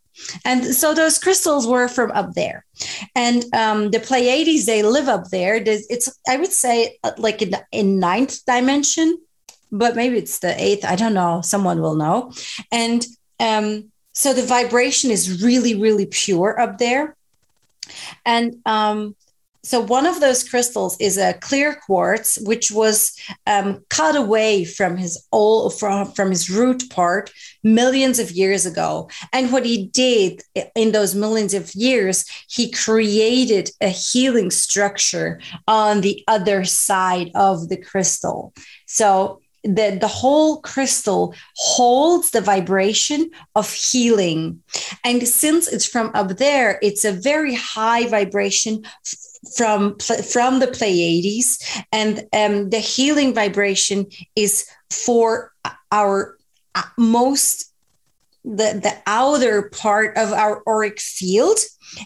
And 0.45 0.63
so 0.63 0.93
those 0.93 1.19
crystals 1.19 1.67
were 1.67 1.87
from 1.87 2.11
up 2.11 2.33
there. 2.33 2.65
And 3.15 3.43
um, 3.53 3.91
the 3.91 3.99
Pleiades, 3.99 4.65
they 4.65 4.81
live 4.81 5.09
up 5.09 5.29
there. 5.29 5.55
It's, 5.55 6.09
I 6.27 6.37
would 6.37 6.51
say, 6.51 6.97
uh, 7.03 7.11
like 7.17 7.41
in, 7.41 7.53
in 7.71 7.99
ninth 7.99 8.45
dimension 8.45 9.17
but 9.77 9.95
maybe 9.95 10.17
it's 10.17 10.39
the 10.39 10.61
eighth. 10.61 10.85
I 10.85 10.95
don't 10.95 11.13
know. 11.13 11.41
Someone 11.41 11.81
will 11.81 11.95
know. 11.95 12.31
And 12.71 13.05
um, 13.39 13.91
so 14.13 14.33
the 14.33 14.43
vibration 14.43 15.11
is 15.11 15.43
really, 15.43 15.75
really 15.75 16.05
pure 16.05 16.59
up 16.59 16.77
there. 16.77 17.15
And 18.25 18.55
um, 18.65 19.15
so 19.63 19.79
one 19.79 20.05
of 20.05 20.19
those 20.19 20.47
crystals 20.47 20.95
is 20.99 21.17
a 21.17 21.33
clear 21.33 21.75
quartz, 21.75 22.37
which 22.43 22.71
was 22.71 23.19
um, 23.47 23.83
cut 23.89 24.15
away 24.15 24.63
from 24.63 24.95
his 24.95 25.25
old 25.31 25.77
from, 25.77 26.11
from 26.11 26.29
his 26.29 26.49
root 26.49 26.83
part 26.91 27.31
millions 27.63 28.19
of 28.19 28.31
years 28.31 28.65
ago. 28.65 29.09
And 29.33 29.51
what 29.51 29.65
he 29.65 29.87
did 29.87 30.43
in 30.75 30.91
those 30.91 31.15
millions 31.15 31.53
of 31.53 31.73
years, 31.73 32.25
he 32.47 32.69
created 32.71 33.71
a 33.81 33.89
healing 33.89 34.51
structure 34.51 35.41
on 35.67 36.01
the 36.01 36.23
other 36.27 36.63
side 36.63 37.31
of 37.33 37.67
the 37.69 37.77
crystal. 37.77 38.53
So 38.85 39.41
the, 39.65 39.97
the 39.99 40.07
whole 40.07 40.61
crystal 40.61 41.33
holds 41.55 42.31
the 42.31 42.41
vibration 42.41 43.29
of 43.55 43.71
healing. 43.71 44.61
And 45.03 45.27
since 45.27 45.67
it's 45.67 45.85
from 45.85 46.11
up 46.13 46.37
there, 46.37 46.79
it's 46.81 47.03
a 47.03 47.11
very 47.11 47.55
high 47.55 48.07
vibration 48.07 48.83
from 49.55 49.97
from 49.99 50.59
the 50.59 50.67
Pleiades, 50.67 51.59
and 51.91 52.23
um, 52.33 52.71
the 52.71 52.79
healing 52.79 53.33
vibration 53.33 54.07
is 54.35 54.67
for 54.89 55.51
our 55.91 56.35
uh, 56.73 56.83
most 56.97 57.71
the 58.43 58.79
the 58.81 58.95
outer 59.05 59.69
part 59.69 60.17
of 60.17 60.31
our 60.33 60.63
auric 60.67 60.99
field 60.99 61.59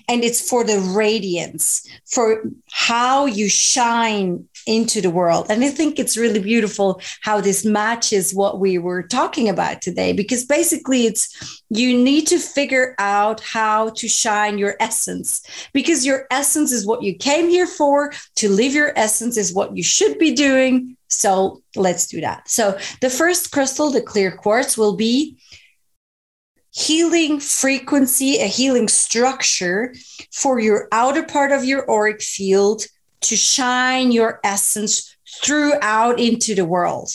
and 0.08 0.24
it's 0.24 0.48
for 0.48 0.64
the 0.64 0.80
radiance 0.96 1.88
for 2.06 2.44
how 2.72 3.26
you 3.26 3.50
shine 3.50 4.48
into 4.66 5.02
the 5.02 5.10
world. 5.10 5.48
And 5.50 5.64
i 5.64 5.70
think 5.70 6.00
it's 6.00 6.18
really 6.18 6.40
beautiful 6.40 7.02
how 7.22 7.42
this 7.42 7.66
matches 7.66 8.34
what 8.34 8.60
we 8.60 8.78
were 8.78 9.04
talking 9.04 9.50
about 9.50 9.82
today 9.82 10.14
because 10.14 10.46
basically 10.46 11.06
it's 11.06 11.62
you 11.70 11.98
need 11.98 12.28
to 12.28 12.40
figure 12.40 12.96
out 12.98 13.42
how 13.42 13.90
to 13.90 14.08
shine 14.08 14.58
your 14.58 14.76
essence 14.80 15.42
because 15.74 16.06
your 16.06 16.26
essence 16.32 16.72
is 16.72 16.86
what 16.86 17.04
you 17.04 17.16
came 17.16 17.50
here 17.50 17.68
for. 17.68 18.12
To 18.38 18.50
live 18.50 18.74
your 18.74 18.94
essence 18.96 19.38
is 19.38 19.54
what 19.54 19.76
you 19.76 19.84
should 19.84 20.18
be 20.18 20.34
doing. 20.34 20.98
So 21.10 21.62
let's 21.76 22.08
do 22.08 22.22
that. 22.22 22.50
So 22.50 22.78
the 23.02 23.10
first 23.10 23.52
crystal 23.52 23.92
the 23.92 24.02
clear 24.02 24.32
quartz 24.32 24.78
will 24.78 24.96
be 24.96 25.38
healing 26.72 27.40
frequency, 27.40 28.38
a 28.38 28.48
healing 28.48 28.88
structure 28.88 29.94
for 30.32 30.60
your 30.60 30.88
outer 30.92 31.24
part 31.24 31.52
of 31.52 31.66
your 31.66 31.90
auric 31.90 32.22
field 32.22 32.84
to 33.22 33.36
shine 33.36 34.12
your 34.12 34.40
essence 34.44 35.16
throughout 35.44 36.20
into 36.20 36.56
the 36.56 36.66
world. 36.66 37.12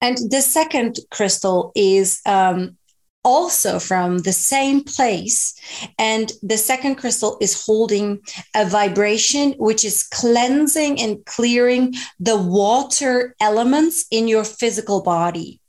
And 0.00 0.16
the 0.30 0.40
second 0.40 0.96
crystal 1.10 1.72
is 1.74 2.20
um, 2.24 2.76
also 3.22 3.78
from 3.78 4.18
the 4.18 4.32
same 4.32 4.82
place. 4.82 5.54
And 5.98 6.32
the 6.42 6.56
second 6.56 6.96
crystal 6.96 7.36
is 7.40 7.64
holding 7.66 8.20
a 8.54 8.64
vibration 8.64 9.52
which 9.58 9.84
is 9.84 10.08
cleansing 10.08 11.00
and 11.00 11.24
clearing 11.26 11.94
the 12.18 12.36
water 12.36 13.34
elements 13.40 14.06
in 14.10 14.26
your 14.26 14.44
physical 14.44 15.02
body. 15.02 15.60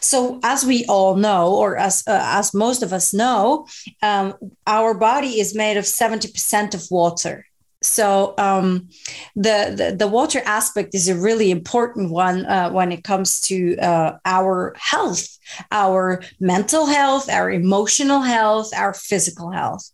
So, 0.00 0.40
as 0.42 0.62
we 0.62 0.84
all 0.86 1.16
know, 1.16 1.54
or 1.54 1.78
as 1.78 2.02
uh, 2.06 2.20
as 2.22 2.52
most 2.52 2.82
of 2.82 2.92
us 2.92 3.14
know, 3.14 3.66
um, 4.02 4.34
our 4.66 4.92
body 4.92 5.40
is 5.40 5.54
made 5.54 5.78
of 5.78 5.86
seventy 5.86 6.28
percent 6.28 6.74
of 6.74 6.86
water. 6.90 7.46
So 7.82 8.34
um, 8.36 8.88
the, 9.34 9.72
the, 9.74 9.96
the 9.96 10.06
water 10.06 10.42
aspect 10.44 10.94
is 10.94 11.08
a 11.08 11.16
really 11.16 11.50
important 11.50 12.10
one 12.10 12.44
uh, 12.44 12.70
when 12.70 12.92
it 12.92 13.04
comes 13.04 13.40
to 13.42 13.76
uh, 13.78 14.18
our 14.26 14.74
health, 14.78 15.38
our 15.72 16.22
mental 16.40 16.84
health, 16.84 17.30
our 17.30 17.50
emotional 17.50 18.20
health, 18.20 18.70
our 18.76 18.92
physical 18.92 19.50
health. 19.50 19.90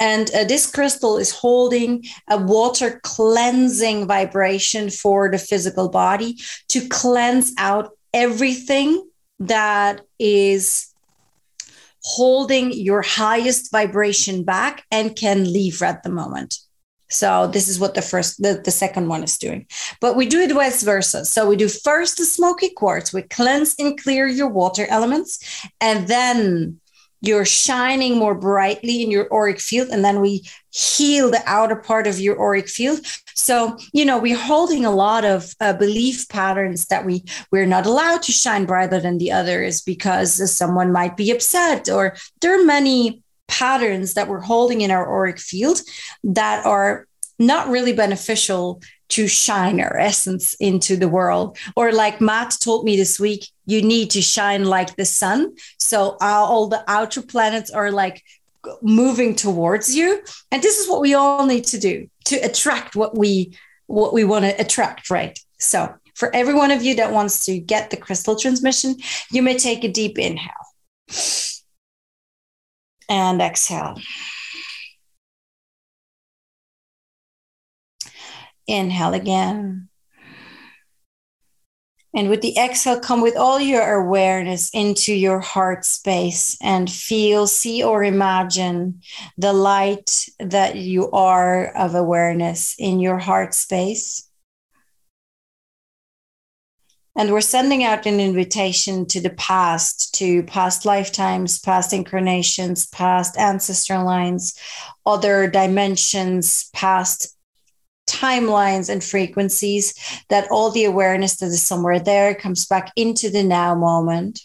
And 0.00 0.28
uh, 0.34 0.44
this 0.44 0.68
crystal 0.68 1.18
is 1.18 1.30
holding 1.30 2.04
a 2.28 2.36
water 2.36 3.00
cleansing 3.04 4.08
vibration 4.08 4.90
for 4.90 5.30
the 5.30 5.38
physical 5.38 5.88
body 5.88 6.36
to 6.68 6.88
cleanse 6.88 7.52
out 7.58 7.92
everything 8.12 9.08
that 9.38 10.00
is 10.18 10.92
holding 12.02 12.72
your 12.72 13.02
highest 13.02 13.70
vibration 13.70 14.42
back 14.42 14.84
and 14.90 15.14
can 15.14 15.52
leave 15.52 15.80
at 15.80 16.02
the 16.02 16.10
moment. 16.10 16.58
So 17.10 17.48
this 17.48 17.68
is 17.68 17.78
what 17.78 17.94
the 17.94 18.02
first, 18.02 18.40
the, 18.42 18.60
the 18.64 18.70
second 18.70 19.08
one 19.08 19.22
is 19.22 19.36
doing. 19.36 19.66
But 20.00 20.16
we 20.16 20.26
do 20.26 20.40
it 20.40 20.52
vice 20.52 20.82
versa. 20.82 21.24
So 21.24 21.48
we 21.48 21.56
do 21.56 21.68
first 21.68 22.18
the 22.18 22.24
smoky 22.24 22.70
quartz, 22.70 23.12
we 23.12 23.22
cleanse 23.22 23.74
and 23.78 24.00
clear 24.00 24.26
your 24.26 24.48
water 24.48 24.86
elements, 24.88 25.38
and 25.80 26.08
then 26.08 26.80
you're 27.22 27.44
shining 27.44 28.16
more 28.16 28.34
brightly 28.34 29.02
in 29.02 29.10
your 29.10 29.32
auric 29.32 29.60
field 29.60 29.88
and 29.90 30.04
then 30.04 30.20
we 30.20 30.42
heal 30.70 31.30
the 31.30 31.42
outer 31.46 31.76
part 31.76 32.06
of 32.06 32.18
your 32.18 32.40
auric 32.40 32.68
field 32.68 33.00
so 33.34 33.76
you 33.92 34.04
know 34.04 34.18
we're 34.18 34.36
holding 34.36 34.84
a 34.84 34.90
lot 34.90 35.24
of 35.24 35.54
uh, 35.60 35.72
belief 35.72 36.28
patterns 36.28 36.86
that 36.86 37.04
we 37.04 37.22
we're 37.52 37.66
not 37.66 37.86
allowed 37.86 38.22
to 38.22 38.32
shine 38.32 38.64
brighter 38.64 39.00
than 39.00 39.18
the 39.18 39.30
others 39.30 39.82
because 39.82 40.50
someone 40.54 40.92
might 40.92 41.16
be 41.16 41.30
upset 41.30 41.88
or 41.88 42.16
there 42.40 42.58
are 42.58 42.64
many 42.64 43.22
patterns 43.50 44.14
that 44.14 44.28
we're 44.28 44.40
holding 44.40 44.80
in 44.80 44.90
our 44.90 45.06
auric 45.06 45.38
field 45.38 45.80
that 46.22 46.64
are 46.64 47.06
not 47.38 47.68
really 47.68 47.92
beneficial 47.92 48.80
to 49.08 49.26
shine 49.26 49.80
our 49.80 49.98
essence 49.98 50.54
into 50.54 50.96
the 50.96 51.08
world. 51.08 51.58
Or, 51.74 51.92
like 51.92 52.20
Matt 52.20 52.54
told 52.60 52.84
me 52.84 52.96
this 52.96 53.18
week, 53.18 53.48
you 53.66 53.82
need 53.82 54.10
to 54.10 54.22
shine 54.22 54.64
like 54.64 54.94
the 54.94 55.04
sun. 55.04 55.56
So, 55.78 56.16
all 56.20 56.68
the 56.68 56.84
outer 56.86 57.22
planets 57.22 57.70
are 57.70 57.90
like 57.90 58.22
moving 58.82 59.34
towards 59.34 59.96
you. 59.96 60.22
And 60.52 60.62
this 60.62 60.78
is 60.78 60.88
what 60.88 61.00
we 61.00 61.14
all 61.14 61.44
need 61.44 61.64
to 61.64 61.78
do 61.78 62.08
to 62.26 62.36
attract 62.36 62.94
what 62.94 63.18
we 63.18 63.52
what 63.86 64.14
we 64.14 64.22
want 64.22 64.44
to 64.44 64.60
attract, 64.60 65.10
right? 65.10 65.36
So, 65.58 65.92
for 66.14 66.34
every 66.34 66.54
one 66.54 66.70
of 66.70 66.82
you 66.82 66.94
that 66.96 67.12
wants 67.12 67.46
to 67.46 67.58
get 67.58 67.90
the 67.90 67.96
crystal 67.96 68.36
transmission, 68.36 68.96
you 69.32 69.42
may 69.42 69.58
take 69.58 69.82
a 69.82 69.88
deep 69.88 70.18
inhale 70.18 71.49
and 73.10 73.42
exhale. 73.42 74.00
Inhale 78.66 79.14
again. 79.14 79.88
And 82.14 82.28
with 82.28 82.40
the 82.40 82.56
exhale, 82.58 82.98
come 82.98 83.20
with 83.20 83.36
all 83.36 83.60
your 83.60 84.02
awareness 84.02 84.70
into 84.72 85.12
your 85.12 85.40
heart 85.40 85.84
space 85.84 86.56
and 86.60 86.90
feel, 86.90 87.46
see, 87.46 87.84
or 87.84 88.02
imagine 88.02 89.00
the 89.36 89.52
light 89.52 90.26
that 90.40 90.76
you 90.76 91.10
are 91.10 91.66
of 91.76 91.94
awareness 91.94 92.74
in 92.78 93.00
your 93.00 93.18
heart 93.18 93.54
space. 93.54 94.29
And 97.16 97.32
we're 97.32 97.40
sending 97.40 97.82
out 97.82 98.06
an 98.06 98.20
invitation 98.20 99.04
to 99.06 99.20
the 99.20 99.30
past, 99.30 100.14
to 100.14 100.44
past 100.44 100.84
lifetimes, 100.84 101.58
past 101.58 101.92
incarnations, 101.92 102.86
past 102.86 103.36
ancestral 103.36 104.04
lines, 104.04 104.56
other 105.04 105.48
dimensions, 105.48 106.70
past 106.72 107.36
timelines 108.08 108.88
and 108.88 109.02
frequencies, 109.02 109.94
that 110.28 110.48
all 110.50 110.70
the 110.70 110.84
awareness 110.84 111.36
that 111.38 111.46
is 111.46 111.62
somewhere 111.62 111.98
there 111.98 112.34
comes 112.34 112.66
back 112.66 112.92
into 112.96 113.28
the 113.28 113.42
now 113.42 113.74
moment. 113.74 114.40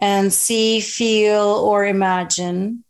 And 0.00 0.32
see, 0.32 0.80
feel, 0.80 1.42
or 1.42 1.86
imagine 1.86 2.84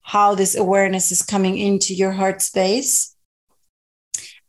how 0.00 0.34
this 0.34 0.54
awareness 0.54 1.12
is 1.12 1.22
coming 1.22 1.58
into 1.58 1.94
your 1.94 2.12
heart 2.12 2.40
space 2.40 3.11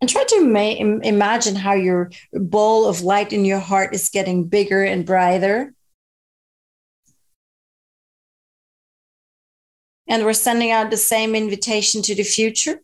and 0.04 0.10
try 0.10 0.26
to 0.26 0.46
ma- 0.46 1.00
imagine 1.08 1.56
how 1.56 1.72
your 1.72 2.12
ball 2.34 2.88
of 2.88 3.04
light 3.04 3.32
in 3.32 3.46
your 3.46 3.60
heart 3.60 3.96
is 3.96 4.10
getting 4.10 4.50
bigger 4.50 4.84
and 4.84 5.06
brighter. 5.06 5.74
And 10.06 10.26
we're 10.26 10.34
sending 10.34 10.72
out 10.72 10.92
the 10.92 10.98
same 10.98 11.36
invitation 11.36 12.02
to 12.02 12.16
the 12.16 12.24
future. 12.24 12.82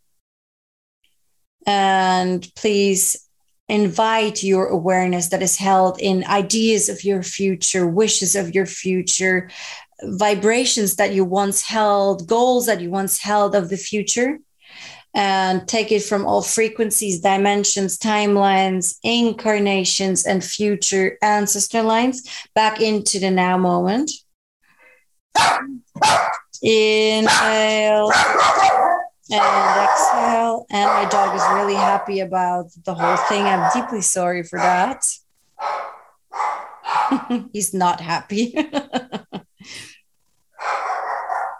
And 1.67 2.49
please 2.55 3.27
invite 3.67 4.41
your 4.41 4.67
awareness 4.67 5.27
that 5.27 5.43
is 5.43 5.57
held 5.57 5.99
in 5.99 6.23
ideas 6.23 6.87
of 6.87 7.03
your 7.03 7.21
future, 7.21 7.85
wishes 7.85 8.37
of 8.37 8.55
your 8.55 8.65
future, 8.65 9.49
vibrations 10.03 10.95
that 10.95 11.13
you 11.13 11.25
once 11.25 11.63
held, 11.63 12.29
goals 12.29 12.67
that 12.67 12.79
you 12.79 12.89
once 12.89 13.19
held 13.19 13.55
of 13.55 13.67
the 13.67 13.75
future 13.75 14.39
and 15.13 15.67
take 15.67 15.91
it 15.91 16.03
from 16.03 16.25
all 16.25 16.41
frequencies, 16.41 17.19
dimensions, 17.19 17.97
timelines, 17.97 18.97
incarnations, 19.03 20.25
and 20.25 20.43
future 20.43 21.17
ancestor 21.21 21.81
lines 21.81 22.23
back 22.53 22.79
into 22.81 23.19
the 23.19 23.31
now 23.31 23.57
moment. 23.57 24.11
Inhale 26.61 28.11
and 29.31 29.89
exhale. 29.89 30.65
And 30.69 30.89
my 30.89 31.07
dog 31.09 31.35
is 31.35 31.41
really 31.53 31.75
happy 31.75 32.19
about 32.19 32.67
the 32.83 32.93
whole 32.93 33.17
thing. 33.27 33.43
I'm 33.43 33.71
deeply 33.73 34.01
sorry 34.01 34.43
for 34.43 34.59
that. 34.59 35.05
He's 37.53 37.73
not 37.73 38.01
happy. 38.01 38.55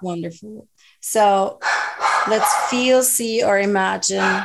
Wonderful. 0.01 0.67
So 1.01 1.59
Let's 2.30 2.69
feel, 2.69 3.01
see, 3.01 3.43
or 3.43 3.57
imagine. 3.60 4.43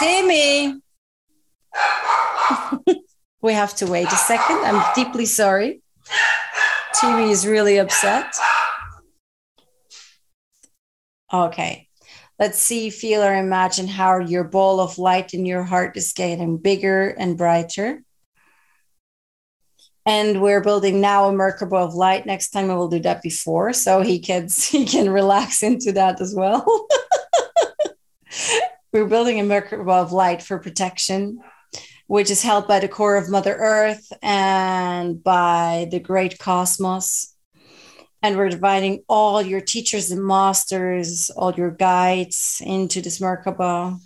Timmy. 0.00 0.80
we 3.42 3.52
have 3.52 3.76
to 3.76 3.86
wait 3.86 4.08
a 4.08 4.16
second. 4.16 4.56
I'm 4.64 4.82
deeply 4.96 5.26
sorry. 5.26 5.82
Timmy 7.00 7.30
is 7.30 7.46
really 7.46 7.78
upset. 7.78 8.34
Okay. 11.32 11.86
Let's 12.40 12.58
see, 12.58 12.90
feel, 12.90 13.22
or 13.22 13.34
imagine 13.34 13.86
how 13.86 14.18
your 14.18 14.42
ball 14.42 14.80
of 14.80 14.98
light 14.98 15.34
in 15.34 15.46
your 15.46 15.62
heart 15.62 15.96
is 15.96 16.12
getting 16.12 16.56
bigger 16.56 17.10
and 17.10 17.38
brighter 17.38 18.02
and 20.06 20.40
we're 20.40 20.62
building 20.62 21.00
now 21.00 21.28
a 21.28 21.32
Merkaba 21.32 21.84
of 21.84 21.94
light. 21.94 22.26
Next 22.26 22.50
time 22.50 22.70
I 22.70 22.74
will 22.74 22.88
do 22.88 23.00
that 23.00 23.22
before, 23.22 23.72
so 23.72 24.00
he 24.00 24.18
can 24.18 24.48
he 24.70 24.84
can 24.84 25.10
relax 25.10 25.62
into 25.62 25.92
that 25.92 26.20
as 26.20 26.34
well. 26.34 26.64
we're 28.92 29.06
building 29.06 29.40
a 29.40 29.44
Merkaba 29.44 30.02
of 30.02 30.12
light 30.12 30.42
for 30.42 30.58
protection, 30.58 31.40
which 32.06 32.30
is 32.30 32.42
held 32.42 32.66
by 32.66 32.80
the 32.80 32.88
core 32.88 33.16
of 33.16 33.30
Mother 33.30 33.54
Earth 33.54 34.12
and 34.22 35.22
by 35.22 35.88
the 35.90 36.00
great 36.00 36.38
cosmos. 36.38 37.34
And 38.22 38.36
we're 38.36 38.50
dividing 38.50 39.02
all 39.08 39.40
your 39.40 39.62
teachers 39.62 40.10
and 40.10 40.22
masters, 40.22 41.30
all 41.30 41.54
your 41.54 41.70
guides 41.70 42.60
into 42.62 43.00
this 43.00 43.18
Merkaba 43.18 43.98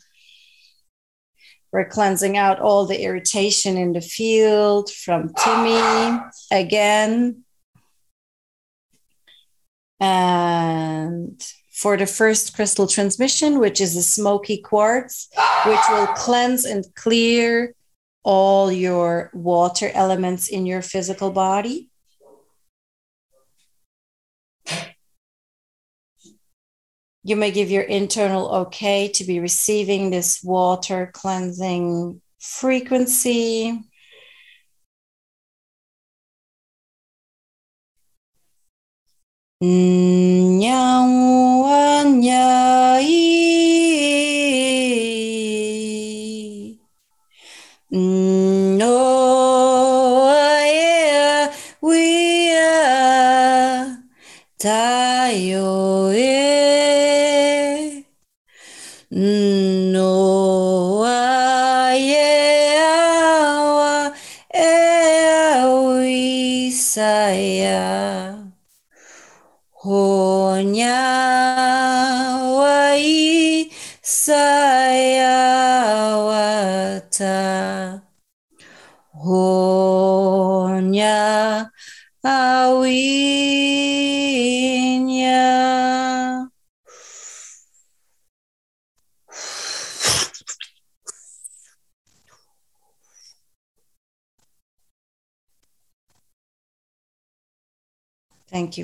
we're 1.75 1.85
cleansing 1.85 2.37
out 2.37 2.61
all 2.61 2.87
the 2.87 3.03
irritation 3.03 3.77
in 3.77 3.95
the 3.95 4.01
field 4.01 4.89
from 4.93 5.35
Timmy 5.35 6.21
again. 6.53 7.43
And 9.99 11.45
for 11.73 11.97
the 11.97 12.07
first 12.07 12.55
crystal 12.55 12.87
transmission, 12.87 13.59
which 13.59 13.81
is 13.81 13.97
a 13.97 14.05
smoky 14.05 14.59
quartz, 14.59 15.29
which 15.67 15.81
will 15.91 16.07
cleanse 16.07 16.65
and 16.65 16.85
clear 16.95 17.75
all 18.23 18.71
your 18.71 19.31
water 19.35 19.91
elements 19.95 20.47
in 20.47 20.67
your 20.67 20.81
physical 20.81 21.33
body. 21.33 21.91
You 27.25 27.37
may 27.37 27.51
give 27.51 27.71
your 27.71 27.83
internal 27.83 28.55
okay 28.55 29.09
to 29.09 29.25
be 29.25 29.41
receiving 29.41 30.11
this 30.11 30.45
water 30.45 31.11
cleansing 31.15 32.21
frequency. 32.39 33.81
No, 39.61 41.64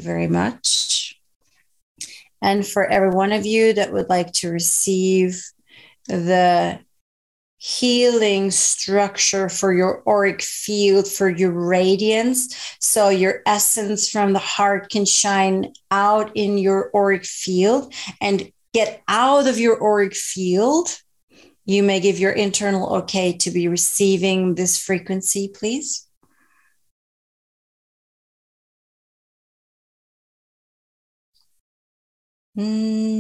you 0.01 0.05
very 0.05 0.29
much. 0.29 1.21
And 2.43 2.67
for 2.67 2.87
every 2.87 3.11
one 3.11 3.33
of 3.33 3.45
you 3.45 3.75
that 3.75 3.93
would 3.93 4.09
like 4.09 4.33
to 4.35 4.51
receive 4.51 5.43
the 6.07 6.81
healing 7.59 8.51
structure 8.51 9.51
for 9.51 9.75
your 9.75 10.03
auric 10.09 10.41
field, 10.41 11.07
for 11.07 11.29
your 11.29 11.53
radiance. 11.53 12.77
So 12.81 13.11
your 13.11 13.43
essence 13.45 14.09
from 14.09 14.33
the 14.33 14.39
heart 14.39 14.89
can 14.89 15.05
shine 15.05 15.75
out 15.91 16.33
in 16.35 16.57
your 16.57 16.91
auric 16.95 17.27
field 17.27 17.93
and 18.23 18.51
get 18.73 19.03
out 19.09 19.47
of 19.47 19.59
your 19.59 19.83
auric 19.83 20.15
field. 20.15 20.89
You 21.67 21.83
may 21.83 22.01
give 22.01 22.19
your 22.19 22.33
internal 22.33 22.97
okay 22.97 23.37
to 23.37 23.51
be 23.51 23.69
receiving 23.69 24.55
this 24.55 24.83
frequency, 24.83 25.49
please. 25.49 26.10
Inhale. 32.57 33.11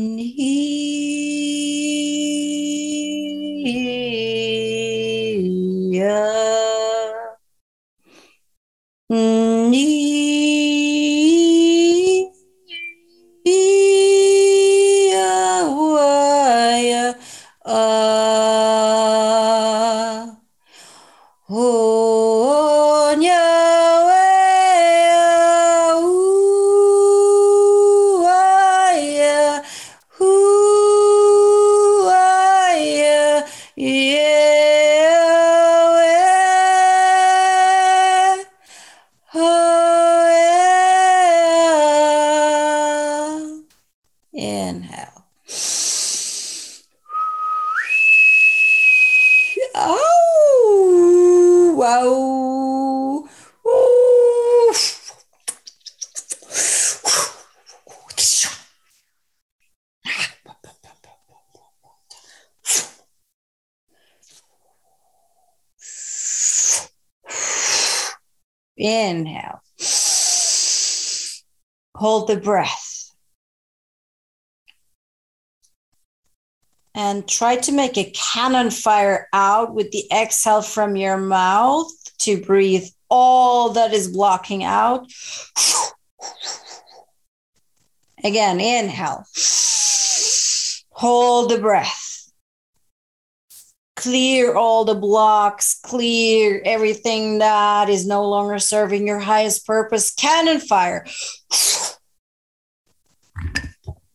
The 72.30 72.40
breath. 72.40 73.12
And 76.94 77.26
try 77.26 77.56
to 77.56 77.72
make 77.72 77.98
a 77.98 78.12
cannon 78.12 78.70
fire 78.70 79.28
out 79.32 79.74
with 79.74 79.90
the 79.90 80.04
exhale 80.12 80.62
from 80.62 80.96
your 80.96 81.16
mouth 81.16 81.90
to 82.18 82.40
breathe 82.40 82.86
all 83.08 83.70
that 83.70 83.92
is 83.92 84.08
blocking 84.08 84.62
out. 84.62 85.10
Again, 88.22 88.60
inhale. 88.60 89.24
Hold 90.90 91.50
the 91.50 91.58
breath. 91.58 92.30
Clear 93.96 94.54
all 94.54 94.84
the 94.84 94.94
blocks, 94.94 95.80
clear 95.82 96.62
everything 96.64 97.38
that 97.38 97.88
is 97.88 98.06
no 98.06 98.28
longer 98.28 98.58
serving 98.58 99.06
your 99.06 99.18
highest 99.18 99.66
purpose. 99.66 100.14
Cannon 100.14 100.60
fire. 100.60 101.06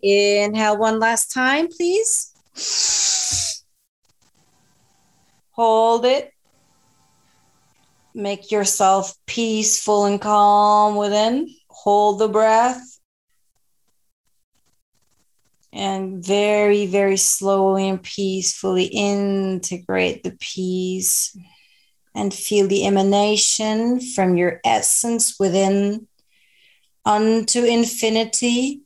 Inhale 0.05 0.77
one 0.77 0.99
last 0.99 1.31
time, 1.31 1.67
please. 1.67 2.31
Hold 5.51 6.05
it. 6.05 6.31
Make 8.13 8.51
yourself 8.51 9.15
peaceful 9.25 10.05
and 10.05 10.21
calm 10.21 10.95
within. 10.95 11.49
Hold 11.69 12.19
the 12.19 12.27
breath. 12.27 12.99
And 15.73 16.23
very, 16.23 16.85
very 16.85 17.17
slowly 17.17 17.89
and 17.89 18.01
peacefully 18.01 18.85
integrate 18.85 20.23
the 20.23 20.37
peace 20.39 21.35
and 22.13 22.31
feel 22.31 22.67
the 22.67 22.85
emanation 22.85 23.99
from 23.99 24.37
your 24.37 24.61
essence 24.63 25.39
within 25.39 26.07
unto 27.03 27.63
infinity. 27.63 28.84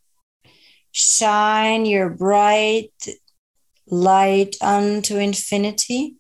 Shine 0.92 1.86
your 1.86 2.10
bright 2.10 3.08
light 3.88 4.56
unto 4.62 5.18
infinity. 5.18 6.16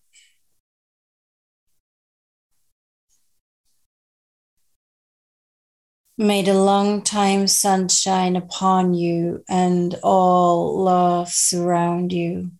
May 6.17 6.41
the 6.41 6.53
long 6.53 7.01
time 7.01 7.47
sun 7.47 7.87
shine 7.87 8.35
upon 8.35 8.93
you 8.93 9.43
and 9.47 9.95
all 10.03 10.83
love 10.83 11.29
surround 11.29 12.11
you. 12.11 12.51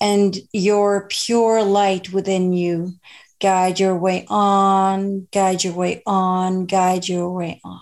And 0.00 0.36
your 0.52 1.08
pure 1.08 1.64
light 1.64 2.12
within 2.12 2.52
you 2.52 2.94
guide 3.40 3.80
your 3.80 3.96
way 3.96 4.24
on, 4.28 5.26
guide 5.32 5.64
your 5.64 5.74
way 5.74 6.02
on, 6.06 6.66
guide 6.66 7.08
your 7.08 7.30
way 7.30 7.60
on. 7.64 7.80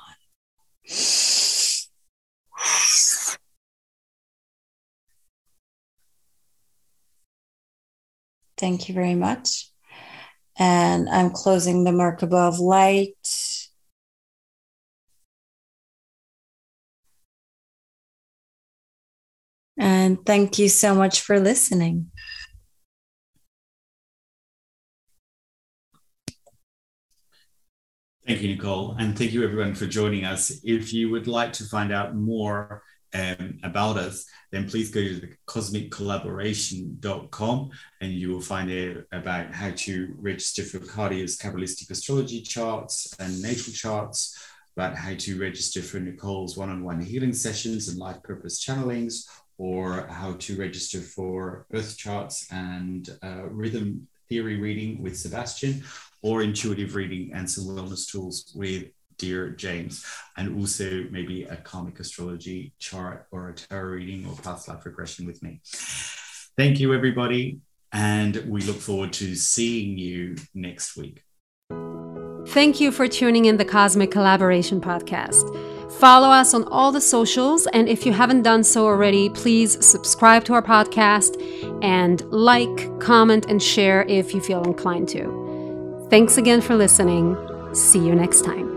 Thank 8.64 8.88
you 8.88 8.94
very 8.94 9.14
much. 9.14 9.70
And 10.58 11.06
I'm 11.10 11.28
closing 11.28 11.84
the 11.84 11.90
Merkaba 11.90 12.48
of 12.48 12.58
light. 12.58 13.12
And 19.76 20.24
thank 20.24 20.58
you 20.58 20.70
so 20.70 20.94
much 20.94 21.20
for 21.20 21.38
listening. 21.38 22.10
Thank 28.26 28.40
you, 28.40 28.48
Nicole. 28.48 28.96
And 28.98 29.18
thank 29.18 29.32
you, 29.32 29.44
everyone, 29.44 29.74
for 29.74 29.86
joining 29.86 30.24
us. 30.24 30.62
If 30.64 30.94
you 30.94 31.10
would 31.10 31.26
like 31.26 31.52
to 31.54 31.64
find 31.64 31.92
out 31.92 32.16
more 32.16 32.82
um, 33.14 33.58
about 33.62 33.96
us, 33.96 34.26
then 34.50 34.68
please 34.68 34.90
go 34.90 35.00
to 35.00 35.20
the 35.20 35.28
cosmiccollaboration.com 35.46 37.70
and 38.00 38.12
you 38.12 38.30
will 38.30 38.40
find 38.40 38.68
out 38.70 39.04
about 39.12 39.54
how 39.54 39.70
to 39.76 40.12
register 40.18 40.64
for 40.64 40.80
Cardia's 40.80 41.38
Kabbalistic 41.38 41.88
astrology 41.90 42.42
charts 42.42 43.14
and 43.18 43.40
natal 43.40 43.72
charts, 43.72 44.36
about 44.76 44.96
how 44.96 45.14
to 45.14 45.40
register 45.40 45.80
for 45.82 46.00
Nicole's 46.00 46.56
one 46.56 46.70
on 46.70 46.82
one 46.82 47.00
healing 47.00 47.32
sessions 47.32 47.86
and 47.88 47.96
life 47.98 48.20
purpose 48.24 48.64
channelings, 48.64 49.28
or 49.56 50.08
how 50.08 50.32
to 50.34 50.58
register 50.58 51.00
for 51.00 51.64
earth 51.72 51.96
charts 51.96 52.48
and 52.50 53.16
uh, 53.22 53.44
rhythm 53.48 54.08
theory 54.28 54.60
reading 54.60 55.00
with 55.00 55.16
Sebastian, 55.16 55.84
or 56.22 56.42
intuitive 56.42 56.96
reading 56.96 57.30
and 57.34 57.48
some 57.48 57.62
wellness 57.64 58.10
tools 58.10 58.52
with 58.56 58.88
Dear 59.18 59.50
James, 59.50 60.04
and 60.36 60.58
also 60.58 61.04
maybe 61.10 61.44
a 61.44 61.56
karmic 61.56 62.00
astrology 62.00 62.72
chart 62.78 63.26
or 63.30 63.48
a 63.48 63.54
tarot 63.54 63.94
reading 63.94 64.26
or 64.26 64.34
past 64.36 64.68
life 64.68 64.84
regression 64.84 65.26
with 65.26 65.42
me. 65.42 65.60
Thank 66.56 66.80
you, 66.80 66.94
everybody, 66.94 67.58
and 67.92 68.36
we 68.48 68.62
look 68.62 68.76
forward 68.76 69.12
to 69.14 69.34
seeing 69.34 69.98
you 69.98 70.36
next 70.54 70.96
week. 70.96 71.22
Thank 72.48 72.78
you 72.80 72.92
for 72.92 73.08
tuning 73.08 73.46
in 73.46 73.56
the 73.56 73.64
Cosmic 73.64 74.10
Collaboration 74.10 74.80
Podcast. 74.80 75.50
Follow 75.98 76.28
us 76.28 76.54
on 76.54 76.64
all 76.64 76.92
the 76.92 77.00
socials, 77.00 77.66
and 77.68 77.88
if 77.88 78.04
you 78.04 78.12
haven't 78.12 78.42
done 78.42 78.64
so 78.64 78.84
already, 78.84 79.30
please 79.30 79.84
subscribe 79.84 80.44
to 80.44 80.54
our 80.54 80.62
podcast 80.62 81.40
and 81.82 82.20
like, 82.32 83.00
comment, 83.00 83.46
and 83.48 83.62
share 83.62 84.04
if 84.08 84.34
you 84.34 84.40
feel 84.40 84.62
inclined 84.64 85.08
to. 85.10 86.06
Thanks 86.10 86.36
again 86.36 86.60
for 86.60 86.74
listening. 86.74 87.36
See 87.74 87.98
you 87.98 88.14
next 88.14 88.44
time. 88.44 88.73